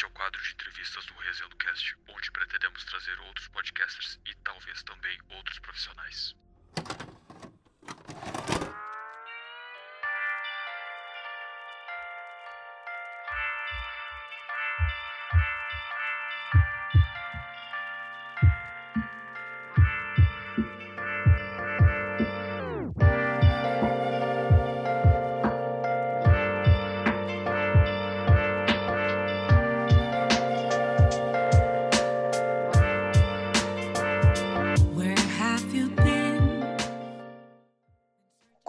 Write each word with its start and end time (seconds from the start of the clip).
Este 0.00 0.06
é 0.06 0.08
o 0.08 0.12
quadro 0.12 0.42
de 0.42 0.52
entrevistas 0.52 1.04
do 1.04 1.14
Resenha 1.18 1.50
Cast, 1.58 1.94
onde 2.08 2.30
pretendemos 2.30 2.82
trazer 2.84 3.20
outros 3.20 3.48
podcasters 3.48 4.18
e 4.24 4.34
talvez 4.36 4.82
também 4.82 5.18
outros 5.28 5.58
profissionais. 5.58 6.34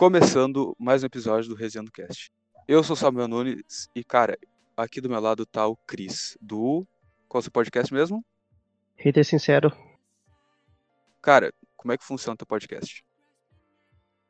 Começando 0.01 0.75
mais 0.79 1.03
um 1.03 1.05
episódio 1.05 1.49
do 1.49 1.55
Resenha 1.55 1.85
Cast. 1.93 2.31
Eu 2.67 2.83
sou 2.83 2.95
Samuel 2.95 3.27
Nunes 3.27 3.87
e, 3.95 4.03
cara, 4.03 4.35
aqui 4.75 4.99
do 4.99 5.07
meu 5.07 5.21
lado 5.21 5.45
tá 5.45 5.67
o 5.67 5.75
Cris, 5.75 6.35
do. 6.41 6.83
Qual 7.27 7.37
é 7.37 7.41
o 7.41 7.43
seu 7.43 7.51
podcast 7.51 7.93
mesmo? 7.93 8.25
Hater 8.95 9.23
Sincero. 9.23 9.71
Cara, 11.21 11.53
como 11.77 11.91
é 11.91 11.97
que 11.99 12.03
funciona 12.03 12.33
o 12.33 12.35
teu 12.35 12.47
podcast? 12.47 13.05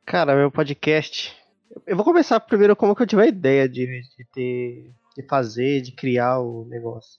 Cara, 0.04 0.36
meu 0.36 0.50
podcast. 0.50 1.34
Eu 1.86 1.96
vou 1.96 2.04
começar 2.04 2.38
primeiro 2.40 2.76
como 2.76 2.94
que 2.94 3.00
eu 3.04 3.06
tive 3.06 3.22
a 3.22 3.26
ideia 3.26 3.66
de, 3.66 3.86
de 3.86 4.24
ter. 4.30 4.92
de 5.16 5.26
fazer, 5.26 5.80
de 5.80 5.92
criar 5.92 6.38
o 6.38 6.66
negócio. 6.66 7.18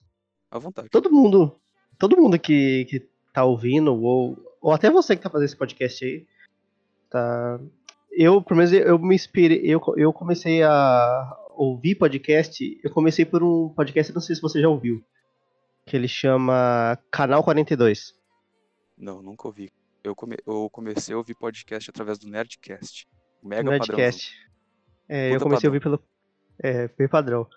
À 0.52 0.60
vontade. 0.60 0.90
Todo 0.90 1.12
mundo. 1.12 1.60
Todo 1.98 2.18
mundo 2.18 2.38
que, 2.38 2.86
que 2.86 3.00
tá 3.34 3.46
ouvindo, 3.46 4.00
ou, 4.00 4.38
ou 4.62 4.72
até 4.72 4.92
você 4.92 5.16
que 5.16 5.24
tá 5.24 5.30
fazendo 5.32 5.46
esse 5.46 5.58
podcast 5.58 6.06
aí, 6.06 6.28
tá 7.10 7.60
eu, 8.16 8.42
pelo 8.42 8.58
menos, 8.58 8.74
eu 8.74 9.00
me 9.00 9.16
inspirei, 9.16 9.62
eu, 9.64 9.82
eu 9.98 10.14
comecei 10.14 10.62
a 10.64 11.38
ouvir 11.56 11.96
podcast, 11.96 12.80
eu 12.84 12.92
comecei 12.92 13.26
por 13.26 13.44
um 13.44 13.70
podcast, 13.70 14.14
não 14.14 14.22
sei 14.22 14.36
se 14.36 14.42
você 14.42 14.62
já 14.62 14.70
ouviu, 14.70 15.04
que 15.86 15.96
ele 15.96 16.08
chama 16.08 16.98
Canal 17.12 17.44
42. 17.44 18.14
Não, 18.98 19.22
nunca 19.22 19.48
ouvi. 19.48 19.72
Eu, 20.04 20.16
come, 20.16 20.38
eu 20.46 20.70
comecei 20.70 21.16
a 21.16 21.18
ouvir 21.18 21.34
podcast 21.36 21.90
através 21.90 22.20
do 22.20 22.28
Nerdcast. 22.28 23.08
Mega 23.42 23.70
Nerdcast. 23.70 24.34
É, 25.10 25.34
eu 25.34 25.40
comecei 25.40 25.70
padrão. 25.70 25.70
a 25.70 25.70
ouvir 25.70 25.82
pelo. 25.82 26.00
É, 26.60 26.88
bem 26.98 27.08
padrão. 27.08 27.48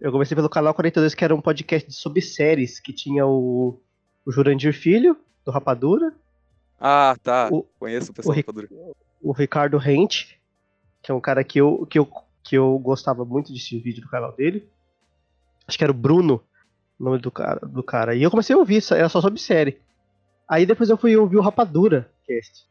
Eu 0.00 0.12
comecei 0.12 0.34
pelo 0.34 0.48
canal 0.48 0.74
42, 0.74 1.14
que 1.14 1.24
era 1.24 1.34
um 1.34 1.40
podcast 1.40 1.92
sobre 1.92 2.20
séries, 2.20 2.80
que 2.80 2.92
tinha 2.92 3.26
o, 3.26 3.80
o 4.24 4.32
Jurandir 4.32 4.72
Filho, 4.72 5.16
do 5.44 5.50
Rapadura. 5.50 6.14
Ah, 6.78 7.16
tá. 7.22 7.48
O, 7.50 7.62
Conheço 7.78 8.10
o 8.10 8.14
pessoal 8.14 8.32
o, 8.32 8.34
do 8.34 8.40
Rapadura 8.40 8.68
o 9.24 9.32
Ricardo 9.32 9.78
Rente, 9.78 10.38
que 11.02 11.10
é 11.10 11.14
um 11.14 11.20
cara 11.20 11.42
que 11.42 11.58
eu, 11.58 11.86
que 11.86 11.98
eu, 11.98 12.06
que 12.42 12.56
eu 12.56 12.78
gostava 12.78 13.24
muito 13.24 13.46
de 13.46 13.54
assistir 13.54 13.80
vídeo 13.80 14.02
do 14.02 14.10
canal 14.10 14.32
dele. 14.32 14.68
Acho 15.66 15.78
que 15.78 15.82
era 15.84 15.90
o 15.90 15.96
Bruno, 15.96 16.44
o 17.00 17.04
nome 17.04 17.18
do 17.18 17.30
cara, 17.30 17.60
do 17.66 17.82
cara. 17.82 18.14
E 18.14 18.22
eu 18.22 18.30
comecei 18.30 18.54
a 18.54 18.58
ouvir, 18.58 18.82
era 18.92 19.08
só 19.08 19.22
sobre 19.22 19.40
série. 19.40 19.80
Aí 20.46 20.66
depois 20.66 20.90
eu 20.90 20.98
fui 20.98 21.16
ouvir 21.16 21.38
o 21.38 21.40
Rapadura 21.40 22.10
Cast. 22.26 22.66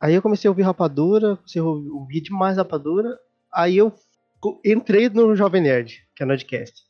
Aí 0.00 0.14
eu 0.14 0.22
comecei 0.22 0.48
a 0.48 0.50
ouvir 0.50 0.62
Rapadura, 0.62 1.36
comecei 1.36 1.60
a 1.60 1.64
ouvir 1.64 2.22
demais 2.22 2.56
Rapadura. 2.56 3.18
Aí 3.52 3.76
eu 3.76 3.92
entrei 4.64 5.10
no 5.10 5.36
Jovem 5.36 5.60
Nerd, 5.60 6.02
que 6.16 6.22
é 6.22 6.26
o 6.26 6.28
Nerdcast. 6.28 6.82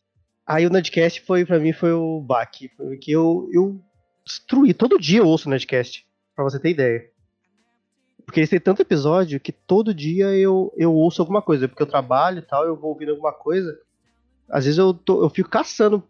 Aí 0.47 0.65
o 0.67 0.71
Nerdcast 0.71 1.21
foi, 1.23 1.45
pra 1.45 1.59
mim, 1.59 1.73
foi 1.73 1.93
o 1.93 2.21
baque. 2.21 2.69
Porque 2.77 3.11
eu, 3.11 3.49
eu 3.53 3.81
destruí. 4.25 4.73
Todo 4.73 5.01
dia 5.01 5.19
eu 5.19 5.27
ouço 5.27 5.49
o 5.49 5.51
Nerdcast, 5.51 6.07
pra 6.35 6.45
você 6.45 6.61
ter 6.61 6.71
ideia. 6.71 7.11
Porque 8.31 8.39
eles 8.39 8.49
têm 8.49 8.61
tanto 8.61 8.81
episódio 8.81 9.41
que 9.41 9.51
todo 9.51 9.93
dia 9.93 10.27
eu, 10.37 10.73
eu 10.77 10.95
ouço 10.95 11.21
alguma 11.21 11.43
coisa. 11.43 11.67
Porque 11.67 11.83
eu 11.83 11.87
trabalho 11.87 12.39
e 12.39 12.43
tal, 12.43 12.65
eu 12.65 12.77
vou 12.77 12.91
ouvindo 12.91 13.11
alguma 13.11 13.33
coisa. 13.33 13.77
Às 14.49 14.67
vezes 14.67 14.79
eu, 14.79 14.95
tô, 14.95 15.25
eu 15.25 15.29
fico 15.29 15.51
caçando 15.51 16.09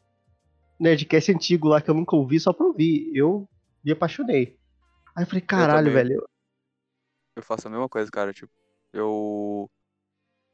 Nerdcast 0.78 1.32
antigo 1.32 1.68
lá 1.68 1.80
que 1.80 1.88
eu 1.88 1.94
nunca 1.94 2.14
ouvi 2.14 2.38
só 2.38 2.52
pra 2.52 2.66
ouvir. 2.66 3.10
Eu 3.14 3.48
me 3.82 3.92
apaixonei. 3.92 4.58
Aí 5.16 5.22
eu 5.24 5.26
falei, 5.26 5.40
caralho, 5.40 5.88
eu 5.88 5.94
velho. 5.94 6.28
Eu 7.36 7.42
faço 7.42 7.68
a 7.68 7.70
mesma 7.70 7.88
coisa, 7.88 8.10
cara. 8.10 8.34
Tipo, 8.34 8.52
eu. 8.92 9.70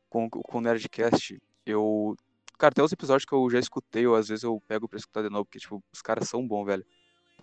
Com, 0.09 0.31
com 0.31 0.59
o 0.59 0.60
Nerdcast, 0.60 1.37
eu. 1.66 2.15
Cara, 2.56 2.72
tem 2.72 2.84
uns 2.84 2.93
episódios 2.93 3.25
que 3.25 3.34
eu 3.34 3.50
já 3.50 3.59
escutei, 3.59 4.06
ou 4.06 4.15
às 4.15 4.28
vezes 4.28 4.44
eu 4.44 4.62
pego 4.69 4.88
pra 4.88 5.00
escutar 5.00 5.22
de 5.22 5.31
novo, 5.31 5.44
porque, 5.44 5.59
tipo, 5.59 5.82
os 5.93 6.00
caras 6.00 6.28
são 6.28 6.47
bons, 6.47 6.65
velho 6.65 6.87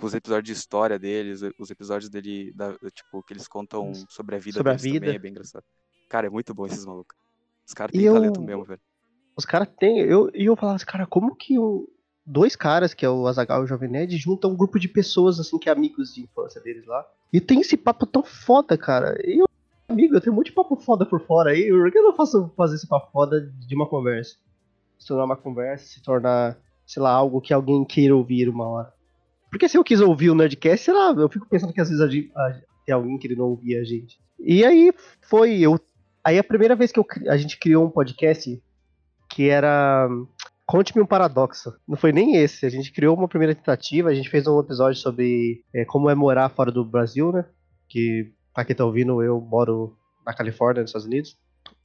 os 0.01 0.13
episódios 0.13 0.45
de 0.45 0.51
história 0.53 0.97
deles, 0.99 1.41
os 1.57 1.69
episódios 1.69 2.09
dele, 2.09 2.51
da, 2.53 2.73
tipo, 2.91 3.23
que 3.23 3.33
eles 3.33 3.47
contam 3.47 3.93
sobre 4.09 4.35
a 4.35 4.39
vida 4.39 4.57
sobre 4.57 4.71
a 4.71 4.75
vida. 4.75 4.99
também, 4.99 5.15
é 5.15 5.19
bem 5.19 5.31
engraçado. 5.31 5.63
Cara, 6.09 6.27
é 6.27 6.29
muito 6.29 6.53
bom 6.53 6.65
esses 6.65 6.85
malucos. 6.85 7.17
Os 7.65 7.73
caras 7.73 7.91
têm 7.91 8.11
talento 8.11 8.41
mesmo, 8.41 8.65
velho. 8.65 8.81
Os 9.35 9.45
caras 9.45 9.67
têm, 9.79 9.99
eu, 9.99 10.29
e 10.33 10.45
eu 10.45 10.55
falava 10.55 10.75
assim, 10.75 10.85
cara, 10.85 11.07
como 11.07 11.35
que 11.35 11.57
o, 11.57 11.89
dois 12.25 12.55
caras, 12.55 12.93
que 12.93 13.05
é 13.05 13.09
o 13.09 13.27
Azagal 13.27 13.61
e 13.61 13.63
o 13.63 13.67
Jovem 13.67 13.89
Nerd, 13.89 14.15
juntam 14.17 14.51
um 14.51 14.55
grupo 14.55 14.79
de 14.79 14.87
pessoas, 14.87 15.39
assim, 15.39 15.57
que 15.57 15.69
é 15.69 15.71
amigos 15.71 16.13
de 16.13 16.21
infância 16.21 16.61
deles 16.61 16.85
lá, 16.85 17.05
e 17.31 17.41
tem 17.41 17.61
esse 17.61 17.75
papo 17.75 18.05
tão 18.05 18.23
foda, 18.23 18.77
cara. 18.77 19.17
E 19.25 19.39
eu, 19.39 19.45
amigo, 19.87 20.15
eu 20.15 20.21
tenho 20.21 20.33
um 20.33 20.35
monte 20.35 20.47
de 20.47 20.53
papo 20.53 20.75
foda 20.75 21.05
por 21.05 21.19
fora 21.25 21.51
aí, 21.51 21.69
por 21.69 21.91
que 21.91 21.97
eu 21.97 22.03
não 22.03 22.15
faço 22.15 22.51
fazer 22.55 22.75
esse 22.75 22.87
papo 22.87 23.11
foda 23.11 23.41
de 23.41 23.75
uma 23.75 23.87
conversa? 23.87 24.35
Se 24.99 25.07
tornar 25.07 25.25
uma 25.25 25.35
conversa, 25.35 25.85
se 25.85 26.01
tornar, 26.01 26.57
sei 26.85 27.01
lá, 27.01 27.11
algo 27.11 27.41
que 27.41 27.53
alguém 27.53 27.83
queira 27.83 28.15
ouvir 28.15 28.47
uma 28.47 28.67
hora. 28.67 28.93
Porque 29.53 29.69
se 29.69 29.77
eu 29.77 29.83
quis 29.83 30.01
ouvir 30.01 30.31
o 30.31 30.35
Nerdcast, 30.35 30.83
sei 30.83 30.93
lá, 30.95 31.11
eu 31.11 31.29
fico 31.29 31.47
pensando 31.47 31.71
que 31.71 31.79
às 31.79 31.87
vezes 31.87 32.11
gente, 32.11 32.31
a, 32.35 32.59
tem 32.83 32.95
alguém 32.95 33.19
que 33.19 33.35
não 33.35 33.49
ouvia 33.49 33.81
a 33.81 33.83
gente. 33.83 34.19
E 34.39 34.65
aí 34.65 34.91
foi, 35.29 35.59
eu. 35.59 35.79
Aí 36.23 36.39
a 36.39 36.43
primeira 36.43 36.75
vez 36.75 36.91
que 36.91 36.99
eu, 36.99 37.05
a 37.29 37.37
gente 37.37 37.59
criou 37.59 37.85
um 37.85 37.89
podcast 37.91 38.59
que 39.29 39.49
era. 39.49 40.09
Conte-me 40.65 41.03
um 41.03 41.05
paradoxo. 41.05 41.71
Não 41.87 41.95
foi 41.95 42.11
nem 42.11 42.37
esse. 42.37 42.65
A 42.65 42.69
gente 42.69 42.91
criou 42.91 43.15
uma 43.15 43.27
primeira 43.27 43.53
tentativa, 43.53 44.09
a 44.09 44.13
gente 44.15 44.27
fez 44.27 44.47
um 44.47 44.59
episódio 44.59 44.99
sobre 44.99 45.63
é, 45.71 45.85
como 45.85 46.09
é 46.09 46.15
morar 46.15 46.49
fora 46.49 46.71
do 46.71 46.83
Brasil, 46.83 47.31
né? 47.31 47.45
Que, 47.87 48.33
pra 48.55 48.65
quem 48.65 48.75
tá 48.75 48.83
ouvindo, 48.83 49.21
eu 49.21 49.39
moro 49.39 49.95
na 50.25 50.33
Califórnia, 50.33 50.81
nos 50.81 50.89
Estados 50.89 51.05
Unidos. 51.05 51.37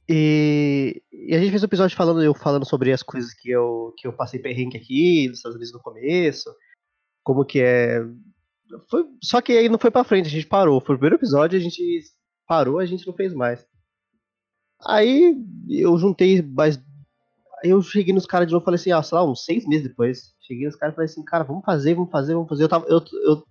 E, 0.09 1.03
e, 1.13 1.35
a 1.35 1.39
gente 1.39 1.51
fez 1.51 1.61
um 1.61 1.67
episódio 1.67 1.95
falando, 1.95 2.23
eu 2.23 2.33
falando 2.33 2.65
sobre 2.65 2.91
as 2.91 3.03
coisas 3.03 3.31
que 3.31 3.51
eu, 3.51 3.93
que 3.95 4.07
eu 4.07 4.13
passei 4.13 4.39
perrengue 4.39 4.75
aqui 4.75 5.27
nos 5.27 5.37
Estados 5.37 5.55
Unidos 5.55 5.71
no 5.71 5.79
começo 5.79 6.49
como 7.29 7.45
que 7.45 7.61
é. 7.61 8.03
Foi, 8.89 9.05
só 9.23 9.39
que 9.39 9.51
aí 9.51 9.69
não 9.69 9.77
foi 9.77 9.91
pra 9.91 10.03
frente, 10.03 10.25
a 10.25 10.31
gente 10.31 10.47
parou. 10.47 10.81
Foi 10.81 10.95
o 10.95 10.97
primeiro 10.97 11.17
episódio, 11.17 11.59
a 11.59 11.61
gente 11.61 11.79
parou, 12.47 12.79
a 12.79 12.85
gente 12.87 13.05
não 13.05 13.13
fez 13.13 13.35
mais. 13.35 13.63
Aí 14.83 15.35
eu 15.69 15.95
juntei 15.99 16.41
mais. 16.41 16.81
Eu 17.63 17.83
cheguei 17.83 18.15
nos 18.15 18.25
caras 18.25 18.47
de 18.47 18.53
novo 18.53 18.63
e 18.63 18.65
falei 18.65 18.79
assim, 18.79 18.91
ah, 18.91 19.03
sei 19.03 19.15
lá, 19.15 19.23
uns 19.23 19.45
seis 19.45 19.67
meses 19.67 19.89
depois. 19.89 20.33
Cheguei 20.41 20.65
nos 20.65 20.75
caras 20.75 20.93
e 20.93 20.95
falei 20.95 21.05
assim, 21.05 21.23
cara, 21.23 21.43
vamos 21.43 21.63
fazer, 21.63 21.93
vamos 21.93 22.09
fazer, 22.09 22.33
vamos 22.33 22.49
fazer. 22.49 22.63
Eu, 22.63 22.69
tava, 22.69 22.87
eu, 22.87 22.99
eu, 23.25 23.43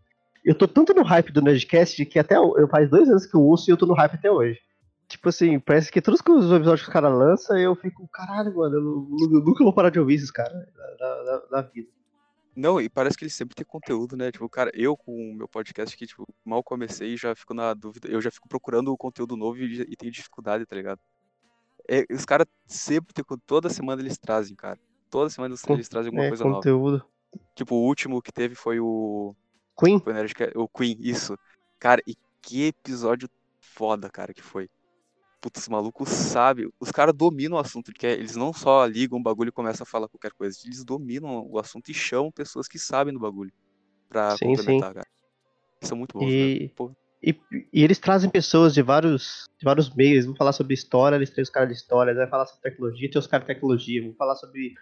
eu 0.44 0.54
tô 0.56 0.66
tanto 0.66 0.92
no 0.92 1.04
hype 1.04 1.30
do 1.30 1.40
Nerdcast 1.40 2.04
que 2.04 2.18
até 2.18 2.36
eu, 2.36 2.66
faz 2.68 2.90
dois 2.90 3.08
anos 3.08 3.26
que 3.26 3.36
eu 3.36 3.42
ouço 3.42 3.70
e 3.70 3.72
eu 3.72 3.76
tô 3.76 3.86
no 3.86 3.94
hype 3.94 4.14
até 4.14 4.28
hoje. 4.28 4.58
Tipo 5.06 5.28
assim, 5.28 5.60
parece 5.60 5.92
que 5.92 6.02
todos 6.02 6.20
os 6.20 6.52
episódios 6.52 6.82
que 6.82 6.88
os 6.88 6.92
caras 6.92 7.16
lançam, 7.16 7.56
eu 7.56 7.76
fico, 7.76 8.08
caralho, 8.12 8.56
mano, 8.56 8.74
eu, 8.74 9.44
nunca 9.44 9.62
vou 9.62 9.72
parar 9.72 9.90
de 9.90 10.00
ouvir 10.00 10.14
esses 10.16 10.32
caras 10.32 10.66
da 11.48 11.62
vida. 11.62 11.88
Não, 12.58 12.80
e 12.80 12.88
parece 12.88 13.16
que 13.16 13.22
ele 13.22 13.30
sempre 13.30 13.54
tem 13.54 13.64
conteúdo, 13.64 14.16
né? 14.16 14.32
Tipo, 14.32 14.48
cara, 14.48 14.72
eu 14.74 14.96
com 14.96 15.12
o 15.12 15.32
meu 15.32 15.46
podcast 15.46 15.96
que, 15.96 16.08
tipo, 16.08 16.26
mal 16.44 16.60
comecei 16.60 17.16
já 17.16 17.32
fico 17.32 17.54
na 17.54 17.72
dúvida, 17.72 18.08
eu 18.08 18.20
já 18.20 18.32
fico 18.32 18.48
procurando 18.48 18.92
o 18.92 18.96
conteúdo 18.96 19.36
novo 19.36 19.58
e, 19.58 19.82
e 19.82 19.96
tenho 19.96 20.10
dificuldade, 20.10 20.66
tá 20.66 20.74
ligado? 20.74 20.98
É, 21.88 22.04
os 22.10 22.24
caras 22.24 22.48
sempre 22.66 23.14
tem, 23.14 23.24
toda 23.46 23.68
semana 23.68 24.02
eles 24.02 24.18
trazem, 24.18 24.56
cara. 24.56 24.76
Toda 25.08 25.30
semana 25.30 25.54
eles, 25.54 25.62
eles 25.68 25.88
trazem 25.88 26.08
alguma 26.08 26.24
é, 26.24 26.28
coisa 26.30 26.42
conteúdo. 26.42 26.98
nova. 26.98 27.06
Tipo, 27.54 27.76
o 27.76 27.86
último 27.86 28.20
que 28.20 28.32
teve 28.32 28.56
foi 28.56 28.80
o. 28.80 29.36
Queen? 29.78 30.00
Foi 30.00 30.12
o 30.56 30.68
Queen, 30.68 30.96
isso. 30.98 31.38
Cara, 31.78 32.02
e 32.08 32.16
que 32.42 32.66
episódio 32.66 33.30
foda, 33.60 34.10
cara, 34.10 34.34
que 34.34 34.42
foi. 34.42 34.68
Putz, 35.40 35.62
os 35.62 35.68
malucos 35.68 36.08
sabem. 36.08 36.68
Os 36.80 36.90
caras 36.90 37.14
dominam 37.14 37.56
o 37.56 37.60
assunto, 37.60 37.92
porque 37.92 38.06
eles 38.06 38.34
não 38.34 38.52
só 38.52 38.84
ligam 38.84 39.18
o 39.18 39.22
bagulho 39.22 39.50
e 39.50 39.52
começam 39.52 39.84
a 39.84 39.86
falar 39.86 40.08
qualquer 40.08 40.32
coisa. 40.32 40.58
Eles 40.64 40.84
dominam 40.84 41.46
o 41.48 41.58
assunto 41.58 41.90
e 41.90 41.94
chamam 41.94 42.32
pessoas 42.32 42.66
que 42.66 42.78
sabem 42.78 43.14
do 43.14 43.20
bagulho. 43.20 43.52
Pra 44.08 44.36
sim, 44.36 44.46
complementar, 44.46 44.88
sim. 44.88 44.94
cara. 44.94 45.06
São 45.80 45.96
muito 45.96 46.18
bons, 46.18 46.24
e... 46.28 46.72
E, 47.20 47.34
e, 47.72 47.82
eles 47.82 47.98
trazem 47.98 48.30
pessoas 48.30 48.72
de 48.72 48.80
vários, 48.80 49.48
de 49.58 49.64
vários 49.64 49.92
meios. 49.92 50.24
Vão 50.24 50.36
falar 50.36 50.52
sobre 50.52 50.74
história, 50.74 51.16
eles 51.16 51.30
têm 51.30 51.42
os 51.42 51.50
caras 51.50 51.68
de 51.68 51.74
história. 51.74 52.14
Vai 52.14 52.28
falar 52.28 52.46
sobre 52.46 52.62
tecnologia, 52.62 53.10
tem 53.10 53.18
os 53.18 53.26
caras 53.26 53.46
de 53.46 53.54
tecnologia. 53.54 54.02
Vão 54.02 54.14
falar 54.14 54.36
sobre 54.36 54.74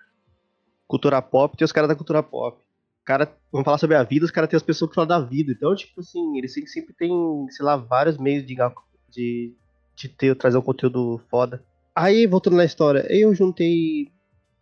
cultura 0.87 1.21
pop, 1.23 1.57
tem 1.57 1.65
os 1.65 1.73
caras 1.73 1.89
da 1.89 1.97
cultura 1.97 2.23
pop. 2.23 2.63
Cara, 3.05 3.33
vão 3.53 3.65
falar 3.65 3.79
sobre 3.79 3.97
a 3.97 4.03
vida, 4.03 4.25
os 4.25 4.31
caras 4.31 4.51
têm 4.51 4.57
as 4.57 4.63
pessoas 4.63 4.91
que 4.91 4.95
falam 4.95 5.09
da 5.09 5.21
vida. 5.21 5.53
Então, 5.53 5.75
tipo 5.75 6.01
assim, 6.01 6.37
eles 6.37 6.53
sempre 6.53 6.93
têm, 6.95 7.11
sei 7.51 7.65
lá, 7.65 7.77
vários 7.77 8.19
meios 8.19 8.45
de, 8.45 8.57
de 9.09 9.55
de 9.97 10.09
ter, 10.09 10.37
trazer 10.37 10.59
um 10.59 10.63
conteúdo 10.63 11.21
foda. 11.31 11.65
Aí, 11.95 12.27
voltando 12.27 12.57
na 12.57 12.65
história, 12.65 13.07
eu 13.09 13.35
juntei. 13.35 14.13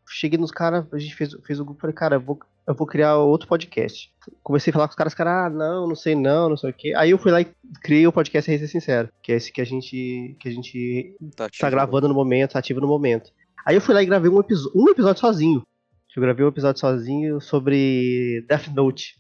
Cheguei 0.09 0.39
nos 0.39 0.51
caras, 0.51 0.85
a 0.93 0.99
gente 0.99 1.15
fez, 1.17 1.33
fez 1.45 1.59
o 1.59 1.65
grupo, 1.65 1.81
falei, 1.81 1.95
cara, 1.97 2.19
vou, 2.19 2.39
eu 2.69 2.75
vou 2.75 2.87
criar 2.87 3.17
outro 3.17 3.49
podcast. 3.49 4.13
Comecei 4.43 4.71
a 4.71 4.75
falar 4.75 4.87
com 4.87 4.91
os 4.93 4.97
caras, 4.97 5.13
os 5.15 5.17
caras, 5.17 5.33
ah, 5.47 5.51
não, 5.51 5.89
não 5.89 5.97
sei 5.97 6.15
não, 6.15 6.51
não 6.51 6.57
sei 6.59 6.71
o 6.71 6.75
quê. 6.75 6.93
Aí 6.95 7.11
eu 7.11 7.19
fui 7.19 7.33
lá 7.33 7.41
e 7.41 7.47
criei 7.83 8.07
o 8.07 8.13
podcast 8.13 8.49
Rei 8.51 8.59
Ser 8.59 8.69
Sincero, 8.69 9.09
que 9.23 9.33
é 9.33 9.37
esse 9.37 9.51
que 9.51 9.63
a 9.63 9.65
gente, 9.65 10.37
que 10.39 10.47
a 10.49 10.53
gente 10.53 11.17
Tá, 11.35 11.49
tá 11.59 11.71
gravando 11.71 12.07
no 12.07 12.15
momento, 12.15 12.53
tá 12.53 12.59
ativo 12.59 12.81
no 12.83 12.87
momento. 12.87 13.33
Aí 13.65 13.75
eu 13.75 13.81
fui 13.81 13.95
lá 13.95 14.03
e 14.03 14.07
gravei 14.07 14.31
um, 14.31 14.39
episo- 14.41 14.71
um 14.75 14.89
episódio 14.91 15.21
sozinho. 15.21 15.63
Eu 16.15 16.21
gravei 16.23 16.45
um 16.45 16.49
episódio 16.49 16.79
sozinho 16.81 17.41
sobre 17.41 18.45
Death 18.47 18.69
Note. 18.69 19.17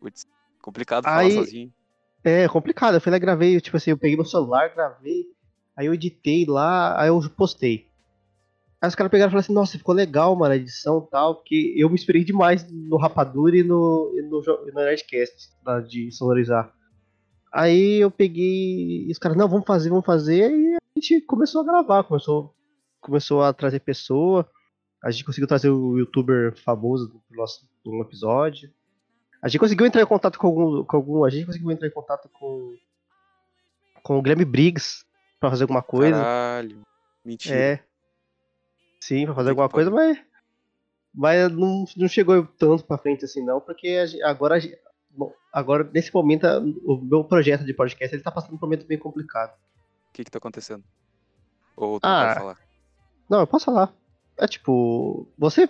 Putz, 0.00 0.24
complicado 0.62 1.04
Aí- 1.06 1.32
falar 1.32 1.44
sozinho. 1.44 1.72
É 2.24 2.48
complicado, 2.48 2.94
eu 2.94 3.00
fui 3.00 3.10
lá 3.10 3.18
gravei, 3.18 3.60
tipo 3.60 3.76
assim, 3.76 3.90
eu 3.90 3.98
peguei 3.98 4.16
meu 4.16 4.24
celular, 4.24 4.72
gravei, 4.72 5.26
aí 5.76 5.86
eu 5.86 5.94
editei 5.94 6.44
lá, 6.46 7.00
aí 7.00 7.08
eu 7.08 7.20
postei. 7.36 7.86
Aí 8.80 8.88
os 8.88 8.94
caras 8.94 9.10
pegaram 9.10 9.28
e 9.28 9.32
falaram 9.32 9.44
assim, 9.44 9.52
nossa, 9.52 9.78
ficou 9.78 9.94
legal, 9.94 10.34
mano, 10.34 10.52
a 10.52 10.56
edição 10.56 11.04
e 11.06 11.10
tal, 11.10 11.36
porque 11.36 11.74
eu 11.76 11.88
me 11.88 11.94
inspirei 11.94 12.24
demais 12.24 12.66
no 12.70 12.96
Rapadura 12.96 13.56
e 13.56 13.62
no, 13.62 14.12
e 14.16 14.22
no, 14.22 14.40
no 14.40 14.72
Nerdcast, 14.74 15.50
de 15.88 16.10
sonorizar. 16.12 16.72
Aí 17.52 18.00
eu 18.00 18.10
peguei, 18.10 19.06
e 19.06 19.10
os 19.10 19.18
caras, 19.18 19.36
não, 19.36 19.48
vamos 19.48 19.66
fazer, 19.66 19.88
vamos 19.90 20.06
fazer, 20.06 20.50
e 20.50 20.74
a 20.74 21.00
gente 21.00 21.20
começou 21.22 21.60
a 21.60 21.64
gravar, 21.64 22.04
começou, 22.04 22.54
começou 23.00 23.42
a 23.42 23.52
trazer 23.52 23.80
pessoa, 23.80 24.48
a 25.02 25.10
gente 25.10 25.24
conseguiu 25.24 25.48
trazer 25.48 25.70
o 25.70 25.98
youtuber 25.98 26.56
famoso 26.56 27.08
pro 27.28 27.36
nosso 27.36 27.66
um 27.84 28.00
episódio. 28.00 28.70
A 29.42 29.48
gente 29.48 29.58
conseguiu 29.58 29.84
entrar 29.86 30.00
em 30.00 30.06
contato 30.06 30.38
com 30.38 30.46
algum, 30.46 30.84
com 30.84 30.96
algum. 30.96 31.24
A 31.24 31.30
gente 31.30 31.46
conseguiu 31.46 31.70
entrar 31.72 31.88
em 31.88 31.92
contato 31.92 32.28
com. 32.28 32.76
Com 34.02 34.18
o 34.18 34.22
Guilherme 34.22 34.44
Briggs 34.44 35.04
pra 35.40 35.50
fazer 35.50 35.64
alguma 35.64 35.82
coisa. 35.82 36.16
Caralho. 36.22 36.82
Mentira. 37.24 37.56
É. 37.56 37.80
Sim, 39.00 39.26
pra 39.26 39.34
fazer 39.34 39.50
alguma 39.50 39.68
coisa, 39.68 39.90
mas. 39.90 40.18
Mas 41.14 41.50
não, 41.52 41.84
não 41.96 42.08
chegou 42.08 42.46
tanto 42.46 42.84
pra 42.84 42.96
frente 42.96 43.24
assim, 43.24 43.44
não, 43.44 43.60
porque 43.60 44.02
agora. 44.24 44.58
bom, 45.10 45.32
agora, 45.52 45.88
nesse 45.92 46.14
momento, 46.14 46.46
o 46.86 46.96
meu 47.02 47.22
projeto 47.24 47.64
de 47.64 47.74
podcast 47.74 48.14
ele 48.14 48.22
tá 48.22 48.30
passando 48.30 48.50
por 48.58 48.64
um 48.64 48.68
momento 48.68 48.86
bem 48.86 48.98
complicado. 48.98 49.52
O 50.08 50.12
que 50.12 50.24
que 50.24 50.30
tá 50.30 50.38
acontecendo? 50.38 50.84
Ou 51.76 51.98
tu 52.00 52.06
Ah. 52.06 52.28
não 52.28 52.34
falar? 52.34 52.58
Não, 53.28 53.40
eu 53.40 53.46
posso 53.46 53.64
falar. 53.66 53.92
É 54.38 54.46
tipo, 54.46 55.26
você 55.36 55.68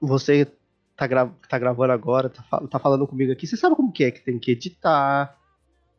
você 0.00 0.46
tá, 0.96 1.06
gra 1.06 1.26
tá 1.48 1.58
gravando 1.58 1.92
agora, 1.92 2.30
tá, 2.30 2.42
tá 2.70 2.78
falando 2.78 3.06
comigo 3.06 3.32
aqui, 3.32 3.46
você 3.46 3.56
sabe 3.56 3.76
como 3.76 3.92
que 3.92 4.04
é, 4.04 4.10
que 4.10 4.20
tem 4.20 4.38
que 4.38 4.52
editar, 4.52 5.36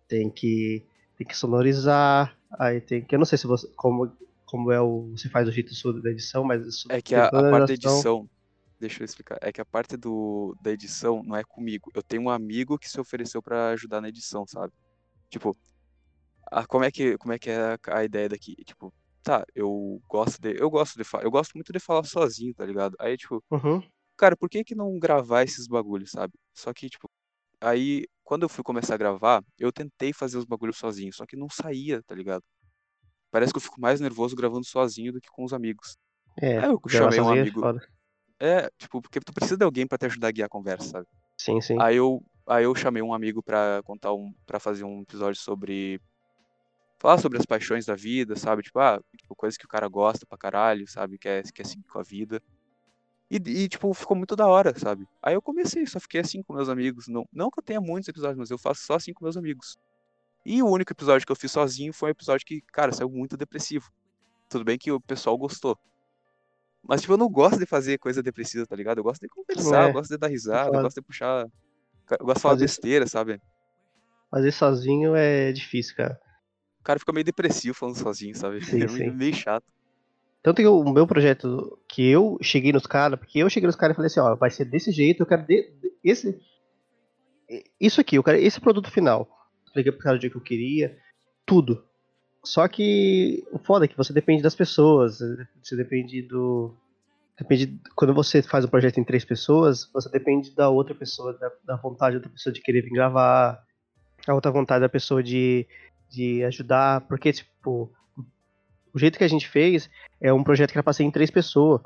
tem 0.07 0.30
que 0.30 0.86
tem 1.18 1.27
que 1.27 1.38
sonorizar, 1.38 2.38
aí 2.59 2.81
tem 2.81 3.03
que 3.03 3.15
eu 3.15 3.19
não 3.19 3.25
sei 3.25 3.38
se 3.38 3.47
você 3.47 3.68
como 3.75 4.12
como 4.45 4.71
é 4.71 4.81
o 4.81 5.12
você 5.12 5.30
faz 5.30 5.47
o 5.47 5.51
jeito 5.51 5.74
sua 5.75 6.00
da 6.01 6.12
edição, 6.12 6.44
mas 6.44 6.86
É 6.89 7.01
que 7.01 7.15
a, 7.15 7.27
a 7.27 7.44
parte 7.44 7.68
da 7.68 7.74
edição. 7.74 8.30
Deixa 8.80 9.01
eu 9.01 9.06
explicar. 9.06 9.38
É 9.42 9.51
que 9.53 9.62
a 9.62 9.65
parte 9.65 9.95
do, 9.97 10.56
da 10.62 10.71
edição 10.71 11.24
não 11.24 11.36
é 11.36 11.44
comigo. 11.44 11.89
Eu 11.95 12.03
tenho 12.03 12.24
um 12.24 12.30
amigo 12.30 12.77
que 12.77 12.89
se 12.89 13.00
ofereceu 13.00 13.41
pra 13.41 13.69
ajudar 13.69 14.01
na 14.01 14.09
edição, 14.09 14.45
sabe? 14.48 14.74
Tipo, 15.30 15.57
a, 16.51 16.65
como 16.68 16.86
é 16.86 16.91
que 16.91 17.18
como 17.18 17.33
é 17.33 17.39
que 17.39 17.50
é 17.51 17.57
a, 17.74 17.80
a 18.00 18.03
ideia 18.06 18.30
daqui? 18.30 18.56
Tipo, 18.65 18.94
tá, 19.24 19.45
eu 19.56 20.01
gosto 20.09 20.39
de 20.41 20.56
eu 20.59 20.69
gosto 20.69 20.98
de 20.98 21.03
falar, 21.06 21.24
eu 21.25 21.31
gosto 21.31 21.53
muito 21.56 21.74
de 21.74 21.80
falar 21.80 22.03
sozinho, 22.06 22.53
tá 22.56 22.65
ligado? 22.65 22.95
Aí 23.00 23.18
tipo, 23.18 23.44
Uhum. 23.50 23.83
Cara, 24.17 24.35
por 24.35 24.50
que 24.50 24.63
que 24.63 24.75
não 24.75 24.97
gravar 25.00 25.44
esses 25.44 25.67
bagulhos, 25.67 26.12
sabe? 26.12 26.33
Só 26.53 26.73
que 26.73 26.89
tipo, 26.89 27.09
aí 27.62 28.06
quando 28.23 28.44
eu 28.44 28.50
fui 28.50 28.63
começar 28.63 28.95
a 28.95 28.97
gravar, 28.97 29.44
eu 29.59 29.71
tentei 29.71 30.12
fazer 30.12 30.38
os 30.38 30.45
bagulhos 30.45 30.77
sozinho, 30.77 31.13
só 31.13 31.25
que 31.25 31.35
não 31.35 31.50
saía, 31.50 32.01
tá 32.03 32.15
ligado? 32.15 32.44
Parece 33.31 33.53
que 33.53 33.57
eu 33.57 33.62
fico 33.62 33.79
mais 33.79 34.00
nervoso 34.00 34.35
gravando 34.35 34.65
sozinho 34.65 35.13
do 35.13 35.21
que 35.21 35.29
com 35.29 35.44
os 35.44 35.53
amigos. 35.53 35.97
É. 36.41 36.59
Aí 36.59 36.69
eu 36.69 36.81
chamei 36.89 37.19
um 37.19 37.33
é 37.33 37.41
amigo. 37.41 37.62
foda. 37.62 37.88
É, 38.39 38.69
tipo, 38.77 39.01
porque 39.01 39.19
tu 39.19 39.33
precisa 39.33 39.57
de 39.57 39.63
alguém 39.63 39.88
pra 39.88 39.97
te 39.97 40.06
ajudar 40.06 40.29
a 40.29 40.31
guiar 40.31 40.45
a 40.47 40.50
conversa, 40.50 40.89
sabe? 40.89 41.07
Sim, 41.38 41.62
sim. 41.62 41.77
Aí 41.79 41.97
eu, 41.97 42.21
aí 42.47 42.65
eu 42.65 42.75
chamei 42.75 43.01
um 43.01 43.13
amigo 43.13 43.41
pra 43.41 43.81
contar 43.83 44.13
um, 44.13 44.33
para 44.45 44.59
fazer 44.59 44.83
um 44.83 45.01
episódio 45.01 45.39
sobre 45.39 46.01
falar 47.00 47.17
sobre 47.17 47.38
as 47.38 47.45
paixões 47.45 47.85
da 47.85 47.95
vida, 47.95 48.35
sabe? 48.35 48.63
Tipo, 48.63 48.79
ah, 48.79 49.00
tipo, 49.17 49.35
coisas 49.35 49.57
que 49.57 49.65
o 49.65 49.69
cara 49.69 49.88
gosta 49.88 50.25
pra 50.25 50.38
caralho, 50.38 50.88
sabe? 50.88 51.17
Quer, 51.17 51.44
quer 51.51 51.65
seguir 51.65 51.83
com 51.83 52.00
a 52.00 52.03
vida. 52.03 52.41
E, 53.30 53.38
e, 53.38 53.68
tipo, 53.68 53.92
ficou 53.94 54.16
muito 54.16 54.36
da 54.36 54.48
hora, 54.48 54.77
sabe? 54.77 55.07
Aí 55.22 55.33
eu 55.33 55.42
comecei, 55.42 55.86
só 55.88 56.00
fiquei 56.00 56.22
assim 56.22 56.44
com 56.44 56.54
meus 56.54 56.69
amigos. 56.69 57.07
Não, 57.07 57.27
não 57.33 57.50
que 57.50 57.60
eu 57.60 57.63
tenha 57.63 57.81
muitos 57.81 58.07
episódios, 58.07 58.38
mas 58.38 58.51
eu 58.51 58.57
faço 58.57 58.81
só 58.86 58.95
assim 58.95 59.13
com 59.13 59.25
meus 59.25 59.36
amigos. 59.36 59.77
E 60.45 60.62
o 60.62 60.68
único 60.68 60.94
episódio 60.94 61.25
que 61.25 61.31
eu 61.31 61.36
fiz 61.36 61.51
sozinho 61.51 61.92
foi 61.92 62.10
um 62.10 62.12
episódio 62.12 62.45
que, 62.45 62.62
cara, 62.72 62.92
saiu 62.92 63.10
muito 63.10 63.36
depressivo. 63.36 63.92
Tudo 64.48 64.63
bem 64.63 64.77
que 64.77 64.92
o 64.92 65.01
pessoal 65.01 65.36
gostou. 65.38 65.75
Mas, 66.88 67.01
tipo, 67.01 67.13
eu 67.13 67.18
não 67.18 67.27
gosto 67.27 67.57
de 67.57 67.66
fazer 67.66 67.98
coisa 67.98 68.22
depressiva, 68.22 68.66
tá 68.68 68.75
ligado? 68.75 69.00
Eu 69.00 69.04
gosto 69.04 69.22
de 69.22 69.27
conversar, 69.27 69.86
É, 69.86 69.89
eu 69.89 69.94
gosto 69.94 70.12
de 70.12 70.18
dar 70.18 70.27
risada, 70.27 70.77
eu 70.77 70.81
gosto 70.83 70.98
de 70.98 71.01
puxar. 71.01 71.48
Eu 72.12 72.25
gosto 72.25 72.36
de 72.36 72.42
falar 72.42 72.54
Fazer 72.54 72.66
besteira, 72.66 73.07
sabe? 73.07 73.42
Fazer 74.30 74.51
sozinho 74.51 75.16
é 75.16 75.51
difícil, 75.51 75.95
cara. 75.95 76.19
O 76.80 76.83
cara 76.83 77.00
fica 77.00 77.12
meio 77.12 77.25
depressivo 77.25 77.74
falando 77.74 77.98
sozinho, 77.98 78.36
sabe? 78.36 78.62
Sim, 78.63 78.83
é 78.83 78.88
sim. 78.88 79.10
meio 79.10 79.33
chato. 79.33 79.66
Tanto 80.45 80.62
que 80.62 80.68
o 80.68 80.83
meu 80.94 81.07
projeto, 81.07 81.75
que 81.89 82.07
eu 82.07 82.38
cheguei 82.39 82.71
nos 82.71 82.86
caras, 82.86 83.18
porque 83.18 83.39
eu 83.39 83.50
cheguei 83.50 83.65
nos 83.65 83.75
caras 83.75 83.95
e 83.95 83.97
falei 83.97 84.06
assim, 84.06 84.19
ó, 84.19 84.36
vai 84.36 84.51
ser 84.51 84.65
desse 84.65 84.92
jeito, 84.92 85.24
eu 85.24 85.25
quero 85.25 85.42
de, 85.42 85.74
esse. 86.03 86.39
Isso 87.81 88.00
aqui, 88.00 88.15
eu 88.15 88.24
quero 88.24 88.38
esse 88.38 88.62
produto 88.62 88.92
final. 88.92 89.27
Expliquei 89.65 89.92
pro 89.92 90.03
cara 90.03 90.18
o 90.18 90.19
dia 90.19 90.30
que 90.30 90.38
eu 90.38 90.42
queria, 90.42 91.00
tudo. 91.47 91.83
Só 92.44 92.68
que 92.68 93.44
o 93.51 93.57
foda 93.57 93.86
é 93.86 93.88
que 93.88 93.97
você 93.97 94.13
depende 94.13 94.44
das 94.44 94.53
pessoas, 94.53 95.18
você 95.63 95.75
depende 95.75 96.21
do. 96.21 96.75
Depende. 97.39 97.81
Quando 97.95 98.13
você 98.13 98.44
faz 98.44 98.63
um 98.63 98.69
projeto 98.69 99.00
em 99.00 99.03
três 99.03 99.25
pessoas, 99.25 99.89
você 99.91 100.12
depende 100.12 100.53
da 100.53 100.69
outra 100.69 100.94
pessoa, 100.94 101.33
da, 101.33 101.51
da 101.63 101.75
vontade 101.75 102.18
da 102.18 102.18
outra 102.19 102.31
pessoa 102.31 102.53
de 102.53 102.62
querer 102.62 102.83
vir 102.83 102.91
gravar, 102.91 103.63
a 104.27 104.33
outra 104.36 104.51
vontade 104.51 104.81
da 104.81 104.89
pessoa 104.89 105.24
de, 105.24 105.65
de 106.07 106.44
ajudar, 106.44 107.01
porque, 107.07 107.33
tipo, 107.33 107.91
o 108.95 108.98
jeito 108.98 109.18
que 109.18 109.25
a 109.25 109.27
gente 109.27 109.50
fez 109.50 109.89
é 110.25 110.33
um 110.33 110.44
projeto 110.44 110.72
que 110.72 110.77
era 110.77 110.83
pra 110.83 110.92
ser 110.92 111.04
em 111.04 111.12
três 111.12 111.30
pessoas. 111.30 111.81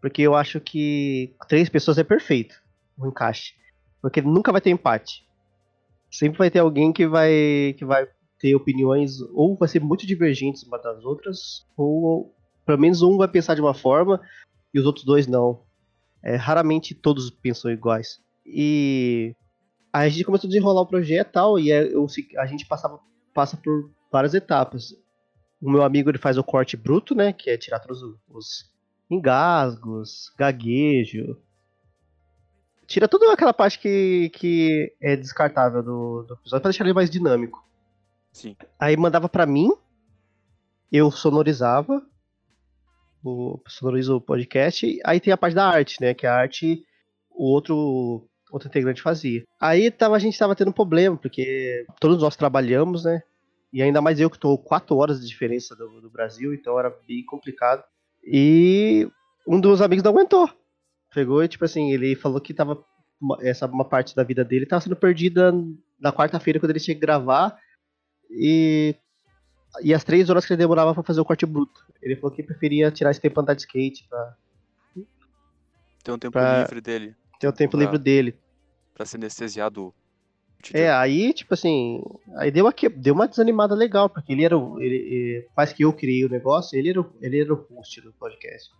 Porque 0.00 0.20
eu 0.20 0.34
acho 0.34 0.60
que 0.60 1.34
três 1.48 1.70
pessoas 1.70 1.96
é 1.96 2.04
perfeito 2.04 2.54
o 2.98 3.06
encaixe. 3.06 3.54
Porque 4.02 4.20
nunca 4.20 4.52
vai 4.52 4.60
ter 4.60 4.68
empate. 4.70 5.26
Sempre 6.10 6.38
vai 6.38 6.50
ter 6.50 6.58
alguém 6.58 6.92
que 6.92 7.06
vai, 7.06 7.74
que 7.78 7.84
vai 7.84 8.06
ter 8.38 8.54
opiniões, 8.54 9.20
ou 9.32 9.56
vai 9.56 9.68
ser 9.68 9.80
muito 9.80 10.06
divergentes 10.06 10.64
uma 10.64 10.76
das 10.76 11.02
outras, 11.04 11.64
ou 11.74 12.34
pelo 12.66 12.78
menos 12.78 13.00
um 13.00 13.16
vai 13.16 13.28
pensar 13.28 13.54
de 13.54 13.62
uma 13.62 13.72
forma 13.72 14.20
e 14.74 14.78
os 14.78 14.84
outros 14.84 15.04
dois 15.06 15.26
não. 15.26 15.62
É, 16.22 16.36
raramente 16.36 16.94
todos 16.94 17.30
pensam 17.30 17.70
iguais. 17.70 18.20
E 18.44 19.34
a 19.90 20.06
gente 20.08 20.24
começou 20.24 20.46
a 20.46 20.50
desenrolar 20.50 20.82
o 20.82 20.86
projeto 20.86 21.28
e 21.28 21.32
tal, 21.32 21.58
e 21.58 21.72
é- 21.72 21.94
eu- 21.94 22.06
a 22.36 22.46
gente 22.46 22.66
passava, 22.66 23.00
passa 23.32 23.56
por 23.56 23.90
várias 24.10 24.34
etapas 24.34 24.94
o 25.62 25.70
meu 25.70 25.82
amigo 25.82 26.10
ele 26.10 26.18
faz 26.18 26.36
o 26.36 26.44
corte 26.44 26.76
bruto, 26.76 27.14
né? 27.14 27.32
Que 27.32 27.50
é 27.50 27.56
tirar 27.56 27.78
todos 27.80 28.02
os- 28.02 28.18
os 28.28 28.72
engasgos, 29.10 30.32
gaguejo. 30.36 31.38
Tira 32.86 33.08
toda 33.08 33.32
aquela 33.32 33.54
parte 33.54 33.78
que, 33.78 34.30
que 34.34 34.92
é 35.00 35.16
descartável 35.16 35.82
do, 35.82 36.22
do 36.24 36.34
episódio 36.34 36.60
pra 36.62 36.70
deixar 36.70 36.84
ele 36.84 36.92
mais 36.92 37.08
dinâmico. 37.08 37.64
Sim. 38.32 38.56
Aí 38.78 38.96
mandava 38.96 39.28
pra 39.28 39.46
mim, 39.46 39.70
eu 40.90 41.10
sonorizava, 41.10 42.02
o, 43.24 43.58
sonorizo 43.68 44.16
o 44.16 44.20
podcast, 44.20 44.98
aí 45.04 45.20
tem 45.20 45.32
a 45.32 45.36
parte 45.36 45.54
da 45.54 45.66
arte, 45.66 46.00
né? 46.00 46.12
Que 46.12 46.26
a 46.26 46.34
arte 46.34 46.84
o 47.30 47.44
outro, 47.50 48.28
outro 48.50 48.68
integrante 48.68 49.00
fazia. 49.00 49.44
Aí 49.60 49.90
tava, 49.90 50.16
a 50.16 50.18
gente 50.18 50.38
tava 50.38 50.56
tendo 50.56 50.72
problema, 50.72 51.16
porque 51.16 51.86
todos 52.00 52.20
nós 52.20 52.36
trabalhamos, 52.36 53.04
né? 53.04 53.22
E 53.72 53.80
ainda 53.82 54.00
mais 54.02 54.20
eu 54.20 54.28
que 54.28 54.36
estou 54.36 54.58
quatro 54.58 54.96
horas 54.96 55.20
de 55.20 55.26
diferença 55.26 55.74
do, 55.74 56.00
do 56.00 56.10
Brasil, 56.10 56.52
então 56.52 56.78
era 56.78 56.90
bem 57.08 57.24
complicado. 57.24 57.82
E 58.24 59.08
um 59.48 59.58
dos 59.60 59.80
amigos 59.80 60.02
não 60.04 60.12
aguentou. 60.12 60.48
Pegou 61.14 61.42
e, 61.42 61.48
tipo 61.48 61.64
assim, 61.64 61.90
ele 61.92 62.14
falou 62.14 62.40
que 62.40 62.52
tava. 62.54 62.82
uma- 63.20 63.38
Essa 63.40 63.66
uma 63.66 63.84
parte 63.84 64.14
da 64.14 64.22
vida 64.24 64.44
dele 64.44 64.66
tava 64.66 64.80
sendo 64.82 64.96
perdida 64.96 65.52
na 66.00 66.12
quarta-feira 66.12 66.58
quando 66.60 66.70
ele 66.70 66.80
tinha 66.80 66.94
que 66.94 67.00
gravar. 67.00 67.56
E. 68.30 68.94
E 69.82 69.94
as 69.94 70.04
três 70.04 70.28
horas 70.28 70.44
que 70.44 70.52
ele 70.52 70.58
demorava 70.58 70.92
pra 70.92 71.02
fazer 71.02 71.20
o 71.20 71.24
corte 71.24 71.46
bruto. 71.46 71.80
Ele 72.02 72.14
falou 72.16 72.30
que 72.36 72.42
preferia 72.42 72.90
tirar 72.90 73.10
esse 73.10 73.20
tempo 73.20 73.40
andar 73.40 73.54
de 73.54 73.62
skate, 73.62 74.06
pra 74.06 74.36
Tem 76.04 76.14
um 76.14 76.18
tempo 76.18 76.32
Pra- 76.32 76.60
livre 76.62 76.80
dele 76.82 77.16
ter 77.40 77.48
o 77.48 77.52
tempo 77.52 77.72
Pra- 77.72 77.80
livre 77.80 77.98
dele. 77.98 78.36
pra 78.94 79.06
se 79.06 79.16
anestesiar 79.16 79.70
do 79.70 79.94
É, 80.62 80.68
cotidiano. 80.70 80.98
aí, 81.00 81.32
tipo 81.32 81.54
assim, 81.54 82.02
aí 82.36 82.50
deu 82.50 82.64
uma, 82.64 82.74
deu 82.96 83.14
uma 83.14 83.28
desanimada 83.28 83.74
legal, 83.74 84.08
porque 84.08 84.32
ele 84.32 84.44
era 84.44 84.56
o. 84.56 84.80
Ele, 84.80 84.96
ele- 84.96 85.48
faz 85.54 85.72
que 85.72 85.84
eu 85.84 85.92
criei 85.92 86.24
o 86.24 86.28
negócio, 86.30 86.78
ele 86.78 86.90
era, 86.90 87.00
o- 87.00 87.12
ele 87.20 87.40
era 87.40 87.52
o 87.52 87.66
host 87.74 88.00
do 88.00 88.12
podcast. 88.12 88.70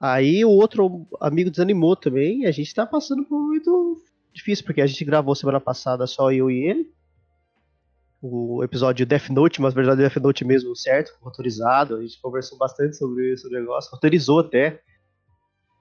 Aí 0.00 0.44
o 0.44 0.50
outro 0.50 1.06
amigo 1.20 1.50
desanimou 1.50 1.96
também, 1.96 2.42
e 2.42 2.46
a 2.46 2.50
gente 2.50 2.74
tá 2.74 2.84
passando 2.86 3.24
por 3.24 3.36
um 3.36 3.42
momento 3.46 3.96
difícil, 4.32 4.64
porque 4.64 4.80
a 4.82 4.86
gente 4.86 5.04
gravou 5.04 5.34
semana 5.34 5.60
passada 5.60 6.06
só 6.06 6.30
eu 6.32 6.50
e 6.50 6.64
ele. 6.68 6.92
O 8.20 8.64
episódio 8.64 9.04
Death 9.04 9.28
Note, 9.30 9.60
mas 9.60 9.74
na 9.74 9.82
verdade 9.82 10.00
Death 10.00 10.22
Note 10.22 10.44
mesmo, 10.44 10.74
certo? 10.74 11.12
Autorizado, 11.22 11.96
a 11.96 12.02
gente 12.02 12.20
conversou 12.20 12.56
bastante 12.56 12.96
sobre 12.96 13.32
esse 13.32 13.48
negócio, 13.50 13.90
autorizou 13.92 14.40
até. 14.40 14.80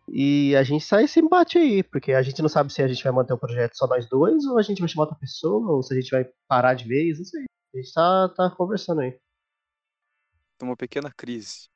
E 0.08 0.56
a 0.56 0.64
gente 0.64 0.84
sai 0.84 1.06
esse 1.06 1.20
embate 1.20 1.58
aí, 1.58 1.82
porque 1.82 2.12
a 2.14 2.22
gente 2.22 2.42
não 2.42 2.50
sabe 2.50 2.72
se 2.72 2.82
a 2.82 2.88
gente 2.88 3.04
vai 3.04 3.12
manter 3.14 3.34
o 3.34 3.38
projeto 3.38 3.76
só 3.76 3.88
nós 3.88 4.08
dois, 4.08 4.46
ou 4.46 4.58
a 4.58 4.62
gente 4.62 4.80
vai 4.80 4.88
chamar 4.90 5.04
outra 5.04 5.18
pessoa, 5.18 5.72
ou 5.72 5.82
se 5.82 5.94
a 5.94 6.00
gente 6.00 6.12
vai 6.12 6.26
parar 6.48 6.74
de 6.74 6.88
vez, 6.88 7.18
não 7.20 7.26
sei. 7.26 7.46
A 7.74 7.78
gente 7.78 7.94
tá, 7.94 8.30
tá 8.30 8.50
conversando 8.52 9.02
aí. 9.02 9.18
Uma 10.62 10.76
pequena 10.76 11.12
crise. 11.12 11.70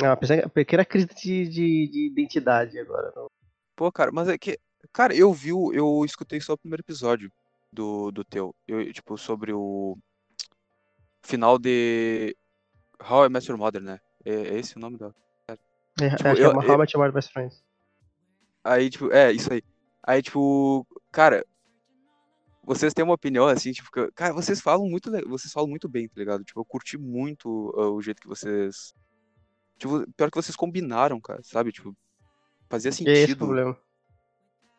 É 0.00 0.08
uma 0.08 0.16
pequena- 0.16 0.84
crise 0.84 1.06
de, 1.06 1.48
de, 1.48 1.88
de 1.88 2.06
identidade 2.06 2.78
agora. 2.78 3.12
não. 3.14 3.28
Pô, 3.76 3.90
cara, 3.92 4.10
mas 4.12 4.28
é 4.28 4.38
que. 4.38 4.58
Cara, 4.92 5.14
eu 5.14 5.32
vi, 5.32 5.50
eu 5.50 6.04
escutei 6.04 6.40
só 6.40 6.52
o 6.54 6.58
primeiro 6.58 6.82
episódio 6.82 7.30
do, 7.72 8.10
do 8.10 8.24
teu. 8.24 8.54
Eu, 8.66 8.92
tipo, 8.92 9.16
sobre 9.18 9.52
o 9.52 9.96
final 11.22 11.58
de 11.58 12.36
How 13.00 13.26
I 13.26 13.28
Met 13.28 13.48
Your 13.48 13.58
Mother, 13.58 13.82
né? 13.82 14.00
É, 14.24 14.32
é 14.32 14.58
esse 14.58 14.76
o 14.76 14.80
nome 14.80 14.96
da. 14.98 15.12
É, 16.00 16.10
Tipo, 16.16 16.28
eu- 16.30 16.50
é 16.50 16.52
uma 16.52 16.64
eu- 16.64 16.74
I 16.74 16.78
Met 16.78 16.92
Your 16.96 17.00
Mother 17.04 17.12
Best 17.14 17.32
Friends. 17.32 17.62
Aí, 18.62 18.90
tipo, 18.90 19.12
é, 19.12 19.30
isso 19.32 19.52
aí. 19.52 19.62
Aí, 20.02 20.22
tipo, 20.22 20.86
cara, 21.12 21.44
vocês 22.62 22.92
têm 22.94 23.04
uma 23.04 23.14
opinião 23.14 23.46
assim, 23.46 23.72
tipo, 23.72 23.90
que, 23.90 24.10
cara, 24.12 24.32
vocês 24.32 24.60
falam 24.60 24.88
muito, 24.88 25.10
vocês 25.28 25.52
falam 25.52 25.68
muito 25.68 25.88
bem, 25.88 26.08
tá 26.08 26.14
ligado? 26.16 26.42
Tipo, 26.44 26.60
eu 26.60 26.64
curti 26.64 26.96
muito 26.98 27.72
ah, 27.76 27.90
o 27.90 28.00
jeito 28.02 28.20
que 28.22 28.28
vocês. 28.28 28.94
Tipo, 29.78 30.04
pior 30.16 30.30
que 30.30 30.36
vocês 30.36 30.56
combinaram, 30.56 31.20
cara, 31.20 31.40
sabe? 31.42 31.72
Tipo, 31.72 31.94
fazia 32.68 32.88
E 32.88 32.90
é 32.90 33.12
esse 33.12 33.20
sentido. 33.22 33.38
problema. 33.38 33.76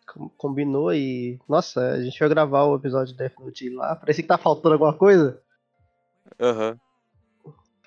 Com- 0.08 0.30
Combinou 0.30 0.94
e. 0.94 1.40
Nossa, 1.48 1.92
a 1.92 2.02
gente 2.04 2.18
foi 2.18 2.30
gravar 2.30 2.64
o 2.66 2.76
episódio 2.76 3.14
de 3.14 3.18
Death 3.18 3.40
Note 3.40 3.70
lá. 3.70 3.96
Parecia 3.96 4.24
que 4.24 4.28
tá 4.28 4.38
faltando 4.38 4.74
alguma 4.74 4.94
coisa. 4.98 5.42
Aham. 6.40 6.80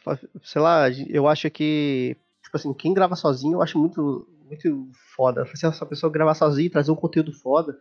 Fa- 0.03 0.19
Sei 0.43 0.61
lá, 0.63 0.89
eu 0.91 1.27
acho 1.29 1.51
que. 1.51 2.17
Tipo 2.49 2.57
assim, 2.57 2.73
quem 2.73 2.95
grava 2.95 3.15
sozinho 3.15 3.57
eu 3.57 3.63
acho 3.63 3.79
muito, 3.79 4.27
muito 4.47 4.89
foda. 5.15 5.45
Se 5.55 5.67
essa 5.67 5.85
pessoa 5.85 6.11
gravar 6.11 6.33
sozinho 6.33 6.67
e 6.67 6.71
trazer 6.71 6.91
um 6.91 6.97
conteúdo 6.97 7.31
foda. 7.31 7.79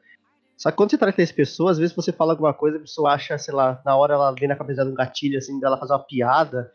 Só 0.58 0.70
que 0.70 0.76
quando 0.76 0.92
você 0.92 0.98
traz 0.98 1.16
três 1.16 1.32
pessoas, 1.32 1.78
às 1.78 1.78
vezes 1.80 1.96
você 1.96 2.12
fala 2.12 2.34
alguma 2.34 2.54
coisa, 2.54 2.76
a 2.76 2.82
pessoa 2.82 3.14
acha, 3.14 3.38
sei 3.38 3.54
lá, 3.54 3.82
na 3.86 3.96
hora 3.96 4.16
ela 4.16 4.32
vem 4.34 4.50
na 4.50 4.58
cabeça 4.58 4.82
dela 4.82 4.92
um 4.92 4.94
gatilho, 4.94 5.38
assim, 5.38 5.58
dela 5.58 5.78
fazer 5.78 5.94
uma 5.94 6.04
piada. 6.04 6.70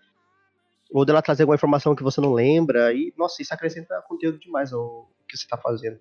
Ou 0.90 1.04
dela 1.04 1.20
trazer 1.20 1.42
alguma 1.42 1.56
informação 1.56 1.94
que 1.94 2.02
você 2.02 2.18
não 2.18 2.32
lembra. 2.32 2.94
E, 2.94 3.12
nossa, 3.18 3.42
isso 3.42 3.52
acrescenta 3.52 4.02
conteúdo 4.08 4.38
demais 4.38 4.72
ao 4.72 5.06
que 5.28 5.36
você 5.36 5.46
tá 5.46 5.58
fazendo. 5.58 6.00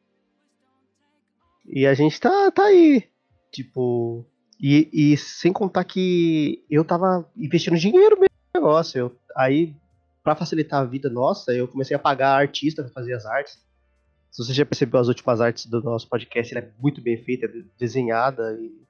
E 1.68 1.86
a 1.86 1.94
gente 1.94 2.22
tá, 2.22 2.52
tá 2.52 2.64
aí. 2.68 3.04
Tipo. 3.52 4.26
E, 4.62 4.90
e 4.94 5.18
sem 5.18 5.52
contar 5.52 5.84
que 5.84 6.64
eu 6.70 6.86
tava 6.86 7.30
investindo 7.36 7.78
dinheiro 7.78 8.16
mesmo 8.16 8.30
no 8.56 8.62
negócio. 8.62 8.98
Eu, 8.98 9.16
aí, 9.36 9.76
pra 10.24 10.36
facilitar 10.36 10.82
a 10.82 10.86
vida 10.86 11.10
nossa, 11.10 11.54
eu 11.54 11.68
comecei 11.68 11.96
a 11.96 12.00
pagar 12.00 12.36
artista 12.36 12.84
pra 12.84 12.92
fazer 12.92 13.13
as 13.13 13.25
artes. 13.25 13.60
Se 14.32 14.44
você 14.44 14.54
já 14.54 14.66
percebeu 14.66 15.00
as 15.00 15.08
últimas 15.08 15.42
artes 15.42 15.66
do 15.66 15.82
nosso 15.82 16.08
podcast, 16.08 16.56
ela 16.56 16.66
é 16.66 16.72
muito 16.80 17.01
bem 17.01 17.18
feita, 17.24 17.48
de- 17.48 17.66
desenhada 17.78 18.54
e, 18.60 18.82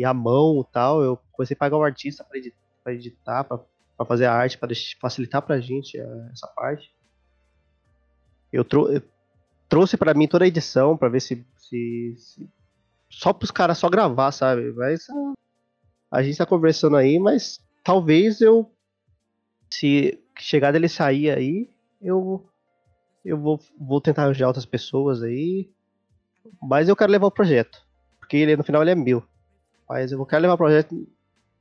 e 0.00 0.04
à 0.04 0.12
mão 0.12 0.60
e 0.68 0.72
tal. 0.72 1.02
Eu 1.02 1.18
comecei 1.30 1.54
a 1.54 1.58
pagar 1.58 1.76
um 1.76 1.84
artista 1.84 2.26
pra 2.82 2.92
editar, 2.92 3.44
pra 3.44 3.60
fazer 4.06 4.24
a 4.26 4.32
arte, 4.34 4.58
deix- 4.66 4.96
facilitar 5.00 5.42
pra 5.42 5.60
gente 5.60 5.98
eh, 5.98 6.28
essa 6.32 6.48
parte. 6.48 6.92
Eu, 8.52 8.64
trou 8.64 8.90
eu 8.92 9.02
trouxe 9.68 9.96
pra 9.96 10.14
mim 10.14 10.26
toda 10.26 10.44
a 10.44 10.48
edição 10.48 10.96
pra 10.96 11.08
ver 11.08 11.20
se, 11.20 11.46
se, 11.56 12.14
se- 12.16 12.48
só 13.08 13.32
pros 13.32 13.50
caras 13.50 13.78
só 13.78 13.88
gravar, 13.88 14.32
sabe? 14.32 14.72
Mas 14.72 15.08
ah, 15.10 15.32
a 16.10 16.22
gente 16.22 16.36
tá 16.38 16.44
conversando 16.44 16.96
aí, 16.96 17.18
mas 17.18 17.60
talvez 17.84 18.40
eu 18.40 18.70
se 19.70 20.21
chegar 20.38 20.72
dele 20.72 20.88
sair 20.88 21.30
aí, 21.30 21.70
eu 22.00 22.44
eu 23.24 23.38
vou, 23.38 23.60
vou 23.78 24.00
tentar 24.00 24.24
arranjar 24.24 24.48
outras 24.48 24.66
pessoas 24.66 25.22
aí, 25.22 25.70
mas 26.60 26.88
eu 26.88 26.96
quero 26.96 27.12
levar 27.12 27.26
o 27.26 27.30
projeto, 27.30 27.84
porque 28.18 28.36
ele 28.36 28.56
no 28.56 28.64
final 28.64 28.82
ele 28.82 28.90
é 28.90 28.94
meu. 28.94 29.22
Mas 29.88 30.10
eu 30.10 30.24
quero 30.26 30.42
levar 30.42 30.54
o 30.54 30.58
projeto 30.58 31.06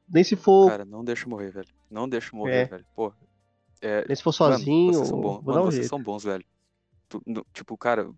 nem 0.10 0.24
se 0.24 0.36
for, 0.36 0.70
Cara, 0.70 0.86
não 0.86 1.04
deixa 1.04 1.26
eu 1.26 1.30
morrer, 1.30 1.52
velho. 1.52 1.68
Não 1.90 2.08
deixa 2.10 2.34
eu 2.34 2.38
morrer, 2.40 2.54
É. 2.62 2.66
velho. 2.66 2.86
Pô. 2.96 3.14
É, 3.82 4.06
nem 4.08 4.16
se 4.16 4.22
for 4.24 4.34
Mano, 4.40 4.54
sozinho, 4.58 4.94
vocês 4.94 5.08
são 5.08 5.22
bons. 5.22 5.36
vou 5.44 5.54
Mano, 5.54 5.60
um 5.62 5.66
vocês 5.66 5.76
jeito. 5.76 5.90
são 5.90 6.02
bons, 6.02 6.24
velho. 6.24 6.46
Tu- 7.10 7.22
no- 7.26 7.46
tipo, 7.54 7.78
cara, 7.78 8.10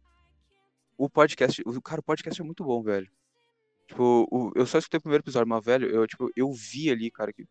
o 0.98 1.10
podcast, 1.10 1.62
o 1.66 1.82
cara, 1.82 2.00
o 2.02 2.04
podcast 2.04 2.42
é 2.42 2.44
muito 2.46 2.64
bom, 2.64 2.82
velho. 2.84 3.10
Tipo, 3.88 4.28
o- 4.32 4.52
eu 4.56 4.66
só 4.66 4.78
escutei 4.78 4.98
o 4.98 5.02
primeiro 5.02 5.24
episódio, 5.24 5.48
mas, 5.48 5.64
velho, 5.64 5.88
eu, 5.90 6.06
tipo, 6.08 6.30
eu 6.36 6.52
vi 6.52 6.90
ali, 6.92 7.10
cara, 7.12 7.32
que 7.34 7.46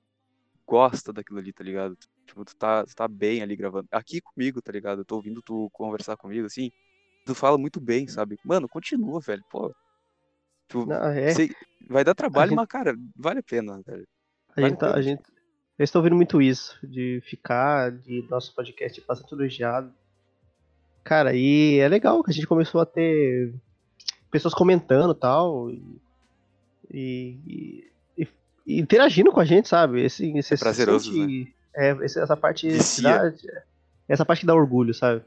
gosta 0.73 1.13
daquilo 1.13 1.39
ali, 1.39 1.53
tá 1.53 1.63
ligado? 1.63 1.95
Tipo, 2.27 2.47
tu 2.47 2.57
tá, 2.57 2.83
tu 2.87 2.95
tá 2.95 3.07
bem 3.07 3.43
ali 3.43 3.55
gravando. 3.55 3.87
Aqui 3.93 4.23
comigo, 4.23 4.63
tá 4.63 4.73
ligado? 4.73 5.03
Eu 5.03 5.05
tô 5.05 5.17
ouvindo 5.17 5.43
tu 5.43 5.69
conversar 5.71 6.17
comigo, 6.17 6.47
assim. 6.47 6.71
Tu 7.27 7.35
fala 7.35 7.59
muito 7.59 7.79
bem, 7.79 8.09
sabe? 8.09 8.39
Mano, 8.43 8.67
continua, 8.67 9.21
velho. 9.21 9.45
Pô. 9.51 9.71
Tipo, 10.67 10.87
Não, 10.87 11.05
é, 11.11 11.35
sei- 11.35 11.51
vai 11.87 12.03
dar 12.03 12.15
trabalho, 12.15 12.49
gente- 12.51 12.57
mas, 12.57 12.67
cara, 12.69 12.97
vale 13.15 13.41
a 13.41 13.43
pena, 13.43 13.83
velho. 13.87 14.09
a 14.57 14.61
vale 14.63 14.69
gente, 14.71 14.79
tá- 14.79 14.95
a 14.95 14.97
a 14.97 15.03
gente, 15.03 15.23
eu 15.79 15.85
estou 15.85 16.01
ouvindo 16.01 16.17
muito 16.17 16.41
isso, 16.41 16.79
de 16.87 17.21
ficar, 17.27 17.93
de 17.93 18.27
nosso 18.31 18.55
podcast 18.55 18.99
bastante 19.07 19.35
elogiado. 19.35 19.93
Cara, 21.05 21.35
e 21.35 21.79
é 21.81 21.87
legal 21.89 22.25
que 22.25 22.31
a 22.31 22.35
gente 22.35 22.47
começou 22.47 22.81
a 22.81 22.87
ter 22.87 23.53
pessoas 24.31 24.55
comentando 24.55 25.15
tal, 25.15 25.71
e, 25.71 26.01
e- 26.91 27.39
e 27.47 27.92
interagindo 28.67 29.33
com 29.33 29.41
a 29.41 29.45
gente, 29.45 29.69
sabe? 29.69 30.03
Esse, 30.03 30.31
esse 30.37 30.55
É 30.55 30.57
prazeroso, 30.57 31.13
sente- 31.13 31.55
É, 31.75 31.91
esse- 32.05 32.21
essa 32.21 32.37
parte 32.37 32.69
dá, 33.03 33.33
essa 34.09 34.25
parte 34.27 34.41
que 34.41 34.47
dá 34.47 34.55
orgulho, 34.55 34.93
sabe? 34.93 35.23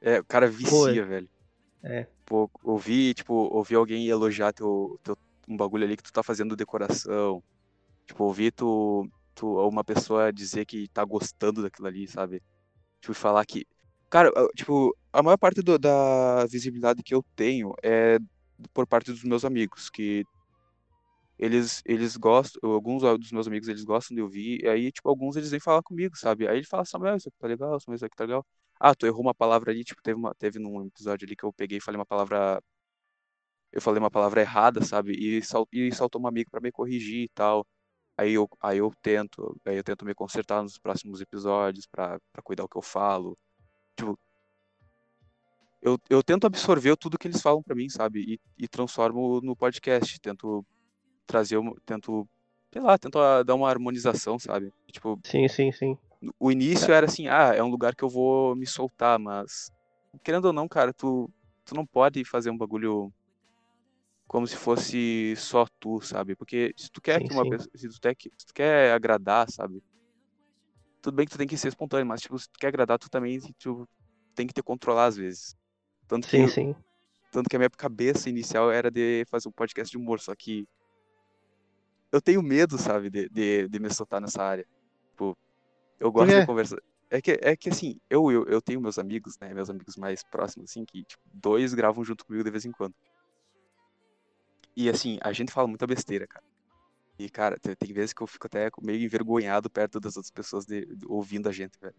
É, 0.00 0.20
o 0.20 0.24
cara 0.24 0.48
vicia, 0.48 1.04
velho. 1.04 1.28
É. 1.82 2.06
Pô, 2.26 2.50
ouvir, 2.62 3.14
tipo, 3.14 3.32
ouvir 3.34 3.76
alguém 3.76 4.06
elogiar 4.08 4.52
teu, 4.52 4.98
teu, 5.02 5.16
um 5.48 5.56
bagulho 5.56 5.84
ali 5.84 5.96
que 5.96 6.02
tu 6.02 6.12
tá 6.12 6.22
fazendo 6.22 6.56
decoração. 6.56 7.42
Tipo, 8.06 8.24
ouvir 8.24 8.50
tu, 8.52 9.08
tu, 9.34 9.56
uma 9.68 9.84
pessoa 9.84 10.32
dizer 10.32 10.64
que 10.66 10.88
tá 10.88 11.04
gostando 11.04 11.62
daquilo 11.62 11.86
ali, 11.86 12.06
sabe? 12.08 12.42
Tipo, 13.00 13.14
falar 13.14 13.44
que. 13.46 13.66
Cara, 14.10 14.30
tipo, 14.54 14.96
a 15.12 15.22
maior 15.22 15.36
parte 15.36 15.62
do- 15.62 15.78
da 15.78 16.44
visibilidade 16.46 17.02
que 17.02 17.14
eu 17.14 17.24
tenho 17.36 17.72
é 17.82 18.18
por 18.72 18.86
parte 18.86 19.10
dos 19.10 19.22
meus 19.24 19.44
amigos, 19.44 19.90
que 19.90 20.24
eles, 21.38 21.82
eles 21.84 22.16
gostam, 22.16 22.60
alguns 22.72 23.02
dos 23.02 23.32
meus 23.32 23.46
amigos 23.46 23.68
eles 23.68 23.84
gostam 23.84 24.14
de 24.14 24.22
ouvir, 24.22 24.62
e 24.62 24.68
aí, 24.68 24.92
tipo, 24.92 25.08
alguns 25.08 25.36
eles 25.36 25.50
vêm 25.50 25.60
falar 25.60 25.82
comigo, 25.82 26.16
sabe? 26.16 26.46
Aí 26.48 26.58
ele 26.58 26.66
fala, 26.66 26.84
Samuel, 26.84 27.16
isso 27.16 27.28
aqui 27.28 27.38
tá 27.38 27.48
legal, 27.48 27.80
Samuel, 27.80 27.96
isso 27.96 28.06
aqui 28.06 28.16
tá 28.16 28.24
legal. 28.24 28.46
Ah, 28.78 28.94
tu 28.94 29.06
errou 29.06 29.22
uma 29.22 29.34
palavra 29.34 29.70
ali, 29.72 29.84
tipo, 29.84 30.02
teve, 30.02 30.18
uma, 30.18 30.34
teve 30.34 30.58
num 30.58 30.86
episódio 30.86 31.26
ali 31.26 31.36
que 31.36 31.44
eu 31.44 31.52
peguei 31.52 31.78
e 31.78 31.80
falei 31.80 31.98
uma 31.98 32.06
palavra. 32.06 32.60
Eu 33.72 33.80
falei 33.82 33.98
uma 33.98 34.10
palavra 34.10 34.40
errada, 34.40 34.84
sabe? 34.84 35.12
E, 35.12 35.42
sal, 35.42 35.66
e 35.72 35.92
saltou 35.94 36.20
um 36.22 36.26
amigo 36.26 36.50
pra 36.50 36.60
me 36.60 36.70
corrigir 36.72 37.24
e 37.24 37.28
tal. 37.30 37.66
Aí 38.16 38.34
eu, 38.34 38.48
aí 38.60 38.78
eu 38.78 38.92
tento, 39.02 39.56
aí 39.64 39.76
eu 39.76 39.84
tento 39.84 40.04
me 40.04 40.14
consertar 40.14 40.62
nos 40.62 40.78
próximos 40.78 41.20
episódios 41.20 41.86
pra 41.86 42.20
cuidar 42.44 42.64
o 42.64 42.68
que 42.68 42.76
eu 42.78 42.82
falo. 42.82 43.36
Tipo, 43.96 44.18
eu, 45.82 45.98
eu 46.08 46.22
tento 46.22 46.46
absorver 46.46 46.96
tudo 46.96 47.18
que 47.18 47.28
eles 47.28 47.42
falam 47.42 47.62
pra 47.62 47.74
mim, 47.74 47.88
sabe? 47.88 48.20
E, 48.58 48.64
e 48.64 48.68
transformo 48.68 49.40
no 49.42 49.54
podcast. 49.56 50.18
Tento 50.20 50.64
trazer, 51.26 51.58
tento, 51.86 52.28
sei 52.72 52.82
lá, 52.82 52.98
tento 52.98 53.18
ah, 53.18 53.42
dar 53.42 53.54
uma 53.54 53.68
harmonização, 53.68 54.38
sabe? 54.38 54.72
Tipo, 54.92 55.20
Sim, 55.24 55.48
sim, 55.48 55.72
sim. 55.72 55.98
o 56.38 56.50
início 56.50 56.92
era 56.92 57.06
assim, 57.06 57.28
ah, 57.28 57.54
é 57.54 57.62
um 57.62 57.68
lugar 57.68 57.94
que 57.94 58.02
eu 58.04 58.08
vou 58.08 58.54
me 58.56 58.66
soltar, 58.66 59.18
mas 59.18 59.70
querendo 60.22 60.46
ou 60.46 60.52
não, 60.52 60.68
cara, 60.68 60.92
tu, 60.92 61.30
tu 61.64 61.74
não 61.74 61.86
pode 61.86 62.24
fazer 62.24 62.50
um 62.50 62.56
bagulho 62.58 63.12
como 64.26 64.46
se 64.46 64.56
fosse 64.56 65.34
só 65.36 65.66
tu, 65.80 66.00
sabe? 66.00 66.34
Porque 66.36 66.74
se 66.76 66.90
tu 66.90 67.00
quer 67.00 67.20
Sim, 67.20 67.22
que 67.22 67.32
uma 67.32 67.46
sim. 67.46 67.46
pessoa, 67.46 67.70
se 67.74 67.88
tu, 67.88 68.00
quer, 68.00 68.14
que- 68.14 68.30
se 68.36 68.46
tu 68.46 68.54
quer 68.54 68.92
agradar, 68.92 69.50
sabe? 69.50 69.82
Tudo 71.02 71.14
bem 71.16 71.26
que 71.26 71.32
tu 71.32 71.38
tem 71.38 71.46
que 71.46 71.56
ser 71.56 71.68
espontâneo, 71.68 72.06
mas 72.06 72.20
tipo, 72.22 72.38
se 72.38 72.48
tu 72.48 72.58
quer 72.58 72.68
agradar, 72.68 72.98
tu 72.98 73.10
também 73.10 73.38
tu 73.58 73.86
tem 74.34 74.46
que 74.46 74.54
te 74.54 74.62
controlar 74.62 75.06
às 75.06 75.16
vezes. 75.16 75.54
Tanto 76.08 76.28
que, 76.28 76.36
Sim, 76.36 76.48
sim. 76.48 76.74
tanto 77.32 77.48
que 77.50 77.56
a 77.56 77.58
minha 77.58 77.70
cabeça 77.70 78.30
inicial 78.30 78.70
era 78.72 78.90
de 78.90 79.24
fazer 79.30 79.48
um 79.48 79.52
podcast 79.52 79.90
de 79.90 79.98
humor, 79.98 80.20
só 80.20 80.34
que 80.36 80.66
eu 82.14 82.22
tenho 82.22 82.40
medo, 82.42 82.78
sabe, 82.78 83.10
de, 83.10 83.28
de, 83.28 83.68
de 83.68 83.78
me 83.80 83.92
soltar 83.92 84.20
nessa 84.20 84.40
área. 84.40 84.64
Tipo, 85.10 85.36
eu 85.98 86.12
gosto 86.12 86.30
quê? 86.30 86.40
de 86.40 86.46
conversar. 86.46 86.78
É 87.10 87.20
que, 87.20 87.32
é 87.42 87.56
que 87.56 87.68
assim, 87.68 87.98
eu, 88.08 88.30
eu, 88.30 88.44
eu 88.46 88.62
tenho 88.62 88.80
meus 88.80 88.98
amigos, 88.98 89.36
né? 89.40 89.52
Meus 89.52 89.68
amigos 89.68 89.96
mais 89.96 90.22
próximos, 90.22 90.70
assim, 90.70 90.84
que 90.84 91.02
tipo, 91.02 91.22
dois 91.32 91.74
gravam 91.74 92.04
junto 92.04 92.24
comigo 92.24 92.44
de 92.44 92.50
vez 92.52 92.64
em 92.64 92.70
quando. 92.70 92.94
E 94.76 94.88
assim, 94.88 95.18
a 95.22 95.32
gente 95.32 95.52
fala 95.52 95.66
muita 95.66 95.88
besteira, 95.88 96.26
cara. 96.26 96.44
E, 97.18 97.28
cara, 97.28 97.58
tem, 97.60 97.74
tem 97.74 97.92
vezes 97.92 98.12
que 98.12 98.22
eu 98.22 98.26
fico 98.28 98.46
até 98.46 98.70
meio 98.80 99.04
envergonhado 99.04 99.68
perto 99.68 99.98
das 99.98 100.16
outras 100.16 100.30
pessoas 100.30 100.64
de- 100.64 100.86
de- 100.86 101.06
ouvindo 101.06 101.48
a 101.48 101.52
gente, 101.52 101.76
velho. 101.80 101.94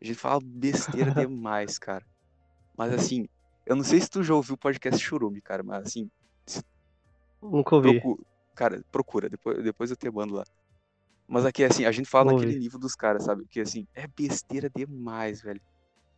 A 0.00 0.04
gente 0.04 0.18
fala 0.18 0.40
besteira 0.42 1.12
demais, 1.28 1.78
cara. 1.78 2.04
Mas 2.76 2.92
assim, 2.94 3.26
eu 3.66 3.76
não 3.76 3.84
sei 3.84 4.00
se 4.00 4.08
tu 4.08 4.22
já 4.22 4.34
ouviu 4.34 4.54
o 4.54 4.58
podcast 4.58 4.98
Churume, 4.98 5.42
cara, 5.42 5.62
mas 5.62 5.86
assim, 5.86 6.10
Nunca 7.42 7.76
ouvi. 7.76 8.00
Cara, 8.54 8.82
procura, 8.90 9.28
depois, 9.30 9.62
depois 9.62 9.90
eu 9.90 9.96
te 9.96 10.10
mando 10.10 10.34
lá. 10.34 10.44
Mas 11.28 11.46
aqui, 11.46 11.64
assim, 11.64 11.84
a 11.84 11.92
gente 11.92 12.08
fala 12.08 12.26
Vou 12.26 12.32
naquele 12.32 12.56
nível 12.56 12.78
dos 12.78 12.94
caras, 12.94 13.24
sabe? 13.24 13.46
Que, 13.48 13.60
assim, 13.60 13.86
é 13.94 14.06
besteira 14.08 14.70
demais, 14.70 15.42
velho. 15.42 15.60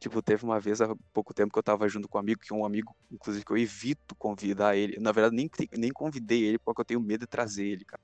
Tipo, 0.00 0.22
teve 0.22 0.44
uma 0.44 0.60
vez 0.60 0.80
há 0.82 0.94
pouco 1.12 1.34
tempo 1.34 1.52
que 1.52 1.58
eu 1.58 1.62
tava 1.62 1.88
junto 1.88 2.08
com 2.08 2.18
um 2.18 2.20
amigo, 2.20 2.40
que 2.42 2.52
é 2.52 2.56
um 2.56 2.64
amigo, 2.66 2.94
inclusive, 3.10 3.44
que 3.44 3.52
eu 3.52 3.58
evito 3.58 4.16
convidar 4.16 4.76
ele. 4.76 4.98
Na 5.00 5.12
verdade, 5.12 5.36
nem, 5.36 5.50
nem 5.78 5.90
convidei 5.92 6.44
ele 6.44 6.58
porque 6.58 6.80
eu 6.82 6.84
tenho 6.84 7.00
medo 7.00 7.22
de 7.22 7.28
trazer 7.28 7.66
ele, 7.66 7.84
cara. 7.84 8.02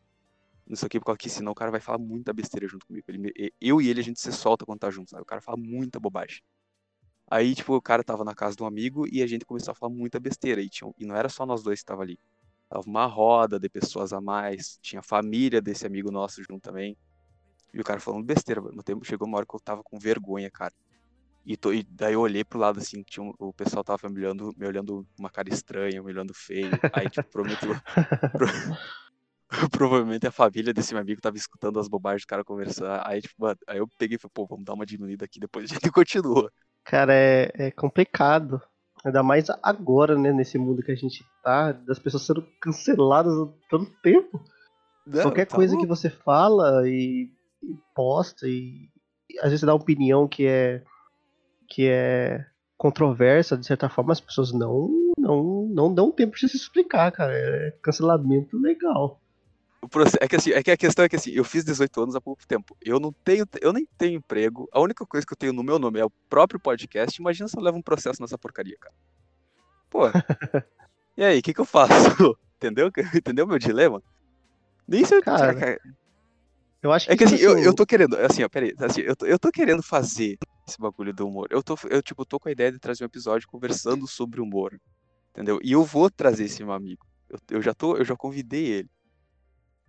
Isso 0.69 0.87
aqui, 0.87 1.01
porque 1.01 1.29
senão 1.29 1.53
o 1.53 1.55
cara 1.55 1.71
vai 1.71 1.81
falar 1.81 1.99
muita 1.99 2.33
besteira 2.33 2.67
junto 2.69 2.87
comigo. 2.87 3.05
Ele, 3.09 3.53
eu 3.61 3.81
e 3.81 3.89
ele, 3.89 4.01
a 4.01 4.05
gente 4.05 4.21
se 4.21 4.33
solta 4.33 4.65
quando 4.67 4.81
tá 4.81 4.91
junto, 4.91 5.11
sabe? 5.11 5.23
O 5.23 5.27
cara 5.27 5.43
fala 5.43 5.59
muita 5.59 6.01
bobagem. 6.01 6.41
Aí, 7.31 7.55
tipo, 7.55 7.75
o 7.75 7.83
cara 7.83 8.05
tava 8.05 8.25
na 8.25 8.35
casa 8.35 8.57
de 8.57 8.63
um 8.63 8.67
amigo 8.67 9.07
e 9.11 9.23
a 9.23 9.27
gente 9.27 9.45
começou 9.47 9.73
a 9.73 9.75
falar 9.75 9.93
muita 9.93 10.21
besteira. 10.21 10.61
E, 10.63 10.69
tinha, 10.69 10.91
e 10.99 11.07
não 11.07 11.17
era 11.17 11.29
só 11.29 11.47
nós 11.47 11.63
dois 11.63 11.81
que 11.81 11.87
tava 11.87 12.03
ali. 12.03 12.19
Tava 12.71 12.87
uma 12.87 13.05
roda 13.07 13.59
de 13.59 13.69
pessoas 13.69 14.13
a 14.13 14.21
mais. 14.21 14.79
Tinha 14.81 15.01
a 15.01 15.03
família 15.03 15.61
desse 15.61 15.85
amigo 15.87 16.13
nosso 16.13 16.41
junto 16.43 16.61
também. 16.61 16.97
E 17.75 17.81
o 17.81 17.85
cara 17.85 17.99
falando 18.01 18.25
besteira. 18.25 18.61
No 18.61 18.83
tempo 18.83 19.05
chegou 19.05 19.27
uma 19.27 19.39
hora 19.39 19.47
que 19.47 19.55
eu 19.55 19.61
tava 19.61 19.83
com 19.83 19.99
vergonha, 19.99 20.49
cara. 20.51 20.73
E, 21.45 21.57
tô, 21.57 21.73
e 21.73 21.83
daí 21.83 22.15
eu 22.15 22.21
olhei 22.21 22.45
pro 22.45 22.59
lado 22.61 22.79
assim, 22.79 23.03
tinha 23.03 23.25
um, 23.25 23.33
o 23.39 23.53
pessoal 23.53 23.83
tava 23.83 24.09
me 24.09 24.21
olhando, 24.21 24.55
me 24.57 24.67
olhando 24.67 25.07
uma 25.19 25.31
cara 25.31 25.49
estranha, 25.49 26.01
me 26.03 26.13
olhando 26.13 26.33
feio. 26.33 26.71
Aí, 26.93 27.11
tipo, 27.11 27.29
prometeu. 27.33 27.75
pro, 28.37 28.47
provavelmente 29.71 30.27
a 30.27 30.31
família 30.31 30.73
desse 30.73 30.93
meu 30.95 31.03
amigo 31.03 31.21
tava 31.21 31.37
escutando 31.37 31.81
as 31.81 31.89
bobagens 31.89 32.23
do 32.23 32.29
cara 32.29 32.45
conversar. 32.45 33.03
Aí, 33.05 33.21
tipo, 33.21 33.35
mano, 33.39 33.59
aí 33.67 33.79
eu 33.79 33.89
peguei 33.99 34.17
e 34.17 34.19
falei, 34.19 34.33
pô, 34.33 34.47
vamos 34.47 34.65
dar 34.65 34.75
uma 34.75 34.87
diminuída 34.87 35.25
aqui, 35.25 35.41
depois 35.41 35.71
a 35.71 35.75
gente 35.75 35.91
continua. 35.91 36.53
Cara, 36.85 37.13
é, 37.15 37.51
é 37.55 37.71
complicado. 37.71 38.63
Ainda 39.05 39.23
mais 39.23 39.47
agora, 39.63 40.17
né, 40.17 40.33
nesse 40.33 40.59
mundo 40.59 40.83
que 40.83 40.93
a 40.93 40.95
gente 40.95 41.25
tá, 41.43 41.73
das 41.73 41.99
pessoas 41.99 42.25
sendo 42.25 42.47
canceladas 42.61 43.33
há 43.33 43.49
tanto 43.71 43.91
tempo. 44.03 44.41
Não, 45.07 45.23
Qualquer 45.23 45.47
tá 45.47 45.57
coisa 45.57 45.75
louco. 45.75 45.87
que 45.87 45.89
você 45.89 46.11
fala 46.11 46.87
e, 46.87 47.31
e 47.63 47.77
posta 47.95 48.47
e, 48.47 48.89
e 49.29 49.39
às 49.39 49.45
vezes 49.45 49.61
você 49.61 49.67
dá 49.67 49.73
uma 49.73 49.81
opinião 49.81 50.29
que 50.29 50.47
é 50.47 50.83
que 51.69 51.89
é 51.89 52.45
controversa, 52.77 53.57
de 53.57 53.65
certa 53.65 53.89
forma, 53.89 54.13
as 54.13 54.21
pessoas 54.21 54.53
não 54.53 54.89
não 55.19 55.67
não 55.73 55.95
dão 55.95 56.11
tempo 56.11 56.37
de 56.37 56.49
se 56.49 56.57
explicar, 56.57 57.11
cara. 57.13 57.33
É 57.33 57.71
cancelamento 57.83 58.59
legal. 58.59 59.21
É 60.21 60.29
que 60.29 60.37
assim, 60.37 60.51
é 60.53 60.63
que 60.63 60.71
a 60.71 60.77
questão 60.77 61.05
é 61.05 61.09
que 61.09 61.17
assim, 61.17 61.31
eu 61.31 61.43
fiz 61.43 61.65
18 61.65 62.03
anos 62.03 62.15
há 62.15 62.21
pouco 62.21 62.47
tempo. 62.47 62.77
Eu 62.83 63.01
não 63.01 63.13
tenho, 63.13 63.47
eu 63.63 63.73
nem 63.73 63.87
tenho 63.97 64.19
emprego. 64.19 64.69
A 64.73 64.81
única 64.81 65.07
coisa 65.07 65.27
que 65.27 65.33
eu 65.33 65.37
tenho 65.37 65.53
no 65.53 65.63
meu 65.63 65.79
nome 65.79 65.99
é 65.99 66.05
o 66.05 66.11
próprio 66.29 66.61
podcast. 66.61 67.19
Imagina 67.21 67.49
se 67.49 67.57
eu 67.57 67.63
levo 67.63 67.79
um 67.79 67.83
processo 67.83 68.21
nessa 68.21 68.37
porcaria, 68.37 68.77
cara. 68.79 68.95
Pô. 69.89 70.03
e 71.17 71.25
aí, 71.25 71.39
o 71.39 71.43
que 71.43 71.55
que 71.55 71.61
eu 71.61 71.65
faço? 71.65 71.91
Entendeu? 72.57 72.91
Entendeu 73.15 73.47
meu 73.47 73.59
dilema? 73.59 74.03
Nem 74.87 75.05
sei 75.05 75.23
cara, 75.23 75.55
cara. 75.55 75.81
Eu 76.83 76.93
acho 76.93 77.07
que 77.07 77.13
É 77.13 77.17
que 77.17 77.25
assim, 77.25 77.37
eu, 77.37 77.59
eu 77.59 77.75
tô 77.75 77.87
querendo, 77.87 78.17
assim, 78.17 78.43
ó, 78.43 78.49
peraí, 78.49 78.75
assim, 78.79 79.03
eu 79.03 79.15
tô, 79.15 79.27
eu 79.27 79.39
tô 79.39 79.51
querendo 79.51 79.83
fazer 79.83 80.39
esse 80.67 80.79
bagulho 80.79 81.13
do 81.13 81.27
humor. 81.27 81.49
Eu 81.51 81.63
tô, 81.63 81.77
eu, 81.89 82.03
tipo, 82.03 82.25
tô 82.25 82.39
com 82.39 82.49
a 82.49 82.53
ideia 82.53 82.73
de 82.73 82.79
trazer 82.79 83.05
um 83.05 83.07
episódio 83.07 83.49
conversando 83.49 84.07
sobre 84.07 84.41
humor. 84.41 84.79
Entendeu? 85.31 85.59
E 85.63 85.73
eu 85.73 85.85
vou 85.85 86.11
trazer 86.11 86.45
esse 86.45 86.63
meu 86.63 86.73
amigo. 86.73 87.07
Eu, 87.29 87.39
eu 87.51 87.63
já 87.63 87.73
tô, 87.73 87.97
eu 87.97 88.05
já 88.05 88.17
convidei 88.17 88.67
ele. 88.67 88.91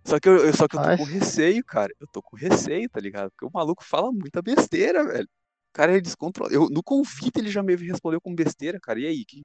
Só 0.04 0.20
que 0.20 0.28
eu, 0.28 0.54
só 0.54 0.68
que 0.68 0.76
eu 0.76 0.82
tô 0.82 0.88
Ai. 0.88 0.98
com 0.98 1.04
receio, 1.04 1.64
cara. 1.64 1.94
Eu 2.00 2.08
tô 2.08 2.22
com 2.22 2.36
receio, 2.36 2.90
tá 2.90 3.00
ligado? 3.00 3.30
Porque 3.32 3.46
o 3.46 3.52
maluco 3.54 3.84
fala 3.84 4.12
muita 4.12 4.42
besteira, 4.42 5.06
velho. 5.06 5.26
O 5.26 5.74
cara 5.74 5.96
é 5.96 6.02
descontrolado. 6.02 6.54
Eu, 6.54 6.68
no 6.70 6.84
convite 6.84 7.38
ele 7.38 7.50
já 7.50 7.64
me 7.64 7.76
respondeu 7.76 8.20
com 8.20 8.36
besteira, 8.36 8.80
cara. 8.80 9.00
E 9.00 9.08
aí? 9.08 9.26
Que... 9.26 9.42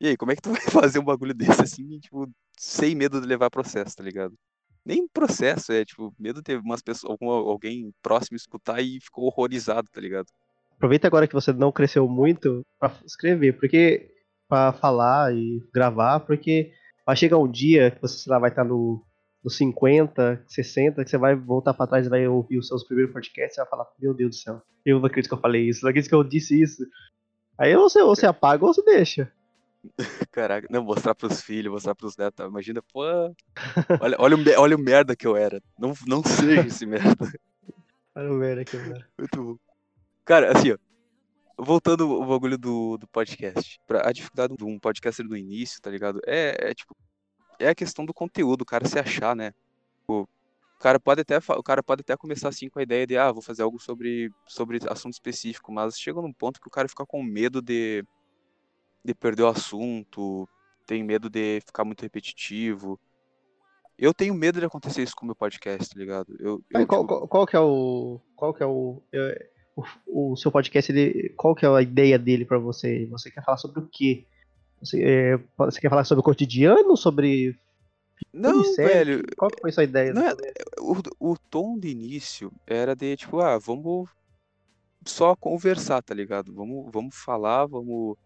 E 0.00 0.08
aí, 0.08 0.16
como 0.16 0.32
é 0.32 0.36
que 0.36 0.42
tu 0.42 0.50
vai 0.52 0.62
fazer 0.62 0.98
um 0.98 1.04
bagulho 1.04 1.34
desse 1.34 1.62
assim, 1.62 1.98
tipo, 2.00 2.28
sem 2.58 2.94
medo 2.94 3.20
de 3.20 3.26
levar 3.26 3.50
processo, 3.50 3.96
tá 3.96 4.02
ligado? 4.02 4.34
Nem 4.84 5.08
processo, 5.08 5.72
é 5.72 5.84
tipo, 5.84 6.14
medo 6.18 6.36
de 6.36 6.42
ter 6.42 6.58
umas 6.58 6.82
pessoas, 6.82 7.12
algum, 7.12 7.30
alguém 7.30 7.90
próximo 8.02 8.36
escutar 8.36 8.82
e 8.82 9.00
ficou 9.00 9.24
horrorizado, 9.24 9.88
tá 9.90 10.00
ligado? 10.00 10.26
Aproveita 10.76 11.06
agora 11.06 11.26
que 11.26 11.32
você 11.32 11.52
não 11.52 11.72
cresceu 11.72 12.06
muito 12.06 12.66
para 12.78 12.92
escrever, 13.06 13.58
porque 13.58 14.10
para 14.48 14.72
falar 14.74 15.34
e 15.34 15.62
gravar, 15.72 16.20
porque 16.20 16.72
vai 17.06 17.16
chegar 17.16 17.38
um 17.38 17.50
dia 17.50 17.92
que 17.92 18.02
você 18.02 18.28
lá, 18.28 18.38
vai 18.38 18.50
estar 18.50 18.64
no, 18.64 19.02
no 19.44 19.50
50, 19.50 20.42
60, 20.48 21.04
que 21.04 21.10
você 21.10 21.18
vai 21.18 21.36
voltar 21.36 21.74
para 21.74 21.86
trás 21.86 22.06
e 22.06 22.10
vai 22.10 22.26
ouvir 22.26 22.56
os 22.56 22.66
seus 22.66 22.82
primeiros 22.82 23.12
podcasts 23.12 23.58
e 23.58 23.60
vai 23.60 23.68
falar, 23.68 23.86
meu 24.00 24.14
Deus 24.14 24.30
do 24.30 24.36
céu, 24.36 24.62
eu 24.86 24.98
não 24.98 25.06
acredito 25.06 25.28
que 25.28 25.34
eu 25.34 25.40
falei 25.40 25.68
isso, 25.68 25.82
não 25.82 25.90
acredito 25.90 26.08
que 26.08 26.14
eu 26.14 26.24
disse 26.24 26.60
isso. 26.60 26.82
Aí 27.58 27.76
você, 27.76 28.00
ou 28.00 28.16
você 28.16 28.26
apaga 28.26 28.64
ou 28.64 28.72
você 28.72 28.82
deixa. 28.82 29.30
Caraca, 30.32 30.66
não, 30.70 30.82
mostrar 30.82 31.14
pros 31.14 31.42
filhos, 31.42 31.72
mostrar 31.72 31.94
pros 31.94 32.16
netos. 32.16 32.44
Imagina, 32.46 32.82
pô. 32.82 33.02
Olha, 34.00 34.16
olha, 34.18 34.36
o, 34.36 34.60
olha 34.60 34.76
o 34.76 34.80
merda 34.80 35.14
que 35.14 35.26
eu 35.26 35.36
era. 35.36 35.62
Não, 35.78 35.92
não 36.06 36.22
seja 36.24 36.66
esse 36.66 36.86
merda. 36.86 37.30
Olha 38.14 38.30
o 38.30 38.34
merda 38.34 38.64
que 38.64 38.76
eu 38.76 38.80
era. 38.80 39.06
Muito 39.18 39.42
bom. 39.42 39.56
Cara, 40.24 40.56
assim, 40.56 40.72
ó. 40.72 40.78
Voltando 41.56 42.10
o 42.10 42.26
bagulho 42.26 42.58
do, 42.58 42.96
do 42.96 43.06
podcast. 43.08 43.78
Pra, 43.86 44.08
a 44.08 44.12
dificuldade 44.12 44.56
de 44.56 44.64
um 44.64 44.78
podcaster 44.78 45.26
do 45.26 45.36
início, 45.36 45.80
tá 45.80 45.90
ligado? 45.90 46.20
É, 46.26 46.70
é 46.70 46.74
tipo. 46.74 46.96
É 47.58 47.68
a 47.68 47.74
questão 47.74 48.04
do 48.04 48.14
conteúdo, 48.14 48.62
o 48.62 48.66
cara 48.66 48.86
se 48.86 48.98
achar, 48.98 49.34
né? 49.34 49.52
O, 50.06 50.22
o 50.22 50.78
cara 50.80 50.98
pode 50.98 51.20
até, 51.20 51.38
o 51.38 51.62
cara 51.62 51.82
pode 51.82 52.00
até 52.00 52.16
começar 52.16 52.48
assim 52.48 52.68
com 52.68 52.78
a 52.78 52.82
ideia 52.82 53.06
de, 53.06 53.16
ah, 53.16 53.32
vou 53.32 53.42
fazer 53.42 53.62
algo 53.62 53.78
sobre, 53.78 54.30
sobre 54.46 54.78
assunto 54.88 55.14
específico, 55.14 55.72
mas 55.72 55.98
chega 55.98 56.20
num 56.20 56.32
ponto 56.32 56.60
que 56.60 56.68
o 56.68 56.70
cara 56.70 56.88
fica 56.88 57.06
com 57.06 57.22
medo 57.22 57.62
de 57.62 58.04
de 59.04 59.14
perder 59.14 59.42
o 59.42 59.48
assunto, 59.48 60.48
tem 60.86 61.04
medo 61.04 61.28
de 61.28 61.60
ficar 61.60 61.84
muito 61.84 62.00
repetitivo. 62.00 62.98
Eu 63.98 64.14
tenho 64.14 64.34
medo 64.34 64.58
de 64.58 64.66
acontecer 64.66 65.02
isso 65.02 65.14
com 65.14 65.24
o 65.24 65.26
meu 65.26 65.36
podcast, 65.36 65.92
tá 65.92 66.00
ligado? 66.00 66.34
Eu, 66.40 66.62
eu 66.70 66.86
qual, 66.86 67.02
tipo... 67.02 67.06
qual, 67.06 67.28
qual, 67.28 67.46
que 67.46 67.56
é 67.56 67.60
o. 67.60 68.20
Qual 68.34 68.54
que 68.54 68.62
é 68.62 68.66
o. 68.66 69.02
É, 69.12 69.48
o, 69.76 70.32
o, 70.32 70.36
seu 70.36 70.50
podcast, 70.50 70.90
ele, 70.90 71.30
qual 71.36 71.54
que 71.54 71.66
é 71.66 71.68
a 71.68 71.82
ideia 71.82 72.18
dele 72.18 72.44
para 72.44 72.58
você? 72.58 73.06
Você 73.06 73.30
quer 73.30 73.44
falar 73.44 73.58
sobre 73.58 73.80
o 73.80 73.88
quê? 73.92 74.26
Você, 74.84 75.02
é, 75.02 75.38
você 75.56 75.80
quer 75.80 75.88
falar 75.88 76.04
sobre 76.04 76.20
o 76.20 76.24
cotidiano? 76.24 76.96
Sobre. 76.96 77.58
Não, 78.32 78.62
velho. 78.74 79.22
Qual 79.36 79.50
que 79.50 79.60
foi 79.60 79.72
sua 79.72 79.84
ideia? 79.84 80.12
Não 80.12 80.26
é, 80.26 80.34
o, 80.80 81.32
o 81.32 81.36
tom 81.50 81.78
do 81.78 81.86
início 81.86 82.52
era 82.66 82.94
de 82.94 83.16
tipo, 83.16 83.40
ah, 83.40 83.58
vamos 83.58 84.08
só 85.04 85.34
conversar, 85.36 86.02
tá 86.02 86.14
ligado? 86.14 86.52
Vamos, 86.54 86.90
vamos 86.92 87.14
falar, 87.14 87.66
vamos 87.66 88.16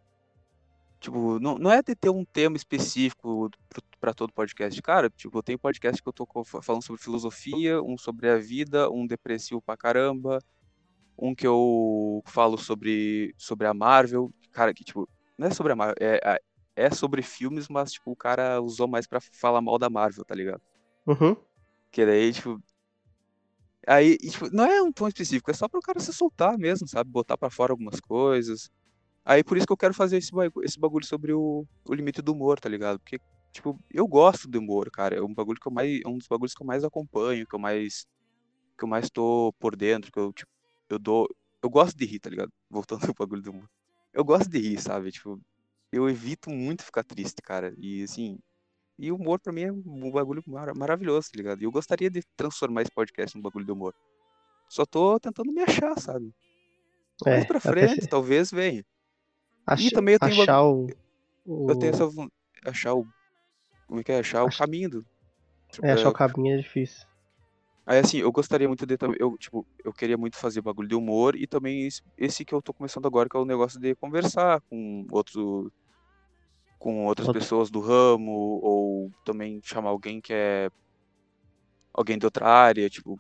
Tipo, 1.00 1.38
não, 1.38 1.56
não 1.56 1.70
é 1.70 1.80
de 1.80 1.94
ter 1.94 2.10
um 2.10 2.24
tema 2.24 2.56
específico 2.56 3.48
para 4.00 4.12
todo 4.12 4.32
podcast. 4.32 4.80
Cara, 4.82 5.08
tipo, 5.08 5.42
tem 5.42 5.56
podcast 5.56 6.02
que 6.02 6.08
eu 6.08 6.12
tô 6.12 6.26
falando 6.44 6.82
sobre 6.82 7.00
filosofia, 7.00 7.80
um 7.80 7.96
sobre 7.96 8.28
a 8.28 8.36
vida, 8.36 8.90
um 8.90 9.06
depressivo 9.06 9.62
pra 9.62 9.76
caramba, 9.76 10.40
um 11.16 11.34
que 11.34 11.46
eu 11.46 12.22
falo 12.26 12.58
sobre, 12.58 13.32
sobre 13.38 13.66
a 13.68 13.74
Marvel. 13.74 14.32
Cara, 14.50 14.74
que, 14.74 14.82
tipo, 14.82 15.08
não 15.36 15.46
é 15.46 15.50
sobre 15.52 15.72
a 15.72 15.76
Marvel, 15.76 15.94
é, 16.00 16.40
é, 16.78 16.90
sobre 16.90 17.22
filmes, 17.22 17.68
mas, 17.68 17.92
tipo, 17.92 18.12
o 18.12 18.16
cara 18.16 18.60
usou 18.60 18.86
mais 18.86 19.06
para 19.06 19.20
falar 19.20 19.60
mal 19.60 19.78
da 19.78 19.90
Marvel, 19.90 20.24
tá 20.24 20.34
ligado? 20.34 20.62
Uhum. 21.04 21.36
Que 21.90 22.06
daí, 22.06 22.32
tipo. 22.32 22.62
Aí, 23.86 24.16
tipo, 24.18 24.48
não 24.52 24.64
é 24.64 24.80
um 24.80 24.92
tom 24.92 25.08
específico, 25.08 25.50
é 25.50 25.54
só 25.54 25.66
para 25.66 25.78
o 25.78 25.82
cara 25.82 25.98
se 25.98 26.12
soltar 26.12 26.56
mesmo, 26.56 26.86
sabe? 26.86 27.10
Botar 27.10 27.36
para 27.36 27.50
fora 27.50 27.72
algumas 27.72 27.98
coisas. 28.00 28.70
Aí 29.24 29.42
por 29.42 29.56
isso 29.56 29.66
que 29.66 29.72
eu 29.72 29.76
quero 29.76 29.92
fazer 29.92 30.18
esse 30.18 30.30
bagulho, 30.30 30.64
esse 30.64 30.78
bagulho 30.78 31.04
sobre 31.04 31.32
o, 31.32 31.66
o 31.84 31.94
limite 31.94 32.22
do 32.22 32.32
humor, 32.32 32.60
tá 32.60 32.68
ligado? 32.68 32.98
Porque, 33.00 33.18
tipo, 33.52 33.78
eu 33.90 34.06
gosto 34.06 34.46
do 34.46 34.58
humor, 34.58 34.90
cara. 34.90 35.16
É 35.16 35.22
um 35.22 35.34
bagulho 35.34 35.58
que 35.60 35.66
eu 35.66 35.72
mais. 35.72 36.00
É 36.04 36.08
um 36.08 36.16
dos 36.16 36.28
bagulhos 36.28 36.54
que 36.54 36.62
eu 36.62 36.66
mais 36.66 36.84
acompanho, 36.84 37.46
que 37.46 37.54
eu 37.54 37.58
mais. 37.58 38.06
Que 38.78 38.84
eu 38.84 38.88
mais 38.88 39.10
tô 39.10 39.52
por 39.58 39.74
dentro, 39.74 40.12
que 40.12 40.18
eu, 40.18 40.32
tipo, 40.32 40.50
eu 40.88 40.98
dou. 40.98 41.28
Eu 41.62 41.68
gosto 41.68 41.96
de 41.96 42.04
rir, 42.06 42.20
tá 42.20 42.30
ligado? 42.30 42.52
Voltando 42.70 43.06
ao 43.06 43.14
bagulho 43.14 43.42
do 43.42 43.50
humor. 43.50 43.70
Eu 44.12 44.24
gosto 44.24 44.48
de 44.48 44.58
rir, 44.58 44.80
sabe? 44.80 45.10
Tipo, 45.10 45.40
eu 45.92 46.08
evito 46.08 46.50
muito 46.50 46.84
ficar 46.84 47.04
triste, 47.04 47.40
cara. 47.42 47.74
E 47.78 48.02
assim. 48.02 48.38
E 48.98 49.12
o 49.12 49.16
humor 49.16 49.38
pra 49.38 49.52
mim 49.52 49.62
é 49.62 49.72
um 49.72 50.10
bagulho 50.10 50.42
mar 50.44 50.74
maravilhoso, 50.74 51.30
tá 51.30 51.36
ligado? 51.36 51.62
E 51.62 51.64
eu 51.64 51.70
gostaria 51.70 52.10
de 52.10 52.20
transformar 52.36 52.82
esse 52.82 52.90
podcast 52.90 53.36
num 53.36 53.42
bagulho 53.42 53.64
de 53.64 53.70
humor. 53.70 53.94
Só 54.68 54.84
tô 54.84 55.20
tentando 55.20 55.52
me 55.52 55.62
achar, 55.62 55.98
sabe? 56.00 56.34
É, 57.24 57.30
Mais 57.30 57.46
pra 57.46 57.60
frente, 57.60 58.06
talvez 58.08 58.50
venha. 58.50 58.84
Ach, 59.64 59.80
e 59.80 59.90
também 59.90 60.14
eu 60.14 60.18
tenho 60.18 60.42
achar 60.42 60.62
o, 60.64 60.88
Eu 61.46 61.78
tenho 61.78 61.92
essa 61.92 62.04
achar 62.64 62.94
o 62.94 63.06
como 63.86 64.00
é 64.00 64.04
que 64.04 64.12
é 64.12 64.18
achar 64.18 64.44
Ach... 64.44 64.54
o 64.54 64.58
caminho 64.58 64.90
do... 64.90 65.06
É, 65.82 65.92
achar 65.92 66.10
o 66.10 66.12
caminho 66.12 66.58
é 66.58 66.60
difícil. 66.60 67.06
Aí 67.88 67.98
assim, 68.00 68.18
eu 68.18 68.30
gostaria 68.30 68.68
muito 68.68 68.84
de 68.84 68.96
eu 69.18 69.38
tipo, 69.38 69.66
eu 69.82 69.94
queria 69.94 70.18
muito 70.18 70.36
fazer 70.36 70.60
bagulho 70.60 70.86
de 70.88 70.94
humor 70.94 71.34
e 71.34 71.46
também 71.46 71.86
esse, 71.86 72.02
esse 72.18 72.44
que 72.44 72.54
eu 72.54 72.60
tô 72.60 72.74
começando 72.74 73.06
agora 73.06 73.30
que 73.30 73.36
é 73.36 73.40
o 73.40 73.46
negócio 73.46 73.80
de 73.80 73.96
conversar 73.96 74.60
com 74.68 75.06
outros 75.10 75.70
com 76.78 77.06
outras 77.06 77.26
Outro. 77.28 77.40
pessoas 77.40 77.70
do 77.70 77.80
ramo 77.80 78.30
ou 78.62 79.10
também 79.24 79.58
chamar 79.64 79.88
alguém 79.88 80.20
que 80.20 80.34
é 80.34 80.68
alguém 81.94 82.18
de 82.18 82.26
outra 82.26 82.46
área, 82.46 82.90
tipo, 82.90 83.18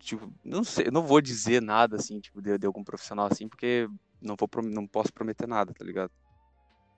tipo, 0.00 0.32
não 0.44 0.64
sei, 0.64 0.90
não 0.90 1.02
vou 1.06 1.20
dizer 1.20 1.62
nada 1.62 1.96
assim, 1.96 2.20
tipo, 2.20 2.42
de, 2.42 2.58
de 2.58 2.66
algum 2.66 2.84
profissional 2.84 3.28
assim, 3.30 3.48
porque 3.48 3.88
não 4.20 4.34
vou 4.38 4.48
não 4.64 4.88
posso 4.88 5.12
prometer 5.12 5.46
nada, 5.46 5.72
tá 5.72 5.84
ligado? 5.84 6.10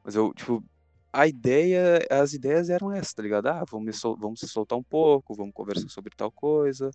Mas 0.04 0.14
eu, 0.16 0.32
tipo, 0.34 0.64
a 1.12 1.26
ideia, 1.28 2.00
as 2.10 2.32
ideias 2.34 2.70
eram 2.70 2.92
essas, 2.92 3.14
tá 3.14 3.22
ligado? 3.22 3.46
Ah, 3.48 3.64
vamos, 3.70 3.98
sol, 4.00 4.16
vamos 4.18 4.40
se 4.40 4.48
soltar 4.48 4.78
um 4.78 4.82
pouco, 4.84 5.34
vamos 5.34 5.52
conversar 5.54 5.88
sobre 5.88 6.14
tal 6.16 6.32
coisa. 6.32 6.90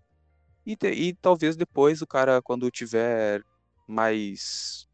E, 0.65 0.75
te, 0.77 0.89
e 0.89 1.15
talvez 1.15 1.55
depois 1.57 2.01
o 2.01 2.07
cara, 2.07 2.41
quando 2.41 2.69
tiver 2.71 3.43
mais. 3.87 4.87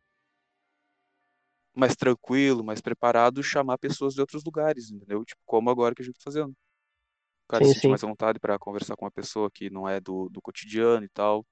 mais 1.75 1.95
tranquilo, 1.95 2.63
mais 2.63 2.81
preparado, 2.81 3.41
chamar 3.43 3.77
pessoas 3.77 4.13
de 4.13 4.21
outros 4.21 4.43
lugares, 4.43 4.91
entendeu? 4.91 5.23
Tipo, 5.25 5.41
como 5.45 5.69
agora 5.69 5.95
que 5.95 6.01
a 6.01 6.05
gente 6.05 6.15
tá 6.17 6.23
fazendo. 6.25 6.51
O 6.51 7.49
cara 7.49 7.63
Sim, 7.63 7.65
se 7.65 7.73
sente 7.73 7.89
sim. 7.89 7.89
mais 7.89 8.03
à 8.03 8.07
vontade 8.07 8.39
pra 8.39 8.59
conversar 8.59 8.95
com 8.97 9.05
uma 9.05 9.11
pessoa 9.11 9.51
que 9.51 9.69
não 9.69 9.87
é 9.89 9.99
do, 10.01 10.29
do 10.29 10.41
cotidiano 10.41 11.05
e 11.05 11.09
tal. 11.09 11.45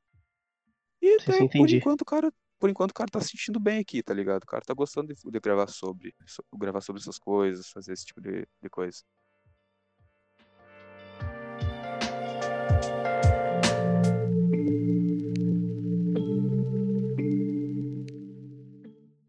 E 1.01 1.13
Sim, 1.17 1.31
até 1.31 1.45
sim, 1.49 1.49
por 1.55 1.69
enquanto 1.69 2.01
o 2.01 2.05
cara, 2.05 2.31
por 2.61 2.69
enquanto 2.69 2.91
o 2.91 2.93
cara 2.93 3.09
tá 3.09 3.19
se 3.19 3.29
sentindo 3.29 3.59
bem 3.59 3.79
aqui, 3.79 4.03
tá 4.03 4.13
ligado? 4.13 4.43
O 4.43 4.45
cara 4.45 4.63
tá 4.63 4.71
gostando 4.75 5.11
de, 5.11 5.19
de 5.19 5.39
gravar 5.39 5.67
sobre, 5.67 6.13
so- 6.27 6.43
gravar 6.55 6.79
sobre 6.81 7.01
essas 7.01 7.17
coisas, 7.17 7.67
fazer 7.69 7.91
esse 7.93 8.05
tipo 8.05 8.21
de, 8.21 8.47
de 8.61 8.69
coisa. 8.69 9.01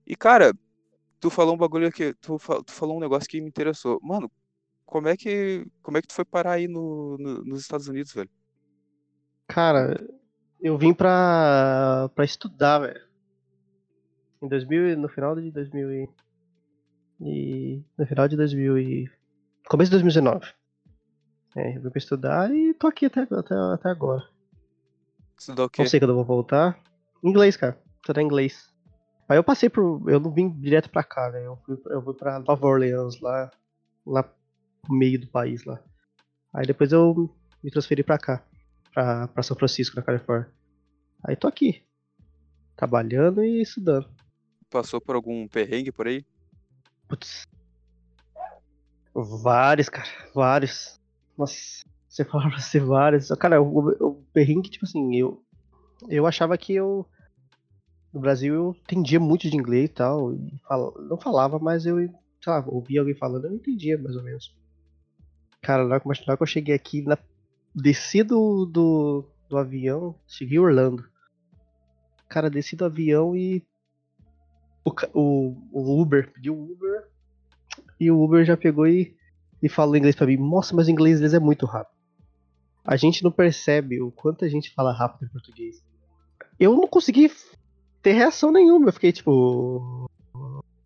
E 0.07 0.17
cara, 0.17 0.53
tu 1.21 1.31
falou 1.31 1.55
um 1.55 1.59
bagulho 1.59 1.91
que 1.93 2.15
tu, 2.15 2.37
tu 2.39 2.73
falou 2.73 2.97
um 2.97 3.01
negócio 3.01 3.29
que 3.29 3.41
me 3.41 3.49
interessou. 3.49 3.99
Mano, 4.03 4.31
como 4.85 5.09
é 5.09 5.17
que 5.17 5.67
como 5.83 5.97
é 5.99 6.03
que 6.03 6.09
tu 6.09 6.15
foi 6.15 6.25
parar 6.25 6.53
aí 6.53 6.69
no, 6.69 7.17
no- 7.19 7.45
nos 7.45 7.61
Estados 7.63 7.89
Unidos, 7.89 8.13
velho? 8.13 8.31
Cara, 9.49 9.97
eu 10.61 10.77
vim 10.79 10.95
pra, 10.95 12.11
pra 12.15 12.25
estudar, 12.25 12.81
velho. 12.81 13.12
Em 14.43 14.49
2000, 14.49 14.89
e- 14.91 14.97
no 14.97 15.09
final 15.09 15.35
de 15.37 15.51
2000 15.51 15.91
e, 15.93 16.09
e 17.21 17.85
no 17.97 18.07
final 18.07 18.27
de 18.29 18.37
2000 18.37 18.79
e 18.79 19.11
começo 19.69 19.91
de 19.91 19.97
2019. 19.97 20.47
É, 21.57 21.77
eu 21.77 21.83
vim 21.83 21.91
pra 21.91 21.99
estudar 21.99 22.51
e 22.55 22.75
tô 22.75 22.87
aqui 22.87 23.07
até, 23.07 23.21
até, 23.23 23.55
até 23.55 23.89
agora. 23.91 24.27
Estudar 25.39 25.65
o 25.65 25.71
quê? 25.71 25.83
Não 25.83 25.89
sei 25.89 26.01
quando 26.01 26.11
eu 26.11 26.17
vou 26.17 26.25
voltar. 26.25 26.79
Inglês, 27.23 27.57
cara. 27.57 27.79
Estudar 28.01 28.23
inglês. 28.23 28.73
Aí 29.29 29.37
eu 29.39 29.45
passei 29.45 29.69
por. 29.69 30.03
Eu 30.11 30.19
não 30.19 30.31
vim 30.33 30.49
direto 30.51 30.91
pra 30.91 31.05
cá, 31.05 31.31
velho. 31.31 31.45
Eu 31.45 31.57
fui, 31.65 31.79
eu 31.87 32.03
fui 32.03 32.15
pra 32.15 32.39
Nova 32.41 32.67
Orleans, 32.67 33.21
lá, 33.21 33.51
lá 34.07 34.23
pro 34.23 34.95
meio 34.95 35.21
do 35.21 35.27
país 35.29 35.65
lá. 35.65 35.81
Aí 36.53 36.67
depois 36.67 36.91
eu 36.93 37.31
me 37.63 37.71
transferi 37.71 38.03
pra 38.03 38.19
cá. 38.19 38.45
Pra, 38.93 39.29
pra 39.29 39.43
São 39.43 39.57
Francisco, 39.57 39.97
na 39.97 40.03
Califórnia. 40.03 40.51
Aí 41.25 41.37
tô 41.37 41.47
aqui. 41.49 41.83
Trabalhando 42.77 43.43
e 43.45 43.63
estudando. 43.63 44.09
Passou 44.73 45.01
por 45.01 45.15
algum 45.15 45.47
perrengue 45.47 45.93
por 45.93 46.09
aí? 46.09 46.25
Putz. 47.09 47.47
Vários, 49.15 49.89
cara. 49.89 50.09
Vários. 50.35 50.99
Nossa. 51.37 51.85
Você 52.09 52.25
fala 52.27 52.49
pra 52.51 52.59
ser 52.59 52.81
vários. 52.85 53.29
Cara, 53.39 53.61
o, 53.61 53.91
o 54.01 54.15
perrengue, 54.33 54.71
tipo 54.71 54.85
assim, 54.85 55.15
eu. 55.17 55.43
Eu 56.09 56.27
achava 56.27 56.57
que 56.59 56.75
eu. 56.75 57.07
No 58.13 58.21
Brasil 58.21 58.55
eu 58.55 58.77
entendia 58.83 59.19
muito 59.21 59.49
de 59.49 59.57
inglês 59.57 59.87
e 59.87 59.93
tal. 59.93 60.35
E 60.35 60.59
fala- 60.67 60.93
não 61.03 61.19
falava, 61.19 61.59
mas 61.59 61.87
eu, 61.87 61.97
sei 61.99 62.09
lá, 62.47 62.65
ouvia 62.67 63.01
alguém 63.01 63.15
falando, 63.15 63.47
eu 63.47 63.55
entendia 63.55 63.99
mais 63.99 64.17
ou 64.17 64.23
menos. 64.23 64.55
Cara, 65.63 65.85
na 65.85 65.95
hora 65.95 66.37
que 66.37 66.43
eu 66.43 66.47
cheguei 66.47 66.75
aqui, 66.75 67.03
na, 67.03 67.17
desci 67.75 68.23
do, 68.23 68.67
do, 68.67 69.25
do 69.49 69.57
avião, 69.57 70.15
cheguei 70.27 70.59
em 70.59 70.61
Orlando. 70.61 71.05
Cara, 72.29 72.51
desci 72.51 72.77
do 72.77 72.85
avião 72.85 73.37
e. 73.37 73.63
O, 74.85 74.91
o, 75.15 75.57
o 75.73 76.01
Uber, 76.01 76.33
pedi 76.33 76.51
o 76.51 76.55
Uber. 76.55 77.09
E 77.99 78.11
o 78.11 78.23
Uber 78.23 78.45
já 78.45 78.57
pegou 78.57 78.87
e, 78.87 79.17
e 79.63 79.69
falou 79.69 79.97
inglês 79.97 80.17
pra 80.17 80.27
mim. 80.27 80.37
Nossa, 80.37 80.75
mas 80.75 80.89
o 80.89 80.91
inglês 80.91 81.19
deles 81.19 81.35
é 81.35 81.39
muito 81.39 81.67
rápido. 81.67 81.97
A 82.85 82.97
gente 82.97 83.23
não 83.23 83.31
percebe 83.31 84.03
o 84.03 84.11
quanto 84.11 84.45
a 84.45 84.49
gente 84.49 84.75
fala 84.75 84.93
rápido 84.93 85.27
em 85.27 85.33
português. 85.33 85.83
Eu 86.59 86.75
não 86.75 86.89
consegui 86.89 87.31
ter 88.03 88.13
reação 88.13 88.51
nenhuma. 88.51 88.89
Eu 88.89 88.93
fiquei 88.93 89.13
tipo. 89.13 90.09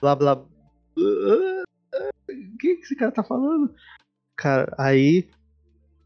Blá 0.01 0.15
blá. 0.15 0.35
O 0.97 1.65
que, 2.59 2.77
que 2.77 2.83
esse 2.83 2.97
cara 2.97 3.13
tá 3.13 3.23
falando? 3.23 3.75
Cara, 4.37 4.75
aí. 4.79 5.29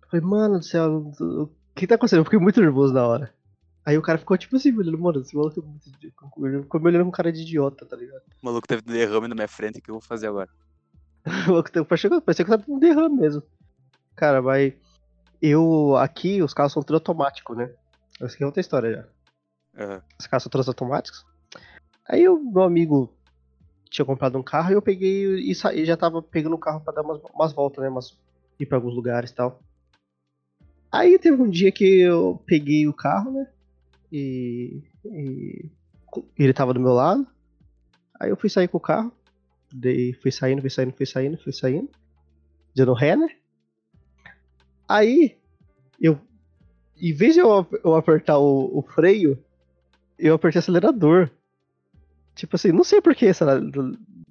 Falei, 0.09 0.27
mano 0.27 0.59
do 0.59 0.65
céu, 0.65 1.13
o 1.21 1.49
que 1.75 1.87
tá 1.87 1.95
acontecendo? 1.95 2.21
Eu 2.21 2.25
fiquei 2.25 2.39
muito 2.39 2.61
nervoso 2.61 2.93
na 2.93 3.07
hora. 3.07 3.35
Aí 3.85 3.97
o 3.97 4.03
cara 4.03 4.19
ficou 4.19 4.37
tipo 4.37 4.57
assim, 4.57 4.77
olhando, 4.77 4.99
mano, 4.99 5.21
esse 5.21 5.35
maluco 5.35 5.61
é 5.61 5.63
muito. 5.65 5.87
idiota." 5.89 6.63
Ficou 6.63 6.81
me 6.81 6.89
olhando 6.89 7.05
com 7.07 7.11
cara 7.11 7.33
de 7.33 7.41
idiota, 7.43 7.87
tá 7.87 7.97
ligado? 7.97 8.23
O 8.43 8.47
maluco 8.47 8.69
teve 8.69 8.83
um 8.87 8.93
derrame 8.93 9.29
na 9.29 9.35
minha 9.35 9.49
frente, 9.49 9.79
o 9.79 9.83
que 9.83 9.91
eu 9.91 9.95
vou 9.95 10.03
fazer 10.03 10.27
agora? 10.29 10.49
O 11.49 11.51
maluco 11.51 11.71
teve- 11.71 11.87
parecia 11.87 12.11
que 12.11 12.21
parecia 12.21 12.45
que 12.45 12.51
tava 12.51 12.65
um 12.69 12.79
derrame 12.79 13.17
mesmo. 13.17 13.43
Cara, 14.17 14.41
mas. 14.43 14.75
Eu. 15.41 15.97
Aqui 15.97 16.43
os 16.43 16.53
carros 16.53 16.73
são 16.73 16.83
tudo 16.83 16.97
automáticos, 16.97 17.57
né? 17.57 17.71
Essa 18.21 18.35
aqui 18.35 18.43
é 18.43 18.47
outra 18.47 18.61
história 18.61 18.93
já. 19.75 19.83
Aham. 19.85 20.03
Os 20.19 20.27
carros 20.27 20.43
são 20.43 20.51
todos 20.51 20.69
automáticos. 20.69 21.25
Aí 22.07 22.29
o 22.29 22.39
meu 22.39 22.63
amigo 22.63 23.15
tinha 23.89 24.05
comprado 24.05 24.37
um 24.39 24.43
carro 24.43 24.71
e 24.71 24.75
eu 24.75 24.83
peguei 24.83 25.41
e, 25.51 25.55
sa... 25.55 25.73
e 25.73 25.85
já 25.87 25.97
tava 25.97 26.23
pegando 26.23 26.55
o 26.55 26.59
carro 26.59 26.81
pra 26.81 26.93
dar 26.93 27.03
umas, 27.03 27.21
umas 27.35 27.53
voltas, 27.53 27.83
né? 27.83 27.89
Umas... 27.89 28.19
Ir 28.59 28.67
pra 28.67 28.77
alguns 28.77 28.95
lugares 28.95 29.31
e 29.31 29.35
tal. 29.35 29.63
Aí 30.93 31.19
teve 31.19 31.41
um 31.41 31.49
dia 31.49 31.73
que 31.73 32.01
eu 32.01 32.43
peguei 32.47 32.87
o 32.87 32.93
carro, 32.93 33.31
né? 33.33 33.47
E, 34.13 34.83
e 35.05 35.71
ele 36.39 36.53
tava 36.53 36.75
do 36.75 36.81
meu 36.81 36.93
lado. 36.93 37.27
Aí 38.19 38.31
eu 38.31 38.37
fui 38.37 38.51
sair 38.51 38.69
com 38.69 38.79
o 38.79 38.81
carro. 38.81 39.13
Dei, 39.73 40.13
fui 40.15 40.33
saindo, 40.33 40.61
fui 40.61 40.71
saindo, 40.71 40.93
fui 40.93 41.07
saindo, 41.07 41.39
fui 41.39 41.53
saindo. 41.53 41.89
Dando 42.75 42.93
ré, 42.93 43.17
né? 43.17 43.29
Aí 44.89 45.39
eu. 46.01 46.21
Em 46.97 47.15
vez 47.15 47.35
de 47.35 47.41
eu, 47.41 47.67
eu 47.85 47.95
apertar 47.95 48.39
o, 48.39 48.79
o 48.79 48.83
freio, 48.83 49.43
eu 50.19 50.35
apertei 50.35 50.59
o 50.59 50.61
acelerador. 50.61 51.31
Tipo 52.35 52.57
assim, 52.57 52.73
não 52.73 52.85
sei 52.85 53.01
porquê, 53.01 53.31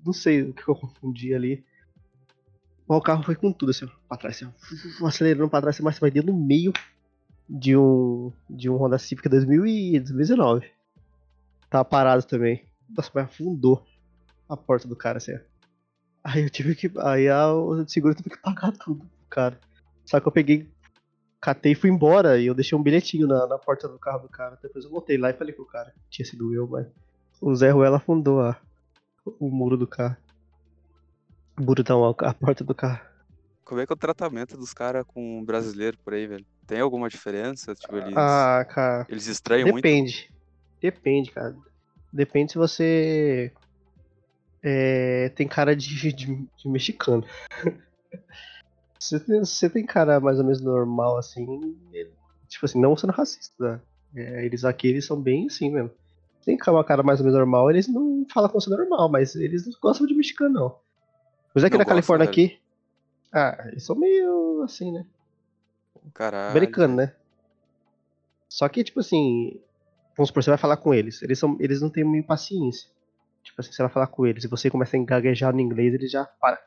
não 0.06 0.13
sei 0.13 0.44
o 0.44 0.54
que 0.54 0.68
eu 0.68 0.76
confundi 0.76 1.34
ali. 1.34 1.65
O 2.88 3.02
carro 3.02 3.24
foi 3.24 3.36
com 3.36 3.52
tudo, 3.52 3.70
assim, 3.70 3.88
pra 4.08 4.18
trás, 4.18 4.42
assim, 4.42 4.52
acelerando 5.06 5.50
pra 5.50 5.62
trás, 5.62 5.80
mas 5.80 6.00
vai 6.00 6.10
dentro 6.10 6.34
no 6.34 6.39
meio 6.39 6.74
de 7.50 7.76
um, 7.76 8.32
de 8.50 8.70
um 8.70 8.76
Honda 8.76 9.00
Civic 9.00 9.28
2000 9.28 9.66
e 9.66 10.00
2019. 10.00 10.72
Tava 11.70 11.84
parado 11.84 12.24
também. 12.24 12.64
Nossa, 12.88 13.10
mas 13.14 13.26
afundou 13.26 13.84
a 14.48 14.56
porta 14.56 14.88
do 14.88 14.96
cara, 14.96 15.18
assim. 15.18 15.38
Aí 16.24 16.44
eu 16.44 16.50
tive 16.50 16.76
que. 16.76 16.92
Aí 17.00 17.28
a, 17.28 17.52
o 17.52 17.88
seguro 17.88 18.14
teve 18.14 18.30
que 18.30 18.42
pagar 18.42 18.72
tudo 18.72 19.10
cara. 19.30 19.60
Só 20.06 20.20
que 20.20 20.28
eu 20.28 20.32
peguei, 20.32 20.70
catei 21.40 21.72
e 21.72 21.76
fui 21.76 21.90
embora. 21.90 22.40
E 22.40 22.46
eu 22.46 22.54
deixei 22.54 22.78
um 22.78 22.84
bilhetinho 22.84 23.28
na, 23.28 23.48
na 23.48 23.58
porta 23.58 23.88
do 23.88 23.98
carro 23.98 24.20
do 24.20 24.30
cara. 24.30 24.58
Depois 24.62 24.86
eu 24.86 24.92
voltei 24.92 25.18
lá 25.18 25.30
e 25.30 25.34
falei 25.34 25.54
pro 25.54 25.66
cara. 25.66 25.94
Tinha 26.10 26.26
sido 26.26 26.54
eu, 26.54 26.68
mas. 26.68 26.88
O 27.42 27.56
Zé 27.56 27.72
Ruela 27.72 27.98
afundou 27.98 28.42
a, 28.42 28.60
o 29.40 29.50
muro 29.50 29.78
do 29.78 29.88
carro. 29.88 30.18
O 31.58 31.64
muro 31.64 31.84
não, 31.88 32.06
a 32.06 32.34
porta 32.34 32.64
do 32.64 32.76
carro. 32.76 33.09
Como 33.70 33.80
é 33.80 33.86
que 33.86 33.94
é 33.94 33.96
o 33.96 33.98
tratamento 33.98 34.58
dos 34.58 34.74
caras 34.74 35.06
com 35.06 35.46
brasileiro 35.46 35.96
por 36.04 36.16
aí, 36.16 36.26
velho? 36.26 36.44
Tem 36.66 36.80
alguma 36.80 37.08
diferença? 37.08 37.76
Tipo, 37.76 37.98
eles, 37.98 38.16
Ah, 38.18 38.66
cara. 38.68 39.06
eles 39.08 39.28
estranham 39.28 39.68
muito? 39.70 39.84
Depende. 39.84 40.34
Depende, 40.82 41.30
cara. 41.32 41.56
Depende 42.12 42.52
se 42.52 42.58
você. 42.58 43.54
é, 44.64 45.30
tem 45.36 45.48
cara 45.48 45.76
de, 45.76 46.12
de, 46.12 46.12
de 46.14 46.48
mexicano. 46.68 47.24
se 49.00 49.20
você 49.20 49.70
tem 49.70 49.86
cara 49.86 50.20
mais 50.20 50.40
ou 50.40 50.44
menos 50.44 50.62
normal, 50.62 51.18
assim. 51.18 51.78
ele- 51.94 52.12
tipo 52.48 52.66
assim, 52.66 52.82
não 52.82 52.98
sendo 52.98 53.14
racista. 53.14 53.54
né? 53.60 53.82
É, 54.16 54.46
eles 54.46 54.66
aqui, 54.66 54.88
eles 54.88 55.06
são 55.06 55.22
bem 55.22 55.46
assim 55.46 55.72
mesmo. 55.72 55.92
Tem 56.44 56.58
uma 56.70 56.84
cara 56.84 57.04
mais 57.04 57.20
ou 57.20 57.26
menos 57.26 57.38
normal, 57.38 57.70
eles 57.70 57.88
não 57.88 58.26
falam 58.34 58.50
como 58.50 58.60
se 58.62 58.70
normal, 58.72 59.08
mas 59.10 59.36
eles 59.36 59.68
não 59.68 59.74
gostam 59.80 60.08
de 60.08 60.16
mexicano, 60.16 60.54
não. 60.56 60.80
Mas 61.54 61.64
aqui 61.64 61.74
Não 61.74 61.80
na 61.80 61.84
gostam, 61.84 61.96
Califórnia, 61.96 62.26
velho. 62.26 62.32
aqui. 62.32 62.60
Ah, 63.32 63.65
eles 63.68 63.84
são 63.84 63.96
meio 63.96 64.62
assim, 64.63 64.92
né? 64.92 65.06
Caralho. 66.13 66.52
americano, 66.52 66.96
né? 66.96 67.15
Só 68.48 68.68
que, 68.68 68.84
tipo 68.84 69.00
assim, 69.00 69.62
vamos 70.18 70.30
supor, 70.30 70.44
você 70.44 70.50
vai 70.50 70.58
falar 70.58 70.78
com 70.78 70.94
eles. 70.94 71.22
Eles, 71.22 71.38
são, 71.38 71.56
eles 71.60 71.82
não 71.82 71.89
têm 71.89 72.04
meio 72.04 72.24
paciência. 72.24 72.89
Tipo 73.44 73.62
assim, 73.62 73.72
você 73.72 73.82
vai 73.84 73.92
falar 73.92 74.08
com 74.08 74.26
eles 74.26 74.44
e 74.44 74.48
você 74.48 74.70
começa 74.70 74.98
a 74.98 75.04
gaguejar 75.04 75.54
no 75.54 75.62
inglês, 75.62 75.94
eles 75.94 76.12
já 76.12 76.26
para. 76.26 76.60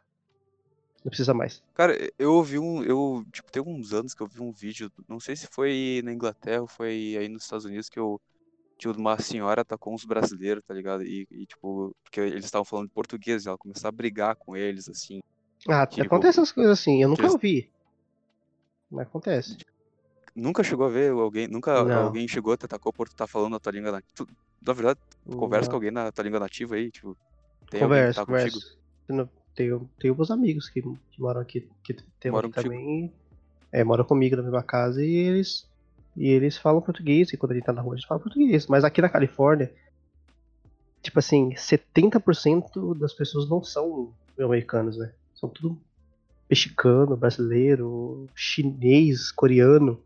Não 1.05 1.11
precisa 1.11 1.35
mais. 1.35 1.63
Cara, 1.75 1.97
eu 2.17 2.35
ouvi 2.35 2.59
um. 2.59 2.83
Eu, 2.85 3.25
tipo, 3.33 3.51
tem 3.51 3.61
uns 3.61 3.93
anos 3.93 4.15
que 4.15 4.23
eu 4.23 4.29
vi 4.29 4.41
um 4.41 4.53
vídeo. 4.53 4.91
Não 5.09 5.19
sei 5.19 5.35
se 5.35 5.49
foi 5.49 6.01
na 6.05 6.13
Inglaterra 6.13 6.63
ou 6.63 6.69
foi 6.69 7.17
aí 7.19 7.29
nos 7.29 7.43
Estados 7.43 7.65
Unidos 7.65 7.89
que 7.89 7.99
eu. 7.99 8.21
Tipo, 8.79 8.99
uma 8.99 9.19
senhora 9.21 9.63
atacou 9.63 9.93
uns 9.93 10.05
brasileiros, 10.05 10.63
tá 10.65 10.75
ligado? 10.75 11.03
E, 11.03 11.27
e, 11.31 11.47
tipo, 11.47 11.95
porque 12.03 12.21
eles 12.21 12.45
estavam 12.45 12.65
falando 12.65 12.89
português, 12.89 13.45
e 13.45 13.49
ela 13.49 13.59
começou 13.59 13.89
a 13.89 13.93
brigar 13.93 14.35
com 14.37 14.57
eles, 14.57 14.89
assim. 14.89 15.21
Ah, 15.69 15.87
Tipo, 15.87 16.07
acontece 16.07 16.39
essas 16.41 16.53
coisas 16.53 16.79
assim, 16.79 17.03
eu 17.03 17.09
nunca 17.09 17.23
eles- 17.23 17.33
ouvi. 17.33 17.71
Mas 18.91 19.07
acontece. 19.07 19.57
Nunca 20.35 20.63
chegou 20.63 20.87
a 20.87 20.89
ver 20.89 21.13
alguém. 21.13 21.47
Nunca 21.47 21.85
Não. 21.85 22.05
alguém 22.07 22.27
chegou, 22.27 22.57
te 22.57 22.65
atacou 22.65 22.93
por 22.93 23.09
tu 23.09 23.15
tá 23.15 23.27
falando 23.27 23.57
a 23.57 23.61
tua 23.61 23.73
língua 23.73 23.93
nativa. 23.93 24.29
Na 24.67 24.73
verdade, 24.73 25.01
conversa 25.37 25.67
com 25.69 25.73
Não. 25.73 25.77
alguém 25.77 25.91
na 25.91 26.11
tua 26.13 26.25
língua 26.25 26.41
nativa 26.41 26.75
aí, 26.75 26.91
tipo. 26.91 27.17
Tem 27.71 27.81
Conversa, 27.81 28.21
tá 28.21 28.27
conversa. 28.27 28.59
Não, 29.09 29.29
Tenho, 29.55 29.89
tenho 30.01 30.15
meus 30.17 30.31
amigos 30.31 30.69
que, 30.71 30.81
que 30.81 31.21
moram 31.21 31.41
aqui, 31.43 31.69
que 31.85 31.95
tem 32.19 32.31
Moram 32.33 32.49
aqui 32.49 32.63
também. 32.63 33.13
É, 33.71 33.85
moram 33.85 34.03
comigo 34.05 34.35
na 34.37 34.43
mesma 34.43 34.63
casa 34.63 35.05
e 35.05 35.11
eles. 35.15 35.69
E 36.17 36.29
eles 36.29 36.57
falam 36.57 36.81
português, 36.81 37.31
e 37.33 37.37
quando 37.37 37.53
a 37.53 37.55
gente 37.55 37.65
tá 37.65 37.73
na 37.73 37.83
rua 37.83 37.93
a 37.95 37.97
gente 37.97 38.07
fala 38.07 38.21
português. 38.21 38.67
Mas 38.67 38.83
aqui 38.85 39.01
na 39.03 39.09
Califórnia, 39.11 39.71
tipo 41.03 41.19
assim, 41.19 41.51
70% 41.55 42.95
das 42.99 43.13
pessoas 43.13 43.49
não 43.49 43.63
são 43.63 44.13
americanos, 44.39 44.97
né? 44.97 45.13
São 45.43 45.51
tudo 45.51 45.77
mexicano, 46.49 47.17
brasileiro, 47.17 48.29
chinês, 48.33 49.33
coreano. 49.33 50.01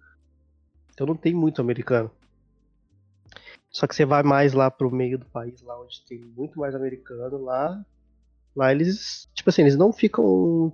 Então 0.95 1.07
não 1.07 1.15
tem 1.15 1.35
muito 1.35 1.61
americano. 1.61 2.11
Só 3.71 3.87
que 3.87 3.95
você 3.95 4.07
vai 4.07 4.23
mais 4.23 4.55
lá 4.55 4.71
pro 4.71 4.91
meio 4.91 5.19
do 5.19 5.27
país, 5.27 5.61
lá 5.61 5.79
onde 5.79 6.03
tem 6.07 6.19
muito 6.19 6.59
mais 6.59 6.75
americano, 6.75 7.37
lá, 7.37 7.85
lá 8.55 8.73
eles, 8.73 9.29
tipo 9.35 9.51
assim, 9.51 9.61
eles 9.61 9.77
não 9.77 9.93
ficam 9.93 10.73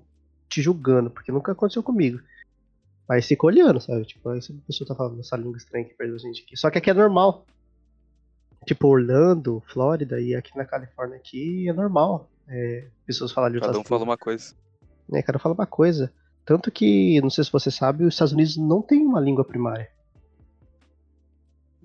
te 0.48 0.62
julgando, 0.62 1.10
porque 1.10 1.32
nunca 1.32 1.50
aconteceu 1.50 1.82
comigo. 1.82 2.20
Mas 3.08 3.26
fica 3.26 3.44
olhando, 3.44 3.80
sabe? 3.80 4.04
Tipo, 4.04 4.30
essa 4.30 4.54
pessoa 4.64 4.86
tá 4.86 4.94
falando 4.94 5.18
essa 5.18 5.36
língua 5.36 5.56
estranha 5.56 5.86
que 5.86 5.94
perdeu 5.94 6.14
a 6.14 6.18
gente 6.20 6.44
aqui. 6.44 6.56
Só 6.56 6.70
que 6.70 6.78
aqui 6.78 6.90
é 6.90 6.94
normal. 6.94 7.44
Tipo, 8.64 8.86
Orlando, 8.86 9.60
Flórida 9.66 10.20
e 10.20 10.36
aqui 10.36 10.56
na 10.56 10.64
Califórnia 10.64 11.16
aqui 11.16 11.68
é 11.68 11.72
normal. 11.72 12.30
É, 12.54 12.90
pessoas 13.06 13.32
falarem 13.32 13.54
de 13.58 13.60
Cada 13.66 13.78
um 13.78 13.84
fala 13.84 14.04
uma 14.04 14.18
coisa. 14.18 14.54
né? 15.08 15.22
Cada 15.22 15.38
um 15.38 15.40
fala 15.40 15.54
uma 15.54 15.66
coisa. 15.66 16.12
Tanto 16.44 16.70
que, 16.70 17.18
não 17.22 17.30
sei 17.30 17.44
se 17.44 17.50
você 17.52 17.70
sabe, 17.70 18.04
os 18.04 18.12
Estados 18.14 18.32
Unidos 18.34 18.56
não 18.58 18.82
tem 18.82 19.00
uma 19.06 19.20
língua 19.20 19.44
primária. 19.44 19.90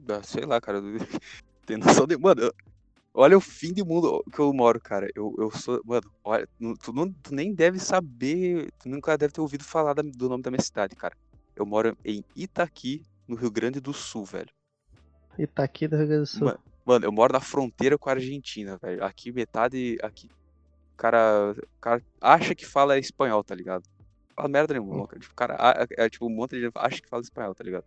Ah, 0.09 0.23
Sei 0.23 0.45
lá, 0.45 0.59
cara. 0.61 0.81
Tem 1.65 1.75
noção 1.77 2.07
de. 2.07 2.17
Mano, 2.17 2.49
olha 3.13 3.37
o 3.37 3.41
fim 3.41 3.73
de 3.73 3.83
mundo 3.83 4.23
que 4.33 4.39
eu 4.39 4.53
moro, 4.53 4.79
cara. 4.79 5.07
Eu, 5.13 5.35
eu 5.37 5.51
sou. 5.51 5.81
Mano, 5.85 6.09
olha, 6.23 6.47
tu, 6.81 6.93
não, 6.93 7.11
tu 7.11 7.35
nem 7.35 7.53
deve 7.53 7.77
saber. 7.77 8.69
Tu 8.79 8.87
nunca 8.87 9.17
deve 9.17 9.33
ter 9.33 9.41
ouvido 9.41 9.65
falar 9.65 9.93
da- 9.93 10.01
do 10.01 10.29
nome 10.29 10.41
da 10.43 10.49
minha 10.49 10.61
cidade, 10.61 10.95
cara. 10.95 11.13
Eu 11.55 11.65
moro 11.65 11.97
em 12.05 12.23
Itaqui, 12.35 13.03
no 13.27 13.35
Rio 13.35 13.51
Grande 13.51 13.81
do 13.81 13.91
Sul, 13.93 14.23
velho. 14.23 14.49
E 15.37 15.45
tá 15.45 15.63
aqui 15.63 15.87
do 15.89 15.97
Rio 15.97 16.07
Grande 16.07 16.21
do 16.21 16.25
Sul. 16.27 16.45
Ma- 16.47 16.59
Mano, 16.85 17.03
eu 17.05 17.11
moro 17.11 17.33
na 17.33 17.41
fronteira 17.41 17.97
com 17.97 18.09
a 18.09 18.13
Argentina, 18.13 18.77
velho. 18.81 19.03
Aqui 19.03 19.29
metade. 19.33 19.97
Aqui. 20.01 20.29
O 20.97 21.03
cara, 21.07 21.55
o 21.55 21.79
cara 21.79 22.01
acha 22.19 22.55
que 22.55 22.65
fala 22.65 22.97
espanhol, 22.97 23.43
tá 23.43 23.53
ligado? 23.53 23.83
Fala 24.35 24.49
merda 24.49 24.73
nenhuma, 24.73 25.07
cara. 25.07 25.19
Tipo, 25.19 25.31
o 25.31 25.35
cara. 25.35 25.55
É, 25.91 26.09
tipo, 26.09 26.25
um 26.25 26.29
monte 26.31 26.55
de 26.55 26.61
gente 26.63 26.73
acha 26.75 26.99
que 26.99 27.07
fala 27.07 27.21
espanhol, 27.21 27.53
tá 27.53 27.63
ligado? 27.63 27.85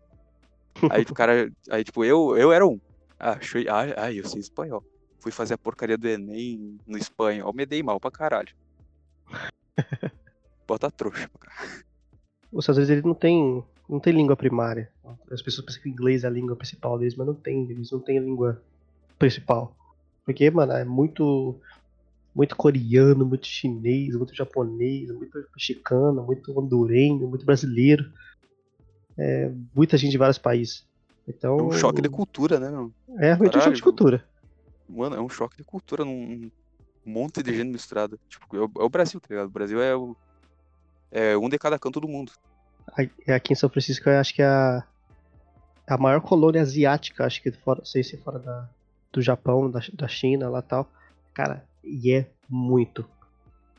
Aí 0.88 1.02
o 1.02 1.12
cara. 1.12 1.52
Aí, 1.68 1.82
tipo, 1.82 2.04
eu, 2.04 2.36
eu 2.36 2.52
era 2.52 2.64
um. 2.64 2.80
Ah, 3.18 3.32
achei, 3.32 3.68
ah, 3.68 3.82
ai, 3.96 4.20
eu 4.20 4.28
sei 4.28 4.40
espanhol. 4.40 4.84
Fui 5.18 5.32
fazer 5.32 5.54
a 5.54 5.58
porcaria 5.58 5.98
do 5.98 6.06
Enem 6.06 6.78
no 6.86 6.96
espanhol, 6.96 7.52
me 7.52 7.66
dei 7.66 7.82
mal 7.82 7.98
pra 7.98 8.12
caralho. 8.12 8.54
Bota 10.68 10.88
trouxa, 10.88 11.28
cara. 11.40 11.84
Os 12.52 12.62
Estados 12.62 12.78
Unidos 12.78 12.90
eles 12.90 13.04
não 13.04 13.14
tem, 13.14 13.64
não 13.88 13.98
tem 13.98 14.12
língua 14.12 14.36
primária. 14.36 14.88
As 15.32 15.42
pessoas 15.42 15.66
pensam 15.66 15.82
que 15.82 15.88
o 15.88 15.92
inglês 15.92 16.22
é 16.22 16.28
a 16.28 16.30
língua 16.30 16.54
principal 16.54 16.96
deles, 16.96 17.16
mas 17.16 17.26
não 17.26 17.34
tem. 17.34 17.68
Eles 17.68 17.90
não 17.90 17.98
têm 17.98 18.18
a 18.18 18.22
língua 18.22 18.62
principal. 19.18 19.76
Porque, 20.24 20.48
mano, 20.48 20.72
é 20.72 20.84
muito. 20.84 21.60
Muito 22.34 22.54
coreano, 22.56 23.26
muito 23.26 23.46
chinês, 23.46 24.14
muito 24.14 24.34
japonês, 24.34 25.10
muito 25.10 25.36
mexicano, 25.54 26.22
muito 26.22 26.56
hondurenho, 26.58 27.28
muito 27.28 27.44
brasileiro. 27.44 28.04
É, 29.18 29.50
muita 29.74 29.96
gente 29.96 30.12
de 30.12 30.18
vários 30.18 30.38
países. 30.38 30.84
Então. 31.26 31.58
É 31.58 31.62
um 31.62 31.72
choque 31.72 32.00
de 32.00 32.08
cultura, 32.08 32.58
né, 32.58 32.70
meu? 32.70 32.92
É, 33.18 33.32
realmente 33.34 33.56
um 33.56 33.60
choque 33.60 33.76
de 33.76 33.82
cultura. 33.82 34.24
Mano, 34.88 35.16
é 35.16 35.20
um 35.20 35.28
choque 35.28 35.56
de 35.56 35.64
cultura 35.64 36.04
num 36.04 36.50
um 37.06 37.12
monte 37.12 37.42
de 37.42 37.54
gente 37.54 37.70
misturada. 37.70 38.18
Tipo, 38.28 38.56
é 38.56 38.60
o, 38.60 38.70
é 38.80 38.84
o 38.84 38.88
Brasil, 38.88 39.20
tá 39.20 39.26
ligado? 39.30 39.48
O 39.48 39.52
Brasil 39.52 39.80
é 39.80 39.94
o. 39.94 40.16
É 41.10 41.36
um 41.36 41.48
de 41.48 41.58
cada 41.58 41.78
canto 41.78 42.00
do 42.00 42.08
mundo. 42.08 42.32
A- 42.96 43.34
Aqui 43.34 43.52
em 43.52 43.56
São 43.56 43.68
Francisco 43.68 44.08
eu 44.08 44.18
acho 44.18 44.34
que 44.34 44.42
é 44.42 44.46
a, 44.46 44.86
a 45.88 45.98
maior 45.98 46.20
colônia 46.20 46.62
asiática, 46.62 47.24
acho 47.24 47.42
que 47.42 47.50
fora, 47.50 47.84
sei 47.84 48.02
se 48.02 48.16
fora 48.18 48.38
da, 48.38 48.68
do 49.12 49.20
Japão, 49.20 49.70
da, 49.70 49.80
da 49.94 50.08
China 50.08 50.48
lá 50.48 50.62
tal. 50.62 50.88
Cara, 51.34 51.66
e 51.82 52.12
é 52.12 52.30
muito. 52.48 53.08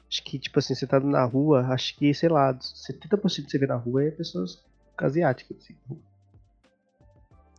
Acho 0.09 0.23
que, 0.23 0.37
tipo 0.37 0.59
assim, 0.59 0.75
você 0.75 0.85
tá 0.85 0.99
na 0.99 1.23
rua, 1.23 1.67
acho 1.67 1.95
que, 1.95 2.13
sei 2.13 2.27
lá, 2.27 2.53
70% 2.53 3.45
que 3.45 3.51
você 3.51 3.57
vê 3.57 3.65
na 3.65 3.77
rua 3.77 4.03
é 4.03 4.11
pessoas 4.11 4.61
asiáticas. 4.97 5.57
Assim. 5.57 5.77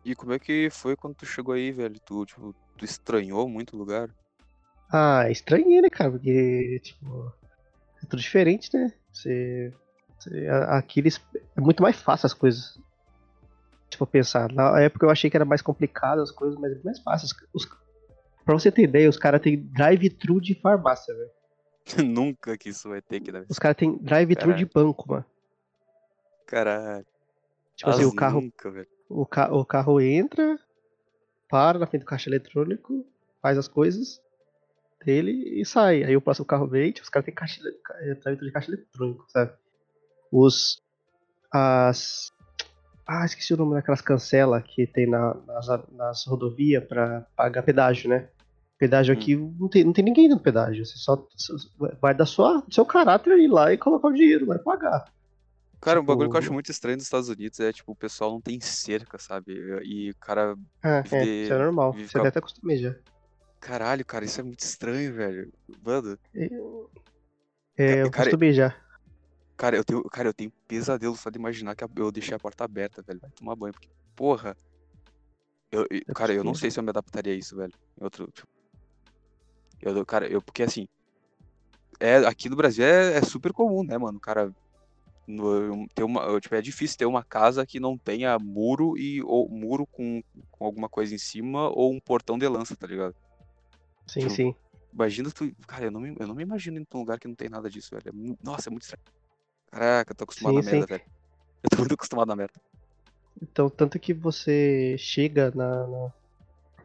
E 0.05 0.13
como 0.15 0.33
é 0.33 0.39
que 0.39 0.69
foi 0.69 0.95
quando 0.95 1.15
tu 1.15 1.25
chegou 1.25 1.55
aí, 1.55 1.71
velho? 1.71 1.99
Tu, 1.99 2.25
tipo, 2.25 2.55
tu 2.77 2.85
estranhou 2.85 3.47
muito 3.49 3.75
o 3.75 3.79
lugar? 3.79 4.09
Ah, 4.91 5.29
estranhei, 5.29 5.81
né, 5.81 5.89
cara? 5.89 6.11
Porque, 6.11 6.79
tipo, 6.83 7.33
é 8.03 8.05
tudo 8.05 8.21
diferente, 8.21 8.69
né? 8.73 8.93
Você. 9.11 9.73
você 10.19 10.47
aqui 10.47 10.99
eles. 10.99 11.19
É 11.55 11.61
muito 11.61 11.81
mais 11.81 11.95
fácil 11.95 12.27
as 12.27 12.33
coisas. 12.33 12.77
Tipo, 13.89 14.05
pensar. 14.05 14.51
Na 14.51 14.79
época 14.79 15.05
eu 15.05 15.09
achei 15.09 15.29
que 15.29 15.37
era 15.37 15.45
mais 15.45 15.61
complicado 15.61 16.21
as 16.21 16.31
coisas, 16.31 16.59
mas 16.59 16.73
é 16.73 16.81
mais 16.83 16.99
fácil. 16.99 17.27
Os, 17.53 17.67
pra 18.43 18.53
você 18.53 18.71
ter 18.71 18.83
ideia, 18.83 19.09
os 19.09 19.17
caras 19.17 19.41
têm 19.41 19.57
drive-thru 19.57 20.39
de 20.41 20.55
farmácia, 20.55 21.13
velho. 21.13 21.31
Nunca 22.09 22.57
que 22.57 22.69
isso 22.69 22.89
vai 22.89 23.01
ter 23.01 23.19
que 23.19 23.31
dar. 23.31 23.45
Os 23.49 23.59
caras 23.59 23.77
têm 23.77 23.97
drive-thru 23.97 24.53
de 24.53 24.65
banco, 24.65 25.09
mano. 25.09 25.25
Caralho. 26.45 27.05
Tipo 27.75 27.89
assim, 27.89 28.05
o 28.05 28.09
as 28.09 28.13
carro, 28.13 28.41
Nunca, 28.41 28.87
o, 29.09 29.25
ca 29.25 29.53
o 29.53 29.65
carro 29.65 29.99
entra, 29.99 30.59
para 31.49 31.79
na 31.79 31.87
frente 31.87 32.03
do 32.03 32.07
caixa 32.07 32.29
eletrônico, 32.29 33.05
faz 33.41 33.57
as 33.57 33.67
coisas 33.67 34.21
dele 35.03 35.59
e 35.59 35.65
sai. 35.65 36.03
Aí 36.03 36.15
o 36.15 36.21
próximo 36.21 36.45
carro 36.45 36.67
vem, 36.67 36.91
tipo, 36.91 37.03
os 37.03 37.09
caras 37.09 37.25
têm 37.25 37.33
caixa, 37.33 37.61
é, 38.01 38.15
drive-thru 38.15 38.47
de 38.47 38.51
caixa 38.51 38.71
eletrônico, 38.71 39.25
sabe? 39.29 39.53
Os. 40.31 40.81
As. 41.51 42.32
Ah, 43.05 43.25
esqueci 43.25 43.53
o 43.53 43.57
nome 43.57 43.73
daquelas 43.75 44.01
cancelas 44.01 44.63
que 44.63 44.87
tem 44.87 45.07
na, 45.09 45.33
nas, 45.45 45.67
nas 45.91 46.25
rodovias 46.25 46.83
pra 46.85 47.21
pagar 47.35 47.61
pedágio, 47.63 48.09
né? 48.09 48.29
Pedágio 48.77 49.13
aqui 49.13 49.35
não, 49.35 49.67
tem, 49.69 49.83
não 49.83 49.93
tem 49.93 50.03
ninguém 50.03 50.27
no 50.29 50.39
pedágio. 50.39 50.85
Você 50.85 50.97
só, 50.97 51.25
só- 51.35 51.53
vai 52.01 52.13
da 52.13 52.25
sua, 52.25 52.61
do 52.61 52.73
seu 52.73 52.85
caráter 52.85 53.37
ir 53.39 53.47
lá 53.47 53.73
e 53.73 53.77
colocar 53.77 54.07
o 54.07 54.13
dinheiro, 54.13 54.45
vai 54.45 54.57
pagar. 54.59 55.05
Cara, 55.81 55.99
um 55.99 56.05
bagulho 56.05 56.29
que 56.29 56.37
eu 56.37 56.39
Tipo- 56.39 56.45
acho 56.49 56.53
muito 56.53 56.71
estranho 56.71 56.95
nos 56.95 57.03
Estados 57.03 57.27
Unidos 57.27 57.59
é, 57.59 57.73
tipo, 57.73 57.91
o 57.91 57.95
pessoal 57.95 58.31
não 58.31 58.39
tem 58.39 58.59
cerca, 58.61 59.17
sabe? 59.19 59.53
E 59.83 60.11
o 60.11 60.15
cara. 60.15 60.55
Ah, 60.81 61.01
Vive 61.01 61.15
é, 61.17 61.25
isso 61.43 61.53
é 61.53 61.57
normal. 61.57 61.91
Você 61.93 62.17
a- 62.17 62.21
deve 62.21 62.27
até 62.29 62.39
acostumar 62.39 62.77
já. 62.77 62.95
Caralho, 63.59 64.05
cara, 64.05 64.23
isso 64.25 64.39
é 64.39 64.43
muito 64.43 64.61
estranho, 64.61 65.13
velho. 65.13 65.51
Mano, 65.85 66.17
É, 67.77 68.01
eu 68.01 68.11
Cara, 68.11 68.23
acostumei 68.29 68.53
já. 68.53 68.75
Cara, 69.57 69.75
eu 69.75 69.83
tenho, 69.83 70.03
cara, 70.03 70.29
eu 70.29 70.33
tenho 70.33 70.51
pesadelo 70.67 71.15
só 71.15 71.29
de 71.29 71.37
imaginar 71.37 71.75
que 71.75 71.83
eu 71.83 72.11
deixei 72.11 72.35
a 72.35 72.39
porta 72.39 72.63
aberta, 72.63 73.01
velho. 73.01 73.19
Vai 73.19 73.31
tomar 73.31 73.55
banho, 73.55 73.73
porque, 73.73 73.89
porra. 74.15 74.55
Eu, 75.71 75.87
Eu 75.89 76.13
cara, 76.13 76.33
eu 76.33 76.43
não 76.43 76.53
sei 76.53 76.69
se 76.69 76.79
eu 76.79 76.83
me 76.83 76.89
adaptaria 76.89 77.33
a 77.33 77.35
isso, 77.35 77.55
velho. 77.55 77.73
Em 77.99 78.03
outro, 78.03 78.29
tipo. 78.31 78.47
Eu, 79.81 80.05
cara, 80.05 80.27
eu, 80.27 80.41
porque 80.41 80.63
assim. 80.63 80.87
É, 81.99 82.17
aqui 82.17 82.49
no 82.49 82.55
Brasil 82.55 82.83
é, 82.83 83.17
é 83.17 83.21
super 83.21 83.53
comum, 83.53 83.83
né, 83.83 83.97
mano? 83.97 84.19
Cara, 84.19 84.53
no, 85.27 85.87
ter 85.89 86.03
uma, 86.03 86.39
tipo, 86.39 86.55
é 86.55 86.61
difícil 86.61 86.97
ter 86.97 87.05
uma 87.05 87.23
casa 87.23 87.65
que 87.65 87.79
não 87.79 87.97
tenha 87.97 88.37
muro 88.39 88.97
e 88.97 89.21
ou 89.23 89.49
muro 89.49 89.85
com, 89.87 90.21
com 90.51 90.65
alguma 90.65 90.89
coisa 90.89 91.15
em 91.15 91.17
cima 91.17 91.69
ou 91.69 91.93
um 91.93 91.99
portão 91.99 92.37
de 92.37 92.47
lança, 92.47 92.75
tá 92.75 92.87
ligado? 92.87 93.15
Sim, 94.07 94.19
tipo, 94.21 94.31
sim. 94.31 94.55
Imagina 94.93 95.31
tu. 95.31 95.51
Cara, 95.65 95.85
eu 95.85 95.91
não, 95.91 96.01
me, 96.01 96.15
eu 96.19 96.27
não 96.27 96.35
me 96.35 96.43
imagino 96.43 96.77
em 96.77 96.85
um 96.93 96.99
lugar 96.99 97.19
que 97.19 97.27
não 97.27 97.35
tem 97.35 97.49
nada 97.49 97.69
disso, 97.69 97.89
velho. 97.91 98.09
É 98.09 98.45
nossa, 98.45 98.69
é 98.69 98.71
muito 98.71 98.83
estranho. 98.83 99.03
Caraca, 99.73 100.11
eu 100.11 100.15
tô 100.15 100.23
acostumado 100.25 100.53
Sim, 100.53 100.59
na 100.61 100.71
merda, 100.71 100.81
sim. 100.81 100.87
velho. 100.93 101.03
Eu 101.63 101.69
tô 101.71 101.77
muito 101.77 101.93
acostumado 101.95 102.27
na 102.27 102.35
merda. 102.35 102.53
Então, 103.41 103.69
tanto 103.69 103.99
que 103.99 104.13
você 104.13 104.95
chega 104.99 105.51
na, 105.55 105.87
na- 105.87 106.11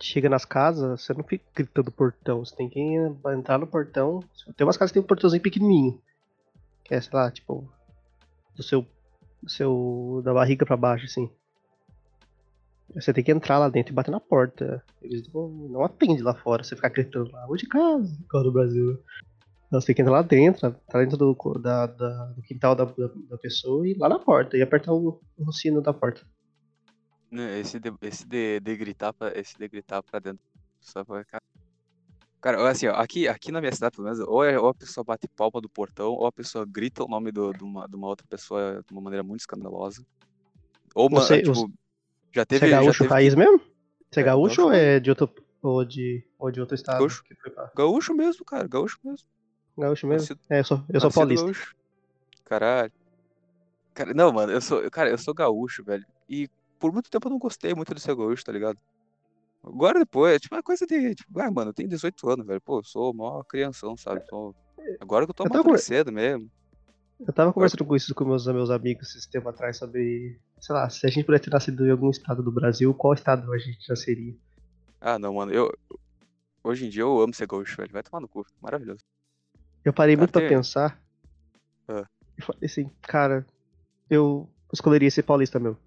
chega 0.01 0.29
nas 0.29 0.45
casas, 0.47 1.03
você 1.03 1.13
não 1.13 1.23
fica 1.23 1.45
gritando 1.55 1.93
portão. 1.93 2.45
Você 2.45 2.57
tem 2.57 2.69
que 2.69 2.81
entrar 2.81 3.59
no 3.59 3.67
portão. 3.67 4.21
Tem 4.57 4.67
umas 4.67 4.77
casas 4.77 4.91
que 4.91 4.95
tem 4.95 5.03
um 5.03 5.07
portãozinho 5.07 5.43
pequenininho. 5.43 6.01
Que 6.85 6.95
é, 6.95 7.01
sei 7.01 7.11
lá, 7.13 7.31
tipo, 7.31 7.71
do 8.57 8.63
seu, 8.63 8.87
do 9.43 9.51
seu 9.51 10.23
da 10.25 10.33
barriga 10.33 10.65
pra 10.65 10.77
baixo, 10.77 11.05
assim. 11.05 11.31
Você 12.95 13.13
tem 13.13 13.23
que 13.23 13.31
entrar 13.31 13.59
lá 13.59 13.69
dentro 13.69 13.93
e 13.93 13.95
bater 13.95 14.11
na 14.11 14.19
porta. 14.21 14.83
Eles 15.03 15.31
não, 15.33 15.49
não 15.49 15.85
atendem 15.85 16.23
lá 16.23 16.35
fora. 16.35 16.65
Você 16.65 16.75
ficar 16.75 16.89
gritando 16.89 17.31
lá, 17.31 17.47
vou 17.47 17.57
de 17.57 17.67
casa, 17.67 18.17
igual 18.25 18.45
no 18.45 18.53
Brasil. 18.53 18.99
Não, 19.71 19.81
você 19.81 19.89
tem 19.89 19.97
que 19.97 20.03
entrar 20.03 20.13
lá 20.15 20.23
dentro, 20.23 20.73
tá 20.73 20.99
dentro 20.99 21.17
do, 21.17 21.35
da, 21.61 21.87
da- 21.87 22.25
do 22.27 22.43
quintal 22.43 22.75
da, 22.75 22.85
da, 22.85 23.39
pessoa 23.39 23.87
e 23.87 23.91
ir 23.93 23.99
lá 23.99 24.09
na 24.09 24.19
porta 24.19 24.57
e 24.57 24.63
apertar 24.63 24.93
o, 24.95 25.21
o 25.37 25.53
sino 25.53 25.83
da 25.83 25.93
porta. 25.93 26.23
Né, 27.31 27.61
Esse 27.61 27.79
de, 27.79 27.93
esse 28.01 28.27
de, 28.27 28.61
de 28.61 28.77
gritar 28.77 29.13
pra, 29.13 29.39
esse 29.39 29.59
de 29.59 29.69
gritar 29.69 30.03
pra 30.03 30.19
dentro. 30.19 30.41
Só 30.81 31.05
pra, 31.05 31.23
cara. 31.25 31.43
Cara, 32.41 32.71
assim, 32.71 32.87
ó, 32.87 32.95
aqui, 32.95 33.27
aqui 33.29 33.51
na 33.53 33.61
minha 33.61 33.73
cidade, 33.73 33.97
pelo 33.97 34.05
menos, 34.05 34.21
ou, 34.21 34.43
é- 34.45 34.59
ou 34.59 34.69
a 34.69 34.75
pessoa 34.75 35.05
bate 35.05 35.29
palma 35.29 35.61
do 35.61 35.69
portão, 35.69 36.13
ou 36.13 36.25
a 36.27 36.33
pessoa 36.33 36.65
grita 36.67 37.05
o 37.05 37.09
nome 37.09 37.31
do, 37.33 37.53
de, 37.53 37.63
uma, 37.65 37.87
de 37.87 37.97
uma 37.97 38.07
outra 38.07 38.27
pessoa 38.27 38.83
de 38.87 38.93
uma 38.93 39.03
maneira 39.03 39.23
muito 39.25 39.41
escandalosa. 39.41 40.03
Ou, 40.95 41.09
uma, 41.09 41.21
Você- 41.21 41.43
tipo, 41.43 41.71
já 42.33 42.43
Você 42.43 42.47
teve. 42.47 42.67
é 42.67 42.71
já 42.71 42.81
gaúcho 42.81 42.99
teve 43.05 43.11
raiz 43.11 43.35
mesmo? 43.35 43.61
Você 44.11 44.21
é 44.21 44.23
É, 44.23 44.25
gaúcho 44.25 44.63
ou 44.63 44.73
é 44.73 45.01
de 45.01 45.11
outro, 45.11 45.31
ou 45.61 45.85
de, 45.85 46.25
ou 46.39 46.51
de 46.51 46.61
outro 46.61 46.75
estado? 46.75 47.01
Gaúcho. 47.01 47.23
que 47.25 47.35
foi 47.35 47.51
pra- 47.51 47.71
Gaúcho 47.77 48.15
mesmo, 48.15 48.45
cara, 48.45 48.67
gaúcho 48.67 48.99
mesmo. 49.05 49.27
Gaúcho 49.79 50.07
mesmo? 50.07 50.21
Nascido- 50.23 50.41
É, 50.51 50.61
eu 50.61 50.65
sou, 50.65 50.85
eu 50.89 51.01
sou 51.01 51.11
paulista. 51.11 51.45
gaúcho. 51.45 51.75
Caralho. 52.45 52.93
Cara, 53.95 54.15
não, 54.15 54.33
mano, 54.33 54.53
eu 54.53 54.61
sou, 54.61 54.89
cara, 54.91 55.11
eu 55.11 55.19
sou 55.19 55.35
gaúcho, 55.35 55.83
velho. 55.85 56.05
E 56.29 56.49
por 56.79 56.93
muito 56.93 57.11
tempo 57.11 57.27
eu 57.27 57.31
não 57.31 57.39
gostei 57.39 57.75
muito 57.75 57.95
de 57.95 58.01
ser 58.01 58.15
gaúcho, 58.15 58.45
tá 58.45 58.53
ligado? 58.53 58.79
Agora 59.63 59.99
depois, 59.99 60.41
tipo, 60.41 60.55
é 60.55 60.63
coisa 60.63 60.87
de. 60.87 61.15
Tipo, 61.17 61.41
ah, 61.41 61.51
mano, 61.51 61.71
eu 61.71 61.75
tenho 61.75 61.89
18 61.89 62.29
anos, 62.31 62.47
velho. 62.47 62.61
Pô, 62.61 62.79
eu 62.79 62.85
sou 62.85 63.13
mó 63.13 63.43
crianção, 63.43 63.97
sabe? 63.97 64.23
Agora 65.01 65.25
que 65.27 65.31
eu 65.31 65.35
tô 65.35 65.45
Eu 65.45 65.49
tava- 65.51 65.61
amadurecendo 65.61 66.13
mesmo. 66.13 66.49
Eu 67.21 67.33
tava 67.33 67.53
conversando 67.53 67.85
com 67.85 67.97
isso 67.97 68.15
com 68.15 68.25
meus, 68.25 68.47
meus 68.47 68.71
amigos 68.71 69.13
esse 69.17 69.29
tempo 69.29 69.49
atrás 69.49 69.77
sobre, 69.77 70.39
sei 70.61 70.75
lá, 70.75 70.89
se 70.89 71.05
a 71.05 71.11
gente 71.11 71.25
pudesse 71.27 71.45
ter 71.45 71.51
nascido 71.51 71.85
em 71.85 71.91
algum 71.91 72.11
estado 72.11 72.45
do 72.45 72.53
Brasil, 72.53 72.95
qual 72.95 73.13
estado 73.13 73.53
a 73.53 73.59
gente 73.59 73.85
já 73.85 73.97
seria? 73.97 74.33
Ah, 75.01 75.19
não, 75.19 75.35
mano, 75.35 75.53
eu. 75.53 75.73
Hoje 76.63 76.87
em 76.87 76.89
dia 76.89 77.03
eu 77.03 77.21
amo 77.21 77.35
ser 77.35 77.49
gaúcho, 77.49 77.77
velho. 77.77 77.93
Vai 77.93 78.05
tomar 78.05 78.21
no 78.21 78.29
cu. 78.29 78.47
Maravilhoso. 78.61 79.03
Eu 79.89 79.93
parei 79.95 80.19
muito 80.19 80.33
pra 80.33 80.43
tem- 80.43 80.51
pensar 80.51 81.01
Ah. 81.89 82.05
e 82.37 82.43
falei 82.43 82.67
assim, 82.67 82.91
cara, 83.01 83.47
eu 84.11 84.47
escolheria 84.71 85.11
ser 85.11 85.23
paulista 85.23 85.59
meu. 85.59 85.79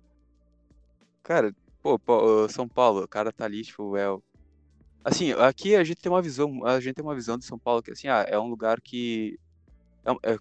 Cara, 1.21 1.53
pô, 1.83 1.99
São 2.49 2.67
Paulo, 2.67 3.03
o 3.03 3.07
cara 3.07 3.31
tá 3.31 3.45
ali, 3.45 3.61
tipo, 3.61 3.95
é. 3.95 4.05
Assim, 5.05 5.33
aqui 5.33 5.75
a 5.75 5.83
gente 5.83 6.01
tem 6.01 6.11
uma 6.11 6.19
visão, 6.21 6.65
a 6.65 6.79
gente 6.79 6.95
tem 6.95 7.05
uma 7.05 7.13
visão 7.13 7.37
de 7.37 7.45
São 7.45 7.59
Paulo 7.59 7.83
que, 7.83 7.91
assim, 7.91 8.07
ah, 8.07 8.25
é 8.27 8.39
um 8.39 8.47
lugar 8.47 8.81
que. 8.81 9.39
é 10.03 10.31
é- 10.33 10.37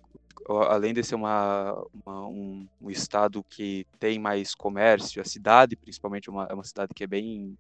além 0.70 0.94
de 0.94 1.04
ser 1.04 1.16
uma, 1.16 1.74
uma- 1.92 2.26
um, 2.28 2.66
um 2.80 2.90
estado 2.90 3.44
que 3.44 3.86
tem 3.98 4.18
mais 4.18 4.54
comércio, 4.54 5.20
a 5.20 5.24
cidade, 5.26 5.76
principalmente, 5.76 6.30
é 6.30 6.32
uma, 6.32 6.44
é 6.46 6.54
uma 6.54 6.64
cidade 6.64 6.94
que 6.94 7.04
é 7.04 7.06
bem. 7.06 7.58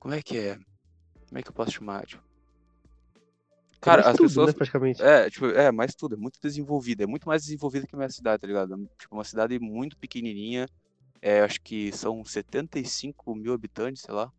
Como 0.00 0.12
é 0.12 0.20
que 0.20 0.36
é? 0.36 0.56
Como 1.28 1.38
é 1.38 1.42
que 1.42 1.48
eu 1.50 1.52
posso 1.54 1.70
chamar? 1.70 2.04
Tipo, 2.04 2.31
cara, 3.82 4.02
as 4.02 4.16
tudo, 4.16 4.28
pessoas. 4.28 4.46
né, 4.48 4.52
praticamente. 4.52 5.02
É, 5.02 5.28
tipo, 5.28 5.46
é, 5.46 5.70
mais 5.70 5.94
tudo, 5.94 6.14
é 6.14 6.18
muito 6.18 6.38
desenvolvida, 6.40 7.04
é 7.04 7.06
muito 7.06 7.26
mais 7.28 7.42
desenvolvida 7.42 7.86
que 7.86 7.94
a 7.94 7.98
minha 7.98 8.08
cidade, 8.08 8.40
tá 8.40 8.46
ligado? 8.46 8.76
Tipo, 8.98 9.14
uma 9.14 9.24
cidade 9.24 9.58
muito 9.58 9.96
pequenininha, 9.98 10.66
é, 11.20 11.40
acho 11.40 11.60
que 11.60 11.92
são 11.92 12.24
75 12.24 13.34
mil 13.34 13.52
habitantes, 13.52 14.02
sei 14.02 14.14
lá. 14.14 14.32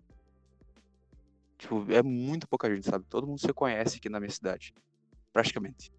Tipo, 1.58 1.86
é 1.92 2.02
muito 2.02 2.48
pouca 2.48 2.74
gente, 2.74 2.90
sabe? 2.90 3.06
Todo 3.10 3.28
mundo 3.28 3.40
se 3.40 3.54
conhece 3.54 3.98
aqui 3.98 4.10
na 4.10 4.20
minha 4.20 4.32
cidade, 4.32 4.74
praticamente. 5.32 5.92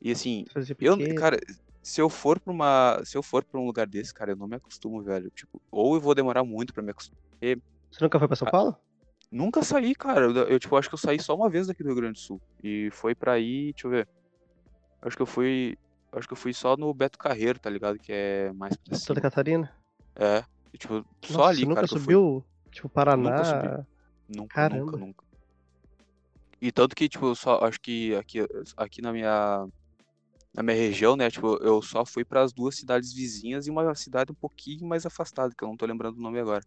E 0.00 0.10
assim, 0.12 0.44
eu, 0.78 0.96
cara, 1.16 1.38
se 1.82 2.00
eu 2.00 2.10
for 2.10 2.38
pra 2.38 2.52
uma, 2.52 3.00
se 3.04 3.16
eu 3.16 3.22
for 3.22 3.44
pra 3.44 3.60
um 3.60 3.64
lugar 3.64 3.86
desse, 3.86 4.12
cara, 4.12 4.32
eu 4.32 4.36
não 4.36 4.46
me 4.46 4.56
acostumo, 4.56 5.02
velho. 5.02 5.30
Tipo, 5.30 5.60
ou 5.70 5.94
eu 5.94 6.00
vou 6.00 6.14
demorar 6.14 6.44
muito 6.44 6.74
pra 6.74 6.82
me 6.82 6.90
acostumar. 6.90 7.20
Você 7.40 8.04
nunca 8.04 8.18
foi 8.18 8.28
pra 8.28 8.36
São 8.36 8.50
Paulo? 8.50 8.76
Nunca 9.30 9.62
saí, 9.62 9.94
cara. 9.94 10.26
Eu, 10.26 10.58
tipo, 10.58 10.76
acho 10.76 10.88
que 10.88 10.94
eu 10.94 10.98
saí 10.98 11.20
só 11.20 11.34
uma 11.34 11.48
vez 11.48 11.66
daqui 11.66 11.82
do 11.82 11.88
Rio 11.88 11.96
Grande 11.96 12.14
do 12.14 12.18
Sul. 12.18 12.40
E 12.62 12.88
foi 12.92 13.14
pra 13.14 13.38
ir, 13.38 13.72
deixa 13.72 13.86
eu 13.86 13.90
ver. 13.90 14.08
Acho 15.02 15.16
que 15.16 15.22
eu 15.22 15.26
fui. 15.26 15.76
Acho 16.12 16.26
que 16.26 16.32
eu 16.32 16.36
fui 16.36 16.54
só 16.54 16.76
no 16.76 16.92
Beto 16.94 17.18
Carreiro, 17.18 17.58
tá 17.58 17.68
ligado? 17.68 17.98
Que 17.98 18.12
é 18.12 18.52
mais 18.52 18.76
pra 18.76 18.96
Santa. 18.96 19.20
Catarina? 19.20 19.70
É. 20.14 20.44
E, 20.72 20.78
tipo, 20.78 21.04
só 21.22 21.38
Nossa, 21.38 21.50
ali, 21.50 21.60
você 21.60 21.64
nunca 21.66 21.74
cara, 21.74 21.88
fui. 21.88 21.98
subiu, 22.00 22.44
tipo, 22.70 22.88
Paraná? 22.88 23.30
Nunca 23.30 23.44
subi. 23.44 23.68
Nunca, 23.68 23.86
nunca, 24.28 24.54
Caramba. 24.54 24.96
nunca. 24.96 25.24
E 26.60 26.72
tanto 26.72 26.96
que, 26.96 27.08
tipo, 27.08 27.26
eu 27.26 27.34
só 27.34 27.58
acho 27.64 27.80
que 27.80 28.14
aqui, 28.14 28.40
aqui 28.76 29.02
na 29.02 29.12
minha. 29.12 29.68
Na 30.54 30.62
minha 30.62 30.76
região, 30.76 31.16
né? 31.16 31.30
Tipo, 31.30 31.58
eu 31.62 31.82
só 31.82 32.06
fui 32.06 32.24
pras 32.24 32.50
duas 32.50 32.76
cidades 32.76 33.12
vizinhas 33.12 33.66
e 33.66 33.70
uma 33.70 33.94
cidade 33.94 34.32
um 34.32 34.34
pouquinho 34.34 34.88
mais 34.88 35.04
afastada, 35.04 35.52
que 35.54 35.62
eu 35.62 35.68
não 35.68 35.76
tô 35.76 35.84
lembrando 35.84 36.16
o 36.16 36.22
nome 36.22 36.40
agora. 36.40 36.64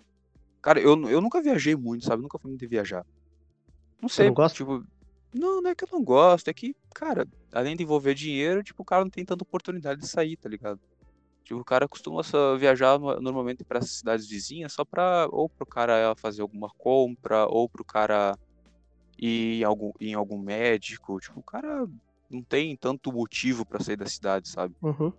Cara, 0.62 0.80
eu, 0.80 1.10
eu 1.10 1.22
nunca 1.22 1.42
viajei 1.42 1.76
muito, 1.76 2.06
sabe? 2.06 2.22
Nunca 2.22 2.38
fui 2.40 2.52
muito 2.52 2.68
viajar. 2.68 3.04
Não 4.02 4.10
sei, 4.10 4.28
não 4.28 4.34
gosta? 4.34 4.58
tipo. 4.58 4.84
Não, 5.34 5.62
não 5.62 5.70
é 5.70 5.76
que 5.76 5.84
eu 5.84 5.90
não 5.92 6.04
gosto, 6.04 6.48
é 6.48 6.54
que, 6.54 6.74
cara, 6.96 7.28
além 7.54 7.76
de 7.76 7.84
envolver 7.84 8.16
dinheiro, 8.16 8.64
tipo, 8.64 8.82
o 8.82 8.86
cara 8.86 9.04
não 9.04 9.12
tem 9.12 9.24
tanta 9.24 9.44
oportunidade 9.44 10.02
de 10.02 10.08
sair, 10.08 10.36
tá 10.38 10.50
ligado? 10.50 10.80
Tipo, 11.46 11.60
o 11.62 11.66
cara 11.66 11.88
costuma 11.88 12.22
viajar 12.60 13.00
no- 13.00 13.20
normalmente 13.22 13.64
para 13.66 13.82
cidades 13.82 14.28
vizinhas 14.28 14.74
só 14.74 14.86
pra, 14.86 15.28
ou 15.32 15.50
pro 15.50 15.68
cara 15.68 16.16
fazer 16.18 16.42
alguma 16.42 16.70
compra, 16.78 17.46
ou 17.48 17.70
pro 17.70 17.86
cara 17.86 18.36
ir 19.18 19.62
em 19.62 19.64
algum, 19.64 19.92
em 20.00 20.14
algum 20.14 20.40
médico. 20.40 21.20
Tipo, 21.20 21.40
o 21.40 21.44
cara 21.44 21.86
não 22.30 22.44
tem 22.44 22.76
tanto 22.78 23.12
motivo 23.12 23.66
pra 23.66 23.80
sair 23.84 23.98
da 23.98 24.06
cidade, 24.08 24.50
sabe? 24.50 24.76
Uhum. 24.82 25.12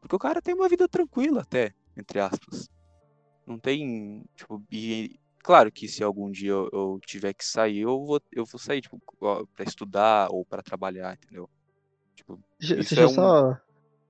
Porque 0.00 0.16
o 0.16 0.18
cara 0.18 0.42
tem 0.42 0.54
uma 0.54 0.68
vida 0.68 0.88
tranquila 0.88 1.42
até, 1.42 1.72
entre 1.96 2.20
aspas. 2.20 2.68
Não 3.46 3.58
tem, 3.58 4.24
tipo, 4.36 4.62
e 4.72 5.18
claro 5.42 5.70
que 5.70 5.86
se 5.86 6.02
algum 6.02 6.30
dia 6.30 6.50
eu, 6.50 6.68
eu 6.72 7.00
tiver 7.06 7.34
que 7.34 7.44
sair, 7.44 7.80
eu 7.80 8.04
vou, 8.04 8.20
eu 8.32 8.44
vou 8.46 8.58
sair, 8.58 8.80
tipo, 8.80 9.00
pra 9.54 9.64
estudar 9.64 10.28
ou 10.30 10.44
pra 10.44 10.62
trabalhar, 10.62 11.14
entendeu? 11.14 11.48
Tipo, 12.16 12.40
Deixa, 12.58 12.74
Isso 12.76 12.94
deixa 12.94 13.00
é 13.00 13.04
eu 13.04 13.08
um- 13.08 13.14
só, 13.14 13.56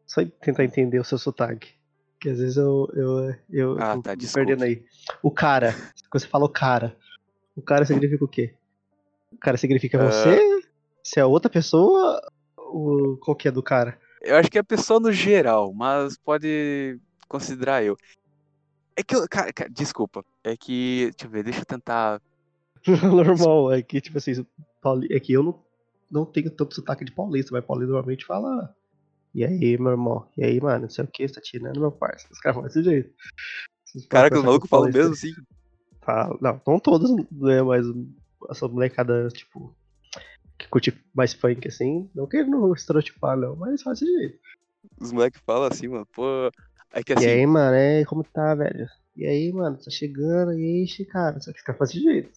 só 0.06 0.24
tentar 0.40 0.64
entender 0.64 0.98
o 1.00 1.04
seu 1.04 1.18
sotaque. 1.18 1.72
Que 2.20 2.30
às 2.30 2.38
vezes 2.38 2.56
eu, 2.56 2.88
eu, 2.94 3.34
eu 3.50 3.78
Ah, 3.78 4.00
tá, 4.00 4.14
me 4.16 4.26
perdendo 4.32 4.62
aí. 4.64 4.84
O 5.22 5.30
cara, 5.30 5.72
quando 6.10 6.22
você 6.22 6.28
falou 6.28 6.48
cara, 6.48 6.96
o 7.56 7.60
cara 7.62 7.84
significa 7.84 8.24
o 8.24 8.28
quê? 8.28 8.54
O 9.32 9.36
cara 9.38 9.56
significa 9.56 10.00
Ah. 10.00 10.10
você? 10.10 10.38
Se 11.02 11.18
é 11.20 11.24
outra 11.24 11.50
pessoa? 11.50 12.20
O, 12.56 13.18
qual 13.22 13.36
que 13.36 13.48
é 13.48 13.50
do 13.50 13.62
cara? 13.62 13.98
eu 14.22 14.36
acho 14.36 14.50
que 14.50 14.56
é 14.56 14.60
a 14.62 14.64
pessoa 14.64 14.98
no 14.98 15.12
geral, 15.12 15.74
mas 15.74 16.16
pode 16.16 16.98
considerar 17.28 17.84
eu. 17.84 17.94
É 18.96 19.02
que 19.02 19.14
eu, 19.16 19.26
cara, 19.28 19.52
cara, 19.52 19.70
desculpa, 19.70 20.24
é 20.42 20.56
que, 20.56 21.10
deixa 21.10 21.26
eu 21.26 21.30
ver, 21.30 21.42
deixa 21.44 21.60
eu 21.60 21.64
tentar 21.64 22.20
Normal, 23.02 23.72
é 23.72 23.82
que 23.82 24.00
tipo 24.00 24.18
assim, 24.18 24.46
pauli- 24.82 25.08
é 25.10 25.18
que 25.18 25.32
eu 25.32 25.42
não, 25.42 25.64
não 26.10 26.24
tenho 26.26 26.50
tanto 26.50 26.74
sotaque 26.74 27.04
de 27.04 27.12
paulista, 27.12 27.50
mas 27.52 27.64
paulista 27.64 27.92
normalmente 27.92 28.24
fala. 28.24 28.74
E 29.34 29.44
aí, 29.44 29.76
meu 29.78 29.92
irmão? 29.92 30.28
E 30.36 30.44
aí, 30.44 30.60
mano? 30.60 30.82
Não 30.82 30.88
sei 30.88 31.04
o 31.04 31.08
que, 31.08 31.26
você 31.26 31.34
tá 31.34 31.40
tirando 31.40 31.80
meu 31.80 31.90
parceiro. 31.90 32.32
Os 32.32 32.38
caras 32.38 32.54
falam 32.54 32.68
desse 32.68 32.82
jeito. 32.84 33.12
Vocês 33.84 34.06
Cara, 34.06 34.28
podem 34.28 34.30
que 34.30 34.38
os 34.38 34.44
malucos 34.44 34.70
falam 34.70 34.90
mesmo 34.92 35.12
assim. 35.12 35.32
Fala- 36.02 36.38
Não, 36.40 36.60
não 36.66 36.78
todos, 36.78 37.10
né? 37.32 37.62
Mas 37.62 37.86
essa 38.48 38.68
molecada, 38.68 39.26
tipo, 39.28 39.74
que 40.58 40.68
curte 40.68 40.96
mais 41.12 41.32
funk 41.32 41.66
assim, 41.66 42.08
não 42.14 42.28
quero 42.28 42.48
não 42.48 42.72
estereotipar, 42.72 43.36
não, 43.36 43.56
mas 43.56 43.82
faz 43.82 43.98
desse 43.98 44.12
jeito. 44.12 44.38
Os 45.00 45.10
moleques 45.10 45.40
falam 45.44 45.66
assim, 45.66 45.88
mano, 45.88 46.06
pô. 46.12 46.50
É 46.94 47.02
que 47.02 47.12
E 47.12 47.16
assim, 47.16 47.26
aí, 47.26 47.46
mano, 47.46 47.74
é, 47.74 48.04
como 48.04 48.22
tá, 48.24 48.54
velho? 48.54 48.86
E 49.16 49.26
aí, 49.26 49.52
mano, 49.52 49.76
tá 49.76 49.90
chegando, 49.90 50.52
e 50.58 50.64
aí, 50.88 51.06
cara, 51.06 51.40
só 51.40 51.52
que 51.52 51.62
caras 51.62 51.78
fazem 51.78 51.96
desse 52.02 52.12
jeito. 52.12 52.32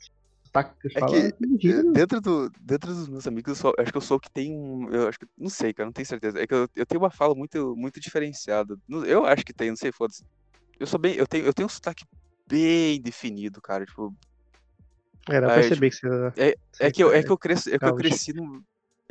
Tá, 0.51 0.73
É 0.95 0.99
fala 0.99 1.11
que, 1.59 1.73
dentro, 1.93 2.21
do, 2.21 2.49
dentro 2.61 2.93
dos 2.93 3.07
meus 3.07 3.27
amigos, 3.27 3.49
eu 3.49 3.55
sou- 3.55 3.73
acho 3.77 3.91
que 3.91 3.97
eu 3.97 4.01
sou 4.01 4.17
o 4.17 4.19
que 4.19 4.29
tem 4.31 4.53
um. 4.53 4.89
Eu 4.91 5.07
acho 5.07 5.19
que. 5.19 5.25
Não 5.37 5.49
sei, 5.49 5.73
cara, 5.73 5.85
não 5.87 5.93
tenho 5.93 6.05
certeza. 6.07 6.39
É 6.39 6.47
que 6.47 6.53
eu, 6.53 6.67
eu 6.75 6.85
tenho 6.85 7.01
uma 7.01 7.11
fala 7.11 7.35
muito, 7.35 7.75
muito 7.75 7.99
diferenciada. 7.99 8.75
Eu 9.05 9.25
acho 9.25 9.43
que 9.43 9.53
tem, 9.53 9.69
não 9.69 9.75
sei, 9.75 9.91
foda-se. 9.91 10.23
Eu 10.79 10.87
sou 10.87 10.99
bem. 10.99 11.15
Eu 11.15 11.27
tenho, 11.27 11.45
eu 11.45 11.53
tenho 11.53 11.65
um 11.67 11.69
sotaque 11.69 12.05
bem 12.47 13.01
definido, 13.01 13.61
cara. 13.61 13.85
Tipo, 13.85 14.13
É, 15.29 15.41
dá 15.41 15.47
pra 15.47 15.55
perceber 15.55 15.89
que 15.89 15.95
você. 15.97 16.07
é 16.37 16.55
você 16.71 16.91
que 16.91 17.03
eu, 17.03 17.11
é 17.13 17.21
que 17.23 17.31
eu 17.31 17.37
cresci, 17.37 17.73
é 17.73 17.77
que 17.77 17.85
eu 17.85 17.95
cresci 17.95 18.33
no. 18.33 18.63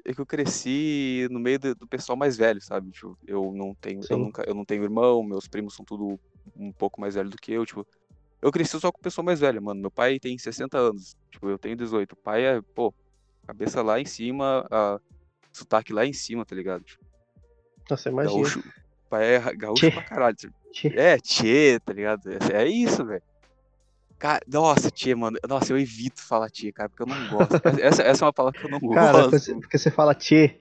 É 0.09 0.15
que 0.15 0.21
eu 0.21 0.27
cresci 0.27 1.27
no 1.33 1.41
meio 1.41 1.59
do, 1.59 1.75
do 1.75 1.87
pessoal 1.87 2.17
mais 2.17 2.37
velho, 2.37 2.61
sabe? 2.63 2.93
Tipo, 2.93 3.19
eu 3.27 3.53
não 3.53 3.75
tenho. 3.75 4.01
Eu 4.09 4.19
nunca, 4.19 4.45
eu 4.47 4.55
não 4.55 4.65
tenho 4.65 4.85
irmão, 4.85 5.21
meus 5.25 5.49
primos 5.49 5.75
são 5.75 5.85
tudo 5.85 6.17
um 6.57 6.71
pouco 6.71 7.01
mais 7.01 7.17
velhos 7.17 7.33
do 7.33 7.37
que 7.37 7.53
eu, 7.53 7.67
tipo. 7.67 7.85
Eu 8.41 8.53
cresci 8.53 8.79
só 8.79 8.93
com 8.93 9.01
pessoa 9.01 9.25
mais 9.25 9.41
velha, 9.41 9.61
mano. 9.61 9.81
Meu 9.81 9.91
pai 9.91 10.21
tem 10.21 10.39
60 10.39 10.79
anos. 10.79 11.17
Tipo, 11.33 11.49
eu 11.49 11.59
tenho 11.59 11.75
18. 11.75 12.13
O 12.13 12.17
pai 12.17 12.45
é, 12.45 12.61
pô, 12.73 12.95
cabeça 13.45 13.83
lá 13.83 14.01
em 14.01 14.05
cima, 14.05 14.65
a 14.71 15.01
sotaque 15.53 15.93
lá 15.93 16.07
em 16.07 16.13
cima, 16.13 16.45
tá 16.45 16.55
ligado? 16.55 16.85
Tipo, 16.85 17.05
Nossa, 17.91 18.09
imagina. 18.09 18.35
gaúcho. 18.37 18.61
O 18.61 19.09
pai 19.09 19.35
é 19.35 19.57
gaúcho 19.57 19.87
Tchê. 19.87 19.91
pra 19.91 20.03
caralho. 20.05 20.37
tipo, 20.37 20.55
Tchê. 20.71 20.89
É, 20.95 21.19
tchê, 21.19 21.81
tá 21.85 21.93
ligado? 21.93 22.23
É, 22.31 22.63
é 22.63 22.69
isso, 22.69 23.05
velho. 23.05 23.23
Cara, 24.19 24.41
nossa, 24.49 24.91
tchê, 24.91 25.15
mano. 25.15 25.37
Nossa, 25.49 25.73
eu 25.73 25.79
evito 25.79 26.23
falar 26.23 26.49
tchê, 26.51 26.73
cara, 26.73 26.89
porque 26.89 27.03
eu 27.03 27.07
não 27.07 27.27
gosto. 27.27 27.55
Essa, 27.81 28.03
essa 28.03 28.25
é 28.25 28.27
uma 28.27 28.33
palavra 28.33 28.59
que 28.59 28.67
eu 28.67 28.71
não 28.71 28.81
Cara, 28.95 29.13
gosto. 29.13 29.39
você- 29.39 29.55
porque 29.55 29.77
você 29.79 29.91
fala 29.91 30.15
tchê, 30.15 30.61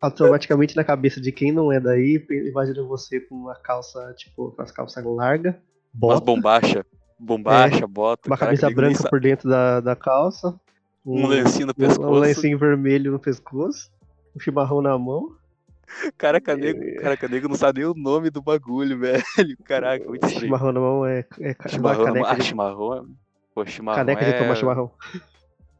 automaticamente 0.00 0.76
na 0.76 0.84
cabeça 0.84 1.20
de 1.20 1.32
quem 1.32 1.52
não 1.52 1.72
é 1.72 1.80
daí, 1.80 2.24
imagina 2.30 2.82
você 2.82 3.20
com 3.20 3.34
uma 3.36 3.54
calça, 3.54 4.12
tipo, 4.16 4.50
com 4.52 4.62
as 4.62 4.70
calças 4.70 5.04
largas, 5.04 5.54
Umas 5.54 6.20
bota, 6.20 6.26
bombacha, 6.26 6.86
bombacha, 7.18 7.86
bota. 7.86 8.28
uma 8.28 8.36
caraca, 8.36 8.58
camisa 8.60 8.74
branca 8.74 9.08
por 9.08 9.20
dentro 9.20 9.48
da, 9.48 9.80
da 9.80 9.96
calça, 9.96 10.58
Um 11.06 11.26
lencinho 11.26 11.66
no 11.66 11.72
um, 11.72 11.74
pescoço. 11.76 12.10
um 12.10 12.18
lencinho 12.18 12.58
vermelho 12.58 13.12
no 13.12 13.18
pescoço, 13.20 13.90
um 14.36 14.40
chimarrão 14.40 14.82
na 14.82 14.98
mão. 14.98 15.36
Caraca, 16.16 16.56
nego, 16.56 16.80
caraca, 17.00 17.28
nego 17.28 17.48
não 17.48 17.56
sabe 17.56 17.80
nem 17.80 17.88
o 17.90 17.94
nome 17.94 18.30
do 18.30 18.42
bagulho, 18.42 18.98
velho. 19.00 19.22
Caraca, 19.64 20.04
muito 20.08 20.24
estranho. 20.26 20.46
Chimarrão 20.46 20.72
na 20.72 20.80
mão 20.80 21.06
é, 21.06 21.24
é 21.40 21.54
ca- 21.54 21.68
Chimarrão, 21.68 22.04
caneca, 22.04 22.30
ah, 22.30 22.34
de, 22.34 22.42
chimarrão. 22.42 22.94
é- 22.96 23.02
Pô, 23.54 23.66
chimarrão 23.66 24.04
caneca 24.04 24.24
é... 24.24 24.32
de 24.32 24.38
tomar 24.38 24.56
chimarrão. 24.56 24.92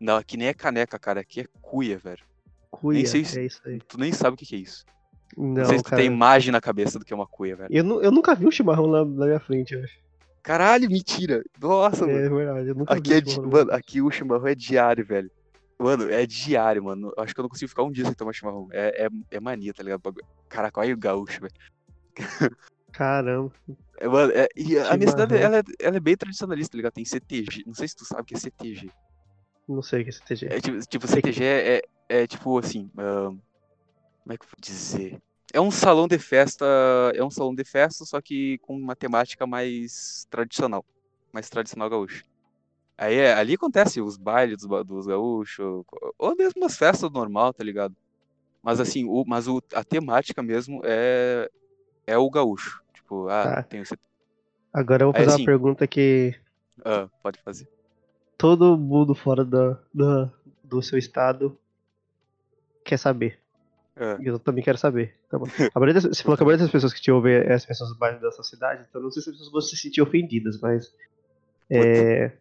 Não, 0.00 0.16
aqui 0.16 0.36
nem 0.36 0.48
é 0.48 0.54
caneca, 0.54 0.98
cara. 0.98 1.20
Aqui 1.20 1.40
é 1.40 1.44
cuia, 1.62 1.98
velho. 1.98 2.22
Cuia, 2.70 3.06
sei 3.06 3.24
se- 3.24 3.38
é 3.38 3.44
isso 3.46 3.60
aí. 3.64 3.80
Tu 3.80 3.98
nem 3.98 4.12
sabe 4.12 4.34
o 4.34 4.36
que 4.36 4.46
que 4.46 4.54
é 4.56 4.58
isso. 4.58 4.84
Não, 5.36 5.54
Não, 5.54 5.64
sei 5.64 5.78
se 5.78 5.84
tu 5.84 5.90
cara. 5.90 6.02
tem 6.02 6.06
imagem 6.10 6.52
na 6.52 6.60
cabeça 6.60 6.98
do 6.98 7.04
que 7.04 7.12
é 7.12 7.16
uma 7.16 7.26
cuia, 7.26 7.56
velho. 7.56 7.68
Eu, 7.72 8.02
eu 8.02 8.10
nunca 8.10 8.34
vi 8.34 8.46
um 8.46 8.50
chimarrão 8.50 8.86
na, 8.86 9.04
na 9.04 9.26
minha 9.26 9.40
frente, 9.40 9.74
acho. 9.76 9.94
Caralho, 10.42 10.88
mentira. 10.88 11.42
Nossa, 11.58 12.06
mano. 12.06 12.18
É 12.18 12.28
verdade, 12.28 12.68
eu 12.68 12.74
nunca 12.74 12.94
Aqui, 12.94 13.10
vi 13.10 13.16
é 13.16 13.20
di... 13.20 13.40
mano, 13.40 13.72
aqui 13.72 14.02
o 14.02 14.10
chimarrão 14.10 14.46
é 14.46 14.54
diário, 14.54 15.04
velho. 15.04 15.30
Mano, 15.78 16.08
é 16.10 16.24
diário, 16.26 16.84
mano. 16.84 17.12
Acho 17.18 17.34
que 17.34 17.40
eu 17.40 17.42
não 17.42 17.48
consigo 17.48 17.68
ficar 17.68 17.82
um 17.82 17.90
dia 17.90 18.04
sem 18.04 18.14
tomar 18.14 18.32
chimarrão. 18.32 18.68
É, 18.72 19.06
é, 19.06 19.08
é 19.32 19.40
mania, 19.40 19.74
tá 19.74 19.82
ligado? 19.82 20.02
Caraca, 20.48 20.80
olha 20.80 20.94
o 20.94 20.98
gaúcho, 20.98 21.40
velho. 21.40 21.52
Caramba. 22.92 23.52
É, 23.98 24.08
mano, 24.08 24.32
é- 24.32 24.48
e 24.56 24.78
a 24.78 24.96
minha 24.96 25.10
cidade, 25.10 25.36
ela 25.36 25.58
é, 25.58 25.62
ela 25.80 25.96
é 25.96 26.00
bem 26.00 26.16
tradicionalista, 26.16 26.72
tá 26.72 26.76
ligado? 26.76 26.92
Tem 26.92 27.04
CTG. 27.04 27.64
Não 27.66 27.74
sei 27.74 27.88
se 27.88 27.96
tu 27.96 28.04
sabe 28.04 28.22
o 28.22 28.24
que 28.24 28.34
é 28.34 28.38
CTG. 28.38 28.90
Não 29.68 29.82
sei 29.82 30.02
o 30.02 30.04
que 30.04 30.10
é 30.10 30.12
CTG. 30.12 30.46
É 30.46 30.60
tipo, 30.60 30.78
tipo 30.86 31.06
Sei 31.08 31.22
que- 31.22 31.32
CTG 31.32 31.44
é, 31.44 31.82
é 32.08 32.26
tipo 32.26 32.58
assim. 32.58 32.90
ahn, 32.96 33.38
como 34.22 34.32
é 34.32 34.36
que 34.36 34.44
eu 34.44 34.48
vou 34.48 34.60
dizer? 34.60 35.18
É 35.52 35.60
um 35.60 35.70
salão 35.70 36.08
de 36.08 36.18
festa. 36.18 36.64
É 37.14 37.22
um 37.24 37.30
salão 37.30 37.54
de 37.54 37.64
festa, 37.64 38.04
só 38.04 38.20
que 38.20 38.58
com 38.58 38.76
uma 38.76 38.96
temática 38.96 39.46
mais 39.46 40.26
tradicional. 40.30 40.84
Mais 41.32 41.48
tradicional 41.48 41.88
gaúcho. 41.90 42.22
Aí 42.96 43.14
é- 43.16 43.34
ali 43.34 43.54
acontece 43.54 44.00
os 44.00 44.16
bailes 44.16 44.58
dos, 44.62 44.86
dos 44.86 45.06
gaúchos, 45.06 45.84
ou 46.18 46.36
mesmo 46.36 46.64
as 46.64 46.76
festas 46.76 47.10
normal, 47.10 47.52
tá 47.52 47.64
ligado? 47.64 47.94
Mas 48.62 48.80
assim, 48.80 49.04
o, 49.04 49.24
mas 49.26 49.46
o, 49.48 49.62
a 49.74 49.84
temática 49.84 50.42
mesmo 50.42 50.80
é, 50.84 51.50
é 52.06 52.16
o 52.16 52.30
gaúcho. 52.30 52.82
Tipo, 52.94 53.28
ah, 53.28 53.42
Tá. 53.56 53.62
tem 53.64 53.84
CT 53.84 54.00
Agora 54.72 55.02
eu 55.04 55.08
vou 55.08 55.14
Aí, 55.16 55.24
fazer 55.24 55.34
assim- 55.34 55.42
uma 55.42 55.46
pergunta 55.46 55.86
que 55.86 56.34
Ah, 56.84 57.08
pode 57.22 57.38
fazer. 57.42 57.68
todo 58.38 58.76
mundo 58.78 59.14
fora 59.14 59.44
da, 59.44 59.78
da- 59.92 60.32
do 60.62 60.82
seu 60.82 60.98
estado 60.98 61.58
quer 62.84 62.96
saber. 62.98 63.38
E 64.20 64.26
eu 64.26 64.38
também 64.38 64.64
quero 64.64 64.76
saber. 64.78 65.16
Tá 65.28 65.38
bom. 65.38 65.44
A 65.74 65.78
maioria 65.78 65.94
das- 66.00 66.04
você 66.16 66.22
falou 66.22 66.36
que 66.36 66.42
a 66.42 66.46
maioria 66.46 66.64
das 66.64 66.72
pessoas 66.72 66.92
que 66.92 67.00
te 67.00 67.10
ouvem 67.12 67.34
é 67.34 67.52
as 67.54 67.64
pessoas 67.64 67.90
do 67.90 67.96
bairro 67.98 68.20
da 68.20 68.30
sua 68.32 68.42
cidade, 68.44 68.84
então 68.88 69.00
não 69.00 69.10
sei 69.10 69.22
se 69.22 69.30
as 69.30 69.36
pessoas 69.36 69.52
vão 69.52 69.60
se 69.60 69.76
sentir 69.76 70.02
ofendidas, 70.02 70.60
mas. 70.60 70.92
É... 71.70 72.32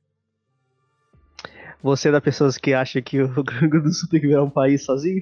Você 1.83 2.07
é 2.07 2.11
das 2.13 2.23
pessoas 2.23 2.57
que 2.57 2.73
acha 2.73 3.01
que 3.01 3.21
o 3.21 3.27
Rio 3.43 3.43
Grande 3.43 3.81
do 3.81 3.93
Sul 3.93 4.07
tem 4.07 4.21
que 4.21 4.27
virar 4.27 4.41
um 4.41 4.49
país 4.49 4.85
sozinho? 4.85 5.21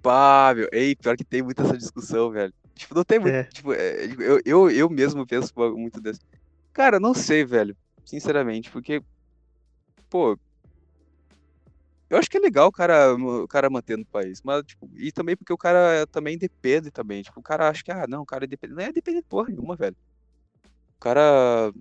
Pá, 0.00 0.54
meu. 0.54 0.68
Ei, 0.70 0.94
pior 0.94 1.16
que 1.16 1.24
tem 1.24 1.42
muita 1.42 1.64
essa 1.64 1.76
discussão, 1.76 2.30
velho. 2.30 2.54
Tipo, 2.72 2.94
não 2.94 3.04
tem 3.04 3.18
muito. 3.18 3.34
É. 3.34 3.42
Tipo, 3.44 3.72
é, 3.72 4.04
eu, 4.16 4.40
eu, 4.44 4.70
eu 4.70 4.88
mesmo 4.88 5.26
penso 5.26 5.52
muito 5.76 6.00
desse. 6.00 6.20
Cara, 6.72 7.00
não 7.00 7.12
sei, 7.12 7.44
velho. 7.44 7.76
Sinceramente, 8.04 8.70
porque. 8.70 9.02
Pô. 10.08 10.38
Eu 12.08 12.18
acho 12.18 12.30
que 12.30 12.36
é 12.36 12.40
legal 12.40 12.68
o 12.68 12.72
cara, 12.72 13.12
o 13.14 13.48
cara 13.48 13.68
manter 13.68 13.98
no 13.98 14.06
país. 14.06 14.40
Mas, 14.40 14.62
tipo, 14.64 14.88
e 14.94 15.10
também 15.10 15.36
porque 15.36 15.52
o 15.52 15.58
cara 15.58 16.06
também 16.12 16.38
depende 16.38 16.92
também. 16.92 17.22
Tipo, 17.22 17.40
o 17.40 17.42
cara 17.42 17.68
acha 17.68 17.82
que, 17.82 17.90
ah, 17.90 18.06
não, 18.08 18.22
o 18.22 18.26
cara 18.26 18.44
é 18.44 18.46
dependente. 18.46 18.76
Não 18.76 18.84
é 18.84 18.92
dependente 18.92 19.26
porra 19.28 19.48
nenhuma, 19.48 19.74
velho. 19.74 19.96
O 20.96 21.00
cara. 21.00 21.72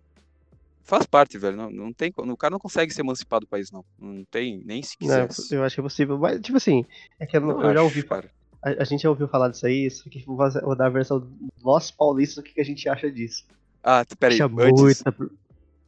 Faz 0.84 1.06
parte, 1.06 1.38
velho. 1.38 1.56
Não, 1.56 1.70
não 1.72 1.94
tem, 1.94 2.12
o 2.16 2.38
cara 2.38 2.52
não 2.52 2.60
consegue 2.60 2.94
se 2.94 3.00
emancipar 3.02 3.40
do 3.40 3.48
país, 3.48 3.72
não. 3.72 3.84
Não 3.98 4.24
tem, 4.26 4.62
nem 4.66 4.84
se 4.84 4.96
Não, 5.02 5.08
quisesse. 5.28 5.56
eu 5.56 5.64
acho 5.64 5.76
que 5.76 5.80
é 5.82 5.84
possível. 5.84 6.18
Mas, 6.18 6.42
tipo 6.42 6.58
assim, 6.58 6.86
é 7.20 7.26
que 7.26 7.38
eu, 7.38 7.42
não- 7.42 7.58
Não 7.58 7.64
eu 7.70 7.74
já 7.74 7.84
ouvi. 7.84 8.04
cara. 8.04 8.30
A, 8.62 8.70
a 8.82 8.84
gente 8.84 9.02
já 9.04 9.10
ouviu 9.10 9.28
falar 9.28 9.50
disso 9.50 9.66
aí, 9.66 9.90
só 9.90 10.10
que 10.10 10.24
vou, 10.26 10.38
dar 10.76 10.86
a 10.88 10.90
versão 10.90 11.26
nós 11.64 11.90
paulistas, 11.90 12.38
o 12.38 12.44
que, 12.44 12.54
que 12.54 12.62
a 12.62 12.66
gente 12.66 12.88
acha 12.90 13.10
disso. 13.12 13.46
Ah, 13.82 14.04
peraí, 14.20 14.40
antes, 14.42 14.54
muita. 14.82 15.16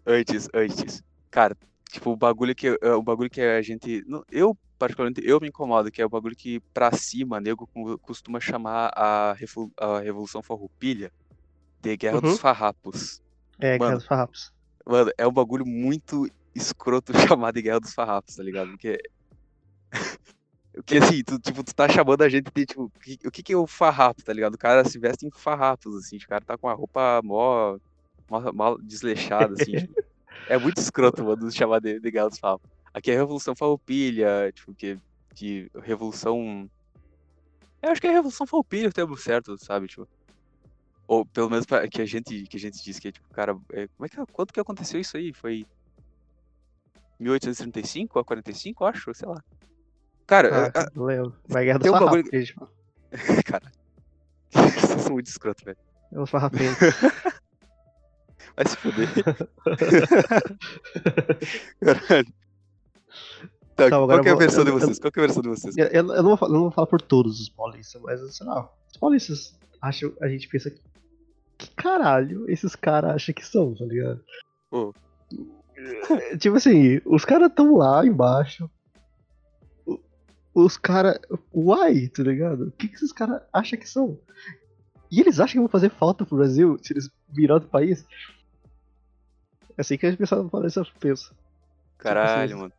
Antes, 0.06 0.50
antes. 0.54 1.04
Cara, 1.32 1.58
tipo, 1.90 2.12
o 2.12 2.16
bagulho 2.18 2.56
que, 2.56 2.78
é, 2.82 2.92
o 2.94 3.02
bagulho 3.04 3.30
que 3.30 3.42
a 3.42 3.62
gente. 3.62 4.04
não- 4.08 4.24
Eu, 4.32 4.58
particularmente, 4.80 5.22
eu 5.26 5.40
me 5.42 5.48
incomodo, 5.50 5.92
que 5.92 6.02
é 6.02 6.06
o 6.06 6.10
bagulho 6.10 6.36
que 6.36 6.60
pra 6.74 6.92
cima, 6.94 7.40
nego 7.42 7.68
co- 7.68 7.98
costuma 8.00 8.40
chamar 8.40 8.92
a, 8.96 9.36
a 9.78 10.00
Revolução 10.00 10.42
Farroupilha 10.42 11.12
de 11.82 11.98
Guerra 11.98 12.16
Uhum. 12.16 12.22
dos 12.22 12.40
Farrapos. 12.40 13.22
É, 13.60 13.72
Mano. 13.78 13.80
Guerra 13.86 13.96
dos 13.98 14.06
Farrapos. 14.06 14.55
Mano, 14.86 15.12
é 15.18 15.28
um 15.28 15.32
bagulho 15.32 15.66
muito 15.66 16.30
escroto 16.54 17.12
chamar 17.28 17.52
de 17.52 17.62
Guerra 17.62 17.80
dos 17.80 17.94
Farrapos, 17.94 18.36
tá 18.36 18.44
ligado? 18.44 18.70
Porque. 18.72 18.98
Porque 20.76 20.98
assim, 20.98 21.24
tu, 21.24 21.40
tipo, 21.40 21.64
tu 21.64 21.74
tá 21.74 21.88
chamando 21.88 22.22
a 22.22 22.28
gente 22.28 22.52
de, 22.54 22.66
tipo, 22.66 22.92
o 23.26 23.32
que, 23.32 23.42
que 23.42 23.54
é 23.54 23.56
o 23.56 23.66
farrapo, 23.66 24.22
tá 24.22 24.34
ligado? 24.34 24.56
O 24.56 24.58
cara 24.58 24.84
se 24.84 25.00
veste 25.00 25.26
em 25.26 25.32
farrapos, 25.32 25.96
assim, 25.96 26.18
tipo, 26.18 26.28
o 26.28 26.30
cara 26.32 26.44
tá 26.44 26.58
com 26.58 26.68
a 26.68 26.74
roupa 26.74 27.22
mó, 27.24 27.78
mó, 28.30 28.52
mó 28.52 28.78
desleixada, 28.84 29.54
assim, 29.54 29.72
tipo, 29.80 30.04
é 30.50 30.58
muito 30.58 30.82
escroto, 30.82 31.24
mano, 31.24 31.50
chamar 31.50 31.80
de, 31.80 31.98
de 31.98 32.12
Guerra 32.12 32.28
dos 32.28 32.40
Farrapos. 32.40 32.70
Aqui 32.94 33.10
é 33.10 33.16
Revolução 33.16 33.56
Farroupilha, 33.56 34.52
tipo, 34.54 34.74
que, 34.74 35.00
que 35.34 35.72
Revolução... 35.82 36.70
Eu 37.82 37.92
acho 37.92 38.02
que 38.02 38.08
é 38.08 38.12
Revolução 38.12 38.46
Farroupilha 38.46 38.90
o 38.90 38.94
termo 38.94 39.16
certo, 39.16 39.58
sabe, 39.58 39.88
tipo... 39.88 40.06
Ou 41.08 41.26
pelo 41.26 41.50
menos 41.50 41.66
pra- 41.66 41.88
que 41.88 42.02
a 42.02 42.06
gente, 42.06 42.44
que 42.44 42.58
a 42.58 42.60
gente 42.60 42.84
diz 42.84 43.00
que 43.00 43.10
é, 43.10 43.12
tipo, 43.12 43.28
cara, 43.30 43.56
é, 43.74 43.88
como 43.96 44.06
é 44.06 44.10
que, 44.10 44.18
quando 44.34 44.52
que 44.52 44.60
aconteceu 44.60 45.00
isso 45.00 45.16
aí? 45.18 45.32
Foi 45.34 45.66
1835 47.20 48.20
a 48.20 48.26
45, 48.26 48.84
eu 48.84 48.88
acho, 48.88 49.14
sei 49.14 49.28
lá. 49.30 49.42
Cara, 50.26 50.72
Ah, 50.74 50.90
não 50.96 51.06
lembro. 51.06 51.36
Mas 51.48 51.64
Guerra 51.64 51.78
dos 51.80 51.88
tem 51.88 51.96
um 51.96 52.00
bagulho- 52.00 52.24
a. 52.28 52.32
Cara. 53.46 53.72
Vocês 54.52 55.02
são 55.02 55.14
muito 55.14 55.28
escroto, 55.28 55.64
velho. 55.64 55.78
É 56.12 56.20
os 56.20 56.30
farrapentos. 56.30 56.80
Vai 58.56 58.66
se 58.68 58.78
fuder. 58.78 59.08
Caralho. 61.80 62.34
Tá, 63.76 63.90
qual 63.90 64.12
é 64.12 64.16
a 64.16 64.18
eu 64.32 64.38
versão 64.38 64.64
de 64.64 64.70
eu- 64.70 64.76
eu- 64.76 64.80
vocês? 64.80 65.00
Qual 65.00 65.12
que 65.12 65.20
é 65.20 65.24
a 65.24 65.26
versão 65.26 65.42
de 65.44 65.50
vocês? 65.50 65.76
Eu, 65.78 65.88
eu 65.88 66.04
não 66.04 66.24
vou, 66.24 66.38
falar- 66.38 66.52
eu 66.52 66.56
não 66.56 66.62
vou 66.64 66.72
falar 66.72 66.88
por 66.88 67.02
todos 67.02 67.40
os 67.42 67.50
paulistas, 67.50 68.02
mas 68.02 68.36
sei 68.36 68.46
lá. 68.48 68.70
Os 68.90 68.98
paulistas 68.98 69.56
acham, 69.82 70.14
a 70.22 70.28
gente 70.28 70.48
pensa 70.48 70.72
que. 70.72 70.80
Caralho 71.86 72.50
esses 72.50 72.76
caras 72.76 73.12
acham 73.12 73.36
que 73.36 73.46
são, 73.46 73.76
tá 73.76 73.86
ligado? 73.86 74.20
É, 76.10 76.36
Tipo 76.36 76.56
assim, 76.58 77.00
os 77.06 77.24
caras 77.24 77.52
tão 77.54 77.76
lá 77.76 78.04
embaixo. 78.04 78.68
Os 80.52 80.78
caras. 80.78 81.20
Uai, 81.54 82.08
tá 82.08 82.24
ligado? 82.24 82.70
O 82.70 82.72
que, 82.72 82.88
que 82.88 82.96
esses 82.96 83.12
caras 83.12 83.40
acham 83.54 83.78
que 83.78 83.88
são? 83.88 84.20
E 85.12 85.20
eles 85.20 85.40
acham 85.40 85.54
que 85.54 85.60
vão 85.60 85.68
fazer 85.68 85.92
falta 85.92 86.26
pro 86.26 86.38
Brasil 86.38 86.76
se 86.82 86.92
eles 86.92 87.08
virar 87.30 87.54
outro 87.54 87.70
país? 87.70 88.04
É 89.78 89.82
assim 89.82 89.96
que 89.96 90.08
a 90.08 90.10
gente 90.10 90.18
pensa, 90.18 90.44
pensa. 91.00 91.36
Caralho, 92.00 92.46
assim, 92.46 92.56
mano. 92.56 92.74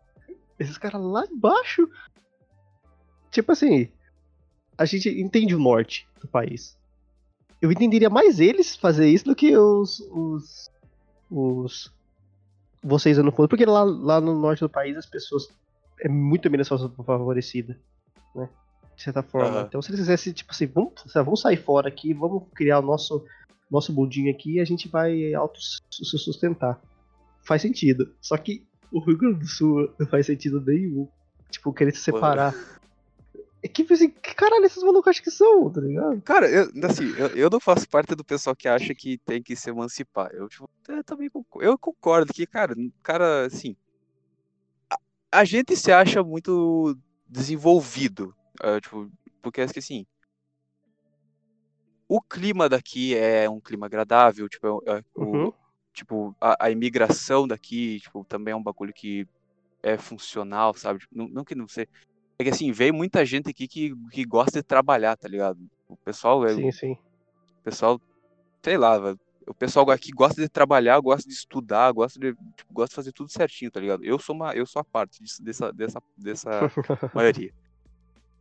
Esses 0.59 0.77
caras 0.79 1.01
lá 1.01 1.25
embaixo. 1.27 1.89
Tipo 3.31 3.53
assim, 3.53 3.89
a 4.77 4.85
gente 4.85 5.09
entende 5.09 5.55
o 5.55 5.61
norte 5.61 6.09
do 6.21 6.27
país. 6.27 6.76
Eu 7.61 7.73
entenderia 7.73 8.11
mais 8.11 8.39
eles 8.41 8.77
fazer 8.77 9.09
isso 9.09 9.25
do 9.25 9.35
que 9.35 9.57
os. 9.57 10.01
os. 10.11 10.71
os 11.31 11.97
vocês 12.83 13.19
no 13.19 13.33
fundo, 13.33 13.49
porque 13.49 13.67
lá, 13.67 13.83
lá 13.83 14.21
no 14.21 14.39
norte 14.39 14.61
do 14.61 14.69
país 14.69 14.97
as 14.97 15.07
pessoas 15.07 15.49
é 16.01 16.09
muito 16.09 16.49
menos 16.49 16.69
favorecidas, 16.69 17.77
né? 18.35 18.49
De 18.95 19.03
certa 19.03 19.23
forma. 19.23 19.49
Aham. 19.49 19.67
Então 19.67 19.83
se 19.83 19.91
eles 19.91 20.01
quisessem, 20.01 20.33
tipo 20.33 20.53
assim, 20.53 20.67
vamos, 20.67 20.93
vamos 21.13 21.41
sair 21.41 21.57
fora 21.57 21.89
aqui, 21.89 22.15
vamos 22.15 22.45
criar 22.55 22.79
o 22.79 22.83
nosso, 22.83 23.25
nosso 23.71 23.93
mundinho 23.93 24.31
aqui 24.31 24.55
e 24.55 24.61
a 24.61 24.65
gente 24.65 24.89
vai 24.89 25.35
auto 25.35 25.59
se 25.61 26.19
sustentar. 26.19 26.81
Faz 27.43 27.63
sentido. 27.63 28.15
Só 28.21 28.37
que 28.37 28.65
o 28.93 29.01
Rio 29.01 29.19
Grande 29.19 29.41
do 29.41 29.47
Sul 29.47 29.91
não 29.99 30.07
faz 30.07 30.27
sentido 30.27 30.61
nenhum. 30.61 31.09
Tipo, 31.51 31.73
querer 31.73 31.93
se 31.93 32.01
separar. 32.01 32.55
É 33.63 33.69
que, 33.69 33.87
assim, 33.93 34.11
que 34.11 34.26
caralho 34.37 34.65
esses 34.65 34.83
malucos 34.83 35.09
acham 35.11 35.25
que 35.25 35.31
são, 35.31 35.71
tá 35.71 35.81
ligado? 35.81 36.21
Cara, 36.23 36.49
eu, 36.51 36.71
assim, 36.85 37.15
eu, 37.17 37.29
eu 37.29 37.51
não 37.51 37.59
faço 37.61 37.89
parte 37.89 38.15
do 38.15 38.25
pessoal 38.25 38.55
que 38.55 38.69
acha 38.69 38.95
que 38.95 39.19
tem 39.19 39.43
que 39.43 39.57
se 39.57 39.71
emancipar. 39.71 40.31
Eu, 40.33 40.49
tipo, 40.49 40.69
eu 40.89 41.03
também 41.05 41.29
concordo, 41.31 41.67
eu 41.69 41.79
concordo 41.79 42.33
que, 42.33 42.47
cara, 42.47 42.75
cara, 43.03 43.47
assim. 43.47 43.77
A, 44.91 44.97
a 45.41 45.45
gente 45.45 45.77
se 45.77 45.91
acha 45.91 46.23
muito 46.23 46.97
desenvolvido. 47.27 48.35
ah, 48.61 48.81
tipo, 48.81 49.11
porque 49.43 49.61
acho 49.61 49.73
que 49.73 49.79
assim. 49.81 50.07
O 52.09 52.21
clima 52.21 52.69
daqui 52.69 53.17
é 53.17 53.51
um 53.51 53.61
clima 53.61 53.87
agradável, 53.87 54.49
tipo, 54.49 54.83
é- 54.87 54.99
é- 54.99 55.03
o- 55.15 55.23
Uhum. 55.23 55.53
tipo, 55.93 56.37
a, 56.41 56.67
a 56.67 56.71
imigração 56.71 57.49
daqui, 57.49 57.99
tipo, 58.01 58.25
também 58.25 58.53
é 58.53 58.57
um 58.57 58.63
bagulho 58.63 58.93
que 58.95 59.27
é 59.83 59.99
funcional, 59.99 60.75
sabe? 60.75 61.01
Tipo, 61.01 61.17
não, 61.17 61.29
não 61.29 61.45
que 61.45 61.55
não 61.55 61.67
seja. 61.67 61.89
É 62.39 62.45
que 62.45 62.51
assim, 62.51 62.71
vem 62.71 62.93
muita 62.93 63.25
gente 63.25 63.49
aqui 63.49 63.67
que, 63.67 63.93
que 64.11 64.25
gosta 64.25 64.61
de 64.61 64.63
trabalhar, 64.63 65.17
tá 65.17 65.29
ligado? 65.29 65.59
O 65.89 65.97
pessoal 65.97 66.45
é. 66.45 66.55
Sim, 66.55 66.71
sim. 66.73 66.93
O 66.93 67.63
pessoal, 67.65 68.01
sei 68.63 68.77
lá, 68.77 68.99
velho, 68.99 69.19
o 69.47 69.55
pessoal 69.55 69.89
aqui 69.91 70.11
gosta 70.11 70.41
de 70.43 70.49
trabalhar, 70.49 70.99
gosta 71.01 71.29
de 71.29 71.35
estudar, 71.35 71.93
gosta 71.93 72.19
de, 72.19 72.35
tipo, 72.57 72.73
gosta 72.73 72.91
de 72.91 72.97
fazer 72.97 73.13
tudo 73.13 73.31
certinho, 73.31 73.71
tá 73.71 73.81
ligado? 73.81 74.05
Eu 74.05 74.19
sou 74.19 74.35
uma, 74.35 74.53
eu 74.55 74.67
sou 74.67 74.81
a 74.81 74.85
parte 74.85 75.23
disso, 75.23 75.43
dessa, 75.43 75.73
dessa, 75.73 76.03
dessa 76.17 76.51
maioria. 77.15 77.53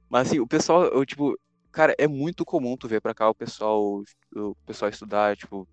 Mas 0.09 0.27
assim, 0.27 0.39
o 0.39 0.47
pessoal, 0.47 0.85
eu, 0.85 1.05
tipo, 1.05 1.37
cara, 1.71 1.95
é 1.97 2.07
muito 2.07 2.43
comum 2.43 2.75
tu 2.75 2.87
ver 2.87 3.01
pra 3.01 3.13
cá 3.13 3.29
o 3.29 3.35
pessoal, 3.35 4.03
o 4.35 4.55
pessoal 4.65 4.89
estudar, 4.89 5.37
tipo, 5.37 5.67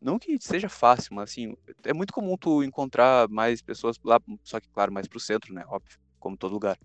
não 0.00 0.18
que 0.18 0.36
seja 0.40 0.68
fácil, 0.68 1.14
mas 1.14 1.30
assim, 1.30 1.56
é 1.84 1.92
muito 1.92 2.12
comum 2.12 2.36
tu 2.36 2.64
encontrar 2.64 3.28
mais 3.28 3.62
pessoas 3.62 3.96
lá, 4.04 4.20
só 4.42 4.60
que 4.60 4.68
claro, 4.70 4.92
mais 4.92 5.06
pro 5.06 5.20
centro, 5.20 5.54
né, 5.54 5.64
óbvio, 5.68 5.98
como 6.18 6.36
todo 6.36 6.52
lugar. 6.52 6.76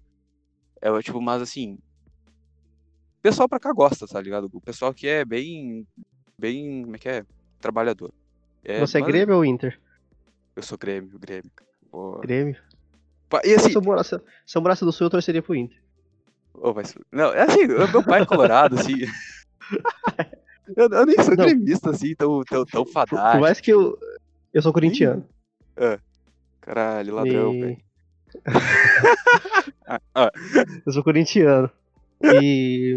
É, 0.81 1.01
tipo, 1.01 1.21
mas 1.21 1.41
assim, 1.41 1.77
pessoal 3.21 3.49
pra 3.49 3.59
cá 3.59 3.71
gosta, 3.73 4.05
tá 4.07 4.21
ligado? 4.21 4.49
O 4.53 4.61
pessoal 4.61 4.93
que 4.93 5.07
é 5.07 5.25
bem, 5.25 5.85
bem, 6.39 6.83
como 6.83 6.95
é 6.95 6.99
que 6.99 7.09
é? 7.09 7.25
Trabalhador. 7.59 8.11
É, 8.63 8.79
Você 8.79 8.97
é 8.97 9.01
mas 9.01 9.07
Grêmio 9.09 9.35
ou 9.35 9.45
Inter? 9.45 9.79
Eu 10.55 10.63
sou 10.63 10.77
Grêmio, 10.77 11.17
Grêmio. 11.19 11.51
Pô. 11.89 12.19
Grêmio. 12.19 12.55
E 13.43 13.53
assim, 13.53 13.69
Se 13.71 13.75
eu 13.77 13.81
morasse, 13.81 14.19
se 14.45 14.57
eu 14.57 14.61
morasse 14.61 14.85
do 14.85 14.91
Sul, 14.91 15.07
eu 15.07 15.11
torceria 15.11 15.41
pro 15.41 15.55
Inter. 15.55 15.77
Vai 16.53 16.85
se- 16.85 16.99
Não, 17.11 17.33
é 17.33 17.41
assim, 17.43 17.67
meu 17.67 18.03
pai 18.03 18.21
é 18.21 18.25
colorado, 18.25 18.79
assim. 18.79 19.01
Eu, 20.75 20.89
eu 20.89 21.05
nem 21.05 21.15
sou 21.23 21.29
Não. 21.35 21.45
gremista, 21.45 21.91
assim, 21.91 22.13
tão, 22.13 22.43
tão, 22.43 22.65
tão 22.65 22.83
Por, 22.83 22.91
fadástico. 22.91 23.31
por 23.31 23.39
mais 23.39 23.61
que 23.61 23.71
eu. 23.71 23.97
Eu 24.53 24.61
sou 24.61 24.73
corintiano. 24.73 25.25
Caralho, 26.59 27.15
ladrão, 27.15 27.53
E- 27.53 27.59
velho. 27.61 27.77
Ah, 29.87 29.99
ah, 30.15 30.31
Eu 30.85 30.91
sou 30.91 31.03
corintiano. 31.03 31.69
E. 32.23 32.95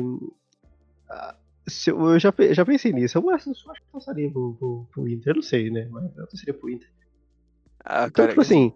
ah, 1.09 1.37
se 1.69 1.91
eu, 1.91 2.01
eu 2.11 2.19
já, 2.19 2.33
já 2.53 2.65
pensei 2.65 2.93
nisso. 2.93 3.19
Eu 3.19 3.31
acho, 3.31 3.49
eu 3.51 3.53
acho 3.53 3.81
que 3.81 3.87
eu 3.89 3.93
passaria 3.93 4.31
pro, 4.31 4.55
pro, 4.59 4.87
pro 4.93 5.09
Inter. 5.09 5.31
Eu 5.31 5.35
não 5.37 5.43
sei, 5.43 5.71
né? 5.71 5.87
Mas 5.91 6.05
eu 6.17 6.27
torceria 6.27 6.55
pro 6.55 6.69
Inter. 6.71 6.89
ah, 7.85 8.07
Então, 8.07 8.11
cara, 8.25 8.29
tipo 8.29 8.41
assim. 8.41 8.73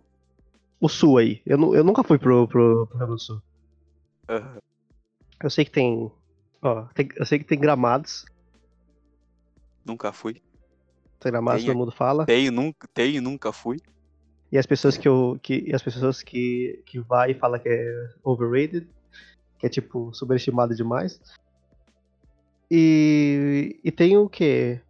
O 0.80 0.88
Sul 0.88 1.18
aí. 1.18 1.42
Eu, 1.46 1.74
eu 1.74 1.82
nunca 1.84 2.02
fui 2.02 2.18
pro, 2.18 2.46
pro, 2.46 2.86
pro 2.86 2.98
Rio 2.98 2.98
Grande 2.98 3.12
do 3.12 3.18
Sul. 3.18 3.42
aham. 4.28 4.58
Eu 5.42 5.50
sei 5.50 5.64
que 5.64 5.70
tem. 5.70 6.10
Ó, 6.62 6.82
tem- 6.94 7.08
eu 7.16 7.26
sei 7.26 7.38
que 7.38 7.44
tem 7.44 7.58
gramados. 7.58 8.24
nunca 9.84 10.12
fui. 10.12 10.34
Tem 11.20 11.32
gramados, 11.32 11.62
Tem 11.62 11.70
todo 11.72 11.78
mundo 11.78 11.92
fala. 11.92 12.24
Tenho, 12.26 12.52
nunca, 12.52 12.86
tenho, 12.94 13.20
nunca 13.22 13.52
fui. 13.52 13.80
E 14.54 14.58
as 14.58 14.66
pessoas 14.66 14.96
que 14.96 15.08
eu. 15.08 15.36
Que, 15.42 15.64
e 15.66 15.74
as 15.74 15.82
pessoas 15.82 16.22
que, 16.22 16.80
que 16.86 17.00
vai 17.00 17.32
e 17.32 17.34
fala 17.34 17.58
que 17.58 17.68
é 17.68 18.08
overrated. 18.22 18.88
Que 19.58 19.66
é 19.66 19.68
tipo 19.68 20.14
subestimado 20.14 20.76
demais. 20.76 21.20
E. 22.70 23.80
E 23.82 23.90
tem 23.90 24.16
o 24.16 24.28
quê? 24.28 24.80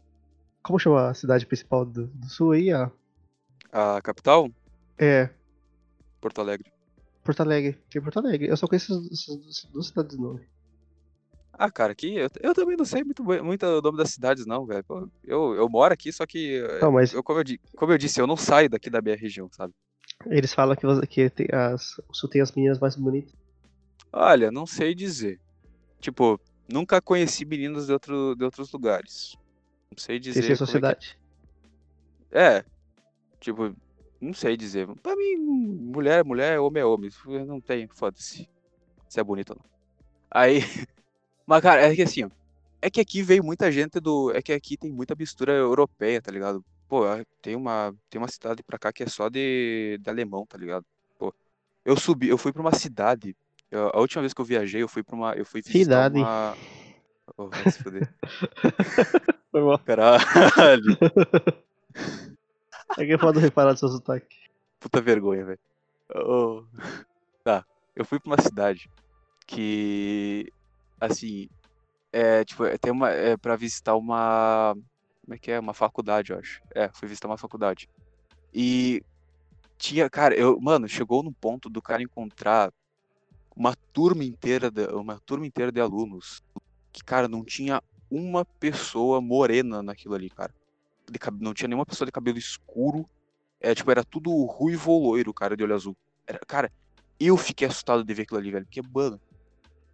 Como 0.62 0.78
chama 0.78 1.08
a 1.08 1.14
cidade 1.14 1.46
principal 1.46 1.86
do, 1.86 2.08
do 2.08 2.28
sul 2.28 2.52
aí? 2.52 2.74
ó? 2.74 2.90
A 3.72 4.02
capital? 4.02 4.50
É. 4.98 5.30
Porto 6.20 6.42
Alegre. 6.42 6.70
Porto 7.22 7.40
Alegre. 7.40 7.78
Tem 7.88 8.02
Porto 8.02 8.18
Alegre. 8.18 8.48
Eu 8.48 8.58
só 8.58 8.66
conheço 8.66 8.92
essas, 9.10 9.64
duas 9.72 9.86
cidades 9.86 10.14
de 10.14 10.22
nome. 10.22 10.46
Ah, 11.56 11.70
cara, 11.70 11.92
aqui 11.92 12.14
eu, 12.16 12.28
eu 12.40 12.54
também 12.54 12.76
não 12.76 12.84
sei 12.84 13.04
muito, 13.04 13.22
muito 13.24 13.64
o 13.64 13.80
nome 13.80 13.96
das 13.98 14.10
cidades, 14.10 14.44
não, 14.46 14.66
velho. 14.66 14.84
Eu, 15.22 15.54
eu 15.54 15.68
moro 15.68 15.92
aqui, 15.94 16.12
só 16.12 16.26
que. 16.26 16.60
Não, 16.80 16.90
mas 16.92 17.12
Eu, 17.12 17.22
como, 17.22 17.40
eu, 17.40 17.44
como 17.76 17.92
eu 17.92 17.98
disse, 17.98 18.20
eu 18.20 18.26
não 18.26 18.36
saio 18.36 18.68
daqui 18.68 18.90
da 18.90 19.00
minha 19.00 19.16
região, 19.16 19.48
sabe? 19.52 19.72
eles 20.26 20.52
falam 20.54 20.76
que, 20.76 20.86
você- 20.86 21.06
que 21.06 21.28
tem 21.30 21.46
as, 21.52 21.98
o 22.08 22.14
sul 22.14 22.28
tem 22.30 22.40
as 22.40 22.52
meninas 22.52 22.78
mais 22.78 22.96
bonitas. 22.96 23.32
Olha, 24.12 24.50
não 24.50 24.66
sei 24.66 24.94
dizer. 24.94 25.40
Tipo, 26.00 26.40
nunca 26.68 27.00
conheci 27.00 27.44
meninos 27.44 27.86
de, 27.86 27.92
outro, 27.92 28.34
de 28.36 28.44
outros 28.44 28.70
lugares. 28.72 29.36
Não 29.90 29.98
sei 29.98 30.18
dizer. 30.18 30.46
Tem 30.46 30.56
sua 30.56 30.66
como 30.66 30.78
é 30.78 30.80
que 30.80 30.86
é. 30.86 31.00
cidade. 31.00 31.18
É, 32.32 32.64
tipo, 33.40 33.74
não 34.20 34.32
sei 34.34 34.56
dizer. 34.56 34.86
Pra 35.02 35.14
mim, 35.16 35.36
mulher 35.36 36.20
é 36.20 36.24
mulher, 36.24 36.58
homem 36.60 36.82
é 36.82 36.86
homem. 36.86 37.10
Não 37.46 37.60
tem, 37.60 37.88
foda-se. 37.94 38.48
Se 39.08 39.20
é 39.20 39.24
bonito 39.24 39.50
ou 39.50 39.56
não. 39.56 39.70
Aí. 40.30 40.60
Mas, 41.46 41.62
cara, 41.62 41.82
é 41.82 41.94
que 41.94 42.02
assim, 42.02 42.24
ó. 42.24 42.30
É 42.80 42.90
que 42.90 43.00
aqui 43.00 43.22
veio 43.22 43.42
muita 43.42 43.70
gente 43.72 43.98
do. 44.00 44.30
É 44.34 44.42
que 44.42 44.52
aqui 44.52 44.76
tem 44.76 44.90
muita 44.92 45.14
mistura 45.18 45.52
europeia, 45.52 46.20
tá 46.20 46.30
ligado? 46.30 46.62
Pô, 46.88 47.06
é, 47.06 47.24
tem 47.40 47.56
uma, 47.56 47.94
tem 48.10 48.20
uma 48.20 48.28
cidade 48.28 48.62
pra 48.62 48.78
cá 48.78 48.92
que 48.92 49.02
é 49.02 49.06
só 49.06 49.28
de, 49.30 49.98
de 50.02 50.10
alemão, 50.10 50.44
tá 50.46 50.58
ligado? 50.58 50.84
Pô, 51.18 51.32
eu 51.84 51.96
subi, 51.96 52.28
eu 52.28 52.36
fui 52.38 52.52
pra 52.52 52.60
uma 52.60 52.74
cidade. 52.74 53.34
eu- 53.70 53.90
a 53.92 53.98
última 54.00 54.20
vez 54.22 54.34
que 54.34 54.40
eu 54.40 54.44
viajei, 54.44 54.82
eu 54.82 54.88
fui 54.88 55.02
pra 55.02 55.16
uma. 55.16 55.32
Eu 55.34 55.46
fui 55.46 55.62
visitar 55.62 55.78
Cidade. 55.84 56.18
uma. 56.18 56.54
Oh, 57.38 57.48
vai 57.48 57.70
se 57.70 57.82
fuder. 57.82 58.14
Foi 59.50 59.62
mal. 59.62 59.78
Caralho. 59.78 60.98
É 62.98 63.06
que 63.06 63.16
pode 63.18 63.38
reparar 63.40 63.72
do 63.72 63.78
seu 63.78 63.88
sotaque. 63.88 64.36
Puta 64.78 65.00
vergonha, 65.00 65.44
velho. 65.44 65.58
Ô, 66.14 66.64
Tá, 67.42 67.64
eu 67.96 68.04
fui 68.04 68.18
pra 68.20 68.30
uma 68.34 68.40
cidade 68.42 68.90
que, 69.46 70.52
assim, 71.06 71.48
é, 72.12 72.44
tipo, 72.44 72.64
é, 72.64 72.78
tem 72.78 72.92
uma, 72.92 73.10
é 73.10 73.36
pra 73.36 73.56
visitar 73.56 73.96
uma, 73.96 74.74
como 75.24 75.34
é 75.34 75.38
que 75.38 75.50
é? 75.50 75.58
Uma 75.58 75.74
faculdade, 75.74 76.32
eu 76.32 76.38
acho. 76.38 76.60
É, 76.74 76.88
fui 76.92 77.08
visitar 77.08 77.28
uma 77.28 77.38
faculdade. 77.38 77.88
E 78.52 79.02
tinha, 79.78 80.08
cara, 80.08 80.34
eu, 80.34 80.60
mano, 80.60 80.88
chegou 80.88 81.22
no 81.22 81.32
ponto 81.32 81.68
do 81.68 81.82
cara 81.82 82.02
encontrar 82.02 82.72
uma 83.56 83.74
turma 83.92 84.24
inteira, 84.24 84.70
de, 84.70 84.86
uma 84.88 85.18
turma 85.20 85.46
inteira 85.46 85.72
de 85.72 85.80
alunos 85.80 86.42
que, 86.92 87.02
cara, 87.02 87.26
não 87.26 87.44
tinha 87.44 87.82
uma 88.10 88.44
pessoa 88.44 89.20
morena 89.20 89.82
naquilo 89.82 90.14
ali, 90.14 90.30
cara. 90.30 90.54
De 91.10 91.18
não 91.40 91.52
tinha 91.52 91.68
nenhuma 91.68 91.86
pessoa 91.86 92.06
de 92.06 92.12
cabelo 92.12 92.38
escuro. 92.38 93.08
É, 93.60 93.74
tipo, 93.74 93.90
era 93.90 94.04
tudo 94.04 94.30
ruivo 94.44 94.96
loiro, 94.98 95.34
cara, 95.34 95.56
de 95.56 95.64
olho 95.64 95.74
azul. 95.74 95.96
Era, 96.26 96.38
cara, 96.46 96.72
eu 97.18 97.36
fiquei 97.36 97.66
assustado 97.66 98.04
de 98.04 98.14
ver 98.14 98.22
aquilo 98.22 98.38
ali, 98.38 98.50
velho. 98.50 98.64
Porque, 98.64 98.82
mano, 98.82 99.20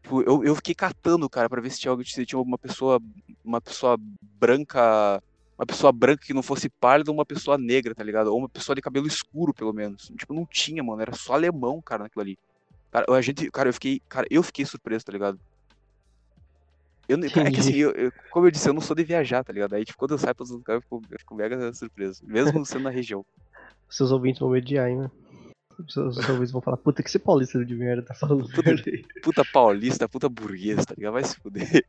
tipo, 0.02 0.22
eu, 0.22 0.44
eu 0.44 0.54
fiquei 0.56 0.74
catando, 0.74 1.28
cara, 1.28 1.48
pra 1.48 1.60
ver 1.60 1.70
se 1.70 1.80
tinha, 1.80 1.90
algo- 1.90 2.04
se 2.04 2.24
tinha 2.26 2.40
uma 2.40 2.58
pessoa, 2.58 3.00
uma 3.44 3.60
pessoa 3.60 3.96
branca, 4.22 5.20
uma 5.58 5.66
pessoa 5.66 5.92
branca 5.92 6.24
que 6.24 6.34
não 6.34 6.42
fosse 6.42 6.68
pálida 6.80 7.10
ou 7.10 7.16
uma 7.16 7.26
pessoa 7.26 7.58
negra, 7.58 7.94
tá 7.94 8.02
ligado? 8.02 8.28
Ou 8.28 8.38
uma 8.38 8.48
pessoa 8.48 8.74
de 8.74 8.82
cabelo 8.82 9.06
escuro, 9.06 9.52
pelo 9.54 9.72
menos. 9.72 10.02
Tipo, 10.18 10.34
não 10.34 10.46
tinha, 10.50 10.82
mano, 10.82 11.02
era 11.02 11.14
só 11.14 11.34
alemão, 11.34 11.80
cara, 11.84 12.04
naquilo 12.04 12.22
ali. 12.22 12.38
Cara, 12.90 13.06
a 13.08 13.20
gente, 13.20 13.50
cara, 13.50 13.68
eu 13.68 13.72
fiquei, 13.72 14.00
cara, 14.08 14.26
eu 14.30 14.42
fiquei 14.42 14.64
surpreso, 14.64 15.04
tá 15.04 15.12
ligado? 15.12 15.38
Eu, 17.08 17.18
é 17.18 17.50
que 17.50 17.58
assim, 17.58 17.74
eu, 17.74 17.90
eu- 17.92 18.12
como 18.30 18.46
eu 18.46 18.50
disse, 18.52 18.68
eu 18.68 18.72
não 18.72 18.80
sou 18.80 18.94
de 18.94 19.02
viajar, 19.02 19.42
tá 19.42 19.52
ligado? 19.52 19.74
Aí, 19.74 19.84
tipo, 19.84 19.98
quando 19.98 20.12
eu 20.12 20.18
saio 20.18 20.34
pra 20.34 20.44
outros 20.44 20.56
lugares, 20.56 20.82
eu 20.90 20.98
fico, 21.00 21.12
eu 21.12 21.18
fico 21.18 21.34
mega 21.34 21.72
surpreso. 21.74 22.20
Mesmo 22.24 22.64
sendo 22.64 22.84
na 22.84 22.90
região. 22.90 23.24
Seus 23.88 24.12
ouvintes 24.12 24.38
vão 24.38 24.50
mediar, 24.50 24.88
hein, 24.88 24.98
né? 24.98 25.10
Seus 25.88 26.16
ouvintes 26.28 26.50
vão 26.52 26.60
falar, 26.60 26.76
puta, 26.76 27.02
que 27.02 27.08
esse 27.08 27.18
paulista 27.18 27.64
de 27.64 27.74
merda 27.74 28.02
tá 28.02 28.14
falando 28.14 28.48
Puta- 28.48 28.70
aí. 28.70 29.04
Puta 29.22 29.44
paulista, 29.52 30.08
puta 30.08 30.28
burguês, 30.28 30.84
tá 30.84 30.94
ligado? 30.96 31.12
Vai 31.14 31.24
se 31.24 31.36
fuder. 31.36 31.84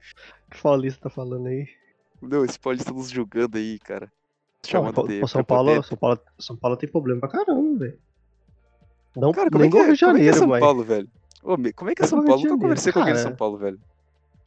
Que 0.49 0.61
paulista 0.61 1.01
tá 1.01 1.09
falando 1.09 1.47
aí? 1.47 1.67
Não, 2.21 2.45
esse 2.45 2.59
paulista 2.59 2.91
nos 2.93 3.09
julgando 3.09 3.57
aí, 3.57 3.79
cara. 3.79 4.11
Chamando 4.65 4.93
pô, 4.93 5.07
de 5.07 5.27
São 5.27 5.43
Paulo. 5.43 5.81
São 5.83 5.97
Paulo, 5.97 6.19
São 6.39 6.55
Paulo 6.55 6.77
tem 6.77 6.89
problema 6.89 7.19
pra 7.19 7.29
caramba, 7.29 7.79
velho. 7.79 7.99
Não, 9.15 9.31
Cara, 9.31 9.49
como 9.49 9.63
nem 9.63 9.69
é 9.69 9.71
que 9.71 9.77
é, 9.77 9.85
Rio 9.87 9.93
de 9.95 9.99
como 10.05 10.17
é, 10.17 10.21
é 10.21 10.23
Janeiro, 10.33 10.37
São. 10.37 10.59
Paulo, 10.59 10.83
velho? 10.83 11.09
Ô, 11.43 11.57
como 11.75 11.89
é 11.89 11.95
que 11.95 12.01
é 12.01 12.05
É 12.05 12.07
São 12.07 12.23
Paulo? 12.23 12.41
De 12.41 12.47
Nunca 12.47 12.61
conversei 12.61 12.93
com 12.93 12.99
alguém 12.99 13.13
de 13.13 13.19
Janeiro, 13.19 13.29
São 13.35 13.37
Paulo, 13.37 13.57
velho. 13.57 13.79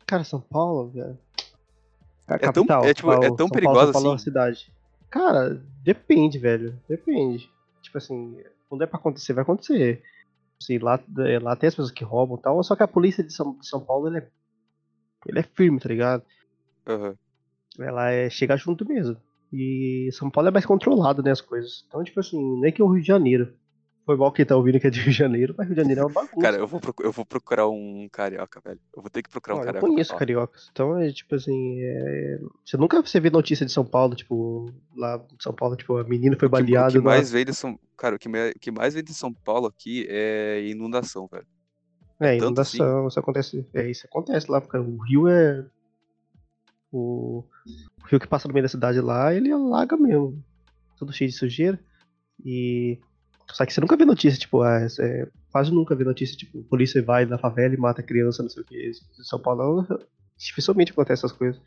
Cara, 0.07 0.24
São 0.24 0.40
Paulo, 0.40 0.88
velho. 0.90 1.18
É 2.28 2.38
tão- 2.38 2.53
capital, 2.53 2.84
é, 2.84 2.95
tipo, 2.95 3.12
é 3.12 3.18
Paulo, 3.20 3.36
tão 3.36 3.49
perigosa 3.49 3.78
Paulo, 3.78 3.92
Paulo 3.92 4.07
é 4.07 4.11
uma 4.11 4.14
assim? 4.14 4.24
cidade. 4.24 4.72
Cara, 5.11 5.62
depende, 5.82 6.38
velho. 6.38 6.80
Depende. 6.88 7.51
Tipo 7.82 7.99
assim, 7.99 8.38
quando 8.75 8.83
é 8.83 8.87
pra 8.87 8.99
acontecer, 8.99 9.33
vai 9.33 9.43
acontecer. 9.43 10.03
Assim, 10.61 10.79
lá, 10.79 11.01
é, 11.18 11.39
lá 11.39 11.55
tem 11.55 11.68
as 11.68 11.75
pessoas 11.75 11.93
que 11.93 12.05
roubam 12.05 12.37
e 12.37 12.43
tal, 12.43 12.62
só 12.62 12.75
que 12.75 12.83
a 12.83 12.89
polícia 12.89 13.22
de 13.22 13.33
São, 13.33 13.57
de 13.57 13.66
São 13.66 13.81
Paulo, 13.81 14.09
ele 14.09 14.18
é, 14.18 14.29
ele 15.27 15.39
é 15.39 15.43
firme, 15.43 15.79
tá 15.79 15.89
ligado? 15.89 16.25
Aham. 16.87 17.16
Ela 17.79 18.11
é 18.11 18.29
chega 18.31 18.57
junto 18.57 18.87
mesmo. 18.87 19.16
E 19.53 20.09
São 20.12 20.31
Paulo 20.31 20.49
é 20.49 20.53
mais 20.53 20.66
controlado, 20.66 21.22
né, 21.22 21.31
as 21.31 21.41
coisas. 21.41 21.85
Então, 21.87 22.03
tipo 22.03 22.18
assim, 22.18 22.41
não 22.59 22.64
é 22.64 22.72
que 22.72 22.83
o 22.83 22.89
Rio 22.89 23.01
de 23.01 23.07
Janeiro. 23.07 23.55
Foi 24.07 24.16
mal 24.18 24.30
quem 24.32 24.44
tá 24.44 24.55
ouvindo 24.55 24.78
que 24.78 24.86
é 24.86 24.90
de 24.90 25.00
Rio 25.00 25.12
de 25.12 25.16
Janeiro, 25.18 25.55
mas 25.57 25.66
Rio 25.66 25.74
de 25.74 25.80
Janeiro 25.80 26.02
é 26.02 26.05
uma 26.05 26.12
bagunça. 26.12 26.36
Cara, 26.40 26.57
eu 26.59 26.66
vou, 26.66 26.78
eu 27.00 27.11
vou 27.11 27.24
procurar 27.24 27.66
um 27.68 28.07
carioca, 28.12 28.61
velho. 28.61 28.78
Eu 28.94 29.00
vou 29.00 29.11
ter 29.11 29.22
que 29.22 29.30
procurar 29.30 29.55
um 29.55 29.59
Ó, 29.59 29.61
eu 29.62 29.64
carioca. 29.66 29.86
conheço 29.86 30.16
cariocas. 30.16 30.68
Então 30.70 30.98
é 30.98 31.11
tipo 31.11 31.34
assim. 31.34 31.78
é, 31.80 32.38
Você 32.66 32.76
nunca 32.76 33.00
você 33.00 33.18
vê 33.18 33.30
notícia 33.30 33.64
de 33.64 33.72
São 33.72 33.84
Paulo, 33.84 34.14
tipo, 34.14 34.70
lá 34.94 35.16
em 35.16 35.42
São 35.42 35.55
Paulo, 35.55 35.74
tipo, 35.74 35.96
a 35.96 36.05
menina 36.05 36.36
foi 36.38 36.48
O 36.48 36.50
que- 36.50 36.52
baleada. 36.61 36.88
O 36.88 36.92
que 36.92 36.98
na- 36.98 37.05
mais 37.05 37.30
vem 37.30 37.46
de 37.46 37.55
São... 37.55 37.78
Cara, 37.96 38.16
o 38.16 38.18
que, 38.18 38.28
me- 38.28 38.50
o 38.50 38.59
que 38.61 38.70
mais 38.70 38.92
vem 38.92 39.02
de 39.02 39.14
São 39.14 39.32
Paulo 39.32 39.66
aqui 39.68 40.07
é 40.11 40.62
inundação, 40.66 41.26
velho. 41.26 41.46
É, 42.20 42.36
tanto 42.36 42.61
assim? 42.61 42.76
inundação, 42.76 43.09
isso 43.09 43.18
acontece. 43.18 43.66
É, 43.72 43.88
isso 43.90 44.07
acontece 44.07 44.50
lá, 44.50 44.61
porque 44.61 44.76
o 44.76 44.98
rio 44.98 45.28
é. 45.28 45.64
O, 46.92 47.42
o 48.02 48.07
rio 48.07 48.20
que 48.20 48.26
passa 48.28 48.46
no 48.46 48.55
meio 48.55 48.64
da 48.64 48.68
cidade 48.68 49.00
lá, 49.00 49.34
ele 49.34 49.50
alaga 49.50 49.96
mesmo. 49.96 50.42
Tudo 50.96 51.12
cheio 51.12 51.30
de 51.30 51.36
sujeira. 51.36 51.80
E. 52.44 52.98
Só 53.53 53.64
que 53.64 53.72
você 53.72 53.80
nunca 53.80 53.97
vê 53.97 54.05
notícia, 54.05 54.38
tipo, 54.38 54.62
ah, 54.62 54.80
é, 55.01 55.28
quase 55.53 55.72
nunca 55.72 55.95
vê 55.95 56.03
notícia, 56.05 56.36
tipo, 56.36 56.62
polícia 56.64 57.03
vai 57.03 57.24
na 57.26 57.38
favela 57.38 57.74
e 57.74 57.76
mata 57.78 58.03
criança, 58.03 58.42
não 58.42 58.51
sei 58.51 58.62
o 58.62 58.66
que. 58.66 58.90
Em 58.90 59.22
São 59.24 59.38
Paulo, 59.38 59.86
dificilmente 60.36 60.92
acontece 60.92 61.20
essas 61.24 61.36
coisas. 61.36 61.61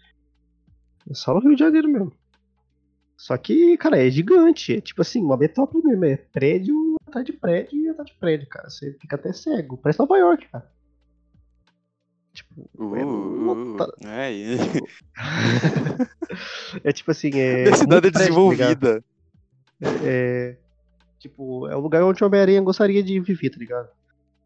É 1.09 1.13
só 1.13 1.33
no 1.33 1.39
Rio 1.39 1.53
de 1.55 1.59
Janeiro 1.59 1.87
mesmo. 1.87 2.11
Só 3.15 3.37
que, 3.37 3.77
cara, 3.77 3.97
é 4.05 4.09
gigante. 4.09 4.75
É 4.75 4.81
tipo 4.81 5.01
assim, 5.01 5.21
uma 5.23 5.37
metrópole 5.37 5.83
mesmo. 5.83 6.05
É 6.05 6.17
prédio 6.17 6.95
atrás 7.07 7.25
de 7.25 7.33
prédio 7.33 7.79
e 7.79 7.89
atrás 7.89 8.09
de 8.09 8.15
prédio, 8.17 8.47
cara. 8.47 8.69
Você 8.69 8.93
fica 8.99 9.15
até 9.15 9.31
cego. 9.33 9.77
Parece 9.77 9.99
Nova 9.99 10.17
York, 10.17 10.47
cara. 10.51 10.69
Tipo, 12.33 12.69
Uh, 12.77 12.95
é, 12.95 13.05
uh, 13.05 13.43
lota- 13.77 13.93
é, 14.05 14.31
e- 14.33 14.57
é 16.83 16.91
tipo 16.91 17.09
assim, 17.11 17.31
é. 17.33 17.63
Minha 17.63 17.75
cidade 17.75 18.07
é 18.07 18.11
prédio, 18.11 18.11
tá 18.11 18.19
desenvolvida. 18.19 19.03
É. 20.03 20.57
Tipo, 21.19 21.67
é 21.67 21.75
o 21.75 21.79
lugar 21.79 22.03
onde 22.03 22.23
o 22.23 22.27
Homem-Aranha 22.27 22.61
gostaria 22.61 23.01
de 23.03 23.19
viver, 23.19 23.49
tá 23.49 23.57
ligado? 23.57 23.89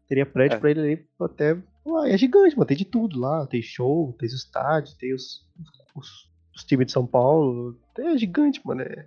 Teria 0.08 0.24
prédio 0.26 0.56
É. 0.56 0.58
pra 0.58 0.70
ele 0.70 0.80
ali 0.80 1.06
até. 1.20 1.56
Ué, 1.86 2.12
é 2.12 2.18
gigante, 2.18 2.56
mano. 2.56 2.66
Tem 2.66 2.76
de 2.76 2.84
tudo 2.84 3.18
lá. 3.18 3.46
Tem 3.46 3.60
show, 3.62 4.14
tem 4.18 4.26
os 4.28 4.34
estádios, 4.34 4.94
tem 4.94 5.12
os, 5.14 5.46
os, 5.94 6.28
os 6.54 6.64
times 6.64 6.86
de 6.86 6.92
São 6.92 7.06
Paulo. 7.06 7.78
É 7.98 8.16
gigante, 8.16 8.60
mano. 8.64 8.82
É. 8.82 9.06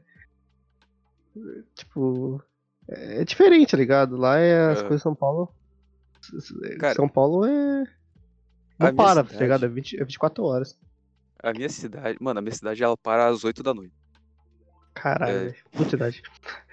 Tipo. 1.75 2.41
É 2.87 3.23
diferente, 3.23 3.71
tá 3.71 3.77
ligado? 3.77 4.15
Lá 4.15 4.37
é 4.37 4.71
as 4.71 4.79
É. 4.79 4.81
coisas 4.81 4.97
de 4.99 5.03
São 5.03 5.15
Paulo. 5.15 5.51
Cara, 6.79 6.93
São 6.95 7.09
Paulo 7.09 7.45
é. 7.45 7.83
Não 8.79 8.95
para, 8.95 9.23
tá 9.23 9.29
cidade- 9.29 9.43
ligado? 9.43 9.65
É, 9.65 9.67
20, 9.67 9.99
é 9.99 10.03
24 10.03 10.43
horas. 10.43 10.77
A 11.41 11.51
minha 11.51 11.69
cidade, 11.69 12.17
mano, 12.21 12.39
a 12.39 12.41
minha 12.41 12.53
cidade 12.53 12.83
ela 12.83 12.95
para 12.97 13.27
às 13.27 13.43
8 13.43 13.63
da 13.63 13.73
noite. 13.73 13.93
Caralho, 14.95 15.31
É. 15.35 15.39
velho. 15.45 15.55
Puta 15.71 15.95
idade. 15.95 16.23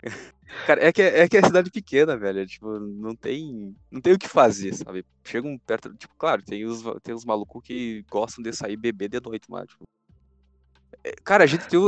Cara, 0.67 0.85
é 0.87 0.93
que 0.93 1.01
é, 1.03 1.29
que 1.29 1.37
é 1.37 1.43
cidade 1.43 1.71
pequena, 1.71 2.17
velho. 2.17 2.41
é, 2.41 2.47
Tipo, 2.47 2.79
não 2.79 3.17
tem, 3.17 3.75
não 3.91 4.01
tem 4.01 4.13
o 4.13 4.19
que 4.19 4.29
fazer, 4.29 4.75
sabe? 4.75 5.05
Chegam 5.25 5.59
perto, 5.59 5.95
tipo, 5.95 6.15
claro, 6.17 6.43
tem 6.43 6.65
os, 6.67 6.83
tem 7.03 7.15
os 7.15 7.25
malucos 7.25 7.63
que 7.65 8.05
gostam 8.11 8.43
de 8.43 8.53
sair 8.53 8.77
beber 8.77 9.09
de 9.09 9.19
noite, 9.21 9.47
mas, 9.51 9.67
tipo, 9.69 9.85
é, 11.03 11.13
Cara, 11.25 11.45
a 11.45 11.47
gente 11.47 11.67
tem. 11.69 11.81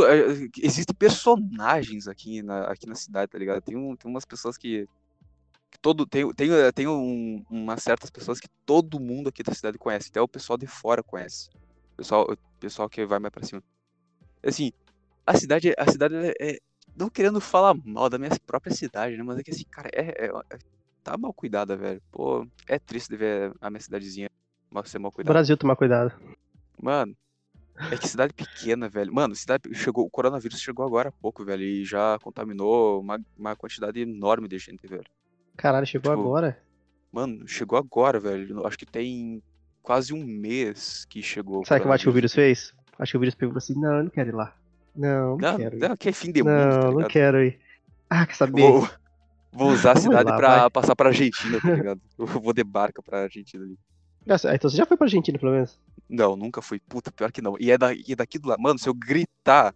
Existem 0.62 0.94
personagens 0.94 2.08
aqui 2.08 2.42
na, 2.42 2.64
aqui 2.64 2.86
na 2.86 2.94
cidade, 2.94 3.30
tá 3.30 3.38
ligado? 3.38 3.60
Tem, 3.62 3.76
um, 3.76 3.94
tem 3.94 4.10
umas 4.10 4.24
pessoas 4.24 4.56
que. 4.56 4.88
que 5.70 5.78
todo, 5.80 6.06
tem 6.06 6.32
tem, 6.32 6.48
tem 6.74 6.88
um, 6.88 7.44
umas 7.50 7.82
certas 7.82 8.10
pessoas 8.10 8.40
que 8.40 8.48
todo 8.66 8.98
mundo 8.98 9.28
aqui 9.28 9.42
da 9.42 9.54
cidade 9.54 9.78
conhece, 9.78 10.08
até 10.08 10.20
o 10.22 10.26
pessoal 10.26 10.56
de 10.56 10.66
fora 10.66 11.02
conhece. 11.02 11.48
O 11.92 11.96
pessoal, 11.98 12.26
o 12.28 12.36
pessoal 12.58 12.88
que 12.88 13.04
vai 13.06 13.18
mais 13.20 13.30
pra 13.32 13.44
cima. 13.44 13.62
Assim, 14.42 14.72
a 15.26 15.36
cidade, 15.36 15.74
a 15.76 15.90
cidade 15.90 16.14
é, 16.40 16.58
Não 16.96 17.08
querendo 17.10 17.40
falar 17.40 17.74
mal 17.84 18.08
da 18.08 18.18
minha 18.18 18.30
própria 18.46 18.72
cidade, 18.72 19.16
né? 19.16 19.22
Mas 19.22 19.38
é 19.38 19.42
que 19.42 19.50
assim, 19.50 19.64
cara, 19.64 19.88
é, 19.92 20.26
é- 20.26 20.30
é- 20.50 20.58
tá 21.02 21.16
mal 21.18 21.32
cuidada, 21.32 21.76
velho. 21.76 22.00
Pô, 22.12 22.46
é 22.68 22.78
triste 22.78 23.08
de 23.08 23.16
ver 23.16 23.52
a 23.60 23.68
minha 23.68 23.80
cidadezinha 23.80 24.28
ser 24.84 24.98
mal 24.98 25.12
cuidada. 25.12 25.32
Brasil, 25.32 25.56
tomar 25.56 25.76
cuidado. 25.76 26.12
Mano, 26.80 27.16
é 27.90 27.96
que 27.96 28.08
cidade 28.08 28.32
pequena, 28.32 28.88
velho. 28.88 29.12
Mano, 29.12 29.34
cidade 29.34 29.72
chegou, 29.74 30.04
o 30.04 30.10
coronavírus 30.10 30.60
chegou 30.60 30.84
agora 30.84 31.08
há 31.08 31.12
pouco, 31.12 31.44
velho, 31.44 31.62
e 31.62 31.84
já 31.84 32.18
contaminou 32.20 33.00
uma, 33.00 33.20
uma 33.36 33.56
quantidade 33.56 34.00
enorme 34.00 34.48
de 34.48 34.58
gente, 34.58 34.86
velho. 34.86 35.04
Caralho, 35.56 35.86
chegou 35.86 36.12
Tipo, 36.12 36.22
agora? 36.22 36.60
Mano, 37.12 37.46
chegou 37.46 37.78
agora, 37.78 38.18
velho. 38.18 38.66
Acho 38.66 38.78
que 38.78 38.86
tem 38.86 39.42
quase 39.82 40.12
um 40.12 40.24
mês 40.24 41.04
que 41.04 41.22
chegou. 41.22 41.64
Sabe 41.64 41.80
o 41.80 41.82
que 41.82 41.88
eu 41.88 41.92
acho 41.92 42.04
que 42.04 42.10
o 42.10 42.12
vírus 42.12 42.34
fez? 42.34 42.72
Acho 42.98 43.12
que 43.12 43.16
o 43.16 43.20
vírus 43.20 43.34
pegou 43.34 43.56
assim, 43.56 43.74
não, 43.74 43.98
eu 43.98 44.04
não 44.04 44.10
quero 44.10 44.30
ir 44.30 44.34
lá. 44.34 44.56
Não, 44.94 45.36
não, 45.36 45.36
Não, 45.36 45.56
quero 45.58 45.78
não, 45.78 45.96
que 45.96 46.08
é 46.08 46.12
fim 46.12 46.30
de 46.32 46.42
mundo, 46.42 46.54
não, 46.54 46.80
tá 46.96 47.00
não 47.02 47.08
quero 47.08 47.42
ir. 47.42 47.60
Ah, 48.08 48.26
quer 48.26 48.34
saber? 48.34 48.62
Vou, 48.62 48.88
vou 49.52 49.72
usar 49.72 49.92
a 49.92 49.96
cidade 49.96 50.24
lá, 50.30 50.36
pra 50.36 50.60
vai. 50.60 50.70
passar 50.70 50.94
pra 50.96 51.08
Argentina, 51.08 51.60
tá 51.60 51.74
ligado? 51.74 52.00
Eu 52.18 52.26
vou 52.26 52.52
de 52.52 52.62
barca 52.64 53.02
pra 53.02 53.22
Argentina 53.22 53.64
ali. 53.64 53.76
Ah, 54.28 54.54
Então 54.54 54.70
você 54.70 54.76
já 54.76 54.86
foi 54.86 54.96
pra 54.96 55.06
Argentina, 55.06 55.38
pelo 55.38 55.52
menos? 55.52 55.78
Não, 56.08 56.36
nunca 56.36 56.62
fui. 56.62 56.80
Puta, 56.88 57.10
pior 57.10 57.30
que 57.32 57.42
não. 57.42 57.56
E 57.58 57.70
é, 57.70 57.78
da, 57.78 57.92
e 57.92 58.04
é 58.10 58.16
daqui 58.16 58.38
do 58.38 58.48
lado. 58.48 58.60
Mano, 58.62 58.78
se 58.78 58.88
eu 58.88 58.94
gritar 58.94 59.74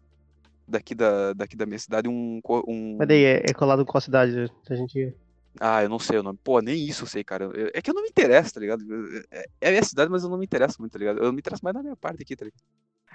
daqui 0.66 0.94
da, 0.94 1.32
daqui 1.32 1.56
da 1.56 1.66
minha 1.66 1.78
cidade 1.78 2.08
um. 2.08 2.40
um... 2.66 2.96
Mas 2.98 3.08
daí 3.08 3.24
é, 3.24 3.42
é 3.50 3.54
colado 3.54 3.84
com 3.84 3.92
qual 3.92 4.00
cidade 4.00 4.34
da 4.46 4.52
Argentina? 4.70 5.12
Ah, 5.60 5.82
eu 5.82 5.88
não 5.88 5.98
sei 5.98 6.18
o 6.18 6.22
nome. 6.22 6.38
Pô, 6.44 6.60
nem 6.60 6.86
isso 6.86 7.02
eu 7.02 7.08
sei, 7.08 7.24
cara. 7.24 7.46
Eu- 7.46 7.70
É 7.74 7.82
que 7.82 7.90
eu 7.90 7.94
não 7.94 8.02
me 8.02 8.08
interesso, 8.08 8.54
tá 8.54 8.60
ligado? 8.60 8.84
É- 9.30 9.46
É 9.60 9.68
a 9.68 9.70
minha 9.70 9.82
cidade, 9.82 10.10
mas 10.10 10.22
eu 10.22 10.28
não 10.30 10.38
me 10.38 10.44
interesso 10.44 10.76
muito, 10.78 10.92
tá 10.92 10.98
ligado? 10.98 11.18
Eu 11.22 11.32
me 11.32 11.38
interesso 11.40 11.64
mais 11.64 11.74
na 11.74 11.82
minha 11.82 11.96
parte 11.96 12.22
aqui, 12.22 12.36
tá 12.36 12.44
ligado? 12.44 12.62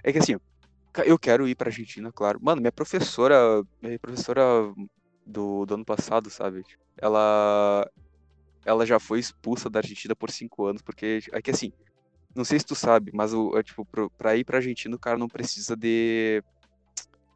É 0.03 0.11
que 0.11 0.19
assim, 0.19 0.37
eu 1.01 1.17
quero 1.17 1.47
ir 1.47 1.55
pra 1.55 1.69
Argentina, 1.69 2.11
claro. 2.13 2.39
Mano, 2.41 2.61
minha 2.61 2.71
professora. 2.71 3.63
Minha 3.81 3.99
professora 3.99 4.41
do, 5.25 5.65
do 5.65 5.73
ano 5.75 5.85
passado, 5.85 6.29
sabe? 6.29 6.63
Ela. 6.97 7.89
Ela 8.65 8.85
já 8.85 8.99
foi 8.99 9.19
expulsa 9.19 9.69
da 9.69 9.79
Argentina 9.79 10.15
por 10.15 10.29
cinco 10.31 10.65
anos, 10.65 10.81
porque. 10.81 11.19
É 11.31 11.41
que 11.41 11.51
assim. 11.51 11.71
Não 12.35 12.43
sei 12.43 12.57
se 12.59 12.65
tu 12.65 12.73
sabe, 12.75 13.11
mas 13.13 13.31
o, 13.33 13.55
é, 13.57 13.61
tipo, 13.61 13.85
pro- 13.85 14.09
pra 14.17 14.35
ir 14.35 14.43
pra 14.43 14.57
Argentina 14.57 14.95
o 14.95 14.99
cara 14.99 15.17
não 15.17 15.27
precisa 15.27 15.75
de. 15.75 16.43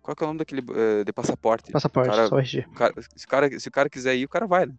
Qual 0.02 0.16
que 0.16 0.24
é 0.24 0.26
o 0.26 0.30
nome 0.30 0.40
daquele. 0.40 0.62
eh, 0.74 1.04
de 1.04 1.14
passaporte? 1.14 1.72
Passaporte, 1.72 2.10
Cara- 2.10 2.28
só 2.28 2.40
RG. 2.40 2.66
O 2.68 2.74
cara- 2.74 2.94
se, 3.16 3.26
o 3.26 3.28
cara, 3.28 3.60
se 3.60 3.68
o 3.68 3.72
cara 3.72 3.90
quiser 3.90 4.16
ir, 4.16 4.26
o 4.26 4.30
cara 4.30 4.48
vai, 4.48 4.66
né? 4.66 4.74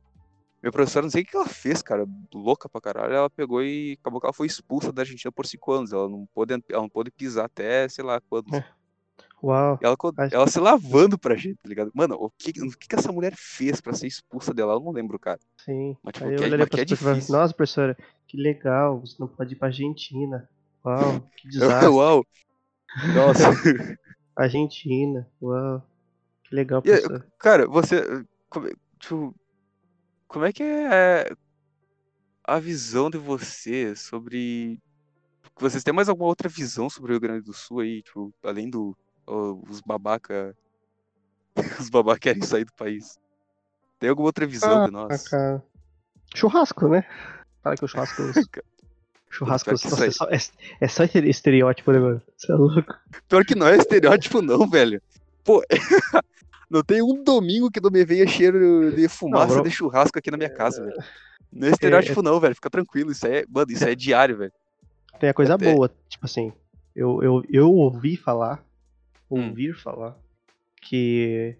Minha 0.63 0.73
professora, 0.73 1.05
não 1.05 1.11
sei 1.11 1.23
o 1.23 1.25
que 1.27 1.37
ela 1.37 1.47
fez, 1.47 1.83
cara, 1.83 2.05
louca 2.35 2.69
pra 2.69 2.81
caralho. 2.81 3.15
Ela 3.15 3.31
pegou 3.31 3.63
e 3.63 3.97
acabou 4.01 4.21
que 4.21 4.27
ela 4.27 4.33
foi 4.35 4.47
expulsa 4.47 4.93
da 4.93 5.03
Argentina 5.03 5.31
por 5.31 5.47
cinco 5.47 5.73
anos. 5.73 5.93
Ela 5.93 6.09
não 6.09 6.27
pôde, 6.35 6.53
ela 6.69 6.83
não 6.83 6.89
pôde 6.89 7.11
pisar 7.13 7.45
até, 7.45 7.89
sei 7.89 8.05
lá, 8.05 8.21
quando. 8.29 8.55
É. 8.55 8.65
Uau. 9.41 9.79
Ela, 9.81 9.97
ela 10.33 10.49
se 10.49 10.59
lavando 10.59 11.17
pra 11.17 11.37
gente, 11.37 11.59
tá 11.63 11.69
ligado? 11.69 11.93
Mano, 11.95 12.17
o 12.17 12.29
que, 12.29 12.51
o 12.61 12.71
que 12.77 12.89
que 12.89 12.97
essa 12.97 13.13
mulher 13.13 13.33
fez 13.37 13.81
pra 13.81 13.93
ser 13.93 14.09
expulsa 14.09 14.53
dela? 14.53 14.73
Eu 14.73 14.81
não 14.81 14.91
lembro, 14.91 15.17
cara. 15.17 15.39
Sim. 15.65 15.97
Mas, 16.03 16.15
tipo, 16.15 16.27
Aí 16.27 16.33
eu 16.33 16.39
que 16.39 16.43
é- 16.43 16.47
olhei 16.49 16.59
mas 16.59 16.69
que 16.69 16.81
é 16.81 16.85
difícil. 16.85 17.37
nossa, 17.37 17.55
professora, 17.55 17.97
que 18.27 18.37
legal, 18.37 18.99
você 18.99 19.15
não 19.21 19.29
pode 19.29 19.53
ir 19.53 19.57
pra 19.57 19.69
Argentina. 19.69 20.49
Uau, 20.85 21.21
que 21.37 21.47
desastre. 21.51 21.89
Uau! 21.89 22.27
Nossa. 23.15 23.45
Argentina, 24.35 25.27
uau. 25.41 25.83
Que 26.45 26.55
legal, 26.55 26.83
professora. 26.83 27.27
cara, 27.39 27.67
você. 27.69 27.99
É- 28.01 28.25
tipo, 28.99 29.35
como 30.29 30.45
é 30.45 30.53
que 30.53 30.63
é 30.63 31.33
a 32.45 32.59
visão 32.59 33.11
de 33.11 33.19
você 33.19 33.95
sobre. 33.97 34.79
Vocês 35.59 35.83
têm 35.83 35.93
mais 35.93 36.09
alguma 36.09 36.29
outra 36.29 36.49
visão 36.49 36.89
sobre 36.89 37.11
o 37.11 37.15
Rio 37.15 37.21
Grande 37.21 37.45
do 37.45 37.53
Sul 37.53 37.81
aí, 37.81 38.03
tipo, 38.03 38.33
além 38.45 38.71
do. 38.71 38.97
ó, 39.27 39.57
os 39.69 39.81
babaca. 39.81 40.55
Os 41.81 41.91
babaca 41.91 42.21
querem 42.21 42.43
sair 42.43 42.65
do 42.65 42.73
país. 42.75 43.19
Tem 43.99 44.09
alguma 44.09 44.29
outra 44.29 44.47
visão 44.47 44.85
de 44.85 44.89
Ah, 44.89 44.91
nós? 44.93 45.27
cara. 45.27 45.61
Churrasco, 46.33 46.87
né? 46.89 47.05
Fala 47.65 47.77
que 47.77 47.85
o 47.85 47.89
churrasco. 47.89 48.23
churrasco 49.29 49.65
que 49.77 49.91
nossa, 49.91 50.07
é, 50.07 50.11
só, 50.13 50.25
é, 50.31 50.39
é 50.81 50.87
só 50.89 51.03
estere- 51.03 51.29
estereótipo, 51.29 51.91
né, 51.91 51.99
mano? 51.99 52.23
Você 52.37 52.53
é 52.53 52.55
louco. 52.55 52.95
Pior 53.29 53.45
que 53.45 53.57
não 53.57 53.67
é 53.67 53.77
estereótipo, 53.77 54.41
não, 54.41 54.69
velho. 54.71 55.03
Pô, 55.43 55.61
não 56.71 56.83
tem 56.83 57.03
um 57.03 57.23
domingo 57.23 57.71
que 57.71 57.81
não 57.81 57.91
me 57.91 58.05
venha 58.05 58.27
cheiro 58.27 58.93
de 58.95 59.09
fumaça 59.09 59.55
bro. 59.55 59.63
de 59.65 59.71
churrasco 59.71 60.19
aqui 60.19 60.31
na 60.31 60.37
minha 60.37 60.51
casa, 60.51 60.85
velho. 60.85 60.97
Não 61.53 61.69
é 61.69 61.71
estereótipo, 61.71 62.23
não, 62.23 62.39
velho. 62.39 62.55
Fica 62.55 62.69
tranquilo. 62.69 63.11
Isso 63.11 63.27
é, 63.27 63.45
mano, 63.49 63.71
isso 63.71 63.85
é 63.85 63.95
diário, 63.95 64.37
velho. 64.37 64.53
Tem 65.19 65.31
a 65.31 65.35
coisa 65.35 65.55
Até- 65.55 65.73
boa, 65.75 65.91
tipo 66.09 66.27
assim, 66.27 66.53
eu, 66.95 67.23
eu, 67.23 67.43
eu 67.51 67.73
ouvi 67.73 68.17
falar, 68.17 68.63
Hum. 69.31 69.49
ouvir 69.49 69.75
falar, 69.75 70.17
que 70.81 71.57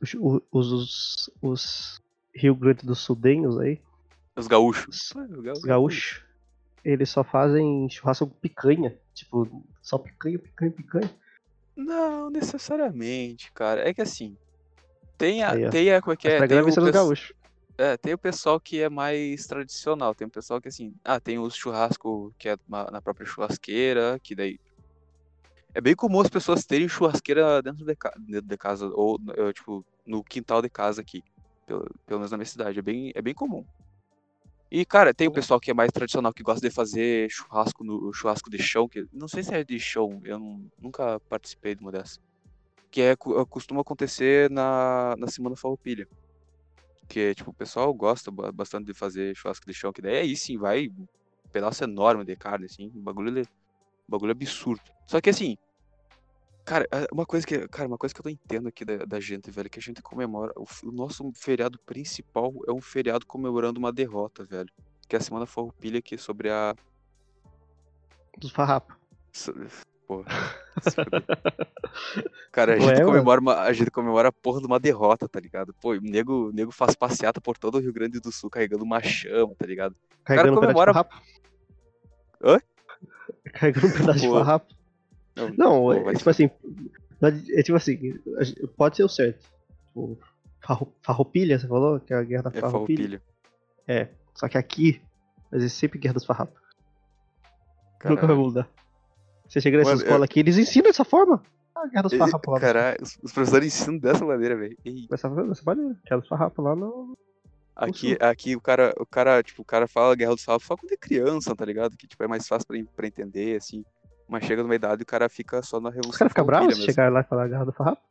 os, 0.00 0.14
os, 0.52 1.30
os, 1.42 2.02
Rio 2.34 2.54
Grande 2.54 2.86
do 2.86 2.94
Sudenhos 2.94 3.58
aí, 3.58 3.80
Os 4.36 4.46
gaúchos. 4.46 5.12
os 5.54 5.62
gaúchos, 5.62 6.22
eles 6.84 7.08
só 7.10 7.24
fazem 7.24 7.88
churrasco 7.90 8.26
com 8.26 8.34
picanha, 8.36 8.96
tipo, 9.14 9.64
só 9.82 9.98
picanha, 9.98 10.38
picanha, 10.38 10.70
picanha. 10.70 11.10
Não, 11.76 12.30
necessariamente, 12.30 13.50
cara. 13.52 13.88
É 13.88 13.92
que 13.92 14.02
assim. 14.02 14.36
Tem 15.18 15.42
a, 15.42 15.52
Aí, 15.52 15.70
tem 15.70 15.92
a, 15.92 16.00
como 16.00 16.12
é 16.12 16.16
que 16.16 16.28
é? 16.28 16.38
pra 16.38 16.46
Tem 16.46 16.60
o, 16.60 16.92
gaúchos. 16.92 17.32
é, 17.78 17.96
tem 17.96 18.14
o 18.14 18.18
pessoal 18.18 18.60
que 18.60 18.80
é 18.80 18.88
mais 18.88 19.46
tradicional. 19.46 20.14
Tem 20.14 20.26
o 20.26 20.30
pessoal 20.30 20.60
que 20.60 20.68
assim. 20.68 20.94
Ah, 21.04 21.20
tem 21.20 21.38
os 21.38 21.54
churrasco 21.54 22.32
que 22.38 22.48
é 22.48 22.56
na 22.68 23.00
própria 23.02 23.26
churrasqueira, 23.26 24.18
que 24.22 24.34
daí. 24.34 24.58
É 25.74 25.80
bem 25.80 25.94
comum 25.96 26.20
as 26.20 26.28
pessoas 26.30 26.64
terem 26.64 26.88
churrasqueira 26.88 27.60
dentro 27.60 27.84
de, 27.84 27.96
ca- 27.96 28.14
dentro 28.18 28.46
de 28.46 28.56
casa, 28.56 28.86
ou 28.94 29.18
eh, 29.36 29.52
tipo, 29.52 29.84
no 30.06 30.22
quintal 30.22 30.62
de 30.62 30.70
casa 30.70 31.00
aqui. 31.02 31.22
Pelo, 31.66 31.84
pelo 32.06 32.20
menos 32.20 32.30
na 32.30 32.36
minha 32.36 32.46
cidade. 32.46 32.78
É 32.78 32.82
bem, 32.82 33.10
é 33.14 33.20
bem 33.20 33.34
comum. 33.34 33.64
E, 34.76 34.84
cara, 34.84 35.14
tem 35.14 35.28
o 35.28 35.32
pessoal 35.32 35.60
que 35.60 35.70
é 35.70 35.74
mais 35.74 35.92
tradicional, 35.92 36.34
que 36.34 36.42
gosta 36.42 36.60
de 36.68 36.74
fazer 36.74 37.30
churrasco 37.30 37.84
no 37.84 38.12
churrasco 38.12 38.50
de 38.50 38.60
chão, 38.60 38.88
que 38.88 39.06
não 39.12 39.28
sei 39.28 39.40
se 39.44 39.54
é 39.54 39.62
de 39.62 39.78
chão, 39.78 40.20
eu 40.24 40.36
não- 40.36 40.68
nunca 40.80 41.20
participei 41.28 41.76
de 41.76 41.80
uma 41.80 41.92
dessas. 41.92 42.18
Que 42.90 43.02
é, 43.02 43.16
costuma 43.48 43.82
acontecer 43.82 44.50
na, 44.50 45.14
na 45.18 45.28
Semana 45.28 45.56
Farroupilha. 45.56 46.08
Que 47.08 47.20
é, 47.20 47.34
tipo, 47.34 47.50
o 47.50 47.54
pessoal 47.54 47.92
gosta 47.94 48.30
ba- 48.32 48.50
bastante 48.50 48.86
de 48.86 48.94
fazer 48.94 49.36
churrasco 49.36 49.66
de 49.66 49.74
chão, 49.74 49.92
que 49.92 50.02
daí 50.02 50.16
aí 50.18 50.36
sim 50.36 50.58
vai 50.58 50.88
um 50.88 51.06
pedaço 51.52 51.84
enorme 51.84 52.24
de 52.24 52.36
carne, 52.36 52.66
assim, 52.66 52.90
um 52.94 53.02
bagulho, 53.02 53.30
le- 53.30 53.46
bagulho 54.08 54.32
absurdo. 54.32 54.82
Só 55.06 55.20
que 55.20 55.30
assim, 55.30 55.56
cara, 56.64 56.88
é 56.90 57.06
uma 57.12 57.26
coisa 57.26 57.46
que, 57.46 57.68
cara, 57.68 57.88
uma 57.88 57.98
coisa 57.98 58.14
que 58.14 58.20
eu 58.20 58.24
não 58.24 58.32
entendo 58.32 58.68
aqui 58.68 58.84
da, 58.84 59.04
da 59.04 59.20
gente, 59.20 59.50
velho, 59.50 59.70
que 59.70 59.78
a 59.78 59.82
gente 59.82 60.02
comemora, 60.02 60.52
o, 60.56 60.64
o 60.86 60.92
nosso 60.92 61.30
feriado 61.34 61.78
principal 61.86 62.52
é 62.66 62.72
um 62.72 62.80
feriado 62.80 63.26
comemorando 63.26 63.78
uma 63.78 63.92
derrota, 63.92 64.44
velho. 64.44 64.68
Que 65.08 65.16
é 65.16 65.18
a 65.18 65.22
Semana 65.22 65.46
Farroupilha, 65.46 66.00
que 66.00 66.14
é 66.14 66.18
sobre 66.18 66.50
a... 66.50 66.74
Dos 68.38 68.50
farrapos. 68.50 68.96
fuder. 70.06 70.24
Cara, 72.52 72.74
a 72.74 72.78
gente, 72.78 72.94
mano. 72.94 73.06
comemora 73.06 73.40
uma, 73.40 73.60
a 73.60 73.72
gente 73.72 73.90
comemora 73.90 74.28
a 74.28 74.32
porra 74.32 74.60
de 74.60 74.66
uma 74.66 74.78
derrota, 74.78 75.28
tá 75.28 75.40
ligado? 75.40 75.74
Pô, 75.80 75.92
o 75.92 76.00
nego, 76.00 76.48
o 76.48 76.52
nego 76.52 76.70
faz 76.70 76.94
passeata 76.94 77.40
por 77.40 77.56
todo 77.58 77.76
o 77.76 77.80
Rio 77.80 77.92
Grande 77.92 78.20
do 78.20 78.30
Sul 78.30 78.50
carregando 78.50 78.84
uma 78.84 79.02
chama, 79.02 79.54
tá 79.56 79.66
ligado? 79.66 79.96
Carregando 80.24 80.58
um 80.58 80.60
pedaço 80.60 80.74
comemora- 80.74 80.92
de 80.92 80.94
farrapo. 80.94 81.22
Hã? 82.42 82.60
Carregando 83.52 83.86
um 83.86 83.92
pedaço 83.92 84.20
de 84.20 84.28
Pô. 84.28 84.34
farrapo. 84.34 84.74
Não, 85.36 85.48
Não, 85.56 85.92
é, 85.92 86.02
vai 86.02 86.14
tipo 86.16 86.30
assim, 86.30 86.50
é 87.52 87.62
tipo 87.62 87.76
assim, 87.76 87.98
a 88.38 88.66
pode 88.76 88.96
ser 88.96 89.04
o 89.04 89.08
certo. 89.08 89.44
Tipo, 89.88 90.18
farro- 90.64 90.92
farroupilha, 91.02 91.58
você 91.58 91.66
falou? 91.66 91.98
Que 92.00 92.12
é 92.12 92.16
a 92.16 92.22
guerra 92.22 92.42
da 92.44 92.50
É 92.50 92.60
farroupilha. 92.60 93.20
farroupilha. 93.86 94.10
Só 94.34 94.48
que 94.48 94.58
aqui, 94.58 95.00
vai 95.50 95.60
ser 95.60 95.68
sempre 95.68 95.98
guerra 95.98 96.14
dos 96.14 96.24
farrapos. 96.24 96.60
Nunca 98.04 98.08
vai 98.08 98.16
Caralho. 98.16 98.38
mudar. 98.40 98.68
Você 99.48 99.60
chega 99.60 99.78
nessa 99.78 99.90
Mano, 99.90 100.02
escola 100.02 100.24
aqui, 100.24 100.40
eles 100.40 100.58
ensinam 100.58 100.86
dessa 100.88 101.04
forma. 101.04 101.42
Ah, 101.74 101.86
guerra 101.86 102.02
dos 102.02 102.14
farrapos 102.14 102.52
lá. 102.54 102.60
Caralho, 102.60 102.98
os, 103.02 103.18
os 103.22 103.32
professores 103.32 103.66
ensinam 103.68 103.98
dessa 103.98 104.24
maneira, 104.24 104.56
velho. 104.56 104.76
Dessa, 105.08 105.28
dessa 105.28 105.62
maneira. 105.64 105.96
Guerra 106.04 106.20
dos 106.20 106.28
farrapos 106.28 106.64
lá 106.64 106.76
no. 106.76 107.16
Aqui, 107.76 108.16
aqui 108.20 108.54
o 108.54 108.60
cara, 108.60 108.94
o 109.00 109.04
cara, 109.06 109.42
tipo, 109.42 109.62
o 109.62 109.64
cara 109.64 109.88
fala 109.88 110.14
Guerra 110.14 110.30
dos 110.34 110.44
Farrapos 110.44 110.64
só 110.64 110.76
quando 110.76 110.92
é 110.92 110.96
criança, 110.96 111.56
tá 111.56 111.64
ligado? 111.64 111.96
Que 111.96 112.06
tipo 112.06 112.22
é 112.22 112.28
mais 112.28 112.46
fácil 112.46 112.68
pra, 112.68 112.78
pra 112.94 113.06
entender, 113.08 113.56
assim. 113.56 113.84
Mas 114.28 114.44
chega 114.44 114.62
numa 114.62 114.74
idade 114.74 115.02
e 115.02 115.04
o 115.04 115.06
cara 115.06 115.28
fica 115.28 115.62
só 115.62 115.80
na 115.80 115.90
revolução 115.90 116.28
ficam 116.28 116.44
bravos 116.44 116.74
farroupilha 116.74 116.74
se 116.74 116.80
mesmo. 116.80 116.92
chegar 116.92 117.12
lá 117.12 117.20
e 117.20 117.24
falar 117.24 117.48
garra 117.48 117.64
do 117.66 117.72
farrapo? 117.72 118.02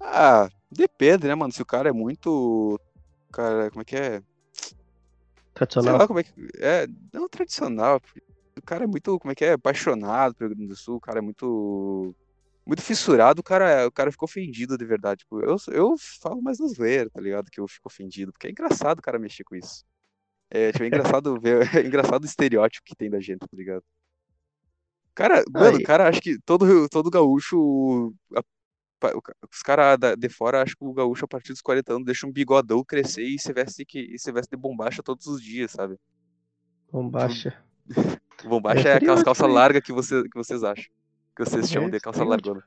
Ah, 0.00 0.48
depende, 0.70 1.26
né, 1.26 1.34
mano? 1.34 1.52
Se 1.52 1.62
o 1.62 1.66
cara 1.66 1.88
é 1.88 1.92
muito. 1.92 2.80
Cara, 3.32 3.70
como 3.70 3.82
é 3.82 3.84
que 3.84 3.96
é? 3.96 4.20
Sei 4.20 4.76
Tradicional. 5.54 5.98
lá 5.98 6.06
como 6.06 6.20
é 6.20 6.24
que. 6.24 6.32
É, 6.58 6.86
não 7.12 7.28
tradicional. 7.28 8.00
O 8.56 8.62
cara 8.62 8.84
é 8.84 8.86
muito, 8.86 9.18
como 9.18 9.32
é 9.32 9.34
que 9.34 9.44
é? 9.44 9.52
Apaixonado 9.52 10.34
pelo 10.34 10.48
Rio 10.50 10.56
Grande 10.58 10.72
do 10.72 10.76
Sul, 10.78 10.96
o 10.96 11.00
cara 11.00 11.18
é 11.18 11.22
muito. 11.22 12.14
Muito 12.66 12.82
fissurado, 12.82 13.40
o 13.40 13.42
cara, 13.42 13.86
o 13.86 13.90
cara 13.90 14.12
ficou 14.12 14.26
ofendido 14.28 14.78
de 14.78 14.84
verdade. 14.84 15.20
Tipo, 15.20 15.40
eu, 15.40 15.56
eu 15.68 15.94
falo 16.20 16.40
mais 16.42 16.58
na 16.58 16.66
zoeira, 16.68 17.10
tá 17.10 17.20
ligado? 17.20 17.50
Que 17.50 17.58
eu 17.60 17.66
fico 17.66 17.88
ofendido, 17.88 18.32
porque 18.32 18.46
é 18.46 18.50
engraçado 18.50 18.98
o 19.00 19.02
cara 19.02 19.18
mexer 19.18 19.42
com 19.44 19.56
isso. 19.56 19.84
É, 20.50 20.70
tipo, 20.70 20.84
é 20.84 20.86
engraçado 20.86 21.40
ver, 21.40 21.60
é 21.76 21.86
engraçado 21.86 22.22
o 22.22 22.26
estereótipo 22.26 22.84
que 22.84 22.94
tem 22.94 23.10
da 23.10 23.20
gente, 23.20 23.40
tá 23.40 23.48
ligado? 23.52 23.82
Cara, 25.14 25.42
mano, 25.52 25.76
o 25.78 25.82
cara 25.82 26.08
acha 26.08 26.20
que 26.20 26.38
todo, 26.44 26.88
todo 26.88 27.10
gaúcho. 27.10 28.12
a- 28.36 28.42
Os 29.50 29.62
caras 29.62 29.98
de 30.18 30.28
fora 30.28 30.62
acham 30.62 30.76
que 30.78 30.84
o 30.84 30.92
gaúcho, 30.92 31.24
a 31.24 31.28
partir 31.28 31.52
dos 31.52 31.62
40 31.62 31.94
anos, 31.94 32.04
deixa 32.04 32.26
um 32.26 32.32
bigodão 32.32 32.84
crescer 32.84 33.22
e 33.24 33.38
se 33.38 33.52
veste, 33.52 33.84
que, 33.84 33.98
e 33.98 34.18
se 34.18 34.30
veste 34.30 34.50
de 34.50 34.56
bombacha 34.60 35.02
todos 35.02 35.26
os 35.26 35.42
dias, 35.42 35.70
sabe? 35.70 35.96
Bombacha. 36.92 37.56
Bombacha 38.44 38.88
É 38.88 38.92
é 38.92 38.94
aquelas 38.96 39.20
estereótipo 39.20 39.24
calças 39.24 39.50
largas 39.54 39.82
que, 39.82 39.92
você, 39.92 40.22
que 40.24 40.34
vocês 40.36 40.62
acham. 40.62 40.84
Que 41.36 41.44
vocês 41.44 41.70
chamam 41.70 41.88
É, 41.88 41.92
de 41.92 42.00
calça 42.00 42.24
largona. 42.24 42.62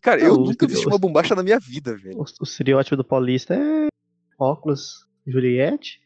Cara, 0.00 0.20
eu 0.20 0.34
o 0.34 0.44
nunca 0.46 0.66
vesti 0.66 0.86
uma 0.86 0.98
bombacha 0.98 1.34
na 1.34 1.42
minha 1.42 1.58
vida, 1.58 1.96
velho. 1.96 2.18
O, 2.18 2.22
o 2.22 2.44
estereótipo 2.44 2.96
do 2.96 3.04
paulista 3.04 3.54
é 3.54 3.88
óculos 4.38 5.06
Juliette, 5.26 6.00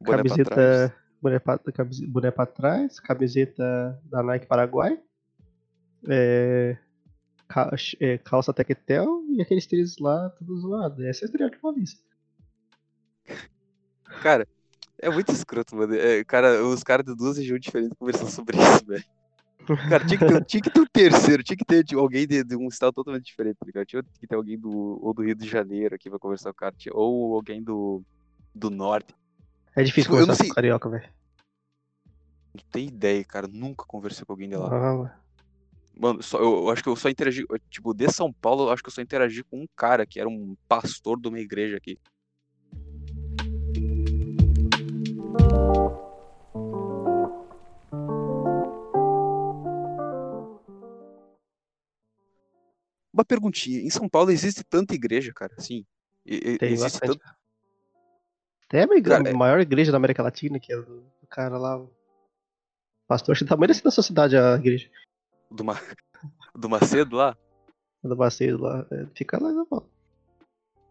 Boné 0.00 0.18
camiseta, 0.18 0.96
boné 1.22 1.40
camise- 1.72 2.06
boné 2.06 2.30
trás, 2.30 2.98
camiseta 2.98 4.00
da 4.04 4.22
Nike 4.22 4.46
Paraguai, 4.46 5.00
é, 6.08 6.76
é, 8.00 8.18
calça 8.18 8.52
tequetel 8.52 9.24
e 9.30 9.40
aqueles 9.40 9.66
tênis 9.66 9.96
lá 9.98 10.30
tudo 10.30 10.58
zoado. 10.58 11.06
Esse 11.06 11.22
é 11.22 11.24
o 11.24 11.26
estereótipo 11.26 11.62
paulista. 11.62 12.02
Cara, 14.20 14.46
é 14.98 15.08
muito 15.08 15.32
escroto, 15.32 15.76
mano. 15.76 15.94
É, 15.94 16.24
cara, 16.24 16.64
os 16.64 16.82
caras 16.82 17.06
de 17.06 17.14
duas 17.14 17.38
regiões 17.38 17.60
diferentes 17.60 17.96
conversando 17.96 18.30
sobre 18.30 18.56
isso, 18.56 18.84
velho. 18.84 19.04
Cara, 19.88 20.04
tinha 20.04 20.18
que, 20.18 20.26
ter, 20.26 20.44
tinha 20.44 20.60
que 20.60 20.70
ter 20.70 20.80
um 20.80 20.86
terceiro, 20.86 21.42
tinha 21.44 21.56
que 21.56 21.64
ter 21.64 21.84
alguém 21.94 22.26
de, 22.26 22.42
de 22.42 22.56
um 22.56 22.66
estado 22.66 22.92
totalmente 22.92 23.26
diferente, 23.26 23.58
tá 23.58 23.66
ligado? 23.66 23.86
Tinha 23.86 24.02
que 24.02 24.26
ter 24.26 24.34
alguém 24.34 24.58
do, 24.58 24.98
ou 25.00 25.14
do 25.14 25.22
Rio 25.22 25.36
de 25.36 25.48
Janeiro 25.48 25.94
aqui 25.94 26.10
pra 26.10 26.18
conversar 26.18 26.50
com 26.50 26.56
o 26.56 26.58
cara, 26.58 26.74
ou 26.90 27.36
alguém 27.36 27.62
do, 27.62 28.02
do 28.52 28.70
Norte. 28.70 29.14
É 29.76 29.82
difícil 29.82 30.10
Tipo, 30.10 30.20
conversar 30.20 30.34
sei- 30.36 30.48
com 30.48 30.54
carioca, 30.54 30.88
velho. 30.88 31.08
Não 32.54 32.62
tem 32.70 32.88
ideia, 32.88 33.24
cara. 33.24 33.46
Nunca 33.48 33.84
conversei 33.86 34.24
com 34.24 34.32
alguém 34.32 34.48
de 34.48 34.56
lá. 34.56 34.66
Ah, 34.66 34.94
mano. 34.96 35.10
Mano, 35.98 36.22
só, 36.22 36.38
eu, 36.38 36.44
eu 36.64 36.70
acho 36.70 36.82
que 36.82 36.88
eu 36.88 36.96
só 36.96 37.08
interagi, 37.08 37.44
eu, 37.48 37.58
tipo, 37.70 37.92
de 37.94 38.10
São 38.10 38.32
Paulo, 38.32 38.64
eu 38.64 38.70
acho 38.70 38.82
que 38.82 38.88
eu 38.88 38.92
só 38.92 39.02
interagi 39.02 39.42
com 39.44 39.60
um 39.62 39.66
cara 39.76 40.06
que 40.06 40.18
era 40.18 40.28
um 40.28 40.56
pastor 40.68 41.20
de 41.20 41.28
uma 41.28 41.38
igreja 41.38 41.76
aqui. 41.76 41.98
Uma 53.12 53.24
perguntinha, 53.24 53.80
em 53.80 53.90
São 53.90 54.08
Paulo 54.08 54.30
existe 54.30 54.64
tanta 54.64 54.94
igreja, 54.94 55.32
cara? 55.34 55.54
E- 55.68 55.84
e- 56.26 56.58
Tem 56.58 56.72
existe 56.72 56.98
bastante. 57.00 57.18
tanto... 57.18 57.41
Até 58.72 58.84
a 58.84 59.02
Cara, 59.02 59.28
é- 59.28 59.34
maior 59.34 59.60
igreja 59.60 59.92
da 59.92 59.98
América 59.98 60.22
Latina, 60.22 60.58
que 60.58 60.72
é 60.72 60.76
do, 60.76 61.00
do 61.20 61.26
cara 61.28 61.58
lá. 61.58 61.76
o 61.76 61.90
Pastor, 63.06 63.32
acho 63.32 63.44
que 63.44 63.48
tamanho 63.48 63.70
assim 63.70 63.82
da 63.82 63.90
sua 63.90 64.02
cidade 64.02 64.34
a 64.34 64.54
igreja. 64.54 64.88
do, 65.50 65.62
Ma... 65.62 65.74
do 66.56 66.70
Macedo 66.70 67.16
lá? 67.16 67.36
Do 68.02 68.16
Baceiro 68.16 68.62
lá. 68.62 68.86
é, 68.90 69.04
fica 69.14 69.38
lá 69.38 69.52
na 69.52 69.64
volta. 69.64 69.86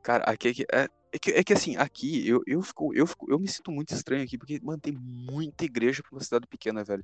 Cara, 0.04 0.24
aqui 0.26 0.50
é 0.50 0.54
que, 0.54 0.64
é, 0.72 0.88
é 1.12 1.20
que, 1.20 1.32
é 1.32 1.44
que 1.44 1.54
assim, 1.54 1.76
aqui 1.76 2.28
eu, 2.28 2.44
eu, 2.46 2.62
fico, 2.62 2.94
eu, 2.94 3.08
fico, 3.08 3.32
eu 3.32 3.40
me 3.40 3.48
sinto 3.48 3.72
muito 3.72 3.96
estranho 3.96 4.24
aqui, 4.24 4.38
porque, 4.38 4.60
mano, 4.62 4.80
tem 4.80 4.94
muita 4.94 5.66
igreja 5.66 6.04
pra 6.04 6.16
uma 6.16 6.24
cidade 6.24 6.46
pequena, 6.46 6.84
velho. 6.84 7.04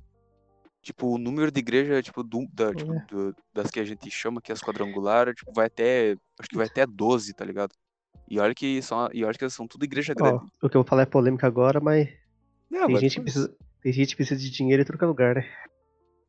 Tipo, 0.80 1.08
o 1.08 1.18
número 1.18 1.50
de 1.50 1.58
igreja, 1.58 2.00
tipo, 2.00 2.22
do, 2.22 2.46
da, 2.52 2.72
tipo, 2.72 2.92
É. 2.92 3.04
do- 3.06 3.34
das 3.52 3.68
que 3.68 3.80
a 3.80 3.84
gente 3.84 4.08
chama 4.12 4.40
que 4.40 4.52
é 4.52 4.54
as 4.54 4.60
quadrangulares, 4.60 5.34
tipo, 5.34 5.52
vai 5.52 5.66
até. 5.66 6.16
Acho 6.38 6.48
que 6.48 6.56
vai 6.56 6.66
até 6.66 6.86
12, 6.86 7.34
tá 7.34 7.44
ligado? 7.44 7.72
E 8.30 8.38
olha 8.38 8.54
que 8.54 8.82
são, 8.82 9.08
e 9.12 9.24
olha 9.24 9.34
que 9.34 9.48
são 9.50 9.66
tudo 9.66 9.84
igreja 9.84 10.14
grande. 10.14 10.36
Ó, 10.36 10.66
o 10.66 10.68
que 10.68 10.76
eu 10.76 10.82
vou 10.82 10.88
falar 10.88 11.02
é 11.02 11.06
polêmica 11.06 11.46
agora, 11.46 11.80
mas 11.80 12.08
Não, 12.70 12.86
tem 12.86 12.94
mas, 12.94 13.00
gente, 13.00 13.12
que 13.14 13.20
pô, 13.20 13.24
precisa, 13.24 13.56
tem 13.82 13.92
gente 13.92 14.08
que 14.10 14.16
precisa 14.16 14.40
de 14.40 14.50
dinheiro 14.50 14.82
em 14.82 14.84
todo 14.84 15.06
lugar, 15.06 15.34
né? 15.36 15.50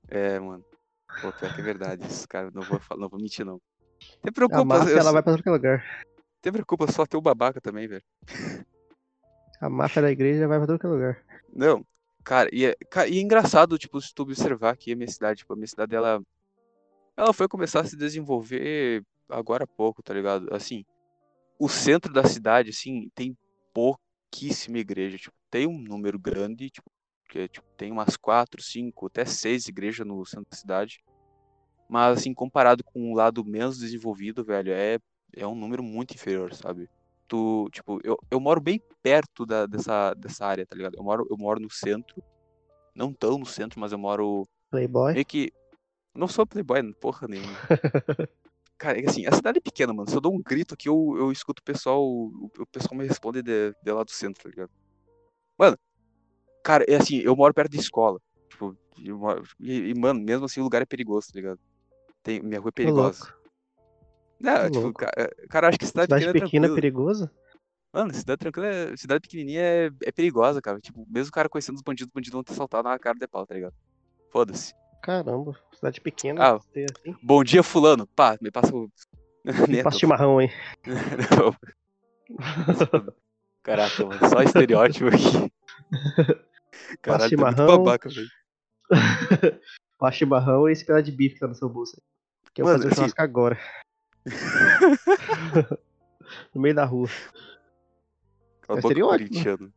É, 0.07 0.39
mano. 0.39 0.63
Pô, 1.21 1.33
pior 1.33 1.53
que 1.53 1.59
é 1.59 1.63
verdade 1.63 2.07
isso, 2.07 2.27
cara. 2.27 2.49
Não 2.53 2.61
vou, 2.63 2.79
não 2.97 3.09
vou 3.09 3.19
mentir, 3.19 3.45
não. 3.45 3.59
Tem 4.21 4.29
A 4.29 4.31
preocupa, 4.31 4.63
máfia, 4.63 4.91
eu, 4.93 4.97
ela 4.97 5.11
vai 5.11 5.21
pra 5.21 5.35
todo 5.35 5.51
lugar. 5.51 5.83
tem 6.41 6.53
preocupa 6.53 6.89
só 6.91 7.05
ter 7.05 7.17
o 7.17 7.21
babaca 7.21 7.59
também, 7.59 7.87
velho. 7.87 8.03
A 9.59 9.69
máfia 9.69 10.01
da 10.01 10.11
igreja 10.11 10.47
vai 10.47 10.57
pra 10.57 10.77
todo 10.77 10.93
lugar. 10.93 11.21
Não, 11.53 11.85
cara, 12.23 12.49
e 12.53 12.65
é, 12.65 12.75
e 13.09 13.17
é 13.17 13.21
engraçado, 13.21 13.77
tipo, 13.77 13.99
se 13.99 14.13
tu 14.13 14.23
observar 14.23 14.71
aqui 14.71 14.93
a 14.93 14.95
minha 14.95 15.09
cidade, 15.09 15.39
tipo, 15.39 15.51
a 15.51 15.55
minha 15.57 15.67
cidade, 15.67 15.93
ela, 15.93 16.21
ela 17.17 17.33
foi 17.33 17.47
começar 17.49 17.81
a 17.81 17.83
se 17.83 17.97
desenvolver 17.97 19.03
agora 19.27 19.65
há 19.65 19.67
pouco, 19.67 20.01
tá 20.01 20.13
ligado? 20.13 20.47
Assim, 20.53 20.85
o 21.60 21.68
centro 21.68 22.14
da 22.14 22.24
cidade, 22.24 22.70
assim, 22.70 23.10
tem 23.14 23.38
pouquíssima 23.74 24.78
igreja, 24.78 25.18
tipo, 25.18 25.36
tem 25.51 25.68
um 25.68 25.78
número 25.78 26.18
grande, 26.18 26.70
tipo, 26.70 26.89
que 27.30 27.39
é, 27.39 27.47
tipo, 27.47 27.68
tem 27.76 27.91
umas 27.91 28.16
quatro, 28.16 28.62
cinco, 28.62 29.07
até 29.07 29.26
seis 29.26 29.68
igrejas 29.68 30.07
no 30.07 30.26
centro 30.26 30.49
da 30.49 30.57
cidade, 30.57 31.03
mas, 31.89 32.20
assim, 32.20 32.34
comparado 32.34 32.84
com 32.84 33.12
o 33.12 33.16
lado 33.16 33.43
menos 33.43 33.78
desenvolvido, 33.78 34.43
velho, 34.43 34.72
é, 34.72 34.97
é 35.36 35.45
um 35.45 35.55
número 35.55 35.84
muito 35.84 36.14
inferior, 36.14 36.53
sabe? 36.53 36.89
Tu, 37.28 37.68
tipo, 37.72 37.99
eu, 38.03 38.18
eu 38.32 38.39
moro 38.39 38.62
bem 38.62 38.82
perto 39.03 39.45
da, 39.45 39.66
dessa, 39.66 40.14
dessa 40.14 40.45
área, 40.45 40.66
tá 40.66 40.76
ligado? 40.76 40.95
Eu 40.95 41.03
moro, 41.03 41.28
eu 41.30 41.38
moro 41.38 41.60
no 41.60 41.70
centro, 41.70 42.24
não 42.95 43.14
tão 43.14 43.38
no 43.38 43.45
centro, 43.45 43.80
mas 43.80 43.91
eu 43.91 43.97
moro 43.97 44.47
Playboy. 44.72 45.14
meio 45.14 45.26
que. 45.26 45.51
Não 46.16 46.28
sou 46.28 46.45
playboy, 46.45 46.91
porra 46.95 47.28
nenhuma. 47.28 47.53
Cara, 48.80 48.97
é 48.97 49.05
assim, 49.05 49.25
a 49.25 49.32
cidade 49.34 49.57
é 49.57 49.61
pequena, 49.61 49.93
mano. 49.93 50.09
Se 50.09 50.15
eu 50.15 50.21
dou 50.21 50.34
um 50.34 50.41
grito 50.41 50.73
aqui, 50.73 50.88
eu, 50.88 51.15
eu 51.17 51.32
escuto 51.34 51.59
o 51.61 51.63
pessoal. 51.65 52.01
O, 52.01 52.49
o 52.57 52.65
pessoal 52.65 52.97
me 52.97 53.05
responde 53.05 53.43
de, 53.43 53.73
de 53.84 53.91
lá 53.91 54.03
do 54.05 54.11
centro, 54.11 54.41
tá 54.41 54.49
ligado? 54.49 54.71
Mano, 55.57 55.77
cara, 56.63 56.86
é 56.88 56.95
assim, 56.95 57.17
eu 57.17 57.36
moro 57.36 57.53
perto 57.53 57.71
de 57.71 57.77
escola. 57.77 58.19
Tipo, 58.49 58.77
eu 59.03 59.17
moro- 59.17 59.43
e, 59.59 59.89
e, 59.89 59.93
mano, 59.93 60.21
mesmo 60.21 60.45
assim 60.45 60.61
o 60.61 60.63
lugar 60.63 60.82
é 60.82 60.86
perigoso, 60.86 61.27
tá 61.27 61.34
ligado? 61.36 61.59
Tem, 62.23 62.41
minha 62.41 62.59
rua 62.61 62.69
é 62.69 62.71
perigosa. 62.71 63.34
Não, 64.39 64.63
tipo, 64.69 64.84
louco. 64.84 64.99
cara, 64.99 65.30
cara, 65.49 65.67
acho 65.67 65.77
que 65.77 65.86
cidade, 65.86 66.05
Cidade 66.05 66.25
pequena, 66.25 66.38
é 66.38 66.45
pequena 66.45 66.65
é 66.67 66.75
perigosa? 66.75 67.32
Mano, 67.91 68.13
cidade 68.13 68.39
tranquila, 68.39 68.67
é- 68.67 68.95
cidade 68.95 69.19
pequenininha 69.21 69.61
é, 69.61 69.89
é 70.05 70.11
perigosa, 70.13 70.61
cara. 70.61 70.80
Tipo, 70.80 71.05
mesmo 71.09 71.27
o 71.30 71.34
cara 71.34 71.49
conhecendo 71.49 71.75
os 71.75 71.82
bandidos, 71.82 72.07
os 72.07 72.13
bandidos 72.13 72.34
vão 72.34 72.43
te 72.43 72.53
assaltar 72.53 72.82
na 72.82 72.97
cara 72.97 73.17
de 73.19 73.27
pau, 73.27 73.45
tá 73.45 73.55
ligado? 73.55 73.73
Foda-se. 74.32 74.73
Caramba, 75.01 75.55
cidade 75.73 76.01
pequena. 76.01 76.55
Ah, 76.55 76.59
ter 76.73 76.85
assim. 76.95 77.15
Bom 77.21 77.43
dia, 77.43 77.63
fulano. 77.63 78.05
Pá, 78.07 78.37
me 78.41 78.51
passa 78.51 78.75
o. 78.75 78.89
Neto. 79.67 79.83
Passa 79.85 79.99
chimarrão, 79.99 80.41
hein? 80.41 80.51
Caraca, 83.63 84.05
mano, 84.05 84.29
só 84.29 84.41
estereótipo 84.41 85.07
aqui. 85.07 85.51
Caralho, 87.01 87.23
tá 87.23 87.29
chimarrão. 87.29 87.83
babaca, 87.83 88.09
velho. 88.09 88.27
Passa 89.97 90.17
chimarrão 90.17 90.67
e 90.67 90.71
esse 90.73 90.85
pedaço 90.85 91.03
de 91.03 91.11
bife 91.11 91.35
que 91.35 91.39
tá 91.41 91.47
no 91.47 91.55
seu 91.55 91.69
bolso. 91.69 92.01
Que 92.53 92.61
eu 92.61 92.65
vou 92.65 92.73
fazer 92.75 92.87
assim- 92.87 92.95
churrasco 92.95 93.21
agora. 93.21 93.57
no 96.53 96.61
meio 96.61 96.75
da 96.75 96.85
rua. 96.85 97.07
Cala 98.61 98.79
É 98.79 98.81
estereótipo. 98.81 99.29
corintiano. 99.29 99.73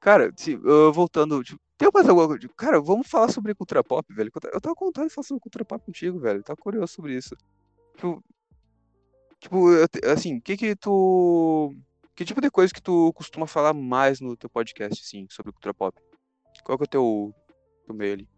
Cara, 0.00 0.32
se, 0.36 0.52
eu 0.52 0.92
voltando, 0.92 1.42
tipo, 1.44 1.60
tem 1.78 1.88
mais 1.92 2.08
alguma 2.08 2.28
coisa? 2.28 2.48
Cara, 2.56 2.80
vamos 2.80 3.08
falar 3.08 3.28
sobre 3.28 3.54
cultura 3.54 3.82
pop, 3.82 4.12
velho. 4.14 4.30
Eu 4.52 4.60
tava 4.60 4.74
com 4.74 4.86
vontade 4.86 5.08
de 5.08 5.14
falar 5.14 5.24
sobre 5.24 5.40
cultura 5.40 5.64
pop 5.64 5.84
contigo, 5.84 6.18
velho. 6.18 6.38
Eu 6.38 6.44
tava 6.44 6.56
curioso 6.56 6.92
sobre 6.92 7.16
isso. 7.16 7.36
Tipo, 7.94 8.22
tipo 9.40 9.70
eu 9.70 9.86
assim, 10.12 10.40
que 10.40 10.56
que 10.56 10.76
tu... 10.76 11.74
Que 12.14 12.24
tipo 12.24 12.40
de 12.40 12.50
coisa 12.50 12.72
que 12.72 12.82
tu 12.82 13.12
costuma 13.14 13.46
falar 13.46 13.72
mais 13.72 14.20
no 14.20 14.36
teu 14.36 14.48
podcast, 14.48 15.02
assim, 15.02 15.26
sobre 15.30 15.50
cultura 15.50 15.74
pop? 15.74 15.98
Qual 16.62 16.76
que 16.76 16.84
é 16.84 16.86
o 16.86 16.88
teu, 16.88 17.34
teu 17.86 17.94
meio 17.94 18.12
ali? 18.12 18.28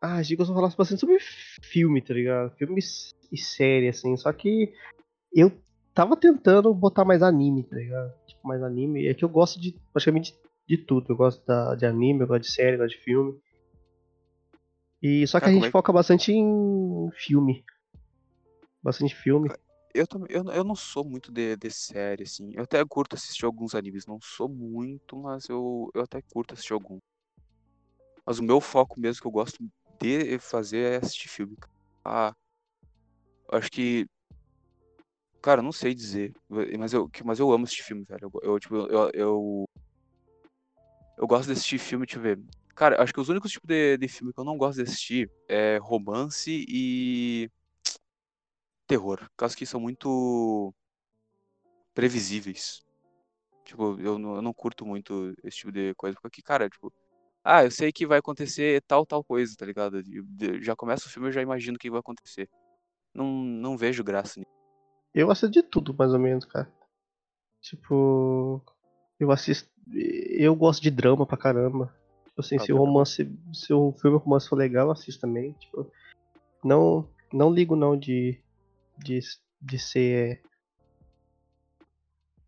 Ah, 0.00 0.16
a 0.16 0.22
gente 0.22 0.38
costuma 0.38 0.60
falar 0.60 0.74
bastante 0.74 0.98
sobre 0.98 1.18
filme, 1.62 2.00
tá 2.00 2.14
ligado? 2.14 2.56
Filmes 2.56 3.14
e 3.30 3.36
série, 3.36 3.88
assim. 3.88 4.16
Só 4.16 4.32
que 4.32 4.72
eu 5.32 5.52
tava 5.94 6.16
tentando 6.16 6.72
botar 6.72 7.04
mais 7.04 7.22
anime, 7.22 7.62
tá 7.62 7.76
ligado? 7.76 8.12
Tipo, 8.26 8.48
mais 8.48 8.62
anime. 8.62 9.06
É 9.06 9.14
que 9.14 9.24
eu 9.24 9.28
gosto 9.28 9.60
de 9.60 9.78
praticamente 9.92 10.34
de, 10.70 10.76
de 10.76 10.84
tudo. 10.84 11.12
Eu 11.12 11.16
gosto 11.16 11.44
da, 11.44 11.74
de 11.74 11.84
anime, 11.84 12.20
eu 12.20 12.26
gosto 12.26 12.42
de 12.42 12.52
série, 12.52 12.76
eu 12.76 12.78
gosto 12.78 12.96
de 12.96 13.02
filme. 13.02 13.40
E 15.02 15.26
só 15.26 15.38
que 15.38 15.46
Cara, 15.46 15.52
a 15.52 15.54
gente 15.54 15.68
é- 15.68 15.70
foca 15.70 15.92
bastante 15.92 16.32
em 16.32 17.10
filme. 17.14 17.64
Bastante 18.82 19.14
filme. 19.14 19.50
Eu 19.92 20.06
também, 20.06 20.28
eu, 20.30 20.44
eu 20.52 20.62
não 20.62 20.76
sou 20.76 21.04
muito 21.04 21.32
de, 21.32 21.56
de 21.56 21.70
série, 21.70 22.22
assim. 22.22 22.52
Eu 22.54 22.62
até 22.62 22.84
curto 22.84 23.16
assistir 23.16 23.44
alguns 23.44 23.74
animes. 23.74 24.06
Não 24.06 24.18
sou 24.22 24.48
muito, 24.48 25.16
mas 25.16 25.48
eu, 25.48 25.90
eu 25.94 26.02
até 26.02 26.22
curto 26.32 26.54
assistir 26.54 26.72
algum. 26.72 26.98
Mas 28.24 28.38
o 28.38 28.44
meu 28.44 28.60
foco 28.60 29.00
mesmo, 29.00 29.20
que 29.20 29.26
eu 29.26 29.32
gosto 29.32 29.58
poder 29.98 30.38
fazer 30.38 30.92
é 30.92 30.96
assistir 30.96 31.28
filme. 31.28 31.56
Ah, 32.04 32.32
acho 33.50 33.70
que. 33.70 34.06
Cara, 35.42 35.62
não 35.62 35.72
sei 35.72 35.94
dizer. 35.94 36.32
Mas 36.78 36.92
eu, 36.92 37.10
mas 37.24 37.40
eu 37.40 37.50
amo 37.50 37.64
assistir 37.64 37.82
filme, 37.82 38.04
velho. 38.04 38.30
Eu, 38.32 38.52
eu, 38.52 38.60
tipo, 38.60 38.76
eu, 38.76 39.10
eu, 39.12 39.64
eu 41.20 41.26
gosto 41.26 41.46
de 41.46 41.52
assistir 41.52 41.78
filme, 41.78 42.06
deixa 42.06 42.18
eu 42.18 42.22
ver. 42.22 42.40
Cara, 42.74 43.02
acho 43.02 43.12
que 43.12 43.20
os 43.20 43.28
únicos 43.28 43.50
tipos 43.52 43.68
de, 43.68 43.98
de 43.98 44.08
filme 44.08 44.32
que 44.32 44.40
eu 44.40 44.44
não 44.44 44.56
gosto 44.56 44.76
de 44.76 44.82
assistir 44.84 45.30
é 45.48 45.78
romance 45.78 46.64
e. 46.68 47.50
terror. 48.86 49.28
Causa 49.36 49.56
que 49.56 49.66
são 49.66 49.80
muito. 49.80 50.74
previsíveis. 51.94 52.82
Tipo, 53.64 53.98
eu 54.00 54.18
não, 54.18 54.36
eu 54.36 54.42
não 54.42 54.52
curto 54.54 54.86
muito 54.86 55.34
esse 55.44 55.58
tipo 55.58 55.72
de 55.72 55.94
coisa. 55.94 56.18
Porque, 56.22 56.42
cara, 56.42 56.68
tipo. 56.68 56.92
Ah, 57.44 57.64
eu 57.64 57.70
sei 57.70 57.92
que 57.92 58.06
vai 58.06 58.18
acontecer 58.18 58.82
tal, 58.86 59.06
tal 59.06 59.24
coisa, 59.24 59.54
tá 59.56 59.66
ligado? 59.66 60.02
De- 60.02 60.62
Já 60.62 60.76
começa 60.76 61.06
o 61.06 61.10
filme, 61.10 61.28
eu 61.28 61.32
já 61.32 61.42
imagino 61.42 61.76
o 61.76 61.78
que 61.78 61.90
vai 61.90 62.00
acontecer. 62.00 62.48
Não, 63.14 63.26
não 63.26 63.76
vejo 63.78 64.04
graça 64.04 64.40
nisso. 64.40 64.52
Eu 65.14 65.30
assisto 65.30 65.50
de 65.50 65.62
tudo, 65.62 65.94
mais 65.94 66.12
ou 66.12 66.18
menos, 66.18 66.44
cara. 66.44 66.70
Tipo. 67.62 68.62
Eu 69.18 69.30
assisto. 69.32 69.69
Eu 69.92 70.54
gosto 70.54 70.82
de 70.82 70.90
drama 70.90 71.26
pra 71.26 71.36
caramba. 71.36 71.94
Tipo 72.26 72.40
assim, 72.40 72.56
Ah, 72.56 72.60
se 72.60 72.72
o 72.72 72.76
romance. 72.76 73.38
Se 73.52 73.72
o 73.72 73.92
filme 73.92 74.18
romance 74.18 74.48
for 74.48 74.56
legal, 74.56 74.86
eu 74.86 74.92
assisto 74.92 75.20
também. 75.20 75.52
Tipo. 75.52 75.90
Não. 76.64 77.08
Não 77.32 77.52
ligo 77.52 77.76
não 77.76 77.96
de. 77.96 78.40
De, 78.98 79.20
de 79.60 79.78
ser. 79.78 80.42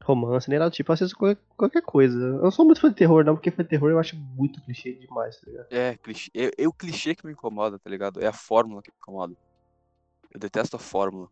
Romance, 0.02 0.48
nem 0.48 0.58
nada 0.58 0.70
do 0.70 0.74
tipo. 0.74 0.90
Eu 0.90 0.94
assisto 0.94 1.16
qualquer, 1.16 1.40
qualquer 1.56 1.82
coisa. 1.82 2.18
Eu 2.18 2.42
não 2.42 2.50
sou 2.50 2.64
muito 2.64 2.80
fã 2.80 2.88
de 2.88 2.96
terror, 2.96 3.24
não, 3.24 3.36
porque 3.36 3.52
fã 3.52 3.62
de 3.62 3.68
terror 3.68 3.90
eu 3.90 3.98
acho 4.00 4.16
muito 4.16 4.60
clichê 4.62 4.92
demais, 4.94 5.40
tá 5.40 5.48
ligado? 5.48 5.66
É, 5.70 5.96
clichê. 5.96 6.30
É, 6.34 6.50
é 6.58 6.68
o 6.68 6.72
clichê 6.72 7.14
que 7.14 7.24
me 7.24 7.32
incomoda, 7.32 7.78
tá 7.78 7.88
ligado? 7.88 8.20
É 8.20 8.26
a 8.26 8.32
fórmula 8.32 8.82
que 8.82 8.90
me 8.90 8.96
incomoda. 9.00 9.36
Eu 10.32 10.40
detesto 10.40 10.74
a 10.76 10.78
fórmula. 10.78 11.28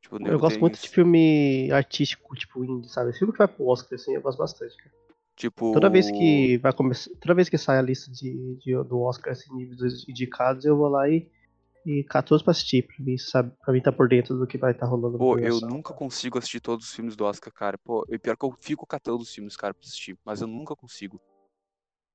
Tipo, 0.00 0.24
Eu 0.24 0.38
gosto 0.38 0.60
muito 0.60 0.80
de 0.80 0.88
filme 0.88 1.68
artístico, 1.72 2.36
tipo 2.36 2.64
indie, 2.64 2.88
sabe? 2.88 3.12
Filme 3.12 3.32
que 3.32 3.38
vai 3.38 3.48
pro 3.48 3.66
Oscar, 3.66 3.98
assim, 3.98 4.14
eu 4.14 4.22
gosto 4.22 4.38
bastante, 4.38 4.76
cara. 4.76 4.94
Tipo. 5.36 5.72
Toda 5.72 5.90
vez 5.90 6.10
que 6.10 6.56
vai 6.58 6.72
começar, 6.72 7.10
toda 7.20 7.34
vez 7.34 7.48
que 7.48 7.58
sai 7.58 7.78
a 7.78 7.82
lista 7.82 8.10
de, 8.10 8.56
de- 8.56 8.84
do 8.84 9.00
Oscar 9.00 9.32
assim, 9.32 9.54
níveis 9.54 9.76
dos 9.76 10.08
indicados, 10.08 10.64
eu 10.64 10.76
vou 10.76 10.88
lá 10.88 11.08
e 11.08 11.30
e 11.84 12.02
cato 12.02 12.30
todos 12.30 12.42
pra 12.42 12.50
assistir, 12.50 12.84
pra 12.84 12.96
mim, 12.98 13.16
sabe, 13.16 13.52
pra 13.64 13.72
mim 13.72 13.80
tá 13.80 13.92
por 13.92 14.08
dentro 14.08 14.36
do 14.36 14.44
que 14.44 14.58
vai 14.58 14.72
estar 14.72 14.86
rolando. 14.86 15.12
na 15.12 15.18
Pô, 15.18 15.38
eu 15.38 15.60
nunca 15.60 15.94
consigo 15.94 16.36
assistir 16.36 16.58
todos 16.58 16.86
os 16.86 16.92
filmes 16.92 17.14
do 17.14 17.24
Oscar, 17.24 17.52
cara. 17.52 17.78
Pô, 17.78 18.04
e 18.08 18.18
pior 18.18 18.36
que 18.36 18.44
eu 18.44 18.52
fico 18.60 18.84
catando 18.84 19.18
os 19.18 19.32
filmes, 19.32 19.56
cara, 19.56 19.72
pra 19.72 19.82
assistir. 19.84 20.18
Mas 20.24 20.40
eu 20.40 20.48
nunca 20.48 20.74
consigo. 20.74 21.20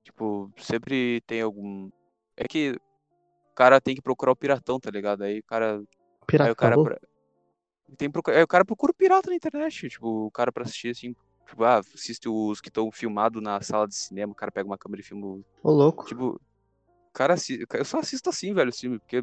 Tipo, 0.04 0.52
sempre 0.58 1.22
tem 1.22 1.40
algum. 1.40 1.88
É 2.36 2.46
que 2.46 2.72
o 3.50 3.54
cara 3.54 3.80
tem 3.80 3.94
que 3.94 4.02
procurar 4.02 4.32
o 4.32 4.36
piratão, 4.36 4.78
tá 4.78 4.90
ligado? 4.90 5.22
Aí 5.22 5.38
o 5.38 5.44
cara. 5.44 5.78
Aí 5.78 5.86
Pirata, 6.26 6.52
o 6.52 6.56
cara. 6.56 6.76
Tem 7.96 8.10
procu- 8.10 8.30
Aí 8.30 8.42
o 8.42 8.48
cara 8.48 8.64
procura 8.66 8.92
o 8.92 8.94
pirata 8.94 9.30
na 9.30 9.36
internet. 9.36 9.88
Tipo, 9.88 10.26
o 10.26 10.30
cara 10.30 10.52
pra 10.52 10.64
assistir 10.64 10.90
assim. 10.90 11.14
Tipo, 11.46 11.64
ah, 11.64 11.78
assiste 11.78 12.28
os 12.28 12.60
que 12.60 12.68
estão 12.68 12.90
filmados 12.90 13.42
na 13.42 13.60
sala 13.60 13.86
de 13.86 13.94
cinema, 13.94 14.32
o 14.32 14.36
cara 14.36 14.50
pega 14.50 14.66
uma 14.68 14.78
câmera 14.78 15.00
e 15.02 15.04
filma. 15.04 15.26
o- 15.26 15.44
Ô, 15.62 15.70
louco. 15.70 16.04
Tipo, 16.06 16.40
cara, 17.12 17.34
eu 17.74 17.84
só 17.84 17.98
assisto 17.98 18.30
assim, 18.30 18.54
velho, 18.54 18.70
os 18.70 18.78
filmes, 18.80 18.98
porque. 19.00 19.22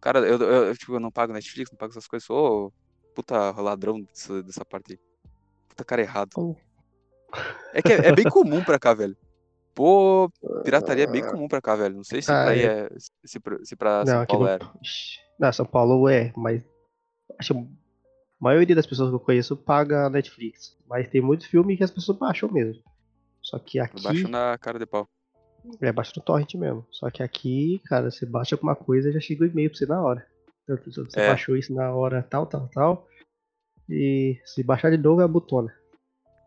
Cara, 0.00 0.20
eu, 0.20 0.38
eu, 0.38 0.76
tipo, 0.76 0.94
eu 0.94 1.00
não 1.00 1.10
pago 1.10 1.32
Netflix, 1.32 1.70
não 1.70 1.78
pago 1.78 1.90
essas 1.92 2.06
coisas, 2.06 2.26
sou 2.26 2.72
puta 3.14 3.50
ladrão 3.60 4.00
dessa, 4.02 4.42
dessa 4.42 4.64
parte 4.64 4.92
aí. 4.92 4.98
Puta 5.68 5.84
cara 5.84 6.02
errado. 6.02 6.30
Oh. 6.36 6.54
É 7.72 7.82
que 7.82 7.92
é, 7.92 8.08
é 8.08 8.12
bem 8.14 8.24
comum 8.30 8.62
pra 8.62 8.78
cá, 8.78 8.94
velho. 8.94 9.16
Pô, 9.74 10.30
pirataria 10.64 11.04
é 11.04 11.06
bem 11.06 11.22
comum 11.26 11.48
pra 11.48 11.60
cá, 11.60 11.74
velho. 11.76 11.96
Não 11.96 12.04
sei 12.04 12.22
se 12.22 12.30
Ah, 12.30 12.44
pra 12.44 12.50
aí 12.52 12.60
é. 12.62 12.86
é. 12.86 12.88
Se 13.24 13.40
pra, 13.40 13.58
se 13.64 13.76
pra 13.76 14.04
Não, 14.04 14.06
São 14.06 14.26
Paulo 14.26 14.44
não. 14.46 14.52
era. 14.52 15.52
São 15.52 15.66
Paulo 15.66 16.08
é, 16.08 16.32
mas 16.36 16.62
acho 17.38 17.68
a 18.40 18.44
maioria 18.44 18.74
das 18.76 18.86
pessoas 18.86 19.08
que 19.10 19.14
eu 19.16 19.20
conheço 19.20 19.56
paga 19.56 20.08
Netflix. 20.10 20.76
Mas 20.88 21.08
tem 21.08 21.20
muito 21.20 21.48
filme 21.48 21.76
que 21.76 21.84
as 21.84 21.90
pessoas 21.90 22.18
baixam 22.18 22.50
mesmo. 22.50 22.82
Só 23.42 23.58
que 23.58 23.78
aqui. 23.78 24.02
Baixa 24.02 24.28
na 24.28 24.58
cara 24.58 24.78
de 24.78 24.86
pau. 24.86 25.08
É, 25.80 25.90
baixa 25.90 26.12
no 26.16 26.22
torrent 26.22 26.54
mesmo. 26.54 26.86
Só 26.90 27.10
que 27.10 27.22
aqui, 27.22 27.80
cara, 27.86 28.10
você 28.10 28.24
baixa 28.26 28.54
alguma 28.54 28.76
coisa 28.76 29.10
já 29.12 29.18
chega 29.20 29.44
o 29.44 29.46
e-mail 29.46 29.70
pra 29.70 29.78
você 29.78 29.86
na 29.86 30.00
hora. 30.02 30.26
Então, 30.64 30.76
Você 30.84 31.20
É. 31.20 31.28
baixou 31.28 31.56
isso 31.56 31.72
na 31.74 31.92
hora 31.92 32.22
tal, 32.22 32.46
tal, 32.46 32.68
tal. 32.68 33.08
E 33.88 34.40
se 34.44 34.62
baixar 34.64 34.90
de 34.90 34.96
novo 34.98 35.20
é 35.20 35.24
a 35.24 35.28
botona. 35.28 35.72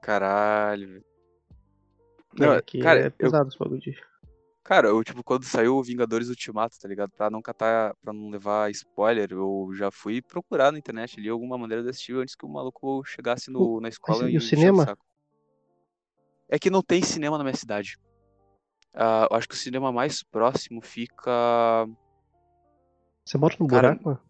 Caralho, 0.02 0.88
velho. 0.88 1.06
Não, 2.38 2.52
aqui 2.52 2.80
cara, 2.80 3.00
é 3.02 3.08
eu- 3.08 3.12
pesado 3.12 3.50
esse 3.50 3.58
bagulho 3.58 3.80
de. 3.82 3.98
Cara, 4.70 4.90
eu, 4.90 5.04
tipo, 5.04 5.24
quando 5.24 5.46
saiu 5.46 5.78
o 5.78 5.84
Vingadores 5.84 6.30
Ultimato, 6.30 6.80
tá 6.80 6.88
ligado? 6.88 7.10
Pra 7.18 7.28
não 7.28 7.42
catar, 7.42 7.96
pra 8.04 8.14
não 8.14 8.30
levar 8.30 8.70
spoiler, 8.70 9.32
eu 9.32 9.72
já 9.74 9.90
fui 9.90 10.22
procurar 10.22 10.72
na 10.72 10.78
internet 10.78 11.20
ali 11.20 11.28
alguma 11.28 11.58
maneira 11.58 11.82
de 11.82 11.90
assistir 11.90 12.16
antes 12.16 12.36
que 12.36 12.46
o 12.46 12.50
maluco 12.50 13.04
chegasse 13.04 13.50
no, 13.50 13.82
na 13.82 13.90
escola 13.90 14.30
e 14.30 14.36
e 14.36 14.38
o 14.38 14.42
cinema? 14.42 14.96
É 16.48 16.60
que 16.60 16.70
não 16.70 16.84
tem 16.84 17.02
cinema 17.02 17.36
na 17.36 17.44
minha 17.44 17.56
cidade. 17.56 17.98
Ah, 18.94 19.28
eu 19.32 19.38
acho 19.38 19.50
que 19.50 19.56
o 19.56 19.58
cinema 19.58 19.92
mais 19.92 20.22
próximo 20.22 20.82
fica. 20.82 21.88
Você 23.26 23.40
mora 23.40 23.56
no 23.60 23.66
Cara, 23.66 23.96
buraco, 23.96 24.22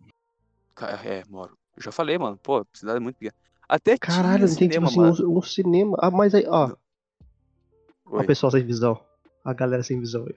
É, 1.03 1.21
moro. 1.27 1.57
Eu 1.75 1.83
já 1.83 1.91
falei, 1.91 2.17
mano. 2.17 2.37
Pô, 2.37 2.59
a 2.59 2.65
cidade 2.73 2.95
é 2.95 3.01
muito 3.01 3.17
pequena. 3.17 3.35
Até 3.67 3.97
Caralho, 3.97 4.47
tinha 4.47 4.47
não 4.47 4.55
tem 4.55 4.69
tipo 4.69 4.85
assim, 4.85 5.25
um, 5.25 5.37
um 5.37 5.41
cinema. 5.41 5.97
Ah, 5.99 6.09
mas 6.09 6.33
aí, 6.33 6.45
ó. 6.47 6.73
Ó, 8.05 8.19
Oi. 8.19 8.23
o 8.23 8.25
pessoal 8.25 8.51
sem 8.51 8.65
visão. 8.65 9.08
A 9.43 9.53
galera 9.53 9.83
sem 9.83 9.99
visão 9.99 10.25
aí. 10.25 10.33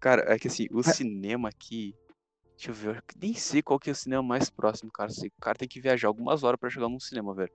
Cara, 0.00 0.24
é 0.32 0.38
que 0.38 0.48
assim, 0.48 0.66
o 0.70 0.80
É. 0.80 0.82
cinema 0.84 1.48
aqui. 1.48 1.94
Deixa 2.56 2.70
eu 2.70 2.74
ver, 2.74 2.96
eu 2.96 3.02
nem 3.20 3.34
sei 3.34 3.62
qual 3.62 3.78
que 3.80 3.90
é 3.90 3.92
o 3.92 3.96
cinema 3.96 4.22
mais 4.22 4.48
próximo, 4.48 4.90
cara. 4.92 5.10
Que 5.10 5.26
O 5.26 5.40
cara 5.40 5.58
tem 5.58 5.68
que 5.68 5.80
viajar 5.80 6.08
algumas 6.08 6.44
horas 6.44 6.58
pra 6.58 6.70
chegar 6.70 6.88
num 6.88 7.00
cinema, 7.00 7.34
velho. 7.34 7.52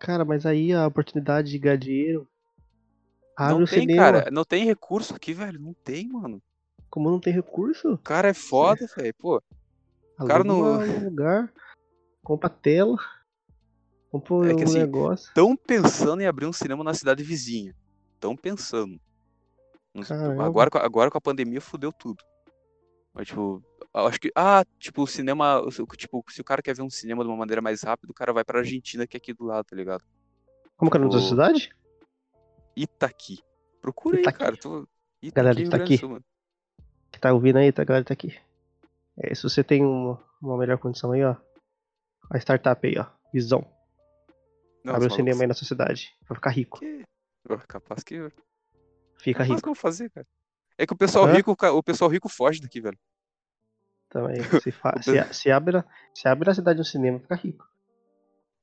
Cara, 0.00 0.24
mas 0.24 0.44
aí 0.44 0.72
a 0.72 0.86
oportunidade 0.86 1.50
de 1.50 1.58
ganhar 1.58 1.76
dinheiro. 1.76 2.28
Abre 3.36 3.54
não 3.54 3.62
o 3.62 3.66
tem, 3.66 3.80
cinema. 3.80 4.02
cara. 4.02 4.30
Não 4.30 4.44
tem 4.44 4.64
recurso 4.64 5.14
aqui, 5.14 5.32
velho. 5.32 5.58
Não 5.60 5.72
tem, 5.72 6.08
mano. 6.08 6.42
Como 6.90 7.10
não 7.10 7.20
tem 7.20 7.32
recurso, 7.32 7.94
O 7.94 7.98
cara 7.98 8.28
é 8.28 8.34
foda, 8.34 8.86
velho. 8.96 9.14
Pô, 9.18 9.42
aluga 10.16 10.32
cara 10.32 10.44
não- 10.44 10.78
lugar, 11.10 11.52
compra 12.22 12.48
tela, 12.50 12.96
compra 14.10 14.50
É 14.50 14.54
que 14.54 14.62
um 14.64 14.68
assim, 14.68 14.78
negócio. 14.78 15.32
tão 15.34 15.56
pensando 15.56 16.20
em 16.22 16.26
abrir 16.26 16.46
um 16.46 16.52
cinema 16.52 16.82
na 16.84 16.94
cidade 16.94 17.22
vizinha. 17.22 17.74
Tão 18.20 18.36
pensando. 18.36 19.00
Caramba. 20.06 20.44
Agora, 20.44 20.70
com 20.70 20.78
a- 20.78 20.84
agora 20.84 21.10
com 21.10 21.18
a 21.18 21.20
pandemia 21.20 21.60
fudeu 21.60 21.92
tudo. 21.92 22.22
Mas, 23.14 23.26
tipo, 23.28 23.62
acho 23.94 24.20
que. 24.20 24.30
Ah, 24.34 24.64
tipo, 24.78 25.02
o 25.02 25.06
cinema. 25.06 25.62
Tipo, 25.96 26.22
se 26.28 26.40
o 26.40 26.44
cara 26.44 26.62
quer 26.62 26.74
ver 26.74 26.82
um 26.82 26.90
cinema 26.90 27.22
de 27.24 27.30
uma 27.30 27.36
maneira 27.36 27.60
mais 27.62 27.82
rápida, 27.82 28.10
o 28.10 28.14
cara 28.14 28.32
vai 28.32 28.44
pra 28.44 28.58
Argentina, 28.60 29.06
que 29.06 29.16
é 29.16 29.18
aqui 29.18 29.32
do 29.32 29.44
lado, 29.44 29.64
tá 29.64 29.74
ligado? 29.76 30.04
Como 30.76 30.90
que 30.90 30.96
é 30.96 31.00
o 31.00 31.02
nome 31.02 31.14
da 31.14 31.18
tipo, 31.20 31.28
cidade? 31.30 31.70
Itaqui. 32.76 33.38
Procura 33.80 34.16
aí, 34.18 34.22
Itaqui. 34.22 34.38
cara. 34.38 34.56
Tô... 34.56 34.86
Itaqui, 35.22 35.34
Galera 35.34 35.54
de 35.56 35.64
Itaqui. 35.64 35.98
Sul. 35.98 36.20
Que 37.10 37.18
tá 37.18 37.32
ouvindo 37.32 37.56
aí, 37.56 37.72
tá, 37.72 37.82
galera? 37.84 38.04
Tá 38.04 38.12
aqui. 38.14 38.38
É, 39.16 39.34
se 39.34 39.42
você 39.42 39.64
tem 39.64 39.84
uma, 39.84 40.22
uma 40.40 40.56
melhor 40.58 40.78
condição 40.78 41.12
aí, 41.12 41.24
ó. 41.24 41.34
A 42.30 42.38
startup 42.38 42.86
aí, 42.86 42.96
ó. 42.98 43.06
Visão. 43.32 43.66
Abre 44.86 45.08
um 45.08 45.10
cinema 45.10 45.42
aí 45.42 45.46
na 45.46 45.54
sua 45.54 45.66
cidade. 45.66 46.14
Vai 46.28 46.36
ficar 46.36 46.50
rico. 46.50 46.78
Que... 46.78 47.04
Capaz 47.66 48.02
que. 48.02 48.30
Fica 49.18 49.42
que 49.44 49.52
rico. 49.54 49.60
eu 49.68 49.74
vou 49.74 49.74
fazer, 49.74 50.10
cara. 50.10 50.26
É 50.78 50.86
que 50.86 50.94
o 50.94 50.96
pessoal 50.98 51.26
Hã? 51.26 51.32
rico, 51.34 51.52
o 51.52 51.82
pessoal 51.82 52.10
rico 52.10 52.28
foge 52.28 52.60
daqui, 52.60 52.80
velho. 52.80 52.98
Também. 54.10 54.36
Se, 54.62 54.70
fa... 54.70 55.00
Se, 55.02 55.18
a- 55.18 55.32
se, 55.32 55.50
abre, 55.50 55.82
se 56.14 56.28
abre 56.28 56.48
na 56.48 56.54
cidade 56.54 56.80
um 56.80 56.84
cinema, 56.84 57.20
fica 57.20 57.34
rico. 57.36 57.66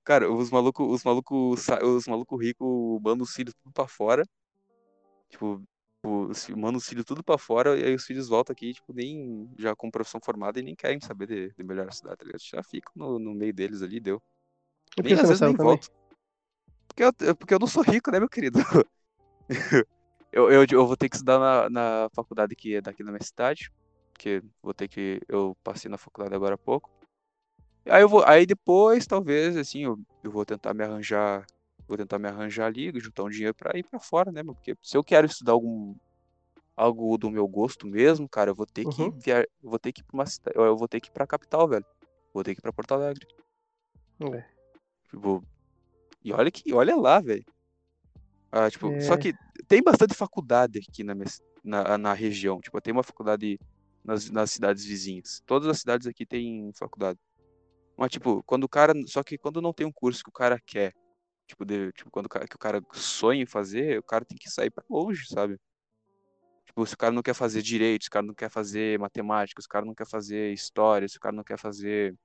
Cara, 0.03 0.31
os 0.31 0.49
malucos, 0.51 0.87
os 0.89 1.03
malucos, 1.03 1.67
os 1.83 2.07
malucos 2.07 2.39
ricos 2.41 3.01
mandam 3.01 3.23
os 3.23 3.33
filhos 3.33 3.53
tudo 3.61 3.73
pra 3.73 3.87
fora. 3.87 4.23
Tipo, 5.29 5.61
fi- 6.33 6.55
mandam 6.55 6.77
os 6.77 6.87
filhos 6.87 7.05
tudo 7.05 7.23
pra 7.23 7.37
fora 7.37 7.77
e 7.77 7.83
aí 7.83 7.95
os 7.95 8.05
filhos 8.05 8.27
voltam 8.29 8.53
aqui, 8.53 8.73
tipo, 8.73 8.93
nem 8.93 9.49
já 9.57 9.75
com 9.75 9.89
profissão 9.91 10.19
formada 10.23 10.59
e 10.59 10.63
nem 10.63 10.75
querem 10.75 10.99
saber 11.01 11.27
de, 11.27 11.53
de 11.53 11.63
melhorar 11.63 11.89
a 11.89 11.93
cidade, 11.93 12.17
tá 12.17 12.25
ligado? 12.25 12.41
Já 12.41 12.63
ficam 12.63 12.93
no, 12.95 13.19
no 13.19 13.33
meio 13.33 13.53
deles 13.53 13.81
ali, 13.81 13.99
deu. 13.99 14.21
E 14.97 15.03
por 15.03 15.09
Nem 15.09 15.13
que 15.13 15.19
às 15.21 15.29
vezes 15.29 15.41
nem 15.43 15.55
também? 15.55 15.79
volto. 15.79 15.89
Porque 16.87 17.03
eu, 17.03 17.35
porque 17.35 17.53
eu 17.53 17.59
não 17.59 17.67
sou 17.67 17.83
rico, 17.83 18.11
né, 18.11 18.19
meu 18.19 18.29
querido? 18.29 18.59
eu, 20.35 20.51
eu, 20.51 20.65
eu 20.69 20.85
vou 20.85 20.97
ter 20.97 21.07
que 21.07 21.15
estudar 21.15 21.39
na, 21.39 21.69
na 21.69 22.09
faculdade 22.13 22.55
que 22.55 22.75
é 22.75 22.81
daqui 22.81 23.03
da 23.03 23.11
minha 23.11 23.23
cidade. 23.23 23.71
Porque 24.11 24.43
vou 24.61 24.73
ter 24.73 24.89
que. 24.89 25.21
Eu 25.27 25.55
passei 25.63 25.89
na 25.89 25.97
faculdade 25.97 26.35
agora 26.35 26.55
há 26.55 26.57
pouco. 26.57 26.91
Aí 27.85 28.01
eu 28.01 28.09
vou. 28.09 28.23
Aí 28.27 28.45
depois, 28.45 29.07
talvez, 29.07 29.55
assim, 29.55 29.85
eu, 29.85 29.97
eu 30.21 30.29
vou 30.29 30.45
tentar 30.45 30.73
me 30.73 30.83
arranjar. 30.83 31.45
Vou 31.87 31.97
tentar 31.97 32.19
me 32.19 32.27
arranjar 32.27 32.65
ali, 32.65 32.91
juntar 32.99 33.23
um 33.23 33.29
dinheiro 33.29 33.53
pra 33.55 33.77
ir 33.77 33.83
pra 33.83 33.99
fora, 33.99 34.31
né? 34.31 34.43
Porque 34.43 34.75
se 34.81 34.97
eu 34.97 35.03
quero 35.03 35.25
estudar 35.25 35.53
algum. 35.53 35.95
Algo 36.77 37.17
do 37.17 37.31
meu 37.31 37.47
gosto 37.47 37.87
mesmo, 37.87 38.27
cara, 38.27 38.49
eu 38.51 38.55
vou 38.55 38.65
ter 38.65 38.83
que 38.83 39.01
Uhum. 39.01 39.11
via... 39.11 39.47
eu 39.63 39.69
vou 39.69 39.79
ter 39.79 39.93
que 39.93 40.01
ir 40.01 40.03
pra 40.03 40.13
uma 40.13 40.25
cidade. 40.25 40.57
Eu 40.57 40.75
vou 40.75 40.89
ter 40.89 40.99
que 40.99 41.07
ir 41.07 41.11
pra 41.11 41.25
capital, 41.25 41.69
velho. 41.69 41.85
Vou 42.33 42.43
ter 42.43 42.53
que 42.53 42.59
ir 42.59 42.61
pra 42.61 42.73
Porto 42.73 42.93
Alegre. 42.93 43.25
É. 44.19 44.43
Tipo, 45.09 45.41
e 46.21 46.33
olha 46.33 46.51
que, 46.51 46.73
olha 46.73 46.97
lá, 46.97 47.21
velho. 47.21 47.45
Ah, 48.57 48.71
tipo, 48.71 48.89
só 49.01 49.15
É. 49.15 49.17
que 49.17 49.33
tem 49.67 49.83
bastante 49.83 50.13
faculdade 50.13 50.79
aqui 50.79 51.03
na, 51.03 51.13
minha 51.13 51.27
na, 51.61 51.97
na 51.97 52.13
região. 52.13 52.61
Tipo, 52.61 52.79
tem 52.79 52.93
uma 52.93 53.03
faculdade 53.03 53.59
nas, 54.01 54.29
nas 54.31 54.49
cidades 54.51 54.85
vizinhas. 54.85 55.43
Todas 55.45 55.67
as 55.67 55.79
cidades 55.79 56.07
aqui 56.07 56.25
têm 56.25 56.71
faculdade. 56.73 57.19
Mas, 57.97 58.11
tipo, 58.11 58.41
quando 58.43 58.63
o 58.63 58.69
cara. 58.69 58.93
Só 59.07 59.21
que 59.23 59.37
quando 59.37 59.61
não 59.61 59.73
tem 59.73 59.85
um 59.85 59.91
curso 59.91 60.23
que 60.23 60.29
o 60.29 60.33
cara 60.33 60.57
quer, 60.65 60.93
tipo, 61.45 61.65
de, 61.65 61.91
tipo 61.91 62.09
quando 62.09 62.27
o 62.27 62.29
cara, 62.29 62.47
que 62.47 62.55
o 62.55 62.59
cara 62.59 62.81
sonha 62.93 63.43
em 63.43 63.45
fazer, 63.45 63.99
o 63.99 64.03
cara 64.03 64.23
tem 64.23 64.37
que 64.37 64.49
sair 64.49 64.71
pra 64.71 64.85
longe, 64.89 65.27
sabe? 65.27 65.59
Tipo, 66.65 66.85
se 66.85 66.93
o 66.93 66.97
cara 66.97 67.11
não 67.11 67.21
quer 67.21 67.33
fazer 67.33 67.61
direito, 67.61 68.03
se 68.03 68.07
o 68.07 68.11
cara 68.11 68.25
não 68.25 68.33
quer 68.33 68.49
fazer 68.49 68.97
matemática, 68.99 69.61
se 69.61 69.67
o 69.67 69.69
cara 69.69 69.85
não 69.85 69.93
quer 69.93 70.07
fazer 70.07 70.53
história, 70.53 71.09
se 71.09 71.17
o 71.17 71.19
cara 71.19 71.35
não 71.35 71.43
quer 71.43 71.57
fazer. 71.57 72.15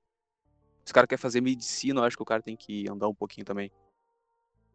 Se 0.84 0.92
o 0.92 0.94
cara 0.94 1.08
quer 1.08 1.18
fazer 1.18 1.40
medicina, 1.40 2.00
eu 2.00 2.04
acho 2.04 2.16
que 2.16 2.22
o 2.22 2.26
cara 2.26 2.40
tem 2.40 2.56
que 2.56 2.88
andar 2.88 3.08
um 3.08 3.14
pouquinho 3.14 3.44
também. 3.44 3.72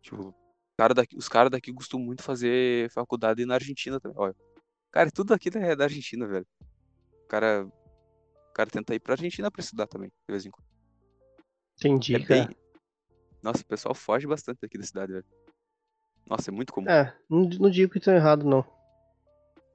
Tipo, 0.02 0.36
cara 0.78 0.94
daqui, 0.94 1.18
os 1.18 1.30
caras 1.30 1.52
daqui 1.52 1.74
costumam 1.74 2.06
muito 2.06 2.24
fazer 2.24 2.90
faculdade 2.92 3.46
na 3.46 3.56
Argentina 3.56 4.00
também. 4.00 4.18
Olha, 4.18 4.36
cara, 4.92 5.10
tudo 5.12 5.34
aqui 5.34 5.50
é 5.56 5.76
da 5.76 5.86
Argentina, 5.86 6.28
velho. 6.28 6.48
O 7.24 7.28
cara, 7.28 7.66
o 7.66 8.54
cara 8.54 8.70
tenta 8.70 8.94
ir 8.94 9.00
pra 9.00 9.14
Argentina 9.14 9.50
pra 9.50 9.62
estudar 9.62 9.88
também, 9.88 10.10
de 10.10 10.32
vez 10.32 10.46
em 10.46 10.52
quando. 10.52 10.68
Entendi, 11.78 12.16
É 12.16 12.20
bem... 12.20 12.48
Nossa, 13.42 13.62
o 13.62 13.66
pessoal 13.66 13.94
foge 13.94 14.26
bastante 14.26 14.60
daqui 14.62 14.78
da 14.78 14.84
cidade, 14.84 15.14
velho. 15.14 15.26
Nossa, 16.28 16.50
é 16.50 16.54
muito 16.54 16.74
comum. 16.74 16.90
É, 16.90 17.16
não, 17.30 17.42
não 17.42 17.70
digo 17.70 17.92
que 17.92 18.00
estão 18.00 18.14
errado, 18.16 18.44
não. 18.44 18.66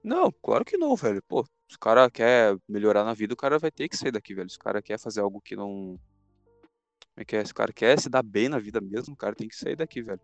Não, 0.02 0.32
claro 0.32 0.64
que 0.64 0.76
não, 0.76 0.96
velho. 0.96 1.22
Pô, 1.28 1.44
se 1.68 1.76
o 1.76 1.78
cara 1.78 2.10
quer 2.10 2.56
melhorar 2.68 3.04
na 3.04 3.14
vida, 3.14 3.32
o 3.32 3.36
cara 3.36 3.58
vai 3.58 3.70
ter 3.70 3.88
que 3.88 3.96
sair 3.96 4.10
daqui, 4.10 4.34
velho. 4.34 4.50
Se 4.50 4.56
o 4.56 4.60
cara 4.60 4.82
quer 4.82 4.98
fazer 4.98 5.20
algo 5.20 5.40
que 5.40 5.54
não. 5.54 5.98
Como 6.00 7.18
é 7.18 7.24
que 7.24 7.36
é? 7.36 7.44
Se 7.44 7.52
o 7.52 7.54
cara 7.54 7.72
quer 7.72 8.00
se 8.00 8.08
dar 8.08 8.22
bem 8.22 8.48
na 8.48 8.58
vida 8.58 8.80
mesmo, 8.80 9.14
o 9.14 9.16
cara 9.16 9.36
tem 9.36 9.46
que 9.46 9.54
sair 9.54 9.76
daqui, 9.76 10.02
velho. 10.02 10.20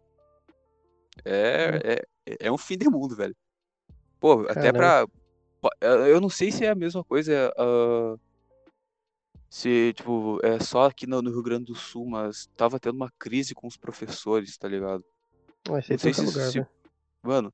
É, 1.24 2.02
é, 2.26 2.36
é 2.48 2.52
um 2.52 2.58
fim 2.58 2.76
de 2.78 2.88
mundo, 2.88 3.16
velho. 3.16 3.36
Pô, 4.20 4.46
até 4.48 4.72
pra. 4.72 5.06
Eu 5.82 6.20
não 6.20 6.30
sei 6.30 6.52
se 6.52 6.64
é 6.64 6.70
a 6.70 6.74
mesma 6.74 7.04
coisa. 7.04 7.52
ah, 7.58 8.16
se, 9.48 9.92
tipo, 9.94 10.38
é 10.44 10.58
só 10.60 10.86
aqui 10.86 11.06
no, 11.06 11.22
no 11.22 11.30
Rio 11.30 11.42
Grande 11.42 11.66
do 11.66 11.74
Sul, 11.74 12.06
mas 12.06 12.46
tava 12.56 12.78
tendo 12.80 12.96
uma 12.96 13.10
crise 13.18 13.54
com 13.54 13.66
os 13.66 13.76
professores, 13.76 14.56
tá 14.58 14.68
ligado? 14.68 15.04
Ser 15.82 15.94
Não 15.94 15.98
em 15.98 15.98
sei 15.98 16.12
se 16.14 16.26
lugar, 16.26 16.50
se- 16.52 16.52
velho. 16.52 16.68
Mano, 17.22 17.52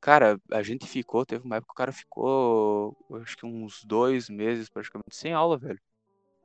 cara, 0.00 0.40
a 0.52 0.62
gente 0.62 0.86
ficou, 0.88 1.26
teve 1.26 1.44
uma 1.46 1.56
época 1.56 1.68
que 1.70 1.74
o 1.74 1.76
cara 1.76 1.92
ficou, 1.92 2.96
acho 3.22 3.36
que 3.36 3.46
uns 3.46 3.84
dois 3.84 4.28
meses 4.30 4.68
praticamente 4.70 5.16
sem 5.16 5.32
aula, 5.34 5.58
velho. 5.58 5.80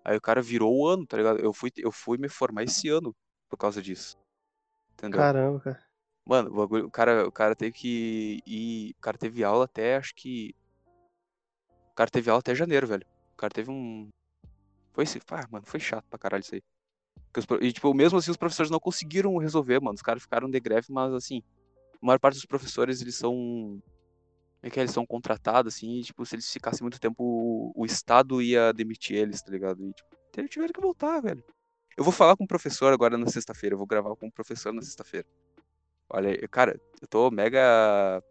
Aí 0.06 0.18
o 0.18 0.22
cara 0.22 0.42
virou 0.42 0.76
o 0.78 0.88
ano, 0.88 1.06
tá 1.08 1.18
ligado? 1.18 1.40
Eu 1.40 1.54
fui, 1.54 1.72
eu 1.78 1.92
fui 1.92 2.18
me 2.18 2.30
formar 2.30 2.64
esse 2.64 2.90
ano 2.90 3.16
por 3.50 3.58
causa 3.58 3.82
disso. 3.82 4.18
Entendeu? 4.94 5.22
Caramba, 5.22 5.60
cara. 5.62 5.85
Mano, 6.26 6.50
o, 6.52 6.56
bagulho- 6.56 6.86
o 6.88 6.92
cara, 6.92 7.28
o 7.28 7.32
cara 7.32 7.56
teve 7.56 7.72
que 7.74 8.42
ir. 8.46 8.92
O 8.98 9.02
cara 9.02 9.18
teve 9.18 9.44
aula 9.44 9.66
até, 9.66 9.96
acho 9.98 10.14
que. 10.16 10.56
O 11.92 11.96
cara 11.96 12.10
teve 12.10 12.30
aula 12.30 12.40
até 12.40 12.54
janeiro, 12.56 12.88
velho. 12.88 13.06
O 13.34 13.38
cara 13.38 13.54
teve 13.54 13.70
um. 13.72 14.10
Foi 14.94 15.04
esse. 15.04 15.20
Ah, 15.30 15.46
mano, 15.50 15.66
foi 15.66 15.80
chato 15.80 16.06
pra 16.10 16.20
caralho 16.20 16.42
isso 16.42 16.56
aí. 16.56 16.62
Os 17.38 17.46
E, 17.62 17.72
tipo, 17.74 17.94
mesmo 17.94 18.18
assim, 18.18 18.32
os 18.32 18.38
professores 18.38 18.72
não 18.72 18.80
conseguiram 18.80 19.38
resolver, 19.38 19.80
mano. 19.80 19.96
Os 19.96 20.02
caras 20.02 20.24
ficaram 20.24 20.50
de 20.50 20.60
greve, 20.60 20.88
mas, 20.90 21.14
assim, 21.14 21.44
a 22.02 22.06
maior 22.06 22.20
parte 22.20 22.36
dos 22.36 22.46
professores, 22.46 23.02
eles 23.02 23.16
são. 23.16 23.82
É 24.64 24.70
que 24.70 24.80
é? 24.80 24.84
Eles 24.84 24.94
são 24.94 25.06
contratados, 25.06 25.76
assim, 25.76 26.00
e, 26.00 26.04
tipo, 26.04 26.26
se 26.26 26.36
eles 26.36 26.52
ficassem 26.52 26.82
muito 26.82 27.00
tempo, 27.00 27.24
o, 27.24 27.72
o 27.76 27.86
Estado 27.86 28.42
ia 28.42 28.74
demitir 28.74 29.16
eles, 29.18 29.42
tá 29.42 29.52
ligado? 29.52 29.84
E, 29.86 29.94
tipo, 29.94 30.10
eles 30.38 30.50
tiveram 30.50 30.74
que 30.74 30.82
voltar, 30.82 31.22
velho. 31.22 31.44
Eu 31.96 32.04
vou 32.04 32.12
falar 32.12 32.36
com 32.36 32.44
o 32.46 32.48
professor 32.48 32.92
agora 32.92 33.18
na 33.18 33.28
sexta-feira. 33.28 33.74
Eu 33.76 33.78
vou 33.78 33.88
gravar 33.88 34.16
com 34.16 34.28
o 34.28 34.32
professor 34.32 34.74
na 34.74 34.82
sexta-feira. 34.82 35.28
Olha 36.10 36.48
cara, 36.48 36.80
eu 37.02 37.08
tô 37.08 37.32
mega. 37.32 38.24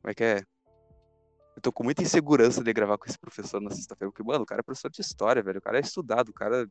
Como 0.00 0.10
é 0.10 0.14
que 0.14 0.24
é? 0.24 0.38
Eu 1.54 1.62
tô 1.62 1.70
com 1.72 1.84
muita 1.84 2.02
insegurança 2.02 2.64
de 2.64 2.72
gravar 2.72 2.96
com 2.98 3.06
esse 3.06 3.18
professor 3.18 3.60
na 3.60 3.70
sexta-feira. 3.70 4.10
Porque, 4.10 4.22
mano, 4.22 4.42
o 4.42 4.46
cara 4.46 4.60
é 4.60 4.64
professor 4.64 4.90
de 4.90 5.00
história, 5.00 5.42
velho. 5.42 5.58
O 5.58 5.62
cara 5.62 5.78
é 5.78 5.80
estudado. 5.82 6.30
O 6.30 6.32
cara. 6.32 6.66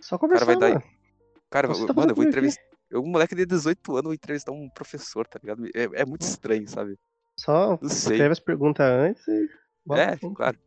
Só 0.00 0.16
O 0.16 0.18
cara 0.28 0.44
vai 0.44 0.56
dar. 0.58 0.82
Cara, 1.50 1.68
Você 1.68 1.82
eu- 1.82 1.86
tá 1.86 1.94
mano, 1.94 2.10
eu 2.10 2.14
vou 2.14 2.24
comigo 2.24 2.28
aqui? 2.28 2.38
entrevistar. 2.38 2.62
Eu, 2.90 3.02
um 3.02 3.06
moleque 3.08 3.34
de 3.34 3.46
18 3.46 3.92
anos, 3.92 4.04
vou 4.04 4.14
entrevistar 4.14 4.52
um 4.52 4.68
professor, 4.70 5.26
tá 5.26 5.38
ligado? 5.42 5.66
É, 5.74 6.02
é 6.02 6.04
muito 6.04 6.22
estranho, 6.22 6.68
sabe? 6.68 6.96
Só 7.38 7.78
Não 7.82 7.88
sei. 7.88 8.12
escreve 8.16 8.32
as 8.32 8.40
perguntas 8.40 8.86
antes 8.86 9.26
e. 9.26 9.48
bora 9.84 10.02
É, 10.02 10.16
claro. 10.16 10.58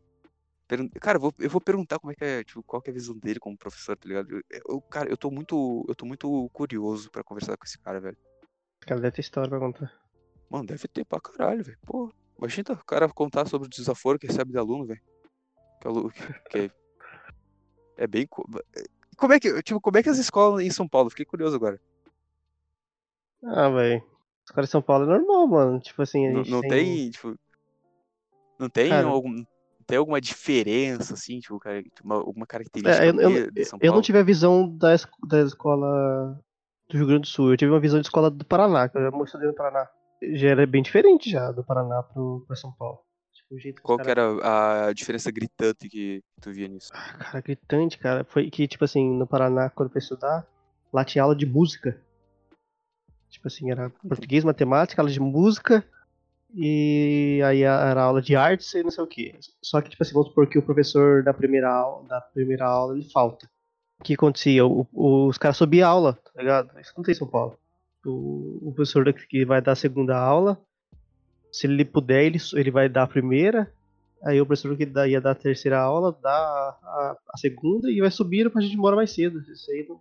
Cara, 1.00 1.16
eu 1.16 1.20
vou, 1.20 1.34
eu 1.38 1.50
vou 1.50 1.60
perguntar 1.60 1.98
como 1.98 2.12
é 2.12 2.14
que 2.14 2.24
é, 2.24 2.44
tipo, 2.44 2.62
qual 2.62 2.80
que 2.80 2.90
é 2.90 2.92
a 2.92 2.94
visão 2.94 3.16
dele 3.18 3.40
como 3.40 3.56
professor, 3.58 3.96
tá 3.96 4.06
ligado? 4.08 4.30
Eu, 4.30 4.42
eu- 4.68 4.80
cara, 4.82 5.08
eu 5.10 5.16
tô 5.16 5.28
muito, 5.30 5.84
eu 5.88 5.94
tô 5.96 6.06
muito 6.06 6.48
curioso 6.52 7.10
pra 7.10 7.24
conversar 7.24 7.56
com 7.56 7.64
esse 7.64 7.78
cara, 7.78 7.98
velho. 8.00 8.16
O 8.82 8.86
cara 8.86 9.00
deve 9.00 9.14
ter 9.16 9.20
história 9.20 9.48
pra 9.48 9.58
contar. 9.58 9.92
Mano, 10.48 10.66
deve 10.66 10.88
ter 10.88 11.04
pra 11.04 11.20
caralho, 11.20 11.62
velho. 11.62 11.78
Pô, 11.86 12.12
imagina 12.38 12.72
o 12.72 12.84
cara 12.84 13.08
contar 13.08 13.46
sobre 13.46 13.66
o 13.66 13.70
desaforo 13.70 14.18
que 14.18 14.26
recebe 14.26 14.52
de 14.52 14.58
aluno, 14.58 14.86
velho. 14.86 15.00
Que, 15.80 15.88
que 16.50 16.58
é, 16.58 16.70
é 18.04 18.06
bem. 18.06 18.26
co- 18.26 18.46
Como 19.16 19.32
é 19.32 19.40
que, 19.40 19.62
tipo, 19.62 19.80
como 19.80 19.98
é 19.98 20.02
que 20.02 20.08
as 20.08 20.18
escolas 20.18 20.64
em 20.64 20.70
São 20.70 20.88
Paulo? 20.88 21.10
Fiquei 21.10 21.24
curioso 21.24 21.56
agora. 21.56 21.80
Ah, 23.44 23.68
velho. 23.70 24.02
Os 24.44 24.50
caras 24.54 24.68
de 24.68 24.72
São 24.72 24.82
Paulo 24.82 25.04
é 25.04 25.18
normal, 25.18 25.46
mano. 25.46 25.80
Tipo 25.80 26.02
assim, 26.02 26.26
a 26.26 26.32
Não, 26.32 26.38
gente 26.44 26.50
não 26.50 26.60
tem, 26.62 27.10
tipo. 27.10 27.38
Não 28.58 28.68
tem 28.68 28.88
Cara- 28.90 29.06
algum. 29.06 29.44
Tem 29.86 29.98
alguma 29.98 30.20
diferença, 30.20 31.14
assim, 31.14 31.40
tipo, 31.40 31.58
cara, 31.58 31.82
tipo, 31.82 32.04
uma- 32.04 32.16
alguma 32.16 32.46
característica 32.46 33.04
É, 33.04 33.08
eu, 33.08 33.20
eu, 33.20 33.50
de, 33.50 33.64
São 33.64 33.76
eu 33.78 33.80
Paulo? 33.80 33.94
não 33.96 34.02
tive 34.02 34.18
a 34.18 34.22
visão 34.22 34.68
da, 34.76 34.88
da 35.26 35.40
escola 35.42 36.40
do 36.90 36.98
Rio 36.98 37.06
Grande 37.06 37.22
do 37.22 37.26
Sul. 37.28 37.52
Eu 37.52 37.56
tive 37.56 37.70
uma 37.70 37.80
visão 37.80 38.00
de 38.00 38.06
escola 38.06 38.30
do 38.30 38.44
Paraná, 38.44 38.88
que 38.88 38.98
eu 38.98 39.02
já 39.02 39.24
estudei 39.24 39.48
no 39.48 39.54
Paraná. 39.54 39.88
Já 40.34 40.48
era 40.48 40.66
bem 40.66 40.82
diferente 40.82 41.30
já 41.30 41.50
do 41.50 41.64
Paraná 41.64 42.02
pro, 42.02 42.44
pra 42.46 42.56
São 42.56 42.72
Paulo. 42.72 42.98
Tipo, 43.32 43.54
o 43.54 43.58
jeito 43.58 43.82
Qual 43.82 43.98
que 43.98 44.10
era 44.10 44.88
a 44.88 44.92
diferença 44.92 45.30
gritante 45.30 45.88
que 45.88 46.22
tu 46.40 46.52
via 46.52 46.68
nisso? 46.68 46.90
Ah, 46.92 47.14
Cara, 47.18 47.40
gritante, 47.40 47.98
cara. 47.98 48.24
Foi 48.24 48.50
que, 48.50 48.68
tipo 48.68 48.84
assim, 48.84 49.16
no 49.16 49.26
Paraná, 49.26 49.70
quando 49.70 49.88
eu 49.88 49.92
fui 49.92 50.00
estudar, 50.00 50.46
lá 50.92 51.04
tinha 51.04 51.22
aula 51.22 51.34
de 51.34 51.46
música. 51.46 52.00
Tipo 53.30 53.46
assim, 53.46 53.70
era 53.70 53.90
português, 53.90 54.44
matemática, 54.44 55.00
aula 55.00 55.10
de 55.10 55.20
música. 55.20 55.84
E 56.52 57.40
aí 57.44 57.62
era 57.62 58.02
aula 58.02 58.20
de 58.20 58.34
artes 58.34 58.74
e 58.74 58.82
não 58.82 58.90
sei 58.90 59.04
o 59.04 59.06
que. 59.06 59.38
Só 59.62 59.80
que, 59.80 59.88
tipo 59.88 60.02
assim, 60.02 60.12
vamos 60.12 60.28
supor 60.28 60.48
que 60.48 60.58
o 60.58 60.62
professor 60.62 61.22
da 61.22 61.32
primeira 61.32 61.70
aula, 61.72 62.06
da 62.08 62.20
primeira 62.20 62.66
aula 62.66 62.94
ele 62.94 63.08
falta. 63.08 63.48
O 64.00 64.02
que 64.04 64.14
acontecia? 64.14 64.64
O- 64.66 64.86
o- 64.92 65.26
os 65.28 65.36
caras 65.38 65.56
subiam 65.56 65.86
a 65.88 65.92
aula, 65.92 66.14
tá 66.14 66.40
ligado? 66.40 66.80
Isso 66.80 66.92
não 66.96 67.04
tem 67.04 67.12
em 67.12 67.18
São 67.18 67.28
Paulo. 67.28 67.58
O, 68.04 68.68
o 68.68 68.72
professor 68.74 69.12
que 69.12 69.44
vai 69.44 69.60
dar 69.60 69.72
a 69.72 69.76
segunda 69.76 70.16
aula, 70.18 70.58
se 71.52 71.66
ele 71.66 71.84
puder, 71.84 72.24
ele, 72.24 72.38
ele 72.54 72.70
vai 72.70 72.88
dar 72.88 73.02
a 73.02 73.06
primeira. 73.08 73.72
Aí 74.24 74.40
o 74.40 74.46
professor 74.46 74.76
que 74.76 74.86
dá- 74.86 75.06
ia 75.08 75.20
dar 75.20 75.32
a 75.32 75.34
terceira 75.34 75.78
aula, 75.80 76.16
dá 76.22 76.30
a, 76.30 77.16
a- 77.34 77.38
segunda 77.38 77.90
e 77.90 78.00
vai 78.00 78.10
subir 78.10 78.50
pra 78.50 78.60
gente 78.62 78.74
embora 78.74 78.96
mais 78.96 79.10
cedo. 79.12 79.38
Isso 79.50 79.70
aí 79.70 79.86
não, 79.88 80.00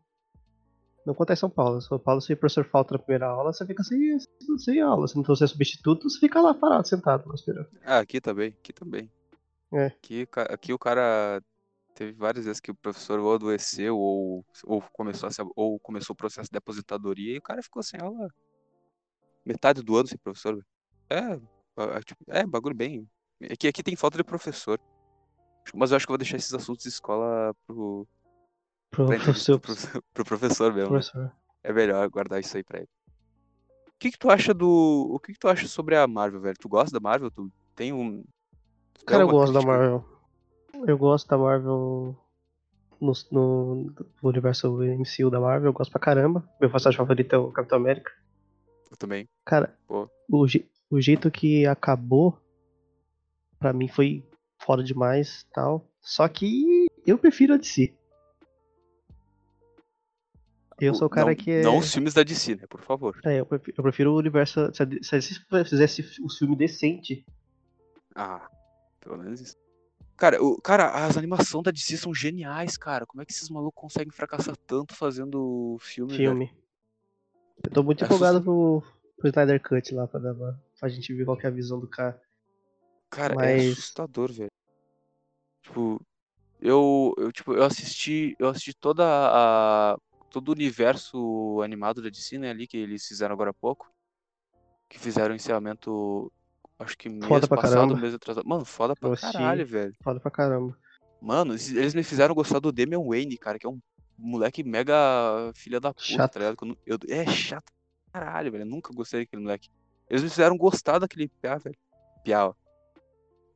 não 1.06 1.14
acontece 1.14 1.39
em 1.39 1.41
São 1.41 1.50
Paulo. 1.50 1.78
Em 1.78 1.82
São 1.82 2.00
Paulo, 2.00 2.22
se 2.22 2.32
o 2.32 2.38
professor 2.38 2.64
falta 2.66 2.93
na 2.93 3.00
primeira 3.00 3.28
aula, 3.28 3.52
você 3.52 3.66
fica 3.66 3.84
sem, 3.84 4.18
sem 4.60 4.82
aula. 4.82 5.08
Se 5.08 5.16
não 5.18 5.24
for 5.26 5.36
ser 5.36 5.47
substituto, 5.47 6.10
você 6.10 6.20
fica 6.20 6.39
lá 6.41 6.54
parado, 6.54 6.88
sentado, 6.88 7.34
esperando. 7.34 7.68
Ah, 7.86 8.00
aqui 8.00 8.22
também, 8.22 8.50
aqui 8.60 8.72
também. 8.72 9.10
É. 9.74 9.86
Aqui, 9.88 10.28
aqui 10.50 10.74
o 10.74 10.80
cara 10.80 11.41
teve 12.00 12.14
várias 12.14 12.45
vezes 12.45 12.62
que 12.62 12.72
o 12.72 12.76
professor 12.76 13.20
ou 13.20 13.34
adoeceu 13.34 13.97
ou, 13.97 14.45
ou, 14.64 14.82
começou 14.93 15.28
a 15.28 15.32
se, 15.32 15.41
ou 15.54 15.78
começou 15.82 16.14
o 16.14 16.18
processo 16.18 16.50
de 16.50 16.58
aposentadoria 16.58 17.36
e 17.36 17.38
o 17.38 17.41
cara 17.41 17.62
ficou 17.62 17.84
sem 17.84 18.00
aula 18.00 18.30
metade 19.45 19.82
do 19.84 19.97
ano 19.97 20.08
sem 20.08 20.18
professor. 20.18 20.66
É, 21.10 21.36
ba- 21.76 21.97
é, 21.97 22.02
tipo, 22.02 22.24
é 22.28 22.45
bagulho 22.45 22.76
bem. 22.76 23.06
Aqui, 23.52 23.68
aqui 23.68 23.84
tem 23.84 23.95
falta 23.97 24.18
de 24.18 24.24
professor. 24.24 24.80
Mas 25.74 25.91
eu 25.91 25.97
acho 25.97 26.06
que 26.06 26.12
eu 26.12 26.14
vou 26.14 26.18
deixar 26.18 26.38
esses 26.38 26.54
assuntos 26.54 26.84
de 26.84 26.89
escola 26.89 27.54
pro, 27.68 28.08
Pro, 28.91 29.08
pra 29.08 29.20
pro 29.20 29.34
pro, 29.34 29.60
profe- 29.60 30.02
pro 30.14 30.26
professor 30.26 30.74
mesmo. 30.74 30.93
né? 30.95 31.00
professor. 31.02 31.32
É 31.64 31.74
melhor 31.74 32.10
guardar 32.10 32.39
isso 32.39 32.56
aí 32.56 32.64
pra 32.64 32.80
ele. 32.80 32.89
O 33.88 33.91
que 34.00 34.12
que 34.12 34.18
tu 34.18 34.30
acha 34.30 34.54
do. 34.54 35.10
O 35.12 35.20
que 35.20 35.34
que 35.34 35.39
tu 35.39 35.50
acha 35.50 35.68
sobre 35.68 35.97
a 35.97 36.08
Marvel, 36.08 36.39
velho? 36.39 36.56
Tu 36.58 36.70
gosta 36.70 36.91
da 36.97 37.02
Marvel? 37.02 37.30
Tu 37.30 37.52
tem 37.76 37.91
um. 37.91 38.24
Cara, 39.06 39.24
eu 39.24 39.28
gosto 39.28 39.52
da 39.52 39.60
crítica? 39.60 39.78
Marvel. 39.78 40.19
Eu 40.86 40.98
gosto 40.98 41.28
da 41.28 41.38
Marvel 41.38 42.16
no, 43.00 43.14
no, 43.32 43.76
no 44.22 44.30
universo 44.30 44.72
MCU 44.78 45.30
da 45.30 45.40
Marvel, 45.40 45.70
eu 45.70 45.74
gosto 45.74 45.92
pra 45.92 46.00
caramba. 46.00 46.48
Meu 46.60 46.70
personagem 46.70 46.98
favorito 46.98 47.34
é 47.34 47.38
o 47.38 47.52
Capitão 47.52 47.78
América. 47.78 48.12
Eu 48.92 48.98
também. 48.98 49.28
Cara, 49.46 49.78
Pô. 49.88 50.10
o, 50.30 50.46
o 50.90 51.02
jeito 51.02 51.30
que 51.32 51.66
acabou, 51.66 52.38
pra 53.58 53.74
mim 53.74 53.88
foi 53.88 54.24
foda 54.58 54.84
demais 54.84 55.46
tal. 55.54 55.88
Só 56.02 56.28
que 56.28 56.88
eu 57.06 57.18
prefiro 57.18 57.54
a 57.54 57.58
DC. 57.58 57.94
Eu 60.80 60.94
sou 60.94 61.08
o 61.08 61.10
cara 61.10 61.28
não, 61.28 61.36
que 61.36 61.52
é. 61.52 61.62
Não 61.62 61.78
os 61.78 61.94
filmes 61.94 62.14
da 62.14 62.24
DC, 62.24 62.56
né? 62.56 62.66
Por 62.68 62.82
favor. 62.82 63.20
É, 63.26 63.42
eu 63.42 63.46
prefiro, 63.46 63.76
eu 63.78 63.84
prefiro 63.84 64.14
o 64.14 64.18
universo. 64.18 64.74
Se 64.74 64.82
a, 64.82 64.86
DC 64.86 65.42
fizesse 65.66 66.22
o 66.22 66.30
filme 66.30 66.56
decente, 66.56 67.26
Ah, 68.16 68.50
pelo 69.02 69.18
menos 69.18 69.42
isso. 69.42 69.58
Cara, 70.20 70.44
o, 70.44 70.62
cara, 70.62 71.06
as 71.06 71.16
animações 71.18 71.64
da 71.64 71.72
DC 71.72 71.96
são 71.98 72.14
geniais, 72.14 72.78
cara. 72.78 73.06
Como 73.06 73.22
é 73.22 73.26
que 73.26 73.32
esses 73.32 73.50
malucos 73.50 73.80
conseguem 73.82 74.12
fracassar 74.12 74.56
tanto 74.68 74.94
fazendo 74.94 75.78
filme, 75.80 76.12
velho? 76.12 76.24
filme. 76.32 76.54
Eu 77.64 77.72
tô 77.72 77.84
muito 77.84 78.04
É 78.04 78.06
empolgado 78.06 78.42
pro, 78.42 78.84
pro 79.18 79.30
Snyder 79.30 79.62
Cut 79.62 79.94
lá, 79.94 80.08
pra, 80.08 80.20
dar 80.20 80.34
uma, 80.34 80.62
pra 80.78 80.90
gente 80.90 81.14
ver 81.14 81.24
qual 81.26 81.38
que 81.38 81.46
é 81.46 81.50
a 81.50 81.54
visão 81.54 81.80
do 81.80 81.88
cara. 81.88 82.22
Cara, 83.10 83.34
é 83.34 83.36
Mas- 83.38 83.72
assustador, 83.72 84.32
velho. 84.32 84.52
Tipo, 85.64 86.02
eu, 86.62 87.14
eu, 87.18 87.32
tipo, 87.32 87.54
eu 87.54 87.64
assisti, 87.64 88.36
eu 88.40 88.50
assisti 88.50 88.74
toda 88.74 89.04
a 89.06 89.98
todo 90.30 90.50
o 90.50 90.52
universo 90.52 91.62
animado 91.64 92.02
da 92.02 92.10
DC, 92.10 92.38
né, 92.38 92.50
ali 92.52 92.68
que 92.68 92.78
eles 92.78 93.06
fizeram 93.08 93.34
agora 93.34 93.50
há 93.50 93.54
pouco, 93.54 93.92
que 94.88 95.00
fizeram 95.00 95.34
o 95.34 95.36
encerramento 95.36 96.32
acho 96.80 96.98
que 96.98 97.10
mês 97.10 97.26
Foda 97.26 97.48
pra 97.48 97.58
passado, 97.58 97.74
caramba. 97.76 97.98
mês 97.98 98.14
atrasado. 98.14 98.48
Mano, 98.48 98.66
foda 98.66 98.96
pra 98.96 99.14
assisti. 99.14 99.34
caralho, 99.34 99.66
velho. 99.66 99.94
Foda 100.02 100.20
pra 100.20 100.32
caramba. 100.32 100.78
Mano, 101.22 101.54
eles- 101.54 101.94
me 101.94 102.04
fizeram 102.04 102.34
gostar 102.34 102.60
do 102.60 102.72
Damian 102.72 103.02
Wayne, 103.06 103.38
cara, 103.38 103.60
que 103.60 103.66
é 103.68 103.70
um 103.70 103.80
moleque 104.18 104.64
mega 104.64 104.96
filha 105.56 105.80
da 105.80 105.94
puta, 105.94 106.06
Chato. 106.06 106.34
tá 106.34 106.40
ligado? 106.40 106.78
Eu 106.86 106.98
eu- 106.98 107.00
é 107.10 107.26
chato 107.28 107.72
caralho, 108.12 108.52
velho. 108.52 108.64
Eu 108.64 108.68
nunca 108.70 108.92
gostei 108.94 109.22
daquele 109.22 109.42
moleque. 109.44 109.70
Eles 110.10 110.24
me 110.24 110.30
fizeram 110.30 110.58
gostar 110.58 110.98
daquele 111.00 111.28
piá, 111.28 111.58
velho. 111.58 111.78
Piá, 112.24 112.48
ó. 112.48 112.54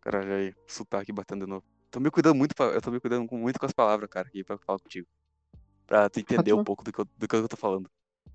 Caralho, 0.02 0.34
aí, 0.34 0.54
sotaque 0.68 1.12
batendo 1.12 1.46
de 1.46 1.50
novo. 1.50 1.64
Tô 1.90 2.00
me 2.00 2.12
cuidando 2.12 2.36
muito, 2.36 2.54
pra- 2.56 2.66
eu 2.68 2.82
tô 2.82 2.92
me 2.92 3.00
cuidando 3.00 3.28
muito 3.32 3.60
com 3.60 3.66
as 3.66 3.72
palavras, 3.74 4.10
cara, 4.10 4.28
aqui 4.28 4.44
pra 4.44 4.58
falar 4.58 4.80
contigo. 4.80 5.08
Pra 5.88 6.10
tu 6.10 6.20
entender 6.20 6.54
um 6.54 6.64
pouco 6.64 6.84
do 6.84 6.92
que, 6.92 7.00
eu, 7.00 7.06
do 7.18 7.28
que 7.28 7.36
eu 7.36 7.48
tô 7.48 7.56
falando. 7.58 7.90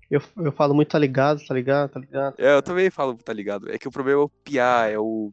Eu, 0.09 0.21
eu 0.37 0.51
falo 0.51 0.73
muito, 0.73 0.89
tá 0.89 0.97
ligado, 0.97 1.45
tá 1.45 1.53
ligado, 1.53 1.91
tá 1.91 1.99
ligado. 1.99 2.35
É, 2.39 2.55
eu 2.55 2.63
também 2.63 2.89
falo, 2.89 3.15
tá 3.15 3.31
ligado? 3.31 3.69
É 3.71 3.77
que 3.77 3.87
o 3.87 3.91
problema 3.91 4.21
é 4.21 4.23
o 4.23 4.29
piá, 4.29 4.87
é 4.87 4.97
o. 4.97 5.31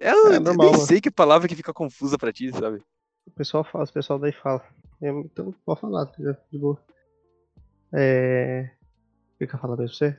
É, 0.00 0.08
É 0.08 0.12
eu 0.36 0.40
normal, 0.40 0.66
nem 0.66 0.72
mano. 0.72 0.86
sei 0.86 1.00
que 1.00 1.10
palavra 1.10 1.46
que 1.46 1.54
fica 1.54 1.72
confusa 1.72 2.18
pra 2.18 2.32
ti, 2.32 2.50
sabe? 2.50 2.82
O 3.26 3.30
pessoal 3.30 3.62
fala, 3.62 3.84
o 3.84 3.92
pessoal 3.92 4.18
daí 4.18 4.32
fala. 4.32 4.64
Eu- 5.00 5.20
então, 5.20 5.54
pode 5.64 5.80
falar, 5.80 6.06
tá 6.06 6.14
ligado? 6.18 6.38
De 6.50 6.58
boa. 6.58 6.78
É. 7.92 8.70
O 9.34 9.38
que 9.38 9.46
que 9.46 9.52
eu 9.54 9.56
ia 9.56 9.60
falar 9.60 9.76
mesmo 9.76 9.96
pra 9.98 10.08
você? 10.08 10.18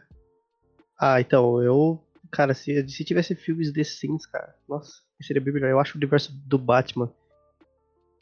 Ah, 1.00 1.20
então, 1.20 1.62
eu. 1.62 2.02
Cara, 2.32 2.54
se, 2.54 2.88
se 2.88 3.04
tivesse 3.04 3.36
filmes 3.36 3.74
The 3.74 3.84
Sims, 3.84 4.26
cara, 4.26 4.56
nossa, 4.70 5.02
seria 5.22 5.42
bem 5.42 5.54
melhor. 5.54 5.70
Eu 5.70 5.80
acho 5.80 5.96
o 5.96 5.98
universo 5.98 6.32
do 6.48 6.58
Batman. 6.58 7.12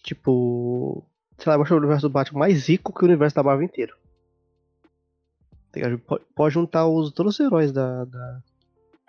Tipo. 0.03 1.05
Sei 1.37 1.49
lá, 1.49 1.57
eu 1.57 1.61
acho 1.61 1.73
o 1.73 1.77
universo 1.77 2.07
do 2.09 2.11
Batman 2.11 2.39
mais 2.39 2.67
rico 2.67 2.93
que 2.93 3.03
o 3.03 3.07
universo 3.07 3.35
da 3.35 3.43
Marvel 3.43 3.65
inteiro. 3.65 3.95
Tá? 5.71 5.79
Pode, 6.35 6.53
juntar 6.53 6.87
os, 6.87 7.11
todos 7.11 7.35
os 7.35 7.39
heróis 7.39 7.71
da, 7.71 8.05
da, 8.05 8.43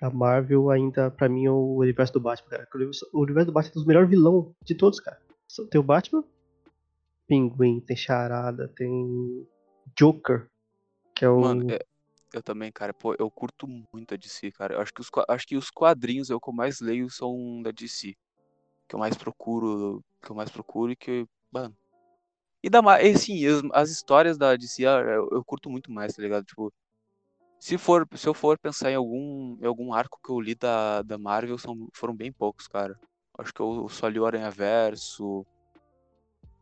da 0.01 0.11
Marvel 0.11 0.71
ainda, 0.71 1.11
pra 1.11 1.29
mim, 1.29 1.49
o 1.49 1.77
universo 1.77 2.13
do 2.13 2.21
Batman, 2.21 2.51
cara. 2.51 2.69
O 2.73 2.77
universo, 2.77 3.07
do 3.13 3.53
Batman 3.53 3.71
é 3.71 3.75
dos 3.75 3.87
melhores 3.87 4.11
vilões 4.11 4.47
de 4.65 4.75
todos, 4.75 5.01
cara. 5.01 5.21
Tem 5.71 5.81
o 5.81 5.85
Batman, 5.85 6.25
Pinguim, 7.27 7.81
tem 7.81 7.97
Charada, 7.97 8.69
tem 8.69 9.47
Joker, 9.99 10.49
que 11.15 11.25
é 11.25 11.29
o. 11.29 11.41
Mano, 11.41 11.71
é- 11.71 11.85
eu 12.33 12.43
também, 12.43 12.71
cara, 12.71 12.95
pô, 12.95 13.15
eu 13.19 13.29
curto 13.31 13.67
muito 13.67 14.15
a 14.15 14.17
DC, 14.17 14.53
cara. 14.53 14.75
Eu 14.75 14.81
acho 14.81 14.95
que 14.95 15.01
os, 15.01 15.11
acho 15.29 15.47
que 15.47 15.57
os 15.57 15.69
quadrinhos 15.69 16.31
o 16.31 16.41
que 16.41 16.49
eu 16.49 16.55
mais 16.55 16.81
leio 16.81 17.11
são 17.11 17.61
da 17.61 17.73
DC. 17.73 18.15
Que 18.89 18.95
eu 18.95 19.01
mais 19.01 19.17
procuro, 19.17 20.03
que 20.23 20.31
eu 20.31 20.37
mais 20.37 20.51
procuro 20.51 20.93
e 20.93 20.97
que, 20.97 21.27
mano. 21.51 21.77
E 22.63 22.69
da 22.69 22.83
Ma- 22.83 23.01
e 23.03 23.17
sim, 23.17 23.47
as, 23.47 23.63
as 23.73 23.91
histórias 23.91 24.37
da 24.37 24.55
DC 24.57 24.85
ah, 24.87 25.01
eu, 25.01 25.29
eu 25.33 25.45
curto 25.45 25.71
muito 25.71 25.91
mais, 25.91 26.15
tá 26.15 26.23
ligado? 26.23 26.45
Tipo, 26.45 26.73
se 27.59 27.77
for, 27.79 28.07
se 28.15 28.27
eu 28.29 28.35
for 28.35 28.59
pensar 28.59 28.91
em 28.91 28.95
algum, 28.95 29.57
em 29.61 29.67
algum 29.67 29.93
arco 29.93 30.19
que 30.23 30.31
eu 30.31 30.41
li 30.41 30.55
da, 30.55 31.03
da 31.03 31.19
Marvel, 31.19 31.59
são, 31.59 31.89
foram 31.95 32.15
bem 32.15 32.33
poucos, 32.33 32.67
cara. 32.67 32.99
Acho 33.39 33.53
que 33.55 33.61
eu 33.61 33.89
só 33.89 34.09
li 34.09 34.19
o 34.19 34.27
Aranha 34.27 34.51
Verso. 34.51 35.47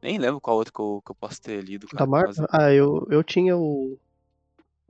Nem 0.00 0.18
lembro 0.18 0.40
qual 0.40 0.56
outro 0.56 0.72
que 0.72 0.80
eu, 0.80 1.02
que 1.04 1.10
eu 1.10 1.16
posso 1.16 1.40
ter 1.40 1.60
lido, 1.62 1.88
cara. 1.88 2.04
da 2.04 2.10
Marvel? 2.10 2.34
mas- 2.36 2.48
Ah, 2.52 2.72
eu, 2.72 3.06
eu 3.10 3.22
tinha 3.24 3.56
o. 3.56 3.98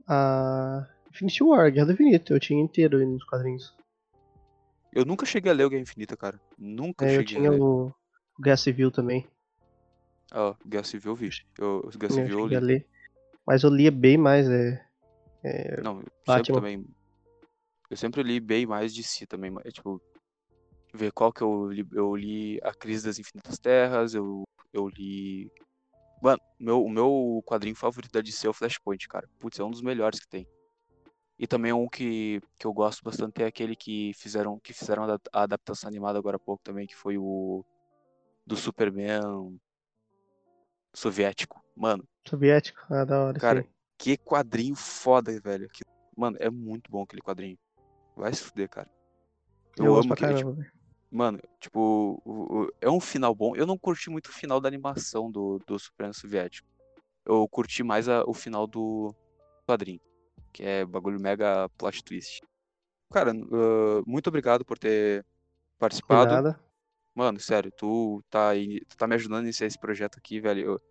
A. 0.07 0.87
Infinity 1.09 1.43
War, 1.43 1.71
Guerra 1.71 1.87
do 1.87 1.93
Infinito, 1.93 2.33
eu 2.33 2.39
tinha 2.39 2.61
inteiro 2.61 2.97
aí 2.99 3.05
nos 3.05 3.23
quadrinhos. 3.23 3.75
Eu 4.93 5.05
nunca 5.05 5.25
cheguei 5.25 5.51
a 5.51 5.55
ler 5.55 5.65
o 5.65 5.69
Guerra 5.69 5.81
Infinita, 5.81 6.15
cara. 6.15 6.39
Nunca 6.57 7.05
É, 7.05 7.09
eu 7.15 7.19
cheguei 7.19 7.35
tinha 7.37 7.49
a 7.49 7.53
ler. 7.53 7.59
o 7.61 7.91
Guerra 8.39 8.57
Civil 8.57 8.91
também. 8.91 9.27
Ó, 10.33 10.55
Guerra 10.65 10.83
Civil 10.83 11.11
eu 11.11 11.15
vi. 11.15 11.29
Eu, 11.57 11.81
Guerra 11.97 12.13
Eu 12.13 12.15
Civil 12.15 12.39
eu 12.39 12.45
a 12.45 12.47
li. 12.47 12.59
ler. 12.59 12.87
Mas 13.45 13.63
eu 13.63 13.69
lia 13.69 13.91
bem 13.91 14.17
mais, 14.17 14.47
é. 14.49 14.85
Não, 15.81 15.99
eu 16.01 16.33
sempre 16.33 16.53
também. 16.53 16.85
Eu 17.89 17.97
sempre 17.97 18.21
li 18.23 18.39
bem 18.39 18.65
mais 18.65 18.93
de 18.93 19.03
si 19.03 19.25
também. 19.25 19.49
mas, 19.49 19.73
Tipo, 19.73 20.01
ver 20.93 21.11
qual 21.11 21.33
que 21.33 21.41
eu 21.41 21.71
li. 21.71 21.87
Eu 21.91 22.15
li 22.15 22.59
A 22.63 22.73
Crise 22.73 23.05
das 23.05 23.17
Infinitas 23.17 23.57
Terras, 23.57 24.13
eu, 24.13 24.43
eu 24.71 24.87
li. 24.87 25.51
Mano, 26.21 26.39
meu, 26.59 26.83
o 26.83 26.89
meu 26.89 27.41
quadrinho 27.45 27.75
favorito 27.75 28.11
da 28.11 28.21
DC 28.21 28.45
é 28.45 28.49
o 28.49 28.53
Flashpoint, 28.53 29.07
cara. 29.07 29.27
Putz, 29.39 29.57
é 29.59 29.63
um 29.63 29.71
dos 29.71 29.81
melhores 29.81 30.19
que 30.19 30.27
tem. 30.27 30.45
E 31.39 31.47
também 31.47 31.71
um 31.71 31.87
que, 31.87 32.41
que 32.59 32.67
eu 32.67 32.73
gosto 32.73 33.01
bastante 33.01 33.41
é 33.41 33.45
aquele 33.45 33.73
que 33.73 34.11
fizeram, 34.13 34.59
que 34.59 34.73
fizeram 34.73 35.05
a 35.31 35.43
adaptação 35.43 35.87
animada 35.87 36.19
agora 36.19 36.35
há 36.35 36.39
pouco 36.39 36.61
também, 36.61 36.85
que 36.85 36.95
foi 36.95 37.17
o 37.17 37.63
do 38.45 38.57
Superman 38.57 39.57
soviético. 40.93 41.61
Mano, 41.75 42.03
Soviético, 42.27 42.81
ah, 42.89 43.05
da 43.05 43.19
hora. 43.25 43.39
Cara, 43.39 43.61
sim. 43.63 43.69
que 43.97 44.17
quadrinho 44.17 44.75
foda, 44.75 45.39
velho. 45.39 45.67
Que- 45.69 45.83
Mano, 46.15 46.35
é 46.39 46.49
muito 46.49 46.91
bom 46.91 47.03
aquele 47.03 47.21
quadrinho. 47.21 47.57
Vai 48.15 48.33
se 48.33 48.43
fuder, 48.43 48.67
cara. 48.69 48.89
Eu, 49.77 49.85
eu 49.85 49.95
amo 49.95 50.13
aquele. 50.13 50.33
caramba. 50.33 50.61
Tipo, 50.63 50.75
mano, 51.09 51.39
tipo, 51.59 52.21
o- 52.25 52.63
o- 52.63 52.73
é 52.81 52.89
um 52.89 52.99
final 52.99 53.33
bom. 53.33 53.55
Eu 53.55 53.65
não 53.65 53.77
curti 53.77 54.09
muito 54.09 54.27
o 54.27 54.33
final 54.33 54.59
da 54.59 54.67
animação 54.67 55.31
do, 55.31 55.59
do 55.65 55.79
Superman 55.79 56.11
Soviético. 56.13 56.67
Eu 57.25 57.47
curti 57.47 57.81
mais 57.83 58.09
a- 58.09 58.23
o 58.27 58.33
final 58.33 58.67
do 58.67 59.15
quadrinho. 59.65 60.01
Que 60.51 60.63
é 60.63 60.85
bagulho 60.85 61.19
mega 61.19 61.69
plot 61.77 62.03
twist. 62.03 62.41
Cara, 63.11 63.31
ah, 63.31 64.03
muito 64.05 64.27
obrigado 64.27 64.65
por 64.65 64.77
ter 64.77 65.23
Por 65.23 65.79
participado. 65.79 66.31
nada. 66.33 66.59
Mano, 67.19 67.37
sério, 67.37 67.69
tu 67.69 68.23
tá, 68.29 68.47
aí, 68.51 68.79
tu 68.87 68.95
tá 68.95 69.05
me 69.05 69.13
ajudando 69.15 69.39
a 69.39 69.43
iniciar 69.43 69.67
esse 69.67 69.77
projeto 69.77 70.17
aqui, 70.17 70.39
velho. 70.39 70.61
Eu- 70.65 70.81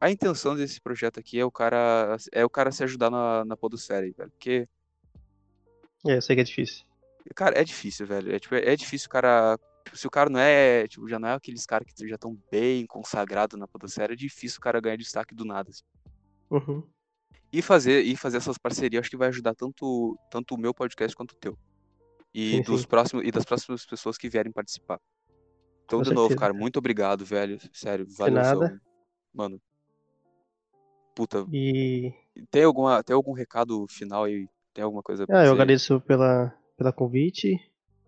A 0.00 0.10
intenção 0.10 0.56
desse 0.56 0.80
projeto 0.80 1.20
aqui 1.20 1.38
é 1.38 1.44
o 1.44 1.50
cara 1.50 2.16
é 2.32 2.42
o 2.42 2.48
cara 2.48 2.72
se 2.72 2.82
ajudar 2.82 3.10
na, 3.10 3.44
na 3.44 3.54
podosfera, 3.58 4.00
velho. 4.10 4.30
Porque, 4.30 4.66
É, 6.06 6.16
eu 6.16 6.22
sei 6.22 6.34
que 6.34 6.40
é 6.40 6.44
difícil. 6.44 6.86
cara, 7.34 7.60
é 7.60 7.62
difícil, 7.62 8.06
velho. 8.06 8.34
É, 8.34 8.38
tipo, 8.38 8.54
é 8.54 8.74
difícil 8.74 9.06
o 9.08 9.10
cara. 9.10 9.58
tipo, 9.84 9.98
se 9.98 10.06
o 10.06 10.10
cara 10.10 10.30
não 10.30 10.40
é. 10.40 10.88
Tipo, 10.88 11.06
já 11.06 11.18
não 11.18 11.28
é 11.28 11.34
aqueles 11.34 11.66
caras 11.66 11.86
que 11.92 12.08
já 12.08 12.14
estão 12.14 12.34
bem 12.50 12.86
consagrados 12.86 13.60
na 13.60 13.68
podosfera, 13.68 14.14
é 14.14 14.16
difícil 14.16 14.56
o 14.56 14.62
cara 14.62 14.80
ganhar 14.80 14.96
destaque 14.96 15.34
do 15.34 15.44
nada. 15.44 15.68
assim. 15.68 15.84
Uhum. 16.50 16.82
E 17.52 17.60
fazer, 17.60 18.00
e 18.00 18.16
fazer 18.16 18.38
essas 18.38 18.56
parcerias, 18.56 19.00
acho 19.02 19.10
que 19.10 19.16
vai 19.18 19.28
ajudar 19.28 19.54
tanto, 19.54 20.18
tanto 20.30 20.54
o 20.54 20.58
meu 20.58 20.72
podcast 20.72 21.14
quanto 21.14 21.32
o 21.32 21.36
teu. 21.36 21.58
E, 22.32 22.52
Sim, 22.52 22.62
dos 22.62 22.80
sim. 22.80 22.86
Próximos, 22.88 23.26
e 23.26 23.30
das 23.30 23.44
próximas 23.44 23.84
pessoas 23.84 24.16
que 24.16 24.30
vierem 24.30 24.50
participar. 24.52 24.98
Então, 25.90 26.02
de 26.02 26.14
novo, 26.14 26.36
cara, 26.36 26.52
muito 26.54 26.78
obrigado, 26.78 27.24
velho. 27.24 27.58
Sério, 27.72 28.06
valeu. 28.16 28.34
nada. 28.34 28.80
Mano. 29.34 29.60
Puta, 31.14 31.44
E. 31.52 32.12
tem, 32.50 32.62
alguma, 32.64 33.02
tem 33.02 33.14
algum 33.14 33.32
recado 33.32 33.86
final 33.88 34.24
aí? 34.24 34.48
Tem 34.72 34.84
alguma 34.84 35.02
coisa 35.02 35.26
pra 35.26 35.40
Ah, 35.40 35.46
eu 35.46 35.52
agradeço 35.52 36.00
pela, 36.02 36.54
pela 36.76 36.92
convite. 36.92 37.58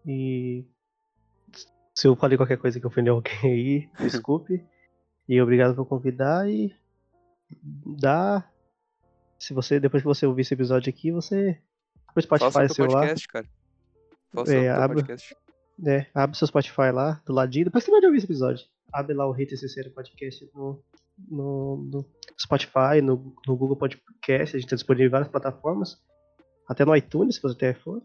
E. 0.06 0.64
Se 1.94 2.06
eu 2.06 2.14
falei 2.16 2.36
qualquer 2.38 2.56
coisa 2.56 2.78
que 2.80 2.86
ofendeu 2.86 3.14
alguém 3.16 3.36
aí, 3.44 3.88
desculpe. 3.98 4.64
e 5.28 5.40
obrigado 5.42 5.74
por 5.74 5.84
convidar 5.86 6.48
e. 6.48 6.74
Dá. 8.00 8.48
Se 9.38 9.52
você, 9.52 9.80
depois 9.80 10.02
que 10.02 10.08
você 10.08 10.24
ouvir 10.24 10.42
esse 10.42 10.54
episódio 10.54 10.88
aqui, 10.88 11.10
você. 11.10 11.58
Pro 12.14 12.22
Faça 12.26 12.48
Spotify 12.50 12.58
o 12.58 12.66
teu 12.66 12.74
seu 12.74 12.84
lá. 12.86 12.92
podcast, 13.00 13.28
cara. 13.28 13.46
Faça 14.32 14.54
É, 14.54 14.70
abre- 14.70 14.96
podcast. 15.02 15.36
É, 15.86 16.06
abre 16.14 16.36
seu 16.36 16.46
Spotify 16.46 16.90
lá, 16.92 17.20
do 17.24 17.32
ladinho. 17.32 17.66
Depois 17.66 17.84
você 17.84 17.90
vai 17.90 18.04
ouvir 18.04 18.18
esse 18.18 18.26
episódio. 18.26 18.64
Abre 18.92 19.14
lá 19.14 19.26
o 19.28 19.32
Hate 19.32 19.56
Sincero 19.56 19.90
Podcast 19.90 20.48
no, 20.54 20.82
no, 21.28 21.76
no 21.90 22.06
Spotify, 22.38 23.00
no, 23.02 23.34
no 23.46 23.56
Google 23.56 23.76
Podcast. 23.76 24.56
A 24.56 24.60
gente 24.60 24.68
tá 24.68 24.76
disponível 24.76 25.06
em 25.06 25.10
várias 25.10 25.28
plataformas. 25.28 25.96
Até 26.68 26.84
no 26.84 26.94
iTunes, 26.94 27.36
se 27.36 27.42
você 27.42 27.56
tem 27.56 27.70
iPhone. 27.70 28.02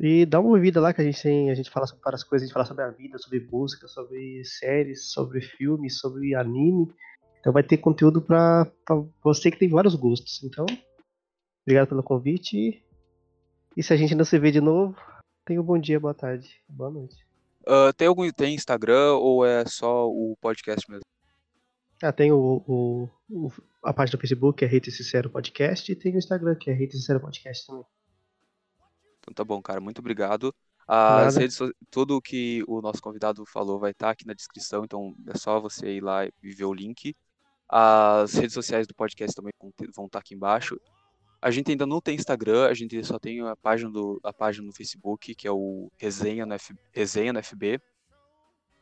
E 0.00 0.24
dá 0.24 0.38
uma 0.38 0.50
ouvida 0.50 0.80
lá 0.80 0.92
que 0.92 1.00
a 1.00 1.04
gente 1.04 1.20
tem. 1.20 1.50
A 1.50 1.54
gente 1.54 1.70
fala 1.70 1.86
sobre 1.86 2.02
várias 2.04 2.22
coisas, 2.22 2.44
a 2.44 2.46
gente 2.46 2.54
fala 2.54 2.66
sobre 2.66 2.84
a 2.84 2.90
vida, 2.90 3.18
sobre 3.18 3.40
música, 3.40 3.88
sobre 3.88 4.44
séries, 4.44 5.10
sobre 5.10 5.40
filmes, 5.40 5.98
sobre 5.98 6.34
anime. 6.34 6.88
Então 7.40 7.52
vai 7.52 7.62
ter 7.62 7.78
conteúdo 7.78 8.20
pra 8.20 8.70
você 9.22 9.50
que 9.50 9.58
tem 9.58 9.68
vários 9.68 9.94
gostos. 9.94 10.42
Então, 10.44 10.66
obrigado 11.64 11.88
pelo 11.88 12.02
convite. 12.02 12.82
E 13.76 13.82
se 13.82 13.92
a 13.92 13.96
gente 13.96 14.14
não 14.14 14.24
se 14.24 14.38
vê 14.38 14.50
de 14.50 14.60
novo, 14.60 14.96
tenha 15.48 15.62
um 15.62 15.64
bom 15.64 15.78
dia, 15.78 15.98
boa 15.98 16.12
tarde, 16.12 16.60
boa 16.68 16.90
noite. 16.90 17.26
Ah, 17.66 17.90
tem 17.96 18.06
algum 18.06 18.30
tem 18.30 18.54
Instagram 18.54 19.14
ou 19.14 19.46
é 19.46 19.64
só 19.64 20.06
o 20.06 20.36
podcast 20.42 20.90
mesmo? 20.90 21.04
Ah, 22.02 22.12
tem 22.12 22.30
o, 22.30 22.62
o- 22.66 23.10
o- 23.30 23.52
a 23.82 23.94
página 23.94 24.18
do 24.18 24.20
Facebook, 24.20 24.58
que 24.58 24.64
é 24.66 24.76
Hate 24.76 24.90
Sincero 24.92 25.30
Podcast, 25.30 25.90
e 25.90 25.96
tem 25.96 26.14
o 26.14 26.18
Instagram, 26.18 26.54
que 26.54 26.70
é 26.70 26.74
Hate 26.74 26.92
Sincero 26.92 27.18
Podcast 27.18 27.66
também. 27.66 27.84
Então 29.20 29.32
tá 29.34 29.42
bom, 29.42 29.60
cara. 29.62 29.80
Muito 29.80 30.00
obrigado. 30.00 30.54
As 30.86 31.34
Nada. 31.34 31.40
redes, 31.40 31.58
tudo 31.90 32.20
que 32.20 32.62
o 32.68 32.82
nosso 32.82 33.00
convidado 33.00 33.44
falou 33.46 33.78
vai 33.78 33.92
estar 33.92 34.10
aqui 34.10 34.26
na 34.26 34.34
descrição, 34.34 34.84
então 34.84 35.14
é 35.26 35.36
só 35.36 35.58
você 35.60 35.96
ir 35.96 36.02
lá 36.02 36.26
e 36.26 36.30
ver 36.42 36.64
o 36.66 36.74
link. 36.74 37.16
As 37.68 38.34
redes 38.34 38.52
sociais 38.54 38.86
do 38.86 38.94
podcast 38.94 39.34
também 39.34 39.52
vão 39.94 40.06
estar 40.06 40.18
aqui 40.18 40.34
embaixo. 40.34 40.78
A 41.40 41.50
gente 41.50 41.70
ainda 41.70 41.86
não 41.86 42.00
tem 42.00 42.16
Instagram, 42.16 42.66
a 42.66 42.74
gente 42.74 43.02
só 43.04 43.18
tem 43.18 43.40
a 43.40 43.54
página, 43.54 43.90
do, 43.90 44.20
a 44.24 44.32
página 44.32 44.66
no 44.66 44.72
Facebook, 44.72 45.34
que 45.34 45.46
é 45.46 45.52
o 45.52 45.90
Resenha 45.96 46.44
no, 46.44 46.54
F, 46.54 46.74
Resenha 46.92 47.32
no 47.32 47.42
FB. 47.42 47.80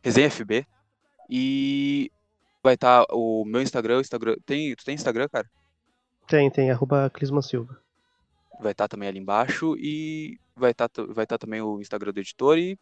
Resenha 0.02 0.30
FB. 0.30 0.66
E 1.28 2.10
vai 2.62 2.74
estar 2.74 3.04
o 3.10 3.44
meu 3.44 3.60
Instagram, 3.60 3.98
o 3.98 4.00
Instagram. 4.00 4.36
Tem, 4.46 4.74
tu 4.74 4.84
tem 4.84 4.94
Instagram, 4.94 5.28
cara? 5.28 5.48
Tem, 6.26 6.50
tem, 6.50 6.70
arroba 6.70 7.10
Clisman 7.10 7.42
Silva. 7.42 7.80
Vai 8.60 8.72
estar 8.72 8.88
também 8.88 9.08
ali 9.08 9.18
embaixo 9.18 9.76
e 9.76 10.38
vai 10.56 10.70
estar 10.70 10.88
vai 11.10 11.24
estar 11.24 11.36
também 11.36 11.60
o 11.60 11.80
Instagram 11.80 12.12
do 12.12 12.20
editor 12.20 12.58
e 12.58 12.78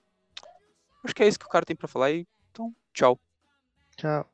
acho 1.05 1.15
que 1.15 1.23
é 1.23 1.29
isso 1.29 1.39
que 1.39 1.47
o 1.47 1.49
cara 1.49 1.65
tem 1.65 1.75
pra 1.75 1.89
falar 1.89 2.13
e 2.13 2.27
então, 2.53 2.73
tchau. 2.93 3.19
Tchau. 3.97 4.34